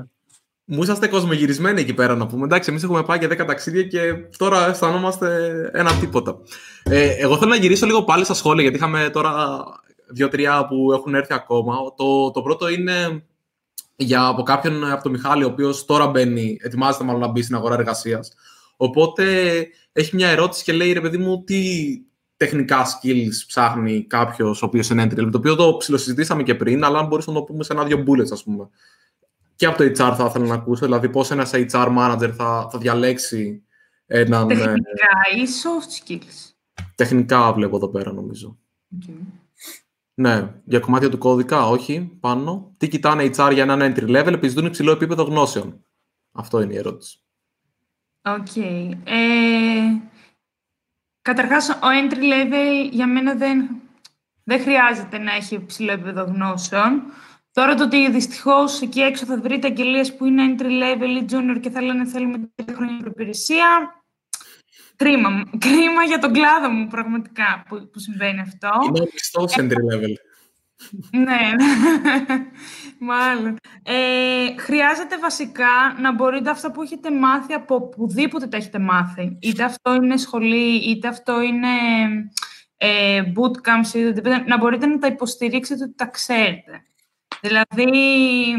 Μου 0.72 0.84
είσαστε 0.84 1.08
κοσμογυρισμένοι 1.08 1.82
εκεί 1.82 1.94
πέρα 1.94 2.16
να 2.16 2.28
πούμε. 2.28 2.46
Εντάξει, 2.46 2.70
εμείς 2.70 2.84
έχουμε 2.84 3.04
πάει 3.04 3.20
και 3.20 3.28
10 3.28 3.46
ταξίδια 3.48 3.84
και 3.84 4.14
τώρα 4.38 4.70
αισθανόμαστε 4.70 5.52
ένα 5.74 5.94
τίποτα. 5.94 6.38
Ε, 6.84 7.10
εγώ 7.10 7.38
θέλω 7.38 7.50
να 7.50 7.56
γυρίσω 7.56 7.86
λίγο 7.86 8.04
πάλι 8.04 8.24
στα 8.24 8.34
σχόλια, 8.34 8.62
γιατί 8.62 8.78
είχαμε 8.78 9.10
τώρα 9.14 9.64
δύο-τρία 10.08 10.66
που 10.68 10.92
έχουν 10.94 11.16
έρθει 11.16 11.34
ακόμα. 11.34 11.76
Το, 11.98 12.32
το 12.32 12.42
πρώτο 12.42 12.70
είναι 12.70 13.24
για 13.96 14.26
από 14.26 14.44
κάποιον 14.44 14.92
από 14.92 15.04
τον 15.04 15.12
Μιχάλη, 15.12 15.44
ο 15.44 15.48
οποίος 15.48 15.86
τώρα 15.86 16.08
μπαίνει, 16.08 16.58
ετοιμάζεται 16.62 17.04
μάλλον 17.04 17.22
να 17.22 17.28
μπει 17.28 17.42
στην 17.42 17.56
αγορά 17.56 17.74
εργασίας. 17.74 18.34
Οπότε 18.78 19.26
έχει 19.92 20.16
μια 20.16 20.28
ερώτηση 20.28 20.64
και 20.64 20.74
λέει, 20.74 20.94
ρε 20.94 21.02
παιδί 21.02 21.18
μου, 21.18 21.44
τι, 21.44 21.62
τεχνικά 22.38 22.86
skills 22.86 23.46
ψάχνει 23.48 24.04
κάποιος 24.04 24.62
ο 24.62 24.66
οποίος 24.66 24.90
είναι 24.90 25.08
entry 25.10 25.20
level. 25.20 25.30
Το 25.32 25.38
οποίο 25.38 25.56
το 25.56 25.78
ψιλοσυζητήσαμε 25.78 26.44
και 26.44 26.56
πριν, 26.56 26.84
αλλά 26.84 27.00
αν 27.00 27.08
μπορεί 27.08 27.24
να 27.28 27.34
το 27.34 27.42
πούμε 27.42 27.64
σε 27.64 27.74
ένα-δύο 27.74 28.04
bullets, 28.08 28.32
ας 28.32 28.44
πούμε. 28.44 28.70
Και 29.60 29.66
από 29.66 29.78
το 29.78 29.84
HR 29.84 30.14
θα 30.18 30.26
ήθελα 30.30 30.46
να 30.46 30.54
ακούσω, 30.54 30.86
δηλαδή 30.86 31.10
πώς 31.10 31.32
ένας 31.32 31.52
HR 31.54 31.98
manager 31.98 32.32
θα, 32.38 32.68
θα 32.72 32.78
διαλέξει 32.78 33.64
έναν. 34.06 34.50
Ε, 34.50 34.56
τεχνικά 34.56 34.82
ή 35.36 35.42
soft 35.64 36.10
skills. 36.10 36.54
Τεχνικά 36.96 37.54
βλέπω 37.54 37.76
εδώ 37.76 37.88
πέρα, 37.90 38.14
νομίζω. 38.14 38.58
Okay. 38.96 39.14
Ναι, 40.14 40.54
για 40.64 40.80
κομμάτια 40.80 41.10
του 41.10 41.18
κώδικα, 41.18 41.68
όχι, 41.68 42.18
πάνω. 42.20 42.72
Τι 42.78 42.88
κοιτάνε 42.88 43.30
HR 43.36 43.52
για 43.54 43.64
έναν 43.64 43.80
entry 43.82 44.18
level, 44.18 44.34
επιζητούν 44.34 44.66
υψηλό 44.66 44.92
επίπεδο 44.92 45.24
γνώσεων. 45.24 45.86
Αυτό 46.32 46.62
είναι 46.62 46.74
η 46.74 46.78
ερώτηση. 46.78 47.20
OK. 48.22 48.48
Okay. 48.56 48.92
Ε, 49.04 50.00
Καταρχάς, 51.22 51.70
ο 51.70 51.88
entry 52.04 52.16
level 52.16 52.90
για 52.92 53.08
μένα 53.08 53.36
δεν, 53.36 53.70
δεν 54.44 54.62
χρειάζεται 54.62 55.18
να 55.18 55.36
έχει 55.36 55.66
ψηλό 55.66 55.92
επίπεδο 55.92 56.24
γνώσεων. 56.24 57.04
Τώρα 57.52 57.76
το 57.76 57.84
ότι 57.84 58.12
δυστυχώς 58.12 58.82
εκεί 58.82 59.00
έξω 59.00 59.26
θα 59.26 59.40
βρείτε 59.40 59.68
αγγελίες 59.68 60.16
που 60.16 60.26
είναι 60.26 60.56
entry 60.56 60.66
level 60.66 61.22
ή 61.22 61.26
junior 61.32 61.60
και 61.60 61.70
θα 61.70 61.82
λένε 61.82 62.06
θέλουμε 62.06 62.50
τρία 62.56 62.76
χρόνια 62.76 62.98
προπηρεσία. 63.00 63.94
Κρίμα, 64.96 65.44
κρίμα 65.58 66.04
για 66.08 66.20
τον 66.20 66.34
κλάδο 66.34 66.70
μου 66.70 66.88
πραγματικά 66.88 67.64
που, 67.70 67.90
που 67.90 68.00
συμβαίνει 68.00 68.40
αυτό. 68.40 68.70
Είναι 68.88 69.06
πιστό 69.06 69.46
entry 69.58 69.94
level. 69.94 70.14
ναι, 71.12 71.50
μάλλον. 73.10 73.56
Ε, 73.84 74.58
χρειάζεται 74.58 75.18
βασικά 75.18 75.96
να 76.00 76.14
μπορείτε 76.14 76.50
αυτά 76.50 76.72
που 76.72 76.82
έχετε 76.82 77.12
μάθει 77.12 77.54
από 77.54 77.76
οπουδήποτε 77.76 78.48
τα 78.48 78.58
έχετε 78.58 78.80
μάθει. 78.80 79.38
Είτε 79.42 79.64
αυτό 79.64 79.94
είναι 79.94 80.18
σχολή, 80.18 80.76
είτε 80.76 81.08
αυτό 81.08 81.42
είναι 81.42 81.68
ε, 82.78 83.22
bootcamps, 83.36 83.94
είτε, 83.94 84.44
να 84.48 84.58
μπορείτε 84.58 84.86
να 84.86 84.98
τα 84.98 85.08
υποστηρίξετε 85.08 85.84
ότι 85.84 85.96
τα 85.96 86.06
ξέρετε. 86.06 86.84
Δηλαδή, 87.42 88.56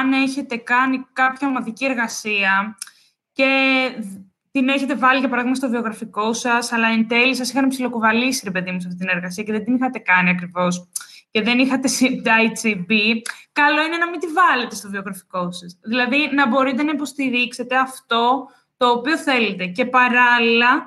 αν 0.00 0.12
έχετε 0.12 0.56
κάνει 0.56 1.06
κάποια 1.12 1.48
ομαδική 1.48 1.84
εργασία 1.84 2.78
και 3.32 3.48
την 4.50 4.68
έχετε 4.68 4.94
βάλει 4.94 5.18
για 5.18 5.28
παράδειγμα 5.28 5.56
στο 5.56 5.68
βιογραφικό 5.68 6.32
σας, 6.32 6.72
αλλά 6.72 6.88
εν 6.88 7.08
τέλει 7.08 7.34
σας 7.34 7.50
είχαν 7.50 7.68
ψιλοκουβαλήσει, 7.68 8.40
ρε 8.44 8.50
παιδί 8.50 8.70
μου, 8.70 8.80
σε 8.80 8.86
αυτή 8.86 8.98
την 8.98 9.08
εργασία 9.08 9.44
και 9.44 9.52
δεν 9.52 9.64
την 9.64 9.74
είχατε 9.74 9.98
κάνει 9.98 10.30
ακριβώς 10.30 10.88
και 11.30 11.42
δεν 11.42 11.58
είχατε 11.58 11.88
IGB, 12.24 12.92
καλό 13.52 13.82
είναι 13.86 13.96
να 13.96 14.10
μην 14.10 14.20
τη 14.20 14.26
βάλετε 14.26 14.74
στο 14.74 14.88
βιογραφικό 14.88 15.52
σας. 15.52 15.78
Δηλαδή, 15.82 16.30
να 16.34 16.48
μπορείτε 16.48 16.82
να 16.82 16.90
υποστηρίξετε 16.90 17.76
αυτό 17.76 18.48
το 18.76 18.88
οποίο 18.88 19.18
θέλετε. 19.18 19.66
Και 19.66 19.86
παράλληλα, 19.86 20.86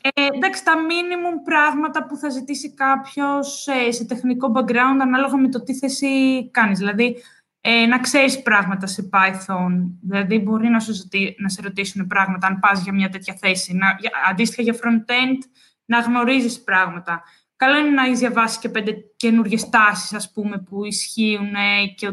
ε, 0.00 0.26
εντάξει, 0.34 0.64
τα 0.64 0.72
minimum 0.74 1.44
πράγματα 1.44 2.06
που 2.06 2.16
θα 2.16 2.28
ζητήσει 2.28 2.74
κάποιος 2.74 3.66
ε, 3.66 3.90
σε 3.90 4.04
τεχνικό 4.04 4.52
background 4.56 4.98
ανάλογα 5.00 5.36
με 5.36 5.48
το 5.48 5.62
τι 5.62 5.74
θέση 5.74 6.50
κάνεις. 6.50 6.78
Δηλαδή, 6.78 7.16
ε, 7.60 7.86
να 7.86 7.98
ξέρεις 7.98 8.42
πράγματα 8.42 8.86
σε 8.86 9.08
Python. 9.12 9.72
Δηλαδή, 10.02 10.38
μπορεί 10.38 10.68
να, 10.68 10.80
σου 10.80 10.92
να 11.38 11.48
σε 11.48 11.62
ρωτήσουν 11.62 12.06
πράγματα 12.06 12.46
αν 12.46 12.58
πας 12.58 12.82
για 12.82 12.92
μια 12.92 13.08
τέτοια 13.08 13.36
θέση. 13.40 13.74
Να, 13.74 13.96
για, 14.00 14.10
αντίστοιχα 14.30 14.62
για 14.62 14.74
front-end, 14.74 15.38
να 15.84 15.98
γνωρίζεις 15.98 16.62
πράγματα 16.62 17.22
καλό 17.56 17.78
είναι 17.78 17.90
να 17.90 18.04
έχεις 18.04 18.18
διαβάσει 18.18 18.58
και 18.58 18.68
πέντε 18.68 18.96
καινούργιες 19.16 19.68
τάσεις, 19.68 20.12
ας 20.12 20.32
πούμε, 20.32 20.58
που 20.58 20.84
ισχύουν 20.84 21.54
ε, 21.54 21.86
και 21.96 22.12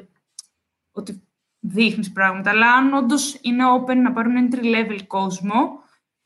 ότι 0.92 1.28
δείχνεις 1.60 2.12
πράγματα. 2.12 2.50
Αλλά 2.50 2.74
αν 2.74 2.94
όντως 2.94 3.38
είναι 3.42 3.64
open 3.78 3.96
να 3.96 4.12
πάρουν 4.12 4.50
entry 4.50 4.64
level 4.64 5.00
κόσμο, 5.08 5.83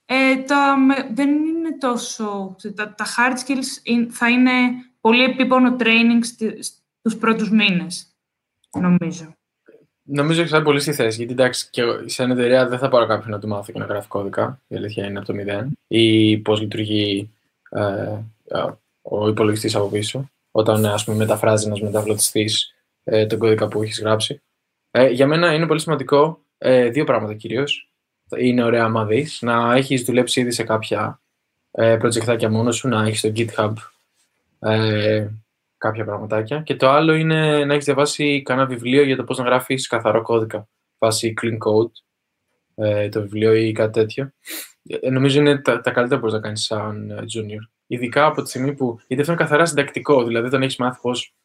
ε, 0.09 0.35
τα, 0.35 0.77
δεν 1.13 1.29
είναι 1.29 1.77
τόσο. 1.79 2.55
Τα, 2.75 2.93
τα 2.93 3.05
hard 3.05 3.33
skills 3.33 4.07
θα 4.09 4.29
είναι 4.29 4.51
πολύ 5.01 5.23
επίπονο 5.23 5.75
training 5.79 6.19
στους 6.99 7.17
πρώτους 7.19 7.49
μήνες, 7.49 8.07
νομίζω. 8.79 9.35
Νομίζω 10.09 10.41
ότι 10.41 10.49
θα 10.49 10.61
πολύ 10.61 10.79
στη 10.79 10.93
θέση. 10.93 11.17
Γιατί 11.17 11.33
εντάξει, 11.33 11.67
και 11.69 11.81
σε 12.05 12.25
μια 12.25 12.33
εταιρεία 12.33 12.67
δεν 12.67 12.79
θα 12.79 12.89
πάρω 12.89 13.05
κάποιον 13.05 13.31
να 13.31 13.39
του 13.39 13.47
μάθει 13.47 13.71
και 13.71 13.79
να 13.79 13.85
γράφει 13.85 14.07
κώδικα. 14.07 14.61
Η 14.67 14.75
αλήθεια 14.75 15.05
είναι 15.05 15.17
από 15.17 15.27
το 15.27 15.33
μηδέν. 15.33 15.77
Ή 15.87 16.37
πώς 16.37 16.61
λειτουργεί 16.61 17.29
ε, 17.69 18.17
ο 19.01 19.27
υπολογιστής 19.27 19.75
από 19.75 19.89
πίσω, 19.89 20.29
όταν 20.51 20.85
ας 20.85 21.03
πούμε, 21.03 21.17
μεταφράζει 21.17 21.65
ένας 21.65 21.81
μεταφραστή 21.81 22.49
ε, 23.03 23.25
τον 23.25 23.39
κώδικα 23.39 23.67
που 23.67 23.81
έχεις 23.81 23.99
γράψει. 23.99 24.41
Ε, 24.91 25.07
για 25.07 25.27
μένα 25.27 25.53
είναι 25.53 25.67
πολύ 25.67 25.79
σημαντικό 25.79 26.41
ε, 26.57 26.89
δύο 26.89 27.03
πράγματα 27.03 27.33
κυρίως. 27.33 27.86
Είναι 28.37 28.63
ωραία 28.63 28.83
άμα 28.83 29.05
δεις 29.05 29.41
να 29.41 29.75
έχεις 29.75 30.03
δουλέψει 30.03 30.39
ήδη 30.39 30.51
σε 30.51 30.63
κάποια 30.63 31.21
ε, 31.71 31.97
projectάκια 32.01 32.49
μόνος 32.49 32.75
σου, 32.75 32.87
να 32.87 33.03
έχεις 33.03 33.19
στο 33.19 33.31
GitHub 33.35 33.73
ε, 34.59 35.27
κάποια 35.77 36.05
πραγματάκια. 36.05 36.61
Και 36.61 36.75
το 36.75 36.89
άλλο 36.89 37.13
είναι 37.13 37.65
να 37.65 37.73
έχεις 37.73 37.85
διαβάσει 37.85 38.41
κανένα 38.41 38.67
βιβλίο 38.67 39.03
για 39.03 39.15
το 39.15 39.23
πώς 39.23 39.37
να 39.37 39.43
γράφεις 39.43 39.87
καθαρό 39.87 40.21
κώδικα. 40.21 40.67
Βάσει 40.97 41.33
clean 41.41 41.57
code, 41.57 41.91
ε, 42.75 43.09
το 43.09 43.21
βιβλίο 43.21 43.53
ή 43.53 43.71
κάτι 43.71 43.99
τέτοιο. 43.99 44.31
Ε, 45.01 45.09
νομίζω 45.09 45.39
είναι 45.39 45.57
τα, 45.57 45.81
τα 45.81 45.91
καλύτερα 45.91 46.19
που 46.19 46.25
μπορείς 46.25 46.33
να 46.33 46.39
κάνεις 46.39 46.63
σαν 46.63 47.09
ε, 47.09 47.23
junior. 47.35 47.69
Ειδικά 47.87 48.25
από 48.25 48.41
τη 48.41 48.49
στιγμή 48.49 48.73
που. 48.73 48.99
Γιατί 49.07 49.21
αυτό 49.21 49.33
είναι 49.33 49.41
καθαρά 49.41 49.65
συντακτικό. 49.65 50.23
Δηλαδή, 50.23 50.47
όταν 50.47 50.61
έχεις 50.61 50.75
μάθει 50.75 50.99
πώς 51.01 51.35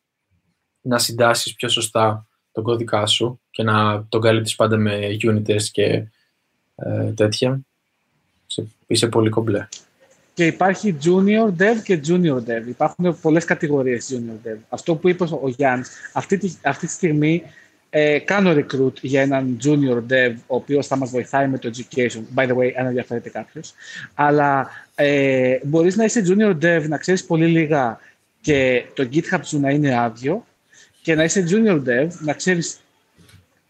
να 0.81 0.99
συντάσεις 0.99 1.55
πιο 1.55 1.69
σωστά 1.69 2.27
τον 2.53 2.65
κώδικά 2.65 3.07
σου 3.07 3.41
και 3.51 3.63
να 3.63 4.07
τον 4.09 4.21
καλύπτεις 4.21 4.55
πάντα 4.55 4.77
με 4.77 5.17
unit 5.23 5.63
και 5.71 6.09
ε, 6.85 7.13
τέτοια. 7.13 7.61
Είσαι 8.87 9.07
πολύ 9.07 9.31
κομπλέ. 9.31 9.69
Και 10.35 10.47
υπάρχει 10.47 10.97
junior 11.05 11.63
dev 11.63 11.83
και 11.85 12.01
junior 12.07 12.37
dev. 12.37 12.67
Υπάρχουν 12.67 13.21
πολλές 13.21 13.45
κατηγορίες 13.45 14.13
junior 14.13 14.49
dev. 14.49 14.57
Αυτό 14.69 14.95
που 14.95 15.09
είπες 15.09 15.31
ο 15.31 15.49
Γιάννης, 15.49 15.91
αυτή, 16.13 16.59
αυτή 16.63 16.87
τη 16.87 16.93
στιγμή 16.93 17.43
ε, 17.91 18.19
κάνω 18.19 18.51
recruit 18.51 19.01
για 19.01 19.21
έναν 19.21 19.59
junior 19.65 20.13
dev, 20.13 20.35
ο 20.47 20.57
οποίος 20.57 20.87
θα 20.87 20.97
μας 20.97 21.11
βοηθάει 21.11 21.49
με 21.49 21.59
το 21.59 21.71
education. 21.75 22.23
By 22.35 22.49
the 22.49 22.57
way, 22.57 22.71
αν 22.79 22.87
ενδιαφέρεται 22.87 23.29
κάποιος. 23.29 23.75
Αλλά 24.15 24.71
ε, 24.95 25.59
μπορείς 25.63 25.97
να 25.97 26.05
είσαι 26.05 26.23
junior 26.27 26.57
dev, 26.63 26.89
να 26.89 26.97
ξέρεις 26.97 27.25
πολύ 27.25 27.47
λίγα 27.47 27.99
και 28.41 28.85
το 28.95 29.09
GitHub 29.13 29.41
σου 29.43 29.61
να 29.61 29.71
είναι 29.71 29.99
άδειο 29.99 30.47
και 31.03 31.15
να 31.15 31.25
είσαι 31.25 31.45
junior 31.49 31.83
dev, 31.87 32.09
να 32.21 32.33
ξέρεις 32.33 32.81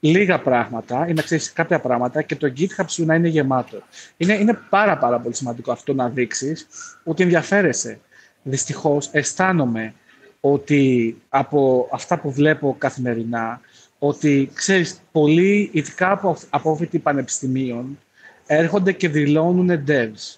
λίγα 0.05 0.41
πράγματα 0.41 1.09
ή 1.09 1.13
να 1.13 1.23
ξέρεις 1.23 1.53
κάποια 1.53 1.81
πράγματα 1.81 2.23
και 2.23 2.37
το 2.37 2.53
GitHub 2.57 2.85
σου 2.87 3.05
να 3.05 3.15
είναι 3.15 3.29
γεμάτο. 3.29 3.83
Είναι, 4.17 4.35
είναι 4.35 4.59
πάρα 4.71 4.99
πάρα 4.99 5.19
πολύ 5.19 5.35
σημαντικό 5.35 5.73
αυτό 5.73 5.95
να 5.95 6.09
δείξεις 6.09 6.67
ότι 7.05 7.23
ενδιαφέρεσαι. 7.23 8.01
Δυστυχώς 8.43 9.09
αισθάνομαι 9.13 9.95
ότι 10.41 11.17
από 11.29 11.89
αυτά 11.93 12.19
που 12.19 12.33
βλέπω 12.33 12.77
καθημερινά, 12.79 13.61
ότι 13.99 14.51
ξέρεις, 14.55 15.01
πολλοί, 15.13 15.71
ειδικά 15.73 16.11
από 16.11 16.37
απόφοιτοι 16.51 16.99
πανεπιστημίων, 16.99 17.99
έρχονται 18.47 18.93
και 18.93 19.09
δηλώνουν 19.09 19.85
devs. 19.89 20.37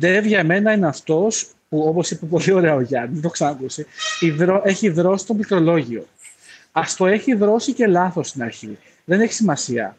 Dev 0.00 0.22
για 0.24 0.44
μένα 0.44 0.72
είναι 0.72 0.86
αυτός 0.86 1.50
που, 1.68 1.82
όπως 1.86 2.10
είπε 2.10 2.26
πολύ 2.26 2.52
ωραία 2.52 2.74
ο 2.74 2.80
Γιάννης, 2.80 3.12
δεν 3.12 3.22
το 3.22 3.28
ξανακούσει, 3.28 3.86
έχει 4.62 4.88
δρώσει 4.88 5.26
το 5.26 5.34
πληκτρολόγιο. 5.34 6.06
Α 6.78 6.84
το 6.96 7.06
έχει 7.06 7.34
δρώσει 7.34 7.72
και 7.72 7.86
λάθος 7.86 8.28
στην 8.28 8.42
αρχή. 8.42 8.78
Δεν 9.04 9.20
έχει 9.20 9.32
σημασία. 9.32 9.96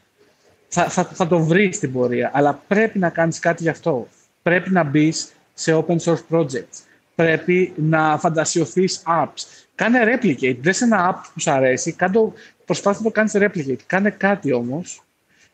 Θα, 0.67 0.89
θα, 0.89 1.03
θα 1.03 1.27
το 1.27 1.39
βρεις 1.39 1.75
στην 1.75 1.91
πορεία, 1.91 2.31
αλλά 2.33 2.63
πρέπει 2.67 2.99
να 2.99 3.09
κάνεις 3.09 3.39
κάτι 3.39 3.63
γι' 3.63 3.69
αυτό. 3.69 4.07
Πρέπει 4.41 4.71
να 4.71 4.83
μπεις 4.83 5.31
σε 5.53 5.83
open 5.85 5.97
source 5.97 6.23
projects. 6.29 6.83
Πρέπει 7.15 7.73
να 7.75 8.17
φαντασιωθείς 8.17 9.01
apps. 9.05 9.67
Κάνε 9.75 9.99
replicate. 10.03 10.57
Δες 10.61 10.81
ένα 10.81 11.13
app 11.13 11.29
που 11.33 11.39
σου 11.39 11.51
αρέσει, 11.51 11.91
κάντο, 11.91 12.33
προσπάθησε 12.65 13.03
να 13.03 13.11
το 13.11 13.15
κάνεις 13.15 13.33
replicate. 13.35 13.83
Κάνε 13.85 14.09
κάτι 14.09 14.53
όμως 14.53 15.03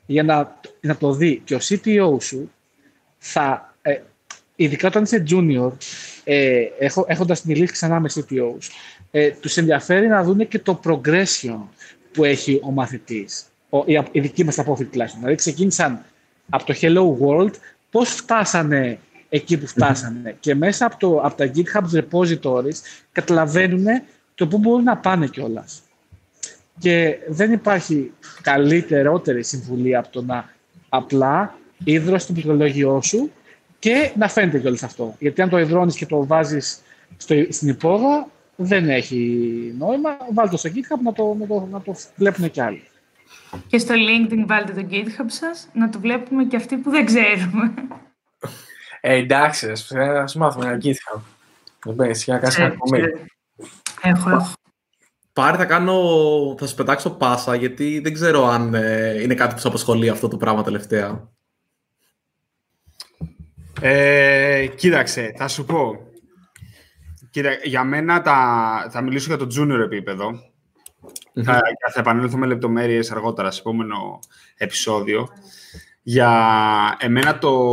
για 0.06 0.24
να, 0.24 0.60
να 0.82 0.96
το 0.96 1.14
δει. 1.14 1.42
Και 1.46 1.56
ο 1.56 1.60
CTO 1.62 2.22
σου 2.22 2.52
θα, 3.18 3.75
ε, 3.75 3.75
ειδικά 4.56 4.88
όταν 4.88 5.04
είσαι 5.04 5.24
junior, 5.30 5.72
ε, 6.24 6.62
έχω, 6.80 7.06
έχοντας 7.08 7.44
μιλήσει 7.44 7.72
ξανά 7.72 8.00
με 8.00 8.10
CTOs, 8.14 8.70
ε, 9.12 9.30
τους 9.30 9.58
ενδιαφέρει 9.58 10.08
να 10.08 10.24
δουν 10.24 10.48
και 10.48 10.60
το 10.60 10.80
progression 10.84 11.60
που 12.12 12.24
έχει 12.24 12.60
ο 12.64 12.72
μαθητής, 12.72 13.46
ο, 13.70 13.84
η, 13.86 14.04
η 14.12 14.20
δική 14.20 14.44
μας 14.44 14.60
απόφυτη 14.60 14.90
τουλάχιστον. 14.90 15.22
Δηλαδή 15.22 15.40
ξεκίνησαν 15.40 16.02
από 16.50 16.66
το 16.66 16.74
Hello 16.82 17.18
World, 17.26 17.54
πώς 17.92 18.10
φτάσανε 18.10 19.00
εκεί 19.30 19.58
που 19.58 19.68
φτασανε 19.68 20.36
και 20.40 20.56
μέσα 20.56 20.86
από, 20.86 20.98
το, 20.98 21.20
από 21.22 21.36
τα 21.36 21.52
GitHub 21.56 22.00
repositories 22.00 22.76
καταλαβαίνουν 23.12 23.86
το 24.36 24.48
πού 24.48 24.58
μπορούν 24.58 24.84
να 24.84 24.98
πάνε 24.98 25.28
κιόλας. 25.28 25.82
Και 26.80 27.18
δεν 27.28 27.52
υπάρχει 27.52 28.12
καλύτερότερη 28.42 29.44
συμβουλή 29.44 29.96
από 29.96 30.10
το 30.10 30.22
να 30.22 30.50
απλά 30.90 31.58
ίδρωσε 31.84 32.28
το 32.28 32.34
πληκτρολόγιό 32.34 33.02
σου 33.02 33.32
και 33.86 34.12
να 34.16 34.28
φαίνεται 34.28 34.60
κιόλας 34.60 34.84
αυτό. 34.84 35.16
Γιατί 35.20 35.42
αν 35.42 35.50
το 35.50 35.60
υδρώνεις 35.60 35.96
και 35.96 36.06
το 36.06 36.26
βάζεις 36.26 36.82
στην 37.50 37.70
υπόγα, 37.70 38.28
δεν 38.56 38.90
έχει 38.90 39.18
νόημα. 39.78 40.18
Βάλτε 40.34 40.52
το 40.52 40.58
στο 40.58 40.70
GitHub 40.70 41.02
να 41.04 41.14
το, 41.14 41.34
να 41.40 41.48
το, 41.48 41.68
να 41.72 41.82
το 41.82 41.96
βλέπουν 42.16 42.52
κι 42.52 42.62
άλλοι. 42.62 42.84
Και 43.68 43.78
στο 43.78 43.94
LinkedIn 43.94 44.44
βάλτε 44.48 44.74
το 44.74 44.88
GitHub 44.92 45.26
σας, 45.28 45.68
να 45.74 45.90
το 45.90 46.00
βλέπουμε 46.00 46.44
και 46.44 46.56
αυτοί 46.56 46.76
που 46.76 46.90
δεν 46.90 47.06
ξέρουμε. 47.06 47.74
Ε, 49.02 49.16
εντάξει, 49.16 49.72
ας 50.22 50.36
μάθουμε 50.36 50.66
ένα 50.66 50.78
GitHub. 50.84 51.22
Δεν 51.84 51.96
παίρνεις 51.96 52.24
για 52.24 52.34
να 52.34 52.40
κάνεις 52.40 52.58
ένα 52.58 52.76
Έχω, 54.02 54.30
έχω. 54.30 54.54
Πάρε, 55.34 55.58
θα 55.58 55.66
κάνω, 55.66 56.02
θα 56.60 56.68
σου 56.68 56.76
πετάξω 56.76 57.10
πάσα, 57.10 57.56
γιατί 57.56 58.00
δεν 58.00 58.14
ξέρω 58.14 58.46
αν 58.46 58.74
ε, 58.74 59.22
είναι 59.22 59.34
κάτι 59.34 59.54
που 59.54 59.60
σου 59.60 59.68
απασχολεί 59.68 60.10
αυτό 60.10 60.28
το 60.28 60.38
πράγμα 60.38 60.64
τελευταία. 60.64 61.35
Ε, 63.82 64.68
κοίταξε, 64.76 65.34
θα 65.38 65.48
σου 65.48 65.66
πω. 65.66 65.96
Κοίτα, 67.30 67.50
για 67.64 67.84
μένα 67.84 68.22
τα, 68.22 68.88
θα 68.92 69.02
μιλήσω 69.02 69.36
για 69.36 69.38
το 69.38 69.48
junior 69.58 69.80
επίπεδο. 69.84 70.30
Mm-hmm. 70.32 71.44
Θα, 71.44 71.62
θα 71.94 72.00
επανέλθω 72.00 72.38
με 72.38 72.46
λεπτομέρειες 72.46 73.12
αργότερα 73.12 73.52
σε 73.52 73.60
επόμενο 73.60 74.20
επεισόδιο. 74.58 75.28
Για 76.02 76.98
εμένα 77.00 77.38
το, 77.38 77.72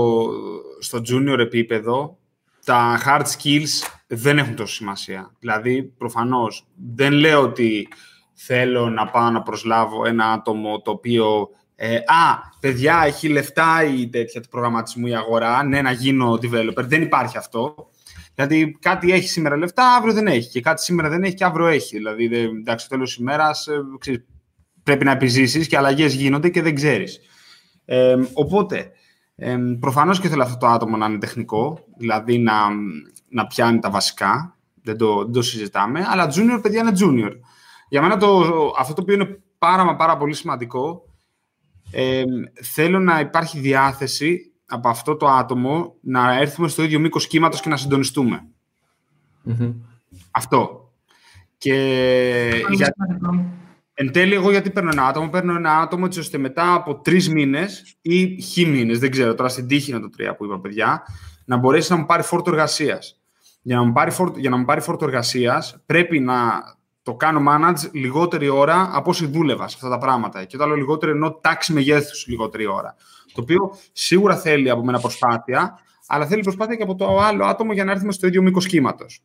στο 0.81 1.03
junior 1.09 1.39
επίπεδο 1.39 2.19
τα 2.65 3.01
hard 3.07 3.23
skills 3.23 3.87
δεν 4.07 4.39
έχουν 4.39 4.55
τόσο 4.55 4.75
σημασία. 4.75 5.33
Δηλαδή, 5.39 5.83
προφανώς, 5.83 6.67
δεν 6.95 7.13
λέω 7.13 7.43
ότι 7.43 7.89
θέλω 8.33 8.89
να 8.89 9.07
πάω 9.07 9.31
να 9.31 9.43
προσλάβω 9.43 10.07
ένα 10.07 10.25
άτομο 10.33 10.81
το 10.81 10.91
οποίο 10.91 11.49
ε, 11.85 11.97
«Α, 11.97 12.57
παιδιά, 12.61 13.03
έχει 13.07 13.29
λεφτά 13.29 13.85
η 13.85 14.09
τέτοια 14.09 14.41
του 14.41 14.49
προγραμματισμού 14.49 15.07
η 15.07 15.15
αγορά, 15.15 15.65
ναι, 15.65 15.83
να 15.83 15.91
γίνω 15.91 16.39
developer». 16.43 16.85
Δεν 16.85 17.03
υπάρχει 17.03 17.37
αυτό. 17.37 17.91
Γιατί 18.35 18.77
κάτι 18.81 19.13
έχει 19.13 19.29
σήμερα 19.29 19.57
λεφτά, 19.57 19.95
αύριο 19.97 20.13
δεν 20.13 20.27
έχει. 20.27 20.49
Και 20.49 20.61
κάτι 20.61 20.83
σήμερα 20.83 21.09
δεν 21.09 21.23
έχει 21.23 21.35
και 21.35 21.45
αύριο 21.45 21.67
έχει. 21.67 21.97
Δηλαδή, 21.97 22.27
δε, 22.27 22.39
εντάξει, 22.39 22.89
τέλος 22.89 23.09
της 23.09 23.19
ημέρας 23.19 23.67
ε, 23.67 24.25
πρέπει 24.83 25.05
να 25.05 25.11
επιζήσεις 25.11 25.67
και 25.67 25.77
αλλαγές 25.77 26.15
γίνονται 26.15 26.49
και 26.49 26.63
δεν 26.63 26.75
ξέρεις. 26.75 27.21
Ε, 27.85 28.17
οπότε, 28.33 28.91
ε, 29.37 29.57
προφανώς 29.81 30.21
και 30.21 30.29
θέλω 30.29 30.43
αυτό 30.43 30.57
το 30.57 30.67
άτομο 30.67 30.97
να 30.97 31.07
είναι 31.07 31.19
τεχνικό, 31.19 31.79
δηλαδή 31.97 32.39
να, 32.39 32.55
να 33.29 33.47
πιάνει 33.47 33.79
τα 33.79 33.91
βασικά, 33.91 34.57
δεν 34.83 34.97
το, 34.97 35.23
δεν 35.23 35.33
το 35.33 35.43
συζητάμε, 35.43 36.07
αλλά 36.09 36.33
junior 36.35 36.59
παιδιά 36.63 36.81
είναι 36.81 36.93
junior. 36.99 37.33
Για 37.89 38.03
μένα 38.03 38.17
το, 38.17 38.41
αυτό 38.79 38.95
το 38.95 39.03
οποίο 39.03 39.15
είναι 39.15 39.41
πάρα, 39.59 39.97
πάρα 39.97 40.17
πολύ 40.17 40.35
σημαντικό, 40.35 41.07
ε, 41.93 42.23
θέλω 42.63 42.99
να 42.99 43.21
υπάρχει 43.21 43.59
διάθεση 43.59 44.53
από 44.67 44.89
αυτό 44.89 45.17
το 45.17 45.27
άτομο 45.27 45.95
να 46.01 46.39
έρθουμε 46.39 46.69
στο 46.69 46.83
ίδιο 46.83 46.99
μήκος 46.99 47.27
κύματος 47.27 47.61
και 47.61 47.69
να 47.69 47.77
συντονιστουμε 47.77 48.47
Αυτό. 50.31 50.93
Και 51.59 52.65
για... 52.71 52.95
εν 53.95 54.13
τέλει, 54.13 54.35
εγώ 54.35 54.51
γιατί 54.51 54.71
παίρνω 54.71 54.91
ένα 54.91 55.07
άτομο, 55.07 55.29
παίρνω 55.29 55.55
ένα 55.55 55.79
άτομο 55.79 56.03
έτσι 56.07 56.19
ώστε 56.19 56.39
μετά 56.39 56.75
από 56.75 57.01
τρεις 57.01 57.29
μήνες 57.29 57.97
ή 58.01 58.41
χι 58.41 58.67
μήνες, 58.67 58.99
δεν 58.99 59.11
ξέρω 59.11 59.35
τώρα 59.35 59.49
στην 59.49 59.67
τύχη 59.67 59.91
είναι 59.91 60.01
το 60.01 60.11
τρία 60.11 60.37
που 60.37 60.45
είπα, 60.45 60.61
παιδιά, 60.61 61.03
να 61.45 61.57
μπορέσει 61.57 61.93
να 61.93 61.99
μου 61.99 62.07
πάρει 62.07 62.23
φόρτο 62.23 62.51
εργασίας. 62.51 63.21
Για 63.63 63.77
να 63.77 63.85
μου 63.85 63.93
πάρει 63.93 64.11
φόρτο, 64.11 64.39
για 64.39 64.51
να 64.51 64.57
μου 64.57 64.65
πάρει 64.65 64.81
φόρτο 64.81 65.05
εργασίας, 65.05 65.83
πρέπει 65.87 66.21
να 66.21 66.35
το 67.03 67.15
κάνω 67.15 67.41
manage 67.49 67.91
λιγότερη 67.93 68.49
ώρα 68.49 68.91
από 68.93 69.11
όσοι 69.11 69.27
δούλευα 69.27 69.69
σε 69.69 69.77
αυτά 69.77 69.89
τα 69.89 69.99
πράγματα. 69.99 70.45
Και 70.45 70.57
το 70.57 70.65
άλλο 70.65 70.75
λιγότερο 70.75 71.13
ενώ 71.13 71.33
τάξη 71.33 71.73
μεγέθους 71.73 72.27
λιγότερη 72.27 72.67
ώρα. 72.67 72.95
Το 73.35 73.41
οποίο 73.41 73.75
σίγουρα 73.93 74.37
θέλει 74.37 74.71
από 74.71 74.85
μένα 74.85 75.01
προσπάθεια, 75.01 75.79
αλλά 76.07 76.27
θέλει 76.27 76.43
προσπάθεια 76.43 76.77
και 76.77 76.83
από 76.83 76.95
το 76.95 77.19
άλλο 77.19 77.45
άτομο 77.45 77.73
για 77.73 77.85
να 77.85 77.93
έρθουμε 77.93 78.13
στο 78.13 78.27
ίδιο 78.27 78.43
μήκος 78.43 78.67
κύματος. 78.67 79.23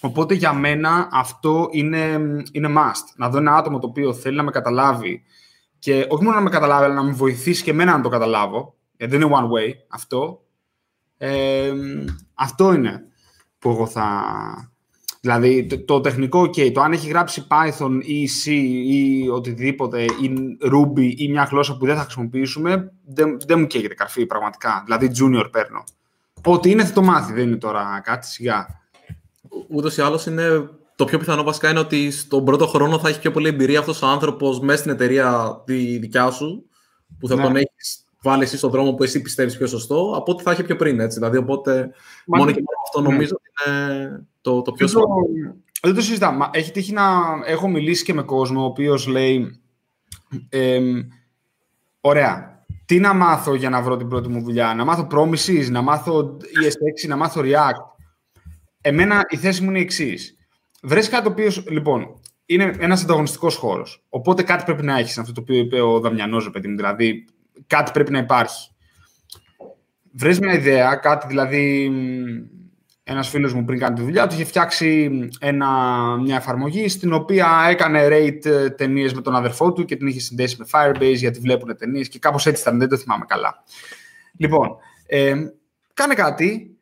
Οπότε 0.00 0.34
για 0.34 0.52
μένα 0.52 1.08
αυτό 1.12 1.68
είναι, 1.70 2.20
είναι 2.52 2.68
must. 2.76 3.14
Να 3.16 3.28
δω 3.28 3.38
ένα 3.38 3.54
άτομο 3.56 3.78
το 3.78 3.86
οποίο 3.86 4.14
θέλει 4.14 4.36
να 4.36 4.42
με 4.42 4.50
καταλάβει 4.50 5.22
και 5.78 6.06
όχι 6.08 6.24
μόνο 6.24 6.36
να 6.36 6.42
με 6.42 6.50
καταλάβει, 6.50 6.84
αλλά 6.84 6.94
να 6.94 7.02
με 7.02 7.12
βοηθήσει 7.12 7.62
και 7.62 7.70
εμένα 7.70 7.96
να 7.96 8.02
το 8.02 8.08
καταλάβω. 8.08 8.74
Γιατί 8.96 9.16
δεν 9.16 9.26
είναι 9.26 9.36
one 9.38 9.44
way 9.44 9.70
αυτό. 9.88 10.40
Ε, 11.16 11.72
αυτό 12.34 12.72
είναι 12.72 13.02
που 13.58 13.70
εγώ 13.70 13.86
θα, 13.86 14.22
Δηλαδή, 15.26 15.66
το, 15.84 16.00
τεχνικό, 16.00 16.40
ok, 16.40 16.72
το 16.72 16.80
αν 16.80 16.92
έχει 16.92 17.08
γράψει 17.08 17.46
Python 17.48 18.00
ή 18.02 18.28
C 18.44 18.50
ή 18.86 19.28
οτιδήποτε, 19.28 20.02
ή 20.02 20.32
Ruby 20.72 21.12
ή 21.16 21.28
μια 21.28 21.48
γλώσσα 21.50 21.76
που 21.76 21.86
δεν 21.86 21.96
θα 21.96 22.02
χρησιμοποιήσουμε, 22.02 22.92
δεν, 23.04 23.36
δεν 23.46 23.58
μου 23.58 23.66
καίγεται 23.66 23.94
καρφί 23.94 24.26
πραγματικά. 24.26 24.82
Δηλαδή, 24.84 25.10
junior 25.20 25.48
παίρνω. 25.52 25.84
Ό,τι 26.44 26.70
είναι 26.70 26.84
θα 26.84 26.92
το 26.92 27.02
μάθει, 27.02 27.32
δεν 27.32 27.46
είναι 27.46 27.56
τώρα 27.56 28.00
κάτι 28.04 28.26
σιγά. 28.26 28.66
Ούτως 29.68 29.96
ή 29.96 30.02
άλλως 30.02 30.26
είναι 30.26 30.70
το 30.96 31.04
πιο 31.04 31.18
πιθανό 31.18 31.42
βασικά 31.42 31.70
είναι 31.70 31.78
ότι 31.78 32.10
στον 32.10 32.44
πρώτο 32.44 32.66
χρόνο 32.66 32.98
θα 32.98 33.08
έχει 33.08 33.20
πιο 33.20 33.30
πολύ 33.30 33.48
εμπειρία 33.48 33.78
αυτός 33.78 34.02
ο 34.02 34.06
άνθρωπος 34.06 34.60
μέσα 34.60 34.78
στην 34.78 34.90
εταιρεία 34.90 35.62
τη 35.64 35.98
δικιά 35.98 36.30
σου, 36.30 36.64
που 37.18 37.28
θα 37.28 37.34
ναι. 37.34 37.42
τον 37.42 37.56
έχεις 37.56 38.05
βάλει 38.22 38.42
εσύ 38.42 38.56
στον 38.56 38.70
δρόμο 38.70 38.94
που 38.94 39.02
εσύ 39.02 39.22
πιστεύεις 39.22 39.56
πιο 39.56 39.66
σωστό, 39.66 40.12
από 40.16 40.32
ότι 40.32 40.42
θα 40.42 40.50
έχει 40.50 40.62
πιο 40.62 40.76
πριν. 40.76 41.00
Έτσι. 41.00 41.18
Δηλαδή, 41.18 41.36
οπότε 41.36 41.90
μόνο 42.26 42.50
και 42.50 42.62
μόνο 42.62 42.78
αυτό 42.84 43.00
ναι. 43.00 43.08
νομίζω 43.08 43.34
ότι 43.34 43.70
είναι 43.70 44.26
το, 44.40 44.62
το 44.62 44.72
πιο 44.72 44.86
σημαντικό. 44.86 45.26
Δεν 45.82 45.94
το 45.94 46.00
συζητάω. 46.00 46.32
Έχει 46.50 46.70
τύχει 46.70 46.92
να 46.92 47.02
έχω 47.44 47.68
μιλήσει 47.68 48.04
και 48.04 48.14
με 48.14 48.22
κόσμο 48.22 48.62
ο 48.62 48.64
οποίος 48.64 49.06
λέει. 49.06 49.60
ωραία, 52.00 52.64
τι 52.86 52.98
να 52.98 53.14
μάθω 53.14 53.54
για 53.54 53.70
να 53.70 53.82
βρω 53.82 53.96
την 53.96 54.08
πρώτη 54.08 54.28
μου 54.28 54.42
δουλειά, 54.42 54.74
να 54.74 54.84
μάθω 54.84 55.06
Promises, 55.10 55.70
να 55.70 55.82
μάθω 55.82 56.36
ES6, 56.40 57.08
να 57.08 57.16
μάθω 57.16 57.40
React. 57.44 57.94
Εμένα 58.80 59.24
η 59.28 59.36
θέση 59.36 59.62
μου 59.62 59.68
είναι 59.68 59.78
η 59.78 59.82
εξής. 59.82 60.36
Βρες 60.82 61.08
κάτι 61.08 61.24
το 61.24 61.30
οποίο, 61.30 61.50
λοιπόν, 61.68 62.20
είναι 62.46 62.76
ένας 62.78 63.02
ανταγωνιστικός 63.02 63.56
χώρος. 63.56 64.04
Οπότε 64.08 64.42
κάτι 64.42 64.64
πρέπει 64.64 64.82
να 64.82 64.98
έχεις 64.98 65.18
αυτό 65.18 65.32
το 65.32 65.40
οποίο 65.40 65.56
είπε 65.56 65.80
ο 65.80 66.00
Δαμιανός, 66.00 66.50
παιδί 66.50 66.68
μου. 66.68 66.76
Δηλαδή, 66.76 67.24
κάτι 67.66 67.90
πρέπει 67.90 68.12
να 68.12 68.18
υπάρχει. 68.18 68.70
Βρες 70.12 70.38
μια 70.38 70.52
ιδέα, 70.52 70.94
κάτι 70.94 71.26
δηλαδή 71.26 71.90
ένας 73.02 73.28
φίλος 73.28 73.54
μου 73.54 73.64
πριν 73.64 73.78
κάνει 73.78 73.96
τη 73.96 74.02
δουλειά 74.02 74.26
του 74.26 74.34
είχε 74.34 74.44
φτιάξει 74.44 75.10
ένα, 75.40 75.68
μια 76.16 76.36
εφαρμογή 76.36 76.88
στην 76.88 77.12
οποία 77.12 77.66
έκανε 77.68 78.08
rate 78.10 78.44
ε, 78.44 78.70
ταινίες 78.70 79.14
με 79.14 79.22
τον 79.22 79.34
αδερφό 79.34 79.72
του 79.72 79.84
και 79.84 79.96
την 79.96 80.06
είχε 80.06 80.20
συνδέσει 80.20 80.56
με 80.58 80.66
Firebase 80.72 81.14
γιατί 81.14 81.40
βλέπουν 81.40 81.76
ταινίες 81.76 82.08
και 82.08 82.18
κάπως 82.18 82.46
έτσι 82.46 82.62
ήταν, 82.62 82.78
δεν 82.78 82.88
το 82.88 82.96
θυμάμαι 82.96 83.24
καλά. 83.28 83.62
Λοιπόν, 84.36 84.76
ε, 85.06 85.34
κάνε 85.94 86.14
κάτι, 86.14 86.76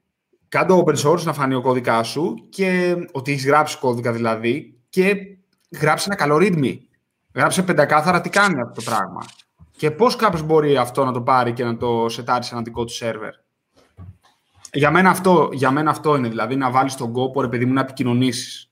Κάντε 0.55 0.83
open 0.85 0.97
source 0.97 1.23
να 1.23 1.33
φανεί 1.33 1.55
ο 1.55 1.61
κώδικα 1.61 2.03
σου 2.03 2.35
και 2.49 2.97
ότι 3.13 3.33
έχεις 3.33 3.47
γράψει 3.47 3.79
κώδικα 3.79 4.13
δηλαδή 4.13 4.79
και 4.89 5.17
γράψει 5.81 6.05
ένα 6.09 6.17
καλό 6.17 6.37
readme. 6.41 6.79
Γράψε 7.35 7.63
πεντακάθαρα 7.63 8.21
τι 8.21 8.29
κάνει 8.29 8.61
αυτό 8.61 8.75
το 8.75 8.83
πράγμα. 8.91 9.25
Και 9.77 9.91
πώς 9.91 10.17
κάποιος 10.17 10.43
μπορεί 10.43 10.77
αυτό 10.77 11.05
να 11.05 11.13
το 11.13 11.23
πάρει 11.23 11.53
και 11.53 11.65
να 11.65 11.77
το 11.77 12.09
σετάρει 12.09 12.45
σε 12.45 12.55
ένα 12.55 12.63
δικό 12.63 12.85
του 12.85 12.93
σερβερ; 12.93 13.33
Για 14.73 14.91
μένα 14.91 15.11
αυτό, 15.11 15.49
για 15.53 15.71
μένα 15.71 15.91
αυτό 15.91 16.17
είναι, 16.17 16.29
δηλαδή 16.29 16.57
να 16.57 16.71
βάλεις 16.71 16.97
τον 16.97 17.13
κόπο, 17.13 17.41
ρε 17.41 17.49
παιδί 17.49 17.65
μου, 17.65 17.73
να 17.73 17.81
επικοινωνήσεις. 17.81 18.71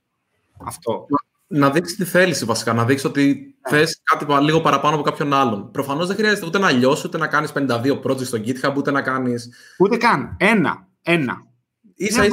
Αυτό. 0.65 1.07
Να 1.47 1.71
δείξεις 1.71 1.97
τι 1.97 2.05
θέλεις 2.05 2.45
βασικά, 2.45 2.73
να 2.73 2.85
δείξεις 2.85 3.09
ότι 3.09 3.55
ναι. 3.71 3.79
θες 3.79 4.01
κάτι 4.03 4.43
λίγο 4.45 4.61
παραπάνω 4.61 4.95
από 4.95 5.05
κάποιον 5.05 5.33
άλλον. 5.33 5.71
Προφανώς 5.71 6.07
δεν 6.07 6.17
χρειάζεται 6.17 6.47
ούτε 6.47 6.59
να 6.59 6.71
λιώσεις, 6.71 7.05
ούτε 7.05 7.19
να 7.19 7.27
κάνεις 7.27 7.53
52 7.53 8.01
projects 8.03 8.25
στο 8.25 8.39
GitHub, 8.39 8.75
ούτε 8.77 8.91
να 8.91 9.03
κάνει. 9.03 9.35
Ούτε 9.79 9.97
καν. 9.97 10.37
Ένα. 10.39 10.89
Ένα. 11.03 11.43
σα 11.97 12.25
ίσα 12.25 12.29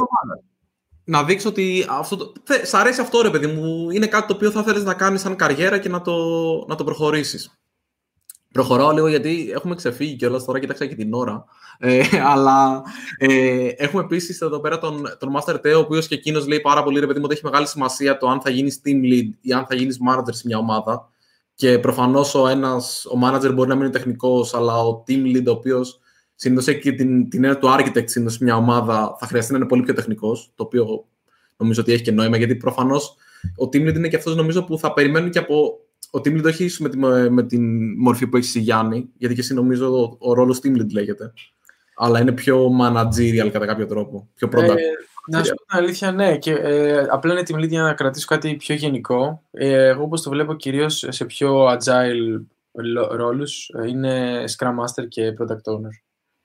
να 1.10 1.24
δείξεις 1.24 1.48
ότι 1.48 1.86
αυτό 1.88 2.16
το... 2.16 2.32
σ' 2.62 2.74
αρέσει 2.74 3.00
αυτό 3.00 3.22
ρε 3.22 3.30
παιδί 3.30 3.46
μου, 3.46 3.90
είναι 3.90 4.06
κάτι 4.06 4.26
το 4.26 4.34
οποίο 4.34 4.50
θα 4.50 4.62
θέλεις 4.62 4.84
να 4.84 4.94
κάνεις 4.94 5.20
σαν 5.20 5.36
καριέρα 5.36 5.78
και 5.78 5.88
να 5.88 6.00
το, 6.00 6.14
να 6.68 6.74
το 6.74 6.84
προχωρήσεις. 6.84 7.59
Προχωράω 8.52 8.90
λίγο 8.90 9.08
γιατί 9.08 9.50
έχουμε 9.54 9.74
ξεφύγει 9.74 10.16
κιόλας 10.16 10.44
τώρα, 10.44 10.58
κοιτάξα 10.58 10.86
και 10.86 10.94
την 10.94 11.14
ώρα. 11.14 11.44
Ε, 11.78 12.02
αλλά 12.32 12.82
ε, 13.18 13.68
έχουμε 13.76 14.02
επίσης 14.02 14.40
εδώ 14.40 14.60
πέρα 14.60 14.78
τον, 14.78 15.02
τον 15.18 15.36
Master 15.36 15.54
Teo, 15.54 15.74
ο 15.76 15.78
οποίος 15.78 16.06
και 16.06 16.14
εκείνος 16.14 16.46
λέει 16.46 16.60
πάρα 16.60 16.82
πολύ 16.82 17.00
ρε 17.00 17.06
παιδί 17.06 17.18
μου 17.18 17.24
ότι 17.24 17.34
έχει 17.34 17.44
μεγάλη 17.44 17.66
σημασία 17.66 18.16
το 18.18 18.28
αν 18.28 18.40
θα 18.40 18.50
γίνεις 18.50 18.80
team 18.84 19.04
lead 19.12 19.28
ή 19.40 19.52
αν 19.52 19.66
θα 19.66 19.74
γίνεις 19.74 19.98
manager 20.08 20.30
σε 20.30 20.42
μια 20.44 20.58
ομάδα. 20.58 21.08
Και 21.54 21.78
προφανώς 21.78 22.34
ο 22.34 22.48
ένας, 22.48 23.06
ο 23.06 23.18
manager 23.24 23.54
μπορεί 23.54 23.68
να 23.68 23.74
μην 23.74 23.84
είναι 23.84 23.92
τεχνικός, 23.92 24.54
αλλά 24.54 24.78
ο 24.78 25.04
team 25.06 25.36
lead, 25.36 25.44
ο 25.46 25.50
οποίος 25.50 26.00
συνήθως 26.34 26.68
έχει 26.68 26.94
την, 26.94 27.28
την 27.28 27.44
έννοια 27.44 27.58
του 27.58 27.68
architect 27.68 28.08
συνήθως 28.08 28.38
μια 28.38 28.56
ομάδα, 28.56 29.16
θα 29.20 29.26
χρειαστεί 29.26 29.52
να 29.52 29.58
είναι 29.58 29.66
πολύ 29.66 29.82
πιο 29.82 29.94
τεχνικός, 29.94 30.52
το 30.54 30.62
οποίο 30.62 31.06
νομίζω 31.56 31.80
ότι 31.80 31.92
έχει 31.92 32.02
και 32.02 32.12
νόημα, 32.12 32.36
γιατί 32.36 32.56
προφανώς 32.56 33.16
ο 33.56 33.64
team 33.64 33.88
lead 33.88 33.94
είναι 33.94 34.08
και 34.08 34.16
αυτός 34.16 34.36
νομίζω 34.36 34.64
που 34.64 34.78
θα 34.78 34.92
περιμένουν 34.92 35.30
και 35.30 35.38
από. 35.38 35.78
Ο 36.10 36.18
team 36.18 36.38
lead 36.38 36.44
όχι 36.44 36.82
με, 36.82 36.88
τη, 36.88 36.98
με 37.30 37.42
την 37.42 37.94
μορφή 37.98 38.26
που 38.26 38.36
έχει 38.36 38.58
η 38.58 38.62
Γιάννη, 38.62 39.08
γιατί 39.16 39.34
και 39.34 39.40
εσύ 39.40 39.54
νομίζω 39.54 40.02
ο, 40.02 40.16
ο 40.18 40.32
ρόλος 40.32 40.58
team 40.62 40.76
lead 40.76 40.90
λέγεται. 40.92 41.32
Αλλά 41.96 42.20
είναι 42.20 42.32
πιο 42.32 42.70
managerial 42.80 43.48
κατά 43.52 43.66
κάποιο 43.66 43.86
τρόπο. 43.86 44.28
Πιο 44.34 44.48
product. 44.52 44.76
Ε, 44.76 44.82
να 45.26 45.44
σου 45.44 45.54
πω 45.54 45.64
την 45.64 45.78
αλήθεια, 45.78 46.12
ναι. 46.12 46.38
Και, 46.38 46.52
ε, 46.52 47.06
απλά 47.10 47.32
είναι 47.32 47.42
team 47.46 47.54
lead 47.54 47.68
για 47.68 47.82
να 47.82 47.92
κρατήσω 47.92 48.26
κάτι 48.26 48.56
πιο 48.56 48.74
γενικό. 48.74 49.42
Ε, 49.50 49.86
εγώ 49.86 50.02
όπως 50.02 50.22
το 50.22 50.30
βλέπω 50.30 50.54
κυρίως 50.54 51.06
σε 51.08 51.24
πιο 51.24 51.66
agile 51.72 52.42
ρόλους, 53.10 53.68
ε, 53.68 53.88
είναι 53.88 54.44
Scrum 54.56 54.68
Master 54.68 55.08
και 55.08 55.34
Product 55.38 55.72
Owner. 55.72 55.94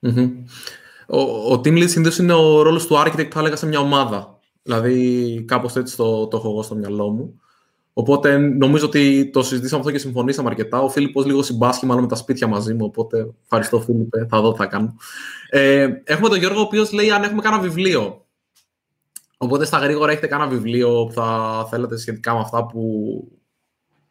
Mm-hmm. 0.09 0.31
Ο, 1.07 1.19
ο 1.53 1.61
team 1.63 1.77
lead 1.77 1.87
συνήθως 1.89 2.17
είναι 2.17 2.33
ο 2.33 2.61
ρόλος 2.61 2.87
του 2.87 2.95
architect, 2.95 3.29
θα 3.31 3.39
έλεγα, 3.39 3.55
σε 3.55 3.67
μια 3.67 3.79
ομάδα. 3.79 4.39
Δηλαδή, 4.61 5.43
κάπως 5.47 5.75
έτσι 5.75 5.97
το, 5.97 6.27
το 6.27 6.37
έχω 6.37 6.49
εγώ 6.49 6.61
στο 6.61 6.75
μυαλό 6.75 7.09
μου. 7.09 7.39
Οπότε 7.97 8.37
νομίζω 8.37 8.85
ότι 8.85 9.29
το 9.33 9.43
συζητήσαμε 9.43 9.79
αυτό 9.79 9.91
και 9.91 9.97
συμφωνήσαμε 9.97 10.49
αρκετά. 10.49 10.81
Ο 10.81 10.89
Φίλιππος 10.89 11.25
λίγο 11.25 11.43
συμπάσχει 11.43 11.85
μάλλον 11.85 12.03
με 12.03 12.09
τα 12.09 12.15
σπίτια 12.15 12.47
μαζί 12.47 12.73
μου. 12.73 12.85
Οπότε 12.85 13.33
ευχαριστώ, 13.43 13.79
Φίλιππε. 13.79 14.25
Θα 14.29 14.41
δω 14.41 14.51
τι 14.51 14.57
θα 14.57 14.65
κάνω. 14.65 14.95
Ε, 15.49 15.89
έχουμε 16.03 16.29
τον 16.29 16.37
Γιώργο, 16.37 16.59
ο 16.59 16.63
οποίος 16.63 16.91
λέει 16.91 17.11
αν 17.11 17.23
έχουμε 17.23 17.41
κάνα 17.41 17.59
βιβλίο. 17.59 18.25
Οπότε 19.37 19.65
στα 19.65 19.77
γρήγορα 19.77 20.11
έχετε 20.11 20.27
κάνα 20.27 20.47
βιβλίο 20.47 21.05
που 21.05 21.11
θα 21.13 21.67
θέλετε 21.69 21.97
σχετικά 21.97 22.33
με 22.33 22.39
αυτά 22.39 22.65
που. 22.65 22.81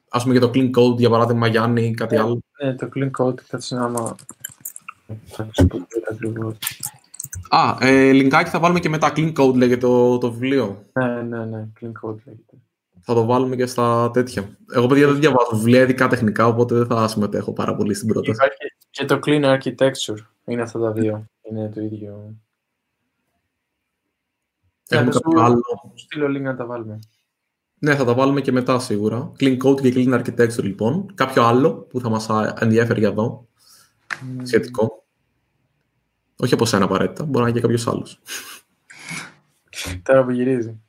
Α 0.09 0.23
πούμε 0.23 0.33
για 0.33 0.41
το 0.41 0.51
Clean 0.55 0.71
Code, 0.71 0.97
για 0.99 1.11
παράδειγμα, 1.11 1.47
Γιάννη, 1.47 1.95
κάτι 1.95 2.15
ε, 2.15 2.19
άλλο; 2.19 2.43
Ναι, 2.63 2.75
το 2.75 2.89
Clean 2.95 3.11
Code, 3.19 3.41
κάτι 3.49 3.75
άμα 3.75 4.17
Α, 7.49 7.77
ε, 7.81 8.13
λιγκάκι 8.13 8.51
θα 8.51 8.59
βάλουμε 8.59 8.81
και 8.81 8.89
μετά. 8.89 9.13
Clean 9.17 9.33
Code 9.33 9.55
λέγεται 9.55 9.87
το, 9.87 10.19
το 10.19 10.33
βιβλίο. 10.33 10.85
Ναι, 10.93 11.23
ναι, 11.23 11.45
ναι. 11.45 11.69
Clean 11.81 12.09
Code 12.09 12.17
λέγεται. 12.25 12.54
Θα 13.07 13.15
το 13.15 13.25
βάλουμε 13.25 13.57
και 13.57 13.67
στα 13.67 14.11
τέτοια. 14.11 14.57
Εγώ, 14.75 14.87
παιδιά, 14.87 15.07
δεν 15.07 15.21
διαβάζω 15.21 15.51
βιβλία 15.53 15.83
ειδικά 15.83 16.09
τεχνικά, 16.09 16.47
οπότε 16.47 16.75
δεν 16.75 16.87
θα 16.87 17.09
συμμετέχω 17.09 17.53
πάρα 17.53 17.77
πολύ 17.77 17.95
στην 17.95 18.09
πρόταση. 18.09 18.31
Υπάρχει 18.31 18.57
και 18.91 19.05
το 19.05 19.19
Clean 19.27 19.45
Architecture. 19.45 20.19
Είναι 20.45 20.63
αυτά 20.63 20.79
τα 20.79 20.93
δύο. 20.93 21.27
Είναι 21.43 21.69
το 21.69 21.81
ίδιο. 21.81 22.35
Έχουμε 24.89 25.11
κάποιο 25.11 25.41
άλλο; 25.41 25.63
Στείλω 25.95 26.27
link 26.27 26.43
να 26.43 26.57
τα 26.57 26.67
βάλουμε. 26.67 26.99
Ναι, 27.79 27.97
θα 27.97 28.05
τα 28.05 28.15
βάλουμε 28.15 28.41
και 28.41 28.53
μετά 28.53 28.79
σίγουρα. 28.79 29.33
Clean 29.41 29.59
Code 29.63 29.81
και 29.81 29.93
Clean 29.97 30.23
Architecture, 30.23 30.63
λοιπόν. 30.63 31.15
Κάποιο 31.15 31.43
άλλο 31.43 31.75
που 31.75 32.01
θα 32.01 32.09
μας 32.09 32.29
ενδιαφέρει 32.59 33.01
για 33.01 33.09
εδώ 33.09 33.49
σχετικό. 34.43 35.05
Όχι 36.37 36.55
από 36.55 36.65
σένα 36.65 36.85
απαραίτητα, 36.85 37.25
μπορεί 37.25 37.45
να 37.45 37.49
είναι 37.49 37.53
και 37.53 37.61
κάποιος 37.61 37.87
άλλος. 37.87 38.21
Τώρα 40.03 40.25
που 40.25 40.31
γυρίζει. 40.31 40.84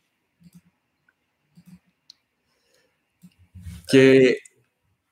Και 3.85 4.19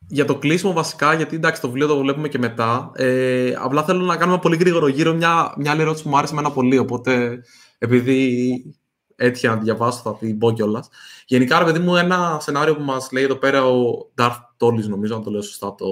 για 0.07 0.25
το 0.25 0.35
κλείσιμο 0.35 0.73
βασικά, 0.73 1.13
γιατί 1.13 1.35
εντάξει 1.35 1.61
το 1.61 1.67
βιβλίο 1.67 1.87
το 1.87 1.97
βλέπουμε 1.97 2.27
και 2.27 2.37
μετά, 2.37 2.91
ε, 2.95 3.53
απλά 3.57 3.83
θέλω 3.83 3.99
να 3.99 4.17
κάνουμε 4.17 4.39
πολύ 4.39 4.55
γρήγορο 4.55 4.87
γύρω 4.87 5.13
μια, 5.13 5.53
μια 5.57 5.71
άλλη 5.71 5.81
ερώτηση 5.81 6.03
που 6.03 6.09
μου 6.09 6.17
άρεσε 6.17 6.33
εμένα 6.33 6.51
πολύ, 6.51 6.77
οπότε 6.77 7.41
επειδή 7.77 8.75
έτυχε 9.15 9.47
να 9.47 9.57
τη 9.57 9.63
διαβάσω 9.63 9.99
θα 10.03 10.15
την 10.15 10.37
πω 10.37 10.51
κιόλας. 10.51 10.89
Γενικά, 11.25 11.59
ρε 11.59 11.65
παιδί 11.65 11.79
μου, 11.79 11.95
ένα 11.95 12.37
σενάριο 12.41 12.75
που 12.75 12.83
μας 12.83 13.11
λέει 13.11 13.23
εδώ 13.23 13.35
πέρα 13.35 13.65
ο 13.65 14.11
Darth 14.17 14.39
Tollis, 14.57 14.87
νομίζω 14.87 15.15
να 15.15 15.23
το 15.23 15.31
λέω 15.31 15.41
σωστά 15.41 15.75
το, 15.75 15.85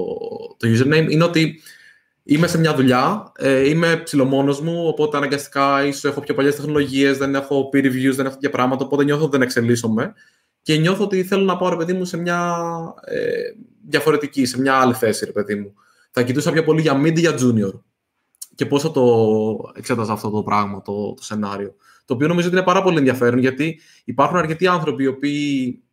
το 0.58 0.68
username, 0.68 1.08
είναι 1.10 1.24
ότι 1.24 1.62
Είμαι 2.24 2.48
σε 2.48 2.60
μια 2.60 2.76
δουλειά, 2.76 3.32
ε, 3.38 3.70
είμαι 3.70 3.98
ψηλομόνος 3.98 4.62
μου, 4.62 4.88
οπότε 4.88 5.18
αναγκαστικά 5.18 5.86
ίσως 5.86 6.04
έχω 6.04 6.22
πιο 6.22 6.34
παλιές 6.34 6.56
τεχνολογίες, 6.56 7.18
δεν 7.18 7.36
έχω 7.36 7.70
peer 7.74 7.86
reviews, 7.86 8.14
δεν 8.16 8.26
έχω 8.26 8.34
τέτοια 8.34 8.50
πράγματα, 8.50 8.86
οπότε 8.86 9.04
νιώθω 9.04 9.22
ότι 9.22 9.32
δεν 9.32 9.42
εξελίσσομαι 9.42 10.14
και 10.62 10.78
νιώθω 10.78 11.04
ότι 11.04 11.24
θέλω 11.24 11.44
να 11.44 11.58
πάω, 11.58 11.70
ρε 11.70 11.76
παιδί 11.76 11.94
μου, 11.94 12.06
σε 12.06 12.18
μια 12.18 12.60
ε, 13.04 13.42
διαφορετική, 13.88 14.46
σε 14.46 14.60
μια 14.60 14.76
άλλη 14.76 14.94
θέση, 14.94 15.26
ρε 15.26 15.32
παιδί 15.32 15.56
μου. 15.56 15.74
Θα 16.12 16.24
κοιτούσα 16.24 16.52
πιο 16.52 16.64
πολύ 16.64 16.82
για 16.82 17.02
mid 17.02 17.16
για 17.16 17.36
junior. 17.40 17.80
Και 18.56 18.66
πώ 18.66 18.80
θα 18.80 18.92
το 18.92 19.72
εξέταζα 19.76 20.14
αυτό 20.14 20.30
το 20.30 20.44
πράγμα, 20.44 20.82
το, 20.82 21.14
το 21.14 21.24
σενάριο. 21.24 21.76
Το 22.06 22.14
οποίο 22.14 22.28
νομίζω 22.28 22.48
ότι 22.48 22.56
είναι 22.56 22.66
πάρα 22.66 22.84
πολύ 22.84 22.98
ενδιαφέρον, 22.98 23.40
γιατί 23.40 23.80
υπάρχουν 24.04 24.38
αρκετοί 24.38 24.68
άνθρωποι 24.68 25.04
οι 25.04 25.08
οποίοι 25.08 25.84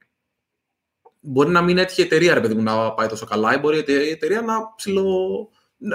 μπορεί 1.21 1.51
να 1.51 1.63
μην 1.63 1.79
έτυχε 1.79 2.03
η 2.03 2.05
εταιρεία, 2.05 2.35
ρε 2.35 2.41
παιδί 2.41 2.55
μου, 2.55 2.63
να 2.63 2.93
πάει 2.93 3.09
τόσο 3.09 3.27
καλά, 3.27 3.55
ή 3.55 3.59
μπορεί 3.59 3.79
η 3.87 4.11
εταιρεία 4.11 4.41
να 4.41 4.75
ψηλο 4.77 5.49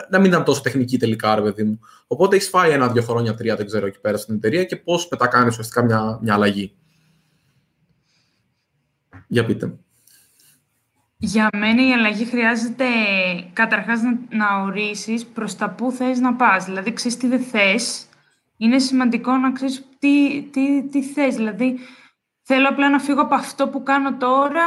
να 0.10 0.20
μην 0.20 0.26
ήταν 0.26 0.44
τόσο 0.44 0.62
τεχνική 0.62 0.98
τελικά, 0.98 1.36
ρε 1.36 1.41
παιδί 1.41 1.64
μου. 1.64 1.80
Οπότε 2.08 2.36
έχεις 2.36 2.50
φάει 2.50 2.72
ένα-δύο 2.72 3.02
χρόνια, 3.02 3.36
τρία, 3.36 3.56
δεν 3.56 3.66
ξέρω, 3.66 3.86
εκεί 3.86 4.00
πέρα 4.00 4.18
στην 4.18 4.36
εταιρεία 4.36 4.64
και 4.64 4.76
πώς 4.76 5.08
μετά 5.12 5.28
κάνει 5.28 5.48
ουσιαστικά 5.48 5.84
μια, 5.84 6.20
μια 6.22 6.34
αλλαγή. 6.34 6.76
Για 9.28 9.45
πείτε. 9.45 9.78
Για 11.18 11.50
μένα 11.58 11.88
η 11.88 11.94
αλλαγή 11.94 12.26
χρειάζεται 12.26 12.86
καταρχάς 13.54 14.02
να, 14.02 14.20
να 14.30 14.62
ορίσεις 14.62 15.26
προς 15.26 15.56
τα 15.56 15.70
που 15.70 15.91
θες 15.91 16.20
να 16.20 16.34
πας. 16.34 16.66
Δηλαδή, 16.66 16.94
ξέρεις 16.94 17.18
τι 17.18 17.28
δεν 17.28 17.40
θες. 17.40 18.06
Είναι 18.58 18.80
σημαντικό 18.80 19.38
να 19.38 19.52
ξέρεις 19.52 19.86
τι, 20.00 20.44
τι, 20.52 20.84
τι 20.84 21.04
θες. 21.04 21.36
Δηλαδή, 21.36 21.80
θέλω 22.41 22.68
απλά 22.70 22.90
να 22.90 23.00
φύγω 23.00 23.22
από 23.22 23.36
αυτό 23.36 23.68
που 23.68 23.84
κάνω 23.84 24.18
τώρα 24.18 24.66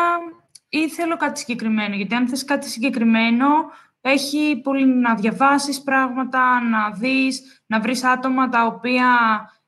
ή 0.69 0.89
θέλω 0.89 1.17
κάτι 1.17 1.39
συγκεκριμένο. 1.39 1.95
Γιατί 1.95 2.15
αν 2.15 2.29
θες 2.29 2.45
κάτι 2.45 2.69
συγκεκριμένο, 2.69 3.47
έχει 4.01 4.61
πολύ 4.63 4.87
να 4.87 5.15
διαβάσεις 5.15 5.83
πράγματα, 5.83 6.61
να 6.61 6.91
δεις, 6.91 7.63
να 7.67 7.81
βρεις 7.81 8.05
άτομα 8.05 8.49
τα 8.49 8.67
οποία 8.67 9.09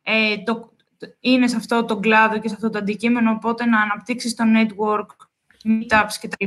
ε, 0.03 0.37
το, 0.39 0.73
είναι 1.21 1.49
σε 1.49 1.57
αυτό 1.57 1.85
το 1.85 1.97
κλάδο 1.99 2.39
και 2.39 2.49
σε 2.49 2.55
αυτό 2.55 2.71
το 2.71 2.79
αντικείμενο, 2.79 3.31
οπότε 3.31 3.65
να 3.65 3.81
αναπτύξεις 3.81 4.35
το 4.35 4.45
network, 4.57 5.07
meetups 5.65 6.15
κτλ. 6.21 6.45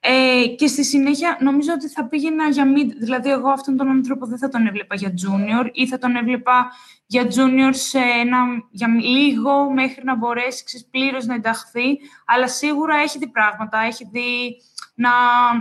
Ε, 0.00 0.46
και 0.46 0.66
στη 0.66 0.84
συνέχεια 0.84 1.36
νομίζω 1.40 1.72
ότι 1.72 1.88
θα 1.88 2.08
πήγαινα 2.08 2.48
για 2.48 2.64
mid, 2.76 2.90
δηλαδή 2.98 3.30
εγώ 3.30 3.48
αυτόν 3.48 3.76
τον 3.76 3.88
άνθρωπο 3.88 4.26
δεν 4.26 4.38
θα 4.38 4.48
τον 4.48 4.66
έβλεπα 4.66 4.94
για 4.94 5.08
junior 5.08 5.68
ή 5.72 5.86
θα 5.86 5.98
τον 5.98 6.16
έβλεπα 6.16 6.70
για 7.06 7.22
junior 7.22 7.70
σε 7.70 7.98
ένα, 7.98 8.38
για 8.70 8.88
λίγο 8.88 9.70
μέχρι 9.70 10.04
να 10.04 10.16
μπορέσει 10.16 10.86
πλήρως 10.90 11.26
να 11.26 11.34
ενταχθεί, 11.34 11.98
αλλά 12.26 12.48
σίγουρα 12.48 12.96
έχει 12.96 13.18
δει 13.18 13.28
πράγματα, 13.28 13.78
έχει 13.78 14.08
δει 14.12 14.56
να, 15.00 15.10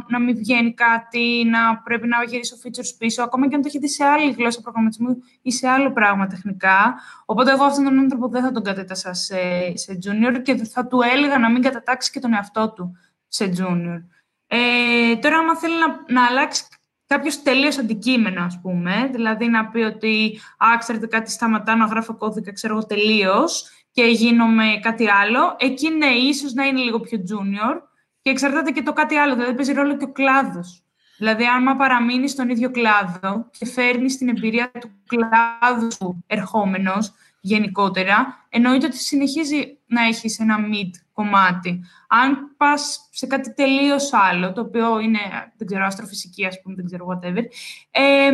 να 0.08 0.20
μην 0.20 0.36
βγαίνει 0.36 0.74
κάτι, 0.74 1.46
να 1.50 1.78
πρέπει 1.78 2.08
να 2.08 2.24
γυρίσει 2.24 2.54
ο 2.54 2.58
features 2.64 2.96
πίσω, 2.98 3.24
ακόμα 3.24 3.48
και 3.48 3.56
αν 3.56 3.62
το 3.62 3.68
έχει 3.68 3.80
δει 3.80 3.90
σε 3.90 4.04
άλλη 4.04 4.32
γλώσσα 4.32 4.62
προγραμματισμού 4.62 5.18
ή 5.42 5.52
σε 5.52 5.68
άλλο 5.68 5.92
πράγμα 5.92 6.28
τεχνικά. 6.28 7.00
Οπότε 7.26 7.52
εγώ 7.52 7.64
αυτόν 7.64 7.84
τον 7.84 8.00
άνθρωπο 8.00 8.28
δεν 8.28 8.44
θα 8.44 8.52
τον 8.52 8.64
κατέτασα 8.64 9.14
σε, 9.14 9.38
σε 9.74 10.00
junior 10.04 10.42
και 10.44 10.56
θα 10.56 10.88
του 10.88 11.00
έλεγα 11.14 11.40
να 11.40 11.50
μην 11.52 11.62
κατατάξει 11.62 12.12
και 12.12 12.20
τον 12.20 12.34
εαυτό 12.34 12.72
του 12.72 12.98
σε 13.28 13.54
junior. 13.58 14.04
Ε, 14.48 15.16
τώρα, 15.16 15.38
άμα 15.38 15.58
θέλει 15.58 15.74
να, 15.80 16.14
να 16.14 16.26
αλλάξει 16.26 16.64
κάποιος 17.06 17.42
τελείως 17.42 17.78
αντικείμενο, 17.78 18.44
ας 18.44 18.60
πούμε, 18.62 19.10
δηλαδή 19.12 19.48
να 19.48 19.66
πει 19.66 19.80
ότι 19.80 20.40
«Α, 20.58 20.78
ξέρετε 20.78 21.08
κάτι, 21.08 21.32
σταματάω 21.32 21.76
να 21.76 21.86
γράφω 21.86 22.18
κώδικα, 22.18 22.54
ξέρω 22.54 22.74
εγώ, 22.74 22.86
τελείως 22.86 23.70
και 23.92 24.04
γίνομαι 24.04 24.80
κάτι 24.82 25.10
άλλο», 25.10 25.56
εκεί 25.60 25.90
ναι, 25.90 26.08
ίσως 26.08 26.54
να 26.54 26.66
είναι 26.66 26.82
λίγο 26.82 27.00
πιο 27.00 27.18
junior, 27.30 27.89
και 28.22 28.30
εξαρτάται 28.30 28.72
και 28.72 28.82
το 28.82 28.94
κάτι 28.94 29.16
άλλο, 29.16 29.36
δηλαδή 29.36 29.54
παίζει 29.54 29.74
ρόλο 29.74 29.98
και 29.98 30.04
ο 30.04 30.12
κλάδος. 30.12 30.84
Δηλαδή, 31.18 31.46
άμα 31.46 31.76
παραμείνεις 31.76 32.32
στον 32.32 32.50
ίδιο 32.50 32.72
κλάδο 32.72 33.50
και 33.60 33.66
φέρνεις 33.66 34.18
την 34.18 34.30
εμπειρία 34.30 34.72
του 34.80 34.92
κλάδου 35.08 35.92
σου 35.92 36.24
ερχόμενος, 36.28 37.14
γενικότερα, 37.42 38.46
εννοείται 38.50 38.86
ότι 38.86 38.98
συνεχίζει 38.98 39.78
να 39.86 40.04
έχεις 40.04 40.40
ένα 40.40 40.58
mid 40.72 40.90
κομμάτι. 41.14 41.84
Αν 42.08 42.54
πας 42.58 43.10
σε 43.12 43.28
κάτι 43.28 43.54
τελείως 43.54 44.14
άλλο, 44.14 44.54
το 44.54 44.62
οποίο 44.62 45.00
είναι, 45.00 45.20
δεν 45.58 45.68
ξέρω, 45.68 45.86
αστροφυσική, 45.86 46.46
ας 46.46 46.62
πούμε, 46.62 46.76
δεν 46.76 46.86
ξέρω, 46.86 47.08
whatever, 47.10 47.44
ε, 47.92 48.32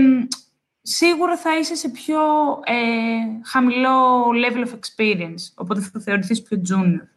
σίγουρα 0.81 1.37
θα 1.37 1.57
είσαι 1.57 1.75
σε 1.75 1.89
πιο 1.89 2.19
ε, 2.63 2.75
χαμηλό 3.43 4.27
level 4.29 4.67
of 4.67 4.71
experience, 4.71 5.51
οπότε 5.55 5.81
θα 5.81 5.99
θεωρηθείς 5.99 6.41
πιο 6.41 6.61
junior. 6.69 7.07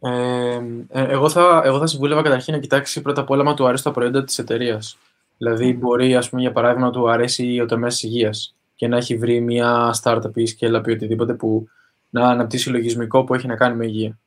Ε, 0.00 0.60
εγώ, 0.88 1.28
θα, 1.28 1.62
εγώ 1.64 1.78
θα 1.78 1.86
συμβούλευα 1.86 2.22
καταρχήν 2.22 2.54
να 2.54 2.60
κοιτάξει 2.60 3.02
πρώτα 3.02 3.20
απ' 3.20 3.30
όλα 3.30 3.44
μα 3.44 3.54
του 3.54 3.66
αρέσει 3.66 3.84
τα 3.84 3.90
προϊόντα 3.90 4.24
της 4.24 4.38
εταιρείας. 4.38 4.98
Δηλαδή, 5.38 5.72
μπορεί, 5.72 6.16
ας 6.16 6.28
πούμε, 6.28 6.40
για 6.40 6.52
παράδειγμα, 6.52 6.86
να 6.86 6.92
του 6.92 7.10
αρέσει 7.10 7.60
ο 7.60 7.66
τομέα 7.66 7.90
υγείας 8.00 8.54
και 8.74 8.88
να 8.88 8.96
έχει 8.96 9.16
βρει 9.16 9.40
μια 9.40 9.94
startup 10.02 10.34
ή 10.34 10.46
σκέλα 10.46 10.82
ή 10.86 10.90
οτιδήποτε 10.90 11.34
που 11.34 11.68
να 12.10 12.28
αναπτύσσει 12.28 12.70
λογισμικό 12.70 13.24
που 13.24 13.34
έχει 13.34 13.46
να 13.46 13.56
κάνει 13.56 13.76
με 13.76 13.86
υγεία. 13.86 14.18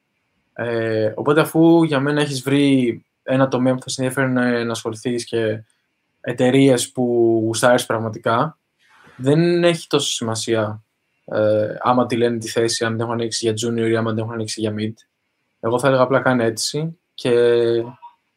Ε, 0.53 1.13
οπότε, 1.15 1.41
αφού 1.41 1.83
για 1.83 1.99
μένα 1.99 2.21
έχεις 2.21 2.41
βρει 2.41 3.03
ένα 3.23 3.47
τομέα 3.47 3.75
που 3.75 3.81
θα 3.81 3.89
σε 3.89 4.01
ενδιαφέρει 4.01 4.31
να, 4.31 4.63
να 4.63 4.71
ασχοληθείς 4.71 5.25
και 5.25 5.63
εταιρείες 6.21 6.91
που 6.91 7.03
γουστάρεις 7.45 7.85
πραγματικά, 7.85 8.57
δεν 9.15 9.63
έχει 9.63 9.87
τόσο 9.87 10.09
σημασία 10.09 10.83
ε, 11.25 11.75
άμα 11.79 12.05
τη 12.05 12.15
λένε 12.15 12.37
τη 12.37 12.47
θέση, 12.47 12.85
αν 12.85 12.91
δεν 12.91 12.99
έχουν 12.99 13.13
ανοίξει 13.13 13.45
για 13.45 13.69
junior 13.69 13.89
ή 13.89 13.95
άμα 13.95 14.11
δεν 14.11 14.19
έχουν 14.19 14.33
ανοίξει 14.33 14.61
για 14.61 14.73
mid. 14.77 14.93
Εγώ 15.59 15.79
θα 15.79 15.87
έλεγα 15.87 16.01
απλά 16.01 16.19
κάνει 16.19 16.43
αίτηση 16.43 16.97
και 17.13 17.31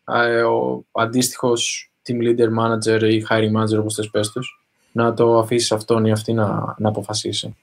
ε, 0.04 0.42
ο 0.42 0.84
αντίστοιχος 0.92 1.92
team 2.06 2.16
leader, 2.16 2.48
manager 2.58 3.02
ή 3.02 3.26
hiring 3.30 3.60
manager, 3.60 3.78
όπως 3.78 3.94
θες 3.94 4.10
πες 4.10 4.30
τους, 4.30 4.62
να 4.92 5.14
το 5.14 5.38
αφήσει 5.38 5.74
αυτόν 5.74 6.04
ή 6.04 6.12
αυτή 6.12 6.32
να, 6.32 6.74
να 6.78 6.88
αποφασίσει 6.88 7.56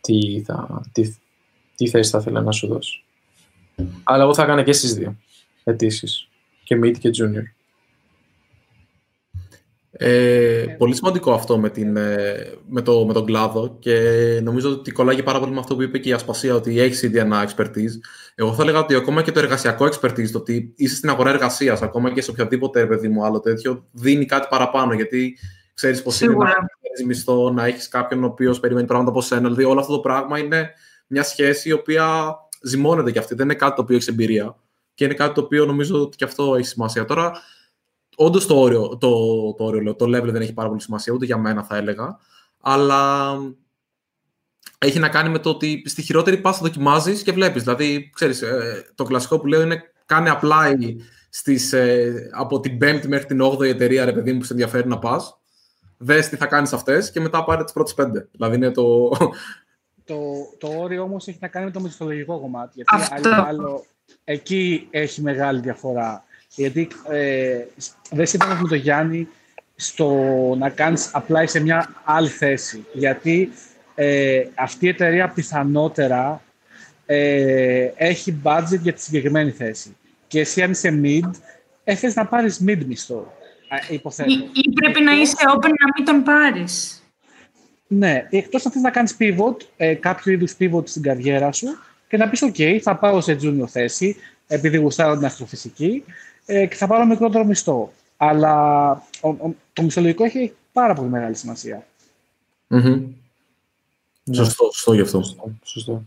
τι, 0.00 0.42
θα, 0.42 0.82
τι, 0.92 1.16
τι 1.76 1.88
θέση 1.88 2.10
θα 2.10 2.18
ήθελα 2.18 2.40
να 2.40 2.52
σου 2.52 2.66
δώσει. 2.66 3.04
Αλλά 4.02 4.22
εγώ 4.22 4.34
θα 4.34 4.42
έκανα 4.42 4.62
και 4.62 4.72
στις 4.72 4.94
δύο 4.94 5.16
αιτήσει 5.64 6.28
και 6.64 6.80
mid 6.84 6.98
και 6.98 7.10
junior. 7.18 7.61
Ε, 9.94 10.64
πολύ 10.78 10.94
σημαντικό 10.94 11.32
αυτό 11.32 11.58
με, 11.58 11.70
την, 11.70 11.96
ε, 11.96 12.52
με, 12.68 12.82
το, 12.82 13.06
με 13.06 13.12
τον 13.12 13.24
κλάδο 13.24 13.76
και 13.78 13.98
νομίζω 14.42 14.70
ότι 14.70 14.90
κολλάγει 14.90 15.22
πάρα 15.22 15.40
πολύ 15.40 15.52
με 15.52 15.58
αυτό 15.58 15.74
που 15.74 15.82
είπε 15.82 15.98
και 15.98 16.08
η 16.08 16.12
Ασπασία, 16.12 16.54
ότι 16.54 16.80
έχεις 16.80 17.02
ήδη 17.02 17.18
ένα 17.18 17.48
expertise. 17.48 17.92
Εγώ 18.34 18.54
θα 18.54 18.62
έλεγα 18.62 18.78
ότι 18.78 18.94
ακόμα 18.94 19.22
και 19.22 19.32
το 19.32 19.38
εργασιακό 19.38 19.84
expertise, 19.84 20.30
το 20.30 20.38
ότι 20.38 20.72
είσαι 20.76 20.94
στην 20.94 21.10
αγορά 21.10 21.30
εργασίας, 21.30 21.82
ακόμα 21.82 22.12
και 22.12 22.22
σε 22.22 22.30
οποιοδήποτε 22.30 22.86
παιδί 22.86 23.08
μου 23.08 23.24
άλλο 23.24 23.40
τέτοιο, 23.40 23.86
δίνει 23.92 24.24
κάτι 24.24 24.46
παραπάνω. 24.50 24.94
Γιατί 24.94 25.38
ξέρεις 25.74 26.02
πώ 26.02 26.12
είναι 26.20 26.34
να 26.34 26.54
έχει 26.94 27.06
μισθό, 27.06 27.50
να 27.50 27.66
έχεις 27.66 27.88
κάποιον 27.88 28.24
ο 28.24 28.26
οποίος 28.26 28.60
περιμένει 28.60 28.86
πράγματα 28.86 29.10
από 29.10 29.20
σένα. 29.20 29.40
Δηλαδή, 29.40 29.64
όλο 29.64 29.80
αυτό 29.80 29.92
το 29.92 30.00
πράγμα 30.00 30.38
είναι 30.38 30.70
μια 31.06 31.22
σχέση 31.22 31.68
η 31.68 31.72
οποία 31.72 32.34
ζυμώνεται 32.62 33.10
κι 33.10 33.18
αυτή. 33.18 33.34
Δεν 33.34 33.44
είναι 33.44 33.54
κάτι 33.54 33.74
το 33.74 33.82
οποίο 33.82 33.96
έχεις 33.96 34.08
εμπειρία. 34.08 34.56
Και 34.94 35.04
είναι 35.04 35.14
κάτι 35.14 35.34
το 35.34 35.40
οποίο 35.40 35.64
νομίζω 35.64 36.00
ότι 36.02 36.16
και 36.16 36.24
αυτό 36.24 36.54
έχει 36.54 36.66
σημασία. 36.66 37.04
Τώρα, 37.04 37.32
όντως 38.16 38.46
το 38.46 38.60
όριο, 38.60 38.88
το, 38.88 39.08
το, 39.52 39.64
όριο, 39.64 39.94
το 39.94 40.04
level 40.04 40.30
δεν 40.32 40.42
έχει 40.42 40.52
πάρα 40.52 40.68
πολύ 40.68 40.80
σημασία, 40.80 41.12
ούτε 41.12 41.24
για 41.24 41.36
μένα 41.36 41.62
θα 41.62 41.76
έλεγα. 41.76 42.18
Αλλά 42.60 43.32
έχει 44.78 44.98
να 44.98 45.08
κάνει 45.08 45.28
με 45.28 45.38
το 45.38 45.50
ότι 45.50 45.82
στη 45.86 46.02
χειρότερη 46.02 46.36
πα 46.36 46.52
δοκιμάζεις 46.52 47.22
και 47.22 47.32
βλέπεις. 47.32 47.62
Δηλαδή, 47.62 48.10
ξέρεις, 48.14 48.42
ε, 48.42 48.92
το 48.94 49.04
κλασικό 49.04 49.38
που 49.38 49.46
λέω 49.46 49.62
είναι 49.62 49.82
κάνε 50.06 50.38
apply 50.40 50.96
στις, 51.28 51.72
ε, 51.72 52.28
από 52.32 52.60
την 52.60 52.78
5η 52.78 53.06
μέχρι 53.06 53.26
την 53.26 53.40
8η 53.42 53.68
εταιρεία, 53.68 54.04
ρε 54.04 54.12
παιδί 54.12 54.32
μου, 54.32 54.38
που 54.38 54.44
σε 54.44 54.52
ενδιαφέρει 54.52 54.88
να 54.88 54.98
πας. 54.98 55.36
Δες 55.96 56.28
τι 56.28 56.36
θα 56.36 56.46
κάνεις 56.46 56.72
αυτές 56.72 57.10
και 57.10 57.20
μετά 57.20 57.44
πάρε 57.44 57.64
τις 57.64 57.72
πρώτες 57.72 57.94
πέντε. 57.94 58.28
Δηλαδή 58.32 58.56
είναι 58.56 58.70
το. 58.70 59.08
Το, 60.04 60.18
το 60.58 60.68
όριο 60.78 61.02
όμως 61.02 61.28
έχει 61.28 61.38
να 61.40 61.48
κάνει 61.48 61.66
με 61.66 61.70
το 61.70 61.80
μισθολογικό 61.80 62.40
κομμάτι. 62.40 62.72
Γιατί 62.74 63.12
άλλο, 63.14 63.44
άλλο, 63.46 63.84
εκεί 64.24 64.86
έχει 64.90 65.22
μεγάλη 65.22 65.60
διαφορά. 65.60 66.24
Γιατί 66.54 66.88
ε, 67.10 67.58
δεν 68.10 68.26
συμφωνώ 68.26 68.54
με 68.54 68.68
τον 68.68 68.78
Γιάννη 68.78 69.28
στο 69.76 70.08
να 70.58 70.68
κάνεις 70.68 71.10
apply 71.14 71.44
σε 71.44 71.60
μια 71.60 71.94
άλλη 72.04 72.28
θέση. 72.28 72.86
Γιατί 72.92 73.52
ε, 73.94 74.42
αυτή 74.54 74.86
η 74.86 74.88
εταιρεία 74.88 75.28
πιθανότερα 75.28 76.42
ε, 77.06 77.90
έχει 77.96 78.40
budget 78.42 78.80
για 78.82 78.92
τη 78.92 79.02
συγκεκριμένη 79.02 79.50
θέση. 79.50 79.96
Και 80.26 80.40
εσύ 80.40 80.62
αν 80.62 80.70
είσαι 80.70 81.00
mid, 81.02 81.30
έχεις 81.84 82.14
να 82.14 82.26
πάρεις 82.26 82.60
mid 82.66 82.84
μισθό, 82.86 83.32
υποθέτω. 83.90 84.30
Ή, 84.30 84.50
ή 84.52 84.72
πρέπει 84.72 85.02
να 85.02 85.12
είσαι 85.12 85.36
open 85.56 85.68
να 85.68 85.92
μην 85.96 86.04
τον 86.04 86.22
πάρεις. 86.22 87.02
Ναι, 87.86 88.26
εκτός 88.30 88.66
αν 88.66 88.72
θες 88.72 88.82
να 88.82 88.90
κάνεις 88.90 89.16
pivot, 89.18 89.56
ε, 89.76 89.94
κάποιο 89.94 90.32
είδους 90.32 90.56
pivot 90.58 90.88
στην 90.88 91.02
καριέρα 91.02 91.52
σου 91.52 91.66
και 92.08 92.16
να 92.16 92.28
πεις, 92.28 92.40
ok, 92.44 92.78
θα 92.82 92.96
πάω 92.96 93.20
σε 93.20 93.38
junior 93.42 93.68
θέση, 93.68 94.16
επειδή 94.46 94.76
γουστάρω 94.76 95.14
την 95.16 95.24
αστροφυσική 95.24 96.04
ε, 96.46 96.66
και 96.66 96.74
θα 96.74 96.86
πάρω 96.86 97.04
μικρότερο 97.04 97.44
μισθό. 97.44 97.92
Αλλά 98.16 98.90
ο, 99.20 99.28
ο, 99.28 99.54
το 99.72 99.82
μισθολογικό 99.82 100.24
έχει 100.24 100.54
πάρα 100.72 100.94
πολύ 100.94 101.08
μεγάλη 101.08 101.34
σημασία. 101.34 101.86
Mm-hmm. 102.70 103.02
Σωστό, 104.32 104.64
σωστό 104.64 104.92
γι' 104.92 105.00
αυτό. 105.00 105.22
Σωστό. 105.62 106.02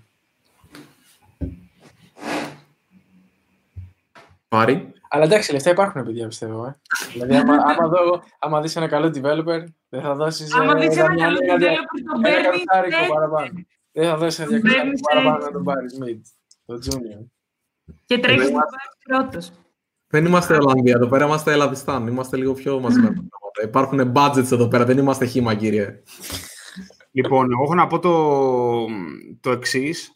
Πάρει. 4.47 4.93
Αλλά 5.09 5.23
εντάξει, 5.23 5.51
λεφτά 5.51 5.69
υπάρχουν 5.69 6.03
παιδιά, 6.03 6.27
πιστεύω. 6.27 6.65
Ε. 6.65 6.77
δηλαδή, 7.13 7.35
άμα, 7.35 7.53
άμα, 7.69 7.87
δω, 7.87 8.23
άμα 8.39 8.61
δεις 8.61 8.75
ένα 8.75 8.87
καλό 8.87 9.07
developer, 9.07 9.63
δεν 9.89 10.01
θα 10.01 10.15
δώσεις... 10.15 10.53
Άμα 10.53 10.73
ε, 10.77 10.87
δεις 10.87 10.97
ένα 10.97 11.15
καλό 11.15 11.37
developer, 11.37 11.99
τον 12.11 12.21
παίρνεις... 12.21 13.07
παραπάνω. 13.13 13.49
Δεν 13.91 14.09
θα 14.09 14.17
δώσεις 14.17 14.39
ένα 14.39 14.47
διακοσάρικο 14.47 14.99
παραπάνω 15.09 15.45
να 15.45 15.51
τον 15.51 15.63
πάρεις 15.63 15.97
mid, 16.03 16.19
το 16.65 16.79
junior. 16.85 17.25
Και 18.05 18.17
τρέχεις 18.17 18.49
να 18.49 18.51
τον 18.51 18.61
πάρεις 18.61 18.97
πρώτος. 19.03 19.51
Δεν 20.15 20.25
είμαστε 20.25 20.55
Ολλανδία 20.55 20.95
εδώ 20.95 21.07
πέρα, 21.07 21.25
είμαστε 21.25 21.51
Ελλαδιστάν. 21.51 22.07
Είμαστε 22.07 22.37
λίγο 22.37 22.53
πιο 22.53 22.79
μαζεμένα. 22.79 23.23
Υπάρχουν 23.63 24.11
budgets 24.15 24.51
εδώ 24.51 24.67
πέρα, 24.67 24.85
δεν 24.85 24.97
είμαστε 24.97 25.25
χήμα, 25.25 25.55
κύριε. 25.55 26.01
Λοιπόν, 27.11 27.51
εγώ 27.51 27.63
έχω 27.63 27.75
να 27.75 27.87
πω 27.87 27.99
το, 27.99 28.15
το 29.39 29.51
εξής. 29.51 30.11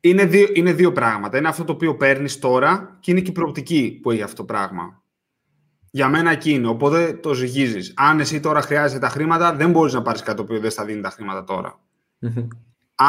Είναι 0.00 0.24
δύο, 0.24 0.48
είναι 0.54 0.72
δύο 0.72 0.92
πράγματα. 0.92 1.38
Είναι 1.38 1.48
αυτό 1.48 1.64
το 1.64 1.72
οποίο 1.72 1.96
παίρνεις 1.96 2.38
τώρα 2.38 2.96
και 3.00 3.10
είναι 3.10 3.20
και 3.20 3.30
η 3.30 3.32
προοπτική 3.32 3.98
που 4.02 4.10
έχει 4.10 4.22
αυτό 4.22 4.36
το 4.36 4.44
πράγμα. 4.44 5.02
Για 5.90 6.08
μένα 6.08 6.30
εκείνο. 6.30 6.70
Οπότε 6.70 7.12
το 7.12 7.34
ζυγίζεις. 7.34 7.92
Αν 7.96 8.20
εσύ 8.20 8.40
τώρα 8.40 8.60
χρειάζεσαι 8.60 9.00
τα 9.00 9.08
χρήματα, 9.08 9.54
δεν 9.54 9.70
μπορείς 9.70 9.92
να 9.92 10.02
πάρεις 10.02 10.22
κάτι 10.22 10.36
το 10.36 10.42
οποίο 10.42 10.60
δεν 10.60 10.70
θα 10.70 10.84
δίνει 10.84 11.00
τα 11.00 11.10
χρήματα 11.10 11.44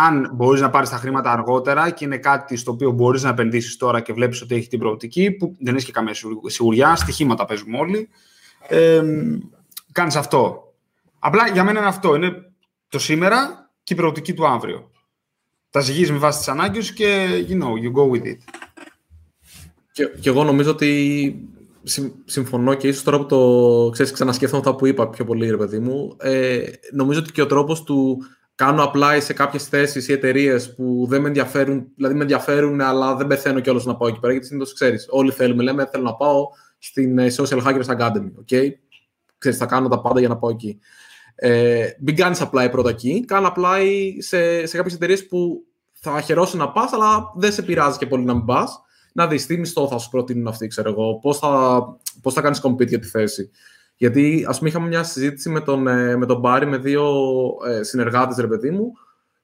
αν 0.06 0.30
μπορείς 0.34 0.62
να 0.62 0.70
πάρεις 0.70 0.90
τα 0.90 0.98
χρήματα 0.98 1.32
αργότερα 1.32 1.90
και 1.90 2.06
είναι 2.06 2.18
κάτι 2.18 2.56
στο 2.56 2.72
οποίο 2.72 2.92
μπορείς 2.92 3.24
να 3.24 3.30
επενδύσεις 3.30 3.78
τώρα 3.78 4.02
και 4.02 4.14
βλέπεις 4.14 4.42
ότι 4.42 4.56
έχει 4.56 4.68
την 4.68 4.80
προοπτική, 4.80 5.32
που 5.32 5.56
δεν 5.60 5.76
έχει 5.76 5.86
και 5.86 5.92
καμία 5.92 6.14
σιγουριά, 6.46 6.96
στοιχήματα 6.96 7.46
παίζουμε 7.46 7.78
όλοι. 7.78 8.10
Ε, 8.68 9.02
Κάνεις 9.94 10.16
αυτό. 10.16 10.74
Απλά 11.20 11.48
για 11.48 11.64
μένα 11.64 11.80
είναι 11.80 11.88
αυτό. 11.88 12.16
Είναι 12.16 12.52
το 12.90 13.00
σήμερα 13.00 13.70
και 13.84 13.94
η 13.94 13.96
προοπτική 13.98 14.34
του 14.34 14.48
αύριο. 14.48 14.92
Τα 15.70 15.80
ζυγίζει 15.80 16.12
με 16.12 16.18
βάση 16.18 16.38
τις 16.38 16.48
ανάγκες 16.48 16.94
και 16.94 17.28
you 17.50 17.54
know, 17.54 17.72
you 17.72 18.02
go 18.02 18.12
with 18.12 18.26
it. 18.26 18.38
Και, 19.92 20.06
και 20.20 20.30
εγώ 20.30 20.44
νομίζω 20.44 20.70
ότι 20.70 21.50
συμφωνώ 22.26 22.74
και 22.74 22.88
ίσως 22.88 23.04
τώρα 23.04 23.18
που 23.18 23.26
το 23.26 23.90
ξέρεις, 23.92 24.12
ξανασκέφτομαι 24.12 24.64
αυτά 24.66 24.76
που 24.76 24.86
είπα 24.86 25.10
πιο 25.10 25.26
πολύ, 25.26 25.50
ρε 25.50 25.58
παιδί 25.58 25.80
μου, 25.80 26.16
ε, 26.20 26.64
νομίζω 26.92 27.20
ότι 27.20 27.32
και 27.32 27.42
ο 27.42 27.46
τρόπος 27.46 27.84
του 27.84 28.26
κάνω 28.56 28.92
apply 28.94 29.18
σε 29.22 29.34
κάποιες 29.34 29.68
θέσεις 29.68 30.08
ή 30.08 30.12
εταιρείες 30.12 30.76
που 30.76 31.06
δεν 31.10 31.22
με 31.22 31.28
ενδιαφέρουν, 31.28 31.88
δηλαδή 31.96 32.16
με 32.16 32.22
ενδιαφέρουν, 32.22 32.82
αλλά 32.82 33.16
δεν 33.16 33.28
πεθαίνω 33.28 33.60
κιόλας 33.60 33.86
να 33.86 33.96
πάω 33.96 34.08
εκεί 34.10 34.20
πέρα. 34.20 34.32
Γιατί 34.32 34.48
συνήθως 34.48 34.74
ξέρεις, 34.74 35.08
όλοι 35.10 35.32
θέλουμε, 35.32 35.64
λέμε, 35.64 35.86
θέλω 35.92 36.04
να 36.04 36.16
πάω 36.16 36.48
στην 36.78 37.18
ε, 37.18 37.28
Social 37.38 37.64
Hackers 37.64 37.98
Academy. 37.98 38.32
Okay? 38.46 38.68
Ξέρεις, 39.38 39.58
θα 39.58 39.66
κάνω 39.66 39.88
τα 39.88 40.02
πάντα 40.02 40.20
για 40.20 40.30
να 40.30 40.38
πάω 40.38 40.50
εκεί. 40.50 40.80
Ε, 41.36 41.88
μην 42.00 42.16
κάνεις 42.16 42.42
apply 42.42 42.68
πρώτα 42.72 42.90
εκεί. 42.90 43.26
Κάνω 43.26 43.54
apply 43.56 43.86
σε, 44.18 44.66
σε 44.66 44.78
κάποιες 44.78 44.96
εταιρείες 44.96 45.28
που 45.28 45.64
θα 45.94 46.22
χαιρώσει 46.22 46.58
να 46.58 46.72
πας, 46.72 46.94
αλλά 46.94 47.32
δεν 47.36 47.52
σε 47.52 47.62
πειράζει 47.62 47.98
και 47.98 48.08
πολύ 48.08 48.24
να 48.24 48.34
μην 48.34 48.46
πας. 48.46 48.82
Να 49.14 49.28
δεις 49.28 49.46
τι 49.46 49.58
μισθό 49.58 49.88
θα 49.88 49.98
σου 49.98 50.10
προτείνουν 50.10 50.48
αυτοί, 50.48 50.68
ξέρω 50.68 50.90
εγώ, 50.90 51.20
πώς 51.20 51.38
θα, 51.38 51.84
πώς 52.22 52.34
θα 52.34 52.42
κάνεις 52.42 52.62
compete 52.64 52.88
για 52.88 53.00
τη 53.00 53.08
θέση. 53.08 53.50
Γιατί, 53.96 54.46
ας 54.48 54.58
πούμε, 54.58 54.70
είχαμε 54.70 54.88
μια 54.88 55.04
συζήτηση 55.04 55.50
με 55.50 55.60
τον, 55.60 55.88
ε, 55.88 56.16
με 56.18 56.26
τον 56.26 56.40
Μπάρι, 56.40 56.66
με 56.66 56.78
δύο 56.78 57.14
ε, 57.68 57.84
συνεργάτες, 57.84 58.38
ρε 58.38 58.48
παιδί 58.48 58.70
μου, 58.72 58.92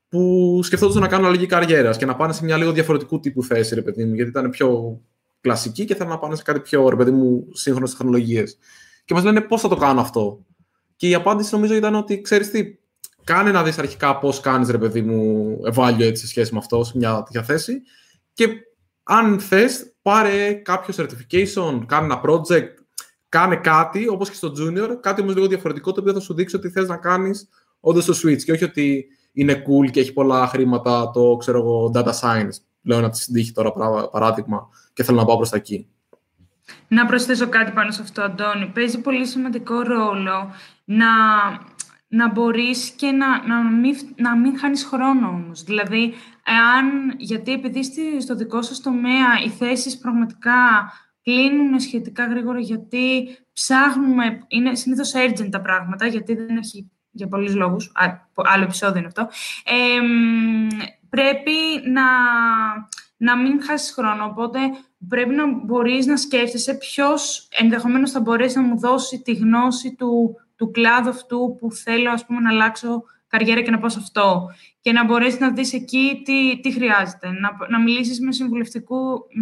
που 0.10 0.60
σκεφτόντουσαν 0.64 1.02
να 1.02 1.08
κάνουν 1.08 1.26
αλλαγή 1.26 1.46
καριέρα 1.46 1.92
και 1.92 2.06
να 2.06 2.16
πάνε 2.16 2.34
σε 2.34 2.44
μια 2.44 2.58
λίγο 2.58 2.72
διαφορετικού 2.72 3.20
τύπου 3.20 3.44
θέση, 3.44 3.76
ρε 3.76 3.82
παιδί 3.82 4.06
μου, 4.06 4.14
γιατί 4.14 4.30
ήταν 4.30 4.50
πιο 4.50 5.00
κλασική 5.42 5.86
και 5.86 5.96
θέλουν 5.96 6.12
να 6.12 6.20
πάνε 6.20 6.36
σε 6.36 6.44
κάτι 6.44 6.60
πιο, 6.60 6.90
ρε 6.90 6.96
παιδί 6.96 7.12
μου, 7.12 7.48
σύγχρονες 7.52 7.92
τεχνολογίες. 7.92 8.58
Και 9.06 9.14
μας 9.14 9.24
λένε 9.24 9.42
πώς 9.42 9.62
θα 9.62 9.68
το 9.68 9.76
κάνω 9.76 10.02
αυτό; 10.02 10.46
Και 10.96 11.08
η 11.08 11.14
απάντηση 11.14 11.54
νομίζω 11.54 11.76
ήταν 11.76 11.96
ότι 11.96 12.22
ξέρεις 12.22 12.52
τι, 12.52 12.78
κάνε 13.24 13.52
να 13.52 13.64
δεις 13.64 13.78
αρχικά 13.78 14.18
πώς 14.18 14.40
κάνεις, 14.40 14.70
ρε 14.70 14.78
παιδί 14.78 15.02
μου, 15.02 15.58
evaluate 15.74 16.18
σε 16.18 16.28
σχέση 16.28 16.54
με 16.54 16.60
αυτό, 16.60 16.84
σε 16.84 16.98
μια 16.98 17.24
τέτοια 17.24 17.44
θέση. 17.44 17.82
Και 18.34 18.48
αν 19.04 19.40
θες, 19.40 19.94
πάρε 20.02 20.54
κάποιο 20.54 20.94
certification, 20.98 21.82
κάνε 21.86 22.06
ένα 22.06 22.22
project, 22.26 22.74
κάνε 23.30 23.56
κάτι, 23.56 24.08
όπως 24.08 24.30
και 24.30 24.36
στο 24.36 24.52
junior, 24.58 24.98
κάτι 25.02 25.22
όμως 25.22 25.36
λίγο 25.36 25.48
διαφορετικό, 25.48 25.92
το 25.92 26.02
οποίο 26.02 26.14
θα 26.14 26.20
σου 26.20 26.34
δείξει 26.34 26.56
ότι 26.56 26.70
θες 26.70 26.88
να 26.88 26.98
κάνεις 26.98 27.50
όντως 27.80 28.06
το 28.06 28.14
switch 28.24 28.44
και 28.44 28.52
όχι 28.52 28.64
ότι 28.64 29.06
είναι 29.32 29.64
cool 29.68 29.92
και 29.92 30.00
έχει 30.00 30.14
πολλά 30.14 30.48
χρήματα 30.48 31.12
το 31.12 31.36
ξέρω 31.40 31.58
εγώ, 31.58 31.92
data 31.96 32.12
science. 32.22 32.56
Λέω 32.82 32.98
ένα 32.98 33.10
της 33.10 33.52
τώρα 33.54 33.72
παράδειγμα 34.12 34.70
και 34.94 35.04
θέλω 35.04 35.18
να 35.18 35.26
πάω 35.26 35.38
προς 35.38 35.50
τα 35.50 35.58
εκεί. 35.58 35.88
Να 36.88 37.06
προσθέσω 37.06 37.48
κάτι 37.48 37.72
πάνω 37.72 37.92
σε 37.92 38.02
αυτό, 38.02 38.22
Αντώνη. 38.22 38.72
Παίζει 38.74 39.02
πολύ 39.02 39.26
σημαντικό 39.26 39.82
ρόλο 39.82 40.54
να, 40.86 41.08
να 42.08 42.32
μπορείς 42.32 42.90
και 42.90 43.12
να, 43.12 43.48
να, 43.48 43.64
μην, 43.64 43.96
να 44.16 44.38
μην 44.38 44.60
χάνεις 44.60 44.84
χρόνο 44.84 45.28
όμως. 45.28 45.64
Δηλαδή, 45.64 46.14
εάν, 46.44 47.16
γιατί 47.18 47.54
επειδή 47.54 47.84
στο 48.22 48.36
δικό 48.36 48.62
σας 48.62 48.82
τομέα 48.82 49.42
οι 49.46 49.50
θέσεις 49.50 49.98
πραγματικά 49.98 50.92
κλείνουν 51.24 51.80
σχετικά 51.80 52.26
γρήγορα, 52.26 52.60
γιατί 52.60 53.38
ψάχνουμε, 53.54 54.40
είναι 54.48 54.76
συνήθως 54.76 55.14
urgent 55.16 55.50
τα 55.50 55.62
πράγματα, 55.62 56.08
γιατί 56.08 56.36
δεν 56.36 56.58
έχει 56.58 56.92
για 57.12 57.28
πολλούς 57.28 57.56
λόγους, 57.56 57.92
άλλο 58.36 58.64
επεισόδιο 58.64 58.98
είναι 58.98 59.08
αυτό, 59.08 59.28
πρέπει 61.10 61.90
να, 61.92 62.04
να 63.18 63.38
μην 63.38 63.64
χάσεις 63.64 63.92
χρόνο, 63.92 64.26
οπότε 64.26 64.60
πρέπει 65.08 65.36
να 65.36 65.48
μπορείς 65.48 66.06
να 66.06 66.18
σκέφτεσαι 66.18 66.74
ποιος 66.74 67.48
ενδεχομένως 67.52 68.12
θα 68.12 68.20
μπορέσει 68.20 68.58
να 68.58 68.64
μου 68.64 68.80
δώσει 68.80 69.22
τη 69.22 69.34
γνώση 69.34 69.96
του, 69.96 70.36
του 70.56 70.72
κλάδου 70.72 71.10
αυτού 71.10 71.56
που 71.60 71.72
θέλω 71.72 72.12
ας 72.12 72.26
πούμε, 72.26 72.40
να 72.40 72.50
αλλάξω 72.50 73.04
καριέρα 73.28 73.62
και 73.62 73.72
να 73.72 73.80
πάω 73.80 73.90
σε 73.90 74.00
αυτό. 74.02 74.50
Και 74.82 74.92
να 74.92 75.06
μπορέσεις 75.06 75.40
να 75.40 75.52
δεις 75.52 75.74
εκεί 75.74 76.22
τι, 76.26 76.60
τι 76.60 76.72
χρειάζεται. 76.72 77.28
Να, 77.32 77.68
να 77.70 77.80
μιλήσεις 77.80 78.20
με 78.20 78.32
συμβουλευτικού, 78.32 78.98
με 79.34 79.42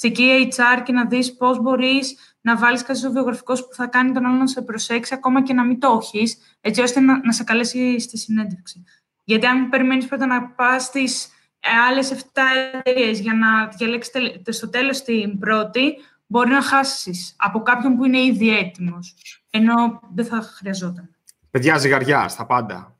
συμβουλευτική 0.00 0.48
HR 0.56 0.82
και 0.84 0.92
να 0.92 1.06
δεις 1.06 1.36
πώς 1.36 1.60
μπορείς 1.60 2.16
να 2.40 2.56
βάλεις 2.56 2.82
κάτι 2.82 2.98
στο 2.98 3.12
βιογραφικό 3.12 3.54
σου 3.54 3.68
που 3.68 3.74
θα 3.74 3.86
κάνει 3.86 4.12
τον 4.12 4.26
άλλο 4.26 4.36
να 4.36 4.46
σε 4.46 4.62
προσέξει 4.62 5.14
ακόμα 5.14 5.42
και 5.42 5.52
να 5.52 5.64
μην 5.64 5.80
το 5.80 5.98
έχεις, 6.02 6.38
έτσι 6.60 6.80
ώστε 6.80 7.00
να, 7.00 7.20
να 7.24 7.32
σε 7.32 7.44
καλέσει 7.44 8.00
στη 8.00 8.18
συνέντευξη. 8.18 8.84
Γιατί 9.24 9.46
αν 9.46 9.68
περιμένεις 9.68 10.06
πρώτα 10.06 10.26
να 10.26 10.42
πας 10.42 10.82
στις 10.82 11.24
ε, 11.60 11.68
άλλες 11.88 12.12
7 12.12 12.40
εταιρείες 12.74 13.20
για 13.20 13.34
να 13.34 13.66
διαλέξεις 13.66 14.12
στο 14.48 14.68
τέλος 14.68 15.02
την 15.02 15.38
πρώτη, 15.38 15.94
μπορεί 16.26 16.50
να 16.50 16.62
χάσεις 16.62 17.34
από 17.38 17.62
κάποιον 17.62 17.96
που 17.96 18.04
είναι 18.04 18.18
ήδη 18.18 18.56
έτοιμος, 18.56 19.14
ενώ 19.50 20.00
δεν 20.14 20.24
θα 20.24 20.40
χρειαζόταν. 20.40 21.14
Παιδιά, 21.50 21.78
ζυγαριά 21.78 22.28
στα 22.28 22.46
πάντα. 22.46 22.94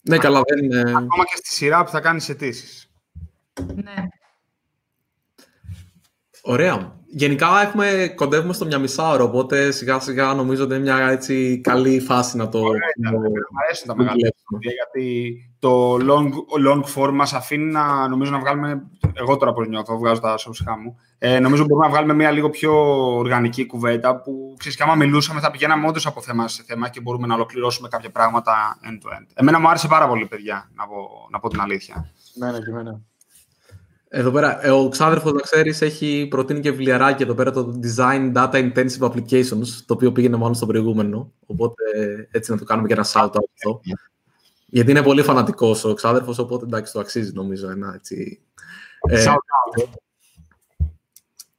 Ναι, 0.00 0.18
καλά, 0.18 0.40
δεν 0.46 0.64
είναι... 0.64 0.80
Ακόμα 0.80 1.24
και 1.24 1.36
στη 1.36 1.48
σειρά 1.48 1.84
που 1.84 1.90
θα 1.90 2.00
κάνεις 2.00 2.28
αιτήσεις. 2.28 2.90
Ναι. 3.74 4.08
Ωραία. 6.42 7.00
Γενικά 7.14 7.46
έχουμε, 7.62 8.12
κοντεύουμε 8.16 8.52
στο 8.52 8.64
μια 8.64 8.78
μισά 8.78 9.08
ώρα, 9.08 9.22
οπότε 9.22 9.70
σιγά 9.70 10.00
σιγά 10.00 10.34
νομίζω 10.34 10.64
ότι 10.64 10.74
είναι 10.74 10.82
μια 10.82 11.10
έτσι 11.10 11.60
καλή 11.60 12.00
φάση 12.00 12.36
να 12.36 12.48
το... 12.48 12.58
Ωραία, 12.58 12.80
μου 13.12 13.20
αρέσουν 13.64 13.86
τα 13.86 13.96
μεγάλα 13.96 14.16
γιατί 14.60 15.36
το 15.58 15.94
long, 15.94 16.28
long 16.66 16.82
form 16.94 17.12
μας 17.12 17.32
αφήνει 17.32 17.72
να, 17.72 18.08
νομίζω, 18.08 18.30
να 18.30 18.38
βγάλουμε, 18.38 18.82
εγώ 19.12 19.36
τώρα 19.36 19.52
πώς 19.52 19.68
νιώθω, 19.68 19.98
βγάζω 19.98 20.20
τα 20.20 20.36
σώψυχά 20.36 20.78
μου, 20.78 20.96
ε, 21.18 21.38
νομίζω 21.38 21.64
μπορούμε 21.64 21.86
να 21.86 21.92
βγάλουμε 21.92 22.14
μια 22.14 22.30
λίγο 22.30 22.50
πιο 22.50 22.72
οργανική 23.16 23.66
κουβέντα 23.66 24.20
που, 24.20 24.54
ξέρεις, 24.58 24.76
και 24.76 24.82
άμα 24.82 24.94
μιλούσαμε 24.94 25.40
θα 25.40 25.50
πηγαίναμε 25.50 25.86
όντως 25.86 26.06
από 26.06 26.20
θέμα 26.20 26.48
σε 26.48 26.62
θέμα 26.66 26.88
και 26.88 27.00
μπορούμε 27.00 27.26
να 27.26 27.34
ολοκληρώσουμε 27.34 27.88
κάποια 27.88 28.10
πράγματα 28.10 28.78
end-to-end. 28.82 29.26
Εμένα 29.34 29.60
μου 29.60 29.68
άρεσε 29.68 29.88
πάρα 29.88 30.08
πολύ, 30.08 30.26
παιδιά, 30.26 30.70
να 30.74 30.86
πω, 30.86 31.28
να 31.30 31.38
πω 31.38 31.48
την 31.48 31.60
αλήθεια. 31.60 32.10
Ναι, 32.34 32.50
και 32.50 32.70
εμένα. 32.70 33.00
Εδώ 34.14 34.30
πέρα, 34.30 34.66
ε, 34.66 34.70
ο 34.70 34.88
ξάδερφος, 34.88 35.32
να 35.32 35.40
ξέρεις, 35.40 35.82
έχει 35.82 36.26
προτείνει 36.30 36.60
και 36.60 36.70
βιβλιαράκι 36.70 37.22
εδώ 37.22 37.34
πέρα 37.34 37.50
το 37.50 37.80
Design 37.82 38.32
Data 38.34 38.52
Intensive 38.52 39.10
Applications, 39.10 39.66
το 39.86 39.94
οποίο 39.94 40.12
πήγαινε 40.12 40.36
μόνο 40.36 40.54
στο 40.54 40.66
προηγούμενο. 40.66 41.32
Οπότε 41.46 41.82
έτσι 42.30 42.50
να 42.50 42.58
το 42.58 42.64
κάνουμε 42.64 42.88
και 42.88 42.94
ένα 42.94 43.06
shout 43.12 43.26
out 43.26 43.44
αυτό. 43.54 43.80
Γιατί 44.66 44.90
είναι 44.90 45.02
πολύ 45.02 45.22
φανατικός 45.22 45.84
ο 45.84 45.94
ξάδερφος, 45.94 46.38
οπότε 46.38 46.64
εντάξει, 46.64 46.92
το 46.92 47.00
αξίζει 47.00 47.32
νομίζω 47.32 47.70
ένα 47.70 47.92
έτσι. 47.94 48.40
Ε, 49.08 49.24
shout 49.26 49.32
out. 49.32 49.88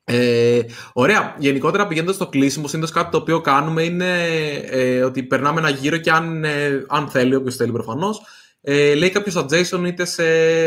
Ε, 0.03 0.61
ωραία. 0.93 1.35
Γενικότερα 1.39 1.87
πηγαίνοντας 1.87 2.15
στο 2.15 2.27
κλείσιμο, 2.27 2.67
συνήθως 2.67 2.91
κάτι 2.91 3.11
το 3.11 3.17
οποίο 3.17 3.41
κάνουμε 3.41 3.83
είναι 3.83 4.21
ε, 4.65 5.03
ότι 5.03 5.23
περνάμε 5.23 5.59
ένα 5.59 5.69
γύρο 5.69 5.97
και 5.97 6.11
αν, 6.11 6.43
ε, 6.43 6.85
αν 6.87 7.07
θέλει, 7.07 7.35
όποιος 7.35 7.55
θέλει 7.55 7.71
προφανώς, 7.71 8.21
ε, 8.65 8.93
λέει 8.93 9.09
κάποιος 9.09 9.35
suggestion 9.37 9.83
είτε 9.85 10.05
σε 10.05 10.23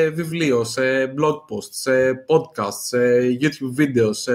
βιβλίο, 0.09 0.65
σε 0.65 1.05
blog 1.05 1.35
post, 1.35 1.69
σε 1.71 2.13
podcast, 2.13 2.79
σε 2.83 2.99
YouTube 3.41 3.81
video, 3.81 4.09
σε 4.11 4.33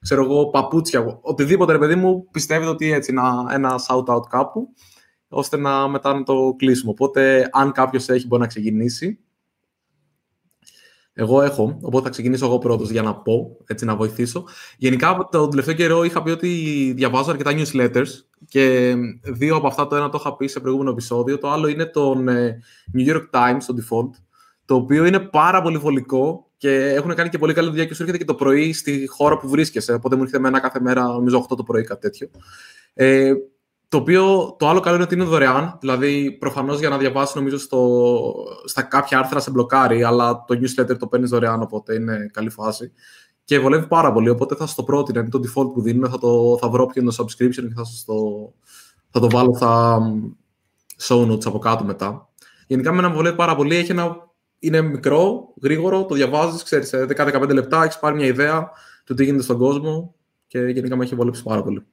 ξέρω 0.00 0.24
εγώ, 0.24 0.50
παπούτσια, 0.50 1.18
οτιδήποτε 1.20 1.72
ρε 1.72 1.78
παιδί 1.78 1.94
μου, 1.94 2.28
πιστεύετε 2.30 2.70
ότι 2.70 2.92
έτσι 2.92 3.10
ένα, 3.12 3.46
ένα 3.52 3.80
shout-out 3.88 4.26
κάπου, 4.28 4.68
ώστε 5.28 5.56
να 5.56 5.88
μετά 5.88 6.14
να 6.14 6.22
το 6.22 6.54
κλείσουμε. 6.58 6.90
Οπότε, 6.90 7.48
αν 7.52 7.72
κάποιος 7.72 8.08
έχει, 8.08 8.26
μπορεί 8.26 8.42
να 8.42 8.48
ξεκινήσει. 8.48 9.18
Εγώ 11.18 11.42
έχω, 11.42 11.78
οπότε 11.82 12.04
θα 12.04 12.10
ξεκινήσω 12.10 12.46
εγώ 12.46 12.58
πρώτος 12.58 12.90
για 12.90 13.02
να 13.02 13.14
πω, 13.14 13.56
έτσι 13.66 13.84
να 13.84 13.96
βοηθήσω. 13.96 14.44
Γενικά, 14.78 15.28
το 15.30 15.48
τελευταίο 15.48 15.74
καιρό 15.74 16.04
είχα 16.04 16.22
πει 16.22 16.30
ότι 16.30 16.48
διαβάζω 16.96 17.30
αρκετά 17.30 17.52
newsletters 17.54 18.08
και 18.48 18.94
δύο 19.22 19.56
από 19.56 19.66
αυτά, 19.66 19.86
το 19.86 19.96
ένα 19.96 20.08
το 20.08 20.18
είχα 20.20 20.36
πει 20.36 20.46
σε 20.46 20.60
προηγούμενο 20.60 20.90
επεισόδιο, 20.90 21.38
το 21.38 21.50
άλλο 21.50 21.68
είναι 21.68 21.84
τον 21.84 22.28
ε, 22.28 22.60
New 22.96 23.08
York 23.08 23.24
Times, 23.30 23.62
το 23.66 23.74
default, 23.76 24.10
το 24.64 24.74
οποίο 24.74 25.04
είναι 25.04 25.18
πάρα 25.18 25.62
πολύ 25.62 25.78
βολικό 25.78 26.50
και 26.56 26.70
έχουν 26.76 27.14
κάνει 27.14 27.28
και 27.28 27.38
πολύ 27.38 27.54
καλή 27.54 27.68
δουλειά 27.68 27.84
και 27.84 27.94
σου 27.94 28.02
έρχεται 28.02 28.18
και 28.18 28.32
το 28.32 28.34
πρωί 28.34 28.72
στη 28.72 29.06
χώρα 29.06 29.38
που 29.38 29.48
βρίσκεσαι, 29.48 29.92
οπότε 29.92 30.16
μου 30.16 30.22
έρχεται 30.22 30.40
με 30.40 30.48
ένα 30.48 30.60
κάθε 30.60 30.80
μέρα, 30.80 31.06
νομίζω 31.06 31.46
8 31.50 31.56
το 31.56 31.62
πρωί, 31.62 31.84
κάτι 31.84 32.00
τέτοιο. 32.00 32.28
Ε, 32.94 33.32
το 33.88 33.96
οποίο 33.96 34.56
το 34.58 34.68
άλλο 34.68 34.80
καλό 34.80 34.94
είναι 34.94 35.04
ότι 35.04 35.14
είναι 35.14 35.24
δωρεάν. 35.24 35.76
Δηλαδή, 35.80 36.32
προφανώς 36.32 36.78
για 36.78 36.88
να 36.88 36.98
διαβάσεις, 36.98 37.34
νομίζω 37.34 37.58
στο, 37.58 38.32
στα 38.64 38.82
κάποια 38.82 39.18
άρθρα 39.18 39.40
σε 39.40 39.50
μπλοκάρει, 39.50 40.02
αλλά 40.02 40.44
το 40.46 40.58
newsletter 40.60 40.98
το 40.98 41.06
παίρνεις 41.06 41.30
δωρεάν, 41.30 41.62
οπότε 41.62 41.94
είναι 41.94 42.30
καλή 42.32 42.50
φάση. 42.50 42.92
Και 43.44 43.58
βολεύει 43.58 43.86
πάρα 43.86 44.12
πολύ, 44.12 44.28
οπότε 44.28 44.54
θα 44.54 44.66
σα 44.66 44.74
το 44.74 44.82
πρότεινα. 44.82 45.20
Είναι 45.20 45.28
το 45.28 45.40
default 45.44 45.72
που 45.72 45.80
δίνουμε. 45.80 46.08
Θα, 46.08 46.18
το, 46.18 46.58
θα 46.60 46.68
βρω 46.68 46.86
ποιο 46.86 47.02
είναι 47.02 47.10
το 47.10 47.24
subscription 47.24 47.66
και 47.68 47.74
θα, 47.74 47.84
σας 47.84 48.04
το, 48.04 48.14
θα 49.10 49.20
το 49.20 49.30
βάλω 49.30 49.54
στα 49.54 50.00
show 51.02 51.30
notes 51.30 51.46
από 51.46 51.58
κάτω 51.58 51.84
μετά. 51.84 52.28
Γενικά, 52.66 52.92
με 52.92 52.98
ένα 52.98 53.10
βολεύει 53.10 53.36
πάρα 53.36 53.56
πολύ. 53.56 53.76
Έχει 53.76 53.90
ένα, 53.90 54.30
είναι 54.58 54.80
μικρό, 54.80 55.54
γρήγορο, 55.62 56.04
το 56.04 56.14
διαβάζεις, 56.14 56.62
ξέρεις, 56.62 56.88
σε 56.88 57.06
10-15 57.16 57.48
λεπτά 57.52 57.84
έχεις 57.84 57.98
πάρει 57.98 58.16
μια 58.16 58.26
ιδέα 58.26 58.70
του 59.04 59.14
τι 59.14 59.24
γίνεται 59.24 59.42
στον 59.42 59.58
κόσμο 59.58 60.14
και 60.46 60.58
γενικά 60.58 60.96
με 60.96 61.04
έχει 61.04 61.14
βολέψει 61.14 61.42
πάρα 61.42 61.62
πολύ. 61.62 61.86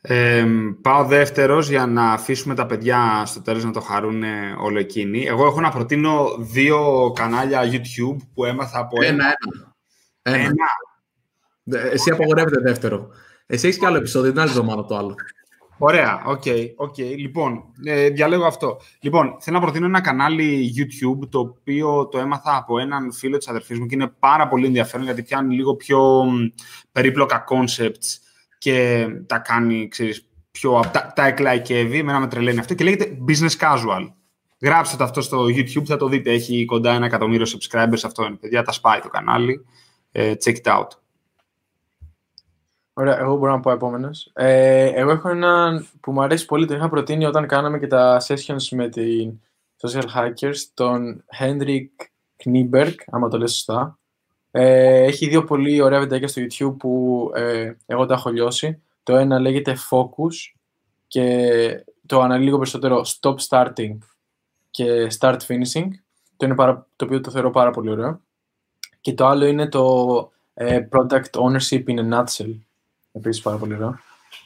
Ε, 0.00 0.46
πάω 0.82 1.04
δεύτερος 1.04 1.68
για 1.68 1.86
να 1.86 2.12
αφήσουμε 2.12 2.54
τα 2.54 2.66
παιδιά 2.66 3.22
στο 3.26 3.42
τέλος 3.42 3.64
να 3.64 3.70
το 3.70 3.80
χαρούν 3.80 4.22
όλο 4.60 4.78
εκείνοι. 4.78 5.24
Εγώ 5.24 5.46
έχω 5.46 5.60
να 5.60 5.70
προτείνω 5.70 6.36
δύο 6.38 7.10
κανάλια 7.14 7.62
YouTube 7.62 8.16
που 8.34 8.44
έμαθα 8.44 8.78
από 8.78 9.02
ένα. 9.02 9.24
Ένα. 10.22 10.38
ένα. 10.38 10.54
ένα. 11.64 11.90
Εσύ 11.92 12.10
απαγορεύεται 12.10 12.60
δεύτερο. 12.60 13.08
Εσύ 13.46 13.66
έχεις 13.66 13.78
και 13.78 13.86
άλλο 13.86 13.96
επεισόδιο, 13.96 14.30
την 14.30 14.40
άλλη 14.40 14.50
εβδομάδα 14.50 14.84
το 14.84 14.96
άλλο. 14.96 15.14
Ωραία, 15.78 16.22
OK. 16.26 16.42
Okay, 16.44 16.66
okay. 16.76 17.16
Λοιπόν, 17.16 17.64
ε, 17.84 18.08
διαλέγω 18.08 18.44
αυτό. 18.44 18.80
Λοιπόν, 19.00 19.36
θέλω 19.40 19.56
να 19.56 19.62
προτείνω 19.62 19.86
ένα 19.86 20.00
κανάλι 20.00 20.74
YouTube 20.76 21.28
το 21.28 21.38
οποίο 21.38 22.08
το 22.08 22.18
έμαθα 22.18 22.56
από 22.56 22.78
έναν 22.78 23.12
φίλο 23.12 23.36
της 23.36 23.48
αδερφής 23.48 23.78
μου 23.78 23.86
και 23.86 23.94
είναι 23.94 24.12
πάρα 24.18 24.48
πολύ 24.48 24.66
ενδιαφέρον 24.66 25.04
γιατί 25.04 25.22
πιάνει 25.22 25.54
λίγο 25.54 25.74
πιο 25.74 26.24
περίπλοκα 26.92 27.44
concepts 27.48 28.27
και 28.58 29.06
τα 29.26 29.38
κάνει, 29.38 29.88
ξέρεις, 29.88 30.28
πιο, 30.50 30.80
τα, 30.92 31.12
τα 31.14 31.26
εκλαϊκεύει, 31.26 31.98
εμένα 31.98 32.20
με 32.20 32.28
τρελαίνει 32.28 32.58
αυτό 32.58 32.74
και 32.74 32.84
λέγεται 32.84 33.18
Business 33.28 33.56
Casual. 33.60 34.12
Γράψτε 34.60 34.96
το 34.96 35.04
αυτό 35.04 35.20
στο 35.20 35.44
YouTube, 35.44 35.84
θα 35.84 35.96
το 35.96 36.08
δείτε. 36.08 36.30
Έχει 36.30 36.64
κοντά 36.64 36.92
ένα 36.92 37.06
εκατομμύριο 37.06 37.46
subscribers, 37.46 38.00
αυτό 38.04 38.24
είναι, 38.24 38.36
παιδιά, 38.36 38.62
τα 38.62 38.72
σπάει 38.72 39.00
το 39.00 39.08
κανάλι. 39.08 39.64
Ε, 40.12 40.34
check 40.44 40.54
it 40.62 40.78
out. 40.78 40.88
Ωραία, 42.92 43.18
εγώ 43.18 43.36
μπορώ 43.36 43.52
να 43.52 43.60
πω 43.60 43.70
επόμενος. 43.70 44.30
Ε, 44.34 44.84
εγώ 44.84 45.10
έχω 45.10 45.28
ένα 45.28 45.84
που 46.00 46.12
μου 46.12 46.22
αρέσει 46.22 46.46
πολύ, 46.46 46.66
το 46.66 46.74
είχα 46.74 46.88
προτείνει 46.88 47.24
όταν 47.24 47.46
κάναμε 47.46 47.78
και 47.78 47.86
τα 47.86 48.22
sessions 48.26 48.68
με 48.70 48.88
την 48.88 49.40
Social 49.80 50.04
Hackers, 50.16 50.56
τον 50.74 51.24
Henrik 51.40 52.06
Kniberg, 52.44 52.94
άμα 53.06 53.28
το 53.28 53.38
λες 53.38 53.52
σωστά. 53.52 53.98
Ε, 54.50 55.02
έχει 55.02 55.28
δύο 55.28 55.44
πολύ 55.44 55.80
ωραία 55.80 56.00
βιντεάκια 56.00 56.28
στο 56.28 56.42
YouTube 56.42 56.76
που 56.78 57.30
ε, 57.34 57.72
εγώ 57.86 58.06
τα 58.06 58.14
έχω 58.14 58.30
λιώσει. 58.30 58.82
Το 59.02 59.16
ένα 59.16 59.38
λέγεται 59.38 59.76
Focus 59.90 60.54
και 61.06 61.84
το 62.06 62.20
αναλύει 62.20 62.44
λίγο 62.44 62.56
περισσότερο 62.56 63.04
Stop 63.06 63.34
Starting 63.48 63.98
και 64.70 65.12
Start 65.18 65.38
Finishing. 65.48 65.88
Το, 66.36 66.46
είναι 66.46 66.54
το 66.96 67.04
οποίο 67.04 67.20
το 67.20 67.30
θεωρώ 67.30 67.50
πάρα 67.50 67.70
πολύ 67.70 67.90
ωραίο. 67.90 68.20
Και 69.00 69.14
το 69.14 69.26
άλλο 69.26 69.46
είναι 69.46 69.68
το 69.68 70.32
ε, 70.54 70.88
Product 70.90 71.30
Ownership 71.30 71.84
in 71.86 71.98
a 71.98 72.12
Nutshell. 72.12 72.54
Επίσης 73.12 73.42
πάρα 73.42 73.56
πολύ 73.56 73.74
ωραίο. 73.74 73.98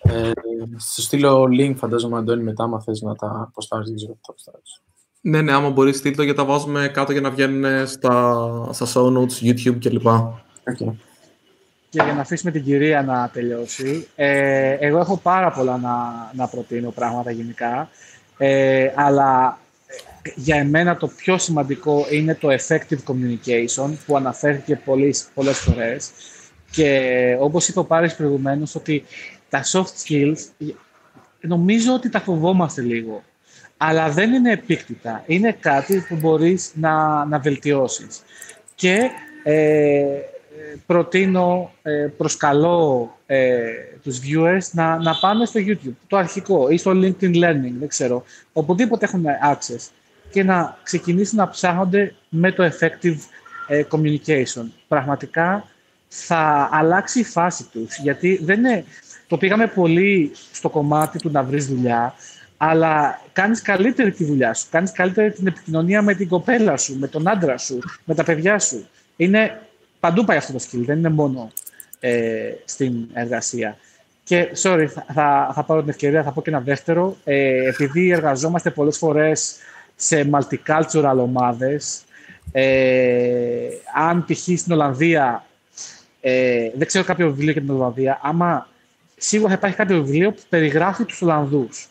Ε, 0.03 0.31
στο 0.77 1.03
στείλω 1.03 1.45
link 1.45 1.75
φαντάζομαι 1.77 2.19
Αντώνη 2.19 2.43
μετά, 2.43 2.65
άμα 2.65 2.81
θες 2.81 3.01
να 3.01 3.15
τα 3.15 3.43
αποστάρεις, 3.49 3.87
δεν 3.87 3.97
ξέρω 3.97 4.13
τα 4.13 4.19
αποστάρεις. 4.29 4.83
Ναι, 5.25 5.43
ναι, 5.43 5.53
άμα 5.53 5.71
μπορείς 5.71 5.97
στείλ 5.97 6.17
το 6.17 6.25
και 6.25 6.35
τα 6.35 6.45
βάζουμε 6.45 6.91
κάτω 6.93 7.13
για 7.13 7.21
να 7.21 7.31
βγαίνουν 7.31 7.87
στα, 7.87 8.69
στα 8.73 8.87
show 8.95 9.19
notes, 9.19 9.47
YouTube 9.47 9.77
κλπ. 9.81 10.07
Okay. 10.07 10.95
και 11.89 12.03
για 12.03 12.13
να 12.13 12.21
αφήσουμε 12.21 12.51
την 12.51 12.63
κυρία 12.63 13.03
να 13.03 13.31
τελειώσει, 13.33 14.07
ε, 14.15 14.71
εγώ 14.71 14.99
έχω 14.99 15.17
πάρα 15.17 15.51
πολλά 15.51 15.77
να, 15.77 16.31
να 16.35 16.49
προτείνω 16.49 16.91
πράγματα 16.91 17.31
γενικά, 17.31 17.89
ε, 18.39 18.93
αλλά 18.95 19.59
για 20.35 20.57
εμένα 20.57 20.97
το 20.97 21.07
πιο 21.07 21.39
σημαντικό 21.39 22.07
είναι 22.11 22.35
το 22.35 22.49
effective 22.49 22.99
communication 23.07 23.91
που 24.07 24.17
αναφέρθηκε 24.17 24.77
πολλές, 24.85 25.29
πολλές 25.35 25.59
φορές 25.59 26.11
και 26.71 27.37
όπως 27.41 27.69
είπε 27.69 27.79
ο 27.79 27.85
Πάρης 27.85 28.15
προηγουμένως 28.15 28.75
ότι 28.75 29.05
τα 29.49 29.63
soft 29.73 30.07
skills 30.07 30.69
νομίζω 31.41 31.95
ότι 31.95 32.09
τα 32.09 32.21
φοβόμαστε 32.21 32.83
λίγο 32.83 33.23
αλλά 33.85 34.11
δεν 34.11 34.33
είναι 34.33 34.53
επίκτητα. 34.53 35.23
Είναι 35.27 35.57
κάτι 35.61 36.05
που 36.09 36.17
μπορείς 36.17 36.73
να, 36.75 37.25
να 37.25 37.39
βελτιώσεις. 37.39 38.23
Και 38.75 39.11
ε, 39.43 40.05
προτείνω, 40.87 41.73
ε, 41.83 42.09
προσκαλώ 42.17 43.17
ε, 43.27 43.61
τους 44.03 44.21
viewers 44.21 44.71
να, 44.73 44.97
να 44.97 45.15
πάνε 45.21 45.45
στο 45.45 45.61
YouTube, 45.67 45.95
το 46.07 46.17
αρχικό, 46.17 46.69
ή 46.69 46.77
στο 46.77 46.91
LinkedIn 46.91 47.35
Learning, 47.35 47.75
δεν 47.79 47.89
ξέρω, 47.89 48.25
οπουδήποτε 48.53 49.05
έχουν 49.05 49.25
access 49.53 49.89
και 50.31 50.43
να 50.43 50.79
ξεκινήσουν 50.83 51.39
να 51.39 51.49
ψάχνονται 51.49 52.15
με 52.29 52.53
το 52.53 52.65
effective 52.65 53.17
ε, 53.67 53.83
communication. 53.91 54.65
Πραγματικά 54.89 55.69
θα 56.09 56.69
αλλάξει 56.73 57.21
η 57.21 57.25
φάση 57.25 57.65
τους, 57.73 57.99
γιατί 57.99 58.41
δεν 58.43 58.59
είναι, 58.59 58.85
το 59.27 59.37
πήγαμε 59.37 59.67
πολύ 59.67 60.33
στο 60.53 60.69
κομμάτι 60.69 61.19
του 61.19 61.31
να 61.31 61.43
βρεις 61.43 61.67
δουλειά, 61.67 62.15
αλλά 62.65 63.21
κάνεις 63.33 63.63
καλύτερη 63.63 64.11
τη 64.11 64.25
δουλειά 64.25 64.55
σου, 64.55 64.67
κάνεις 64.71 64.93
καλύτερη 64.93 65.33
την 65.33 65.47
επικοινωνία 65.47 66.03
με 66.03 66.15
την 66.15 66.29
κοπέλα 66.29 66.77
σου, 66.77 66.99
με 66.99 67.07
τον 67.07 67.29
άντρα 67.29 67.59
σου, 67.59 67.79
με 68.05 68.15
τα 68.15 68.25
παιδιά 68.25 68.59
σου. 68.59 68.87
Είναι, 69.17 69.61
παντού 70.01 70.25
πάει 70.25 70.37
αυτό 70.37 70.53
το 70.53 70.59
skill, 70.59 70.83
δεν 70.85 70.99
είναι 70.99 71.09
μόνο 71.09 71.53
ε, 72.01 72.53
στην 72.65 73.09
εργασία. 73.13 73.77
Και, 74.25 74.49
sorry, 74.63 74.87
θα, 75.15 75.53
θα, 75.55 75.65
πάρω 75.67 75.81
την 75.81 75.89
ευκαιρία, 75.89 76.23
θα 76.23 76.33
πω 76.33 76.43
και 76.43 76.51
ένα 76.51 76.61
δεύτερο. 76.61 77.17
Ε, 77.25 77.69
επειδή 77.69 78.11
εργαζόμαστε 78.11 78.71
πολλές 78.71 78.99
φορές 78.99 79.57
σε 79.97 80.31
multicultural 80.33 81.17
ομάδες, 81.17 82.03
ε, 82.53 83.69
αν 83.95 84.25
π.χ. 84.25 84.39
στην 84.39 84.73
Ολλανδία, 84.73 85.45
ε, 86.21 86.71
δεν 86.75 86.87
ξέρω 86.87 87.05
κάποιο 87.05 87.27
βιβλίο 87.27 87.53
για 87.53 87.61
την 87.61 87.71
Ολλανδία, 87.71 88.21
άμα 88.23 88.69
σίγουρα 89.17 89.49
θα 89.49 89.57
υπάρχει 89.57 89.77
κάποιο 89.77 90.03
βιβλίο 90.03 90.33
που 90.33 90.43
περιγράφει 90.49 91.05
τους 91.05 91.23
Ολλανδούς 91.23 91.87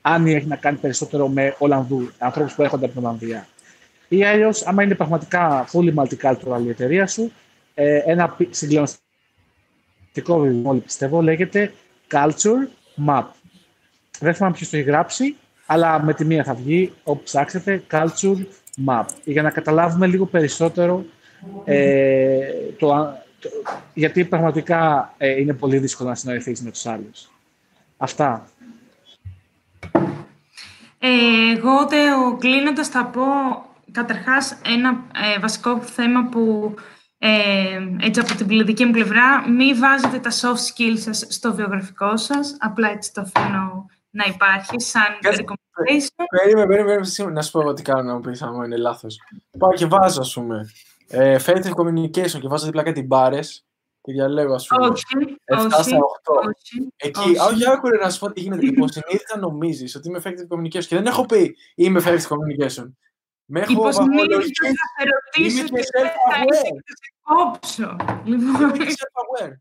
αν 0.00 0.26
έχει 0.26 0.46
να 0.46 0.56
κάνει 0.56 0.76
περισσότερο 0.76 1.28
με 1.28 1.54
Ολλανδού, 1.58 2.10
ανθρώπους 2.18 2.54
που 2.54 2.62
έρχονται 2.62 2.84
από 2.84 2.94
την 2.94 3.04
Ολλανδία. 3.04 3.46
Ή 4.08 4.24
αλλιώς, 4.24 4.66
άμα 4.66 4.82
είναι 4.82 4.94
πραγματικά 4.94 5.68
fully 5.72 5.94
multicultural 5.94 6.64
η 6.64 6.68
εταιρεία 6.68 7.06
σου, 7.06 7.32
ε, 7.74 8.02
ένα 8.04 8.36
συγκλονιστικό 8.50 9.02
βιβλίο, 10.38 10.70
όλοι 10.70 10.80
πιστεύω, 10.80 11.22
λέγεται 11.22 11.72
Culture 12.10 12.68
Map. 13.06 13.24
Δεν 14.18 14.34
θυμάμαι 14.34 14.54
ποιος 14.54 14.68
το 14.70 14.76
έχει 14.76 14.86
γράψει, 14.86 15.36
αλλά 15.66 16.02
με 16.02 16.14
τη 16.14 16.24
μία 16.24 16.44
θα 16.44 16.54
βγει, 16.54 16.92
όπου 17.04 17.22
ψάξετε, 17.22 17.82
Culture 17.90 18.44
Map. 18.86 19.04
Για 19.24 19.42
να 19.42 19.50
καταλάβουμε 19.50 20.06
λίγο 20.06 20.26
περισσότερο 20.26 21.04
ε, 21.64 22.38
το, 22.78 22.86
το, 23.38 23.48
γιατί 23.94 24.24
πραγματικά 24.24 25.14
ε, 25.18 25.40
είναι 25.40 25.52
πολύ 25.52 25.78
δύσκολο 25.78 26.08
να 26.08 26.14
συναντηθείς 26.14 26.62
με 26.62 26.70
τους 26.70 26.86
άλλους. 26.86 27.30
Αυτά. 27.96 28.48
Ε, 31.16 31.56
εγώ 31.56 31.86
κλείνοντας 32.38 32.88
θα 32.88 33.06
πω 33.06 33.22
καταρχάς 33.92 34.56
ένα 34.64 35.04
ε, 35.34 35.38
βασικό 35.38 35.80
θέμα 35.80 36.28
που 36.30 36.74
ε, 37.18 37.28
έτσι 38.00 38.20
από 38.20 38.34
την 38.34 38.64
δική 38.66 38.84
μου 38.84 38.90
πλευρά 38.90 39.50
μην 39.50 39.78
βάζετε 39.78 40.18
τα 40.18 40.30
soft 40.30 40.92
skills 40.92 40.98
σας 40.98 41.26
στο 41.28 41.54
βιογραφικό 41.54 42.16
σας 42.16 42.56
απλά 42.58 42.90
έτσι 42.90 43.12
το 43.12 43.20
αφήνω 43.20 43.86
να 44.10 44.24
υπάρχει 44.24 44.80
σαν 44.80 45.02
recommendation. 45.22 46.24
Περίμενε, 46.40 46.66
περίμενε, 46.66 47.00
να 47.32 47.42
σου 47.42 47.50
πω 47.50 47.72
τι 47.72 47.82
κάνω 47.82 48.02
να 48.02 48.14
μου 48.14 48.20
πεις 48.20 48.42
άμα 48.42 48.64
είναι 48.64 48.76
λάθος. 48.76 49.20
Πάω 49.58 49.72
και 49.72 49.86
βάζω 49.86 50.20
ας 50.20 50.32
πούμε 50.32 50.70
ε, 51.08 51.36
communication 51.76 52.40
και 52.40 52.48
βάζω 52.48 52.64
δίπλα 52.64 52.82
κάτι 52.82 53.02
μπάρες 53.02 53.65
και 54.06 54.12
διαλέγω, 54.12 54.54
ας 54.54 54.66
πούμε. 54.66 54.86
Όχι, 54.86 55.02
7 55.44 55.56
όχι, 55.58 55.82
στα 55.82 55.96
8. 55.96 56.48
όχι, 56.48 56.88
Εκεί, 56.96 57.18
όχι. 57.20 57.38
όχι, 57.54 57.68
άκουρε 57.70 57.96
να 57.96 58.10
σου 58.10 58.18
πω 58.18 58.32
τι 58.32 58.40
γίνεται. 58.40 58.66
Υποσυνείδητα 58.76 59.38
νομίζεις 59.38 59.94
ότι 59.94 60.08
είμαι 60.08 60.20
effective 60.24 60.56
communication 60.56 60.84
και 60.84 60.96
δεν 60.96 61.06
έχω 61.06 61.26
πει 61.26 61.56
είμαι 61.74 62.00
effective 62.04 62.28
communication. 62.32 62.90
Με 63.48 63.60
έχω 63.60 63.72
Υποσυνείδητα 63.72 64.26
βαθμολογήσει. 64.26 64.52
θα 64.96 65.04
ρωτήσω 65.14 65.58
Είμαι 65.58 65.68
και 65.68 65.74
και 65.76 65.88
δεν 65.92 66.06
θα 66.06 66.12
self-aware. 66.12 66.52
είσαι 66.52 66.62
και 66.62 66.82
θα 66.86 66.94
σε 67.02 67.12
κόψω. 67.22 67.96
Λοιπόν, 68.24 68.74
Είμαι 68.74 68.84
self-aware. 68.88 69.52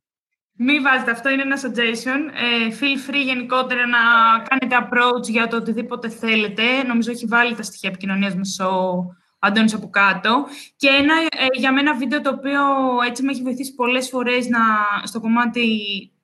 Μην 0.58 0.82
βάζετε, 0.84 1.12
αυτό 1.12 1.30
είναι 1.30 1.42
ένα 1.42 1.58
suggestion. 1.62 2.20
Ε, 2.34 2.76
feel 2.80 3.10
free 3.12 3.24
γενικότερα 3.26 3.88
να 3.88 4.00
κάνετε 4.50 4.88
approach 4.90 5.24
για 5.30 5.48
το 5.48 5.56
οτιδήποτε 5.58 6.10
θέλετε. 6.10 6.84
Νομίζω 6.84 7.12
έχει 7.12 7.26
βάλει 7.26 7.56
τα 7.56 7.64
στοιχεία 7.64 7.90
επικοινωνίας 7.90 8.36
μεσό 8.36 8.66
ο 8.90 9.16
Αντώνης 9.40 9.74
από 9.74 9.90
κάτω. 9.90 10.45
Και 10.76 10.88
ένα 10.88 11.14
ε, 11.14 11.45
για 11.53 11.74
μένα 11.74 11.95
βίντεο 11.95 12.22
το 12.22 12.30
οποίο 12.30 12.62
έτσι 13.07 13.24
με 13.24 13.32
έχει 13.32 13.41
βοηθήσει 13.41 13.76
πολλές 13.76 14.10
φορές 14.10 14.48
να, 14.48 14.60
στο 15.03 15.20
κομμάτι 15.20 15.70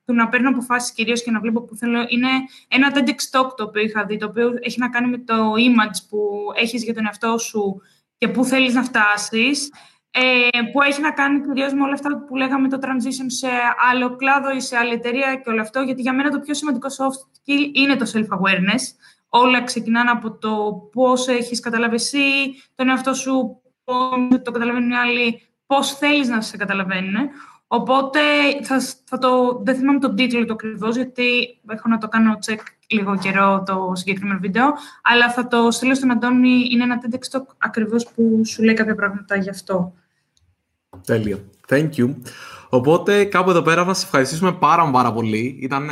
του 0.04 0.14
να 0.14 0.28
παίρνω 0.28 0.48
αποφάσεις 0.48 0.92
κυρίως 0.92 1.22
και 1.22 1.30
να 1.30 1.40
βλέπω 1.40 1.62
που 1.62 1.76
θέλω, 1.76 2.04
είναι 2.08 2.28
ένα 2.68 2.92
TEDx 2.94 3.40
Talk 3.40 3.50
το 3.56 3.64
οποίο 3.64 3.82
είχα 3.82 4.04
δει, 4.04 4.16
το 4.16 4.26
οποίο 4.26 4.52
έχει 4.60 4.78
να 4.78 4.88
κάνει 4.88 5.08
με 5.08 5.18
το 5.18 5.52
image 5.52 6.06
που 6.08 6.18
έχεις 6.54 6.84
για 6.84 6.94
τον 6.94 7.06
εαυτό 7.06 7.38
σου 7.38 7.80
και 8.18 8.28
πού 8.28 8.44
θέλεις 8.44 8.74
να 8.74 8.82
φτάσεις, 8.82 9.72
ε, 10.10 10.62
που 10.72 10.82
έχει 10.82 11.00
να 11.00 11.12
κάνει 11.12 11.40
κυρίως 11.40 11.72
με 11.72 11.82
όλα 11.82 11.92
αυτά 11.92 12.24
που 12.26 12.36
λέγαμε 12.36 12.68
το 12.68 12.78
transition 12.82 13.26
σε 13.26 13.48
άλλο 13.90 14.16
κλάδο 14.16 14.50
ή 14.50 14.60
σε 14.60 14.76
άλλη 14.76 14.92
εταιρεία 14.92 15.36
και 15.36 15.50
όλο 15.50 15.60
αυτό, 15.60 15.80
γιατί 15.80 16.02
για 16.02 16.14
μένα 16.14 16.30
το 16.30 16.38
πιο 16.38 16.54
σημαντικό 16.54 16.88
soft 16.88 17.20
skill 17.38 17.70
είναι 17.72 17.96
το 17.96 18.10
self-awareness. 18.14 18.82
Όλα 19.34 19.62
ξεκινάνε 19.64 20.10
από 20.10 20.30
το 20.30 20.50
πώς 20.92 21.28
έχεις 21.28 21.60
καταλάβει 21.60 21.94
εσύ 21.94 22.18
τον 22.74 22.88
εαυτό 22.88 23.14
σου, 23.14 23.60
πώς 23.84 24.42
το 24.42 24.50
καταλαβαίνουν 24.50 24.90
οι 24.90 24.96
άλλοι, 24.96 25.40
πώς 25.66 25.92
θέλεις 25.92 26.28
να 26.28 26.40
σε 26.40 26.56
καταλαβαίνουν. 26.56 27.14
Οπότε 27.66 28.20
θα, 28.62 28.80
θα 29.04 29.18
το, 29.18 29.60
δεν 29.64 29.76
θυμάμαι 29.76 29.98
τον 29.98 30.16
τίτλο 30.16 30.44
το 30.44 30.52
ακριβώς, 30.52 30.96
γιατί 30.96 31.58
έχω 31.68 31.88
να 31.88 31.98
το 31.98 32.08
κάνω 32.08 32.38
check 32.46 32.60
λίγο 32.86 33.18
καιρό 33.18 33.62
το 33.66 33.92
συγκεκριμένο 33.94 34.38
βίντεο, 34.38 34.72
αλλά 35.02 35.30
θα 35.30 35.48
το 35.48 35.70
στείλω 35.70 35.94
στον 35.94 36.10
Αντώνη, 36.10 36.68
είναι 36.70 36.82
ένα 36.82 37.02
TEDx 37.02 37.36
Talk 37.36 37.44
ακριβώς 37.58 38.08
που 38.14 38.40
σου 38.44 38.62
λέει 38.62 38.74
κάποια 38.74 38.94
πράγματα 38.94 39.36
γι' 39.36 39.50
αυτό. 39.50 39.94
Τέλεια. 41.06 41.38
Thank 41.68 41.90
you. 41.96 42.14
Οπότε 42.74 43.24
κάπου 43.24 43.50
εδώ 43.50 43.62
πέρα 43.62 43.84
να 43.84 43.94
σας 43.94 44.04
ευχαριστήσουμε 44.04 44.52
πάρα 44.52 44.90
πάρα 44.90 45.12
πολύ. 45.12 45.58
Ήταν 45.60 45.88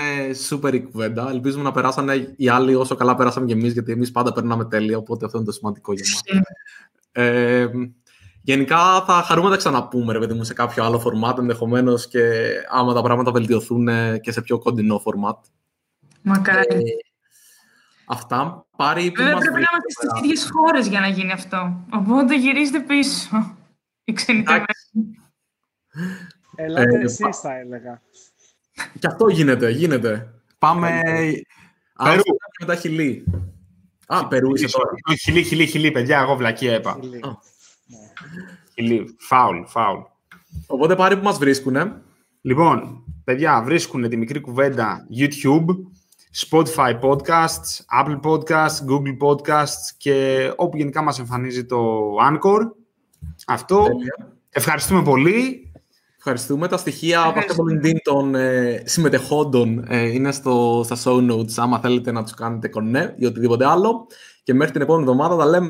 super 0.48 0.74
η 0.74 0.80
κουβέντα. 0.80 1.30
Ελπίζουμε 1.30 1.62
να 1.62 1.72
περάσανε 1.72 2.34
οι 2.36 2.48
άλλοι 2.48 2.74
όσο 2.74 2.94
καλά 2.94 3.14
περάσαμε 3.14 3.46
και 3.46 3.52
εμείς, 3.52 3.72
γιατί 3.72 3.92
εμείς 3.92 4.10
πάντα 4.10 4.32
περνάμε 4.32 4.64
τέλεια. 4.64 4.98
Οπότε 4.98 5.24
αυτό 5.24 5.36
είναι 5.36 5.46
το 5.46 5.52
σημαντικό 5.52 5.92
για 5.92 6.04
μας. 6.12 6.42
Ε, 7.12 7.66
γενικά 8.42 9.04
θα 9.04 9.12
χαρούμε 9.12 9.46
να 9.46 9.52
τα 9.52 9.58
ξαναπούμε, 9.58 10.12
ρε 10.12 10.18
παιδί 10.18 10.34
μου, 10.34 10.44
σε 10.44 10.54
κάποιο 10.54 10.84
άλλο 10.84 11.02
format 11.04 11.38
ενδεχομένως 11.38 12.08
και 12.08 12.50
άμα 12.70 12.94
τα 12.94 13.02
πράγματα 13.02 13.30
βελτιωθούν 13.30 13.88
και 14.20 14.32
σε 14.32 14.42
πιο 14.42 14.58
κοντινό 14.58 15.02
format. 15.04 15.38
Μακάρι. 16.22 16.66
Ε, 16.68 16.80
αυτά. 18.06 18.66
Πάρει 18.76 19.12
Βέβαια 19.16 19.36
πρέπει 19.36 19.52
να 19.52 19.66
είμαστε 19.70 19.90
στις 19.90 20.20
ίδιες 20.22 20.50
χώρες 20.52 20.86
για 20.86 21.00
να 21.00 21.08
γίνει 21.08 21.32
αυτό. 21.32 21.84
Οπότε 21.92 22.36
γυρίστε 22.36 22.80
πίσω. 22.80 23.56
Οι 24.04 24.12
ξενιτεμένοι. 24.12 24.64
Ελάτε 26.54 26.96
Ε, 26.98 27.00
εσείς 27.04 27.18
πα- 27.18 27.32
θα 27.32 27.58
έλεγα. 27.58 28.00
Και 28.98 29.06
αυτό 29.06 29.28
γίνεται, 29.28 29.70
γίνεται. 29.70 30.34
Πάμε. 30.58 31.00
Περού. 32.04 32.22
και 32.22 32.32
μετά 32.60 32.74
χιλί. 32.74 33.24
Α, 34.06 34.26
Περού 34.28 34.54
είσαι 34.54 34.66
τώρα. 34.70 34.90
Όχι, 35.10 35.18
Χιλί, 35.18 35.42
χιλί, 35.42 35.66
χιλί, 35.66 35.90
παιδιά, 35.90 36.20
εγώ 36.20 36.36
βλακία 36.36 36.74
είπα. 36.74 36.96
Φιλί. 37.00 37.16
Α. 37.16 37.30
Χιλί, 38.74 39.16
φάουλ, 39.18 39.62
φάουλ. 39.66 40.00
Οπότε 40.66 40.94
πάρει 40.96 41.16
που 41.16 41.24
μας 41.24 41.38
βρίσκουνε. 41.38 42.00
Λοιπόν, 42.40 43.04
παιδιά, 43.24 43.62
βρίσκουν 43.62 44.08
τη 44.08 44.16
μικρή 44.16 44.40
κουβέντα 44.40 45.06
YouTube, 45.18 45.64
Spotify 46.48 47.00
Podcasts, 47.00 48.02
Apple 48.02 48.20
Podcasts, 48.20 48.78
Google 48.88 49.16
Podcasts 49.28 49.84
και 49.96 50.50
όπου 50.56 50.76
γενικά 50.76 51.02
μας 51.02 51.18
εμφανίζει 51.18 51.64
το 51.64 52.08
Anchor. 52.30 52.60
Αυτό. 53.46 53.82
Τέλεια. 53.84 54.32
Ευχαριστούμε 54.50 55.02
πολύ. 55.02 55.69
Ευχαριστούμε. 56.22 56.68
Τα 56.68 56.76
στοιχεία 56.76 57.22
από 57.22 57.38
αυτό 57.38 57.54
το 57.54 57.62
LinkedIn 57.70 57.96
των 58.02 58.34
ε, 58.34 58.82
συμμετεχόντων 58.86 59.84
ε, 59.88 60.06
είναι 60.06 60.32
στο, 60.32 60.82
στα 60.84 60.96
show 61.04 61.30
notes, 61.30 61.52
άμα 61.56 61.78
θέλετε 61.78 62.12
να 62.12 62.22
τους 62.22 62.34
κάνετε 62.34 62.68
κονέ 62.68 63.14
ή 63.18 63.26
οτιδήποτε 63.26 63.66
άλλο. 63.66 64.06
Και 64.42 64.54
μέχρι 64.54 64.72
την 64.72 64.82
επόμενη 64.82 65.04
εβδομάδα 65.04 65.36
τα 65.36 65.44
λέμε. 65.44 65.58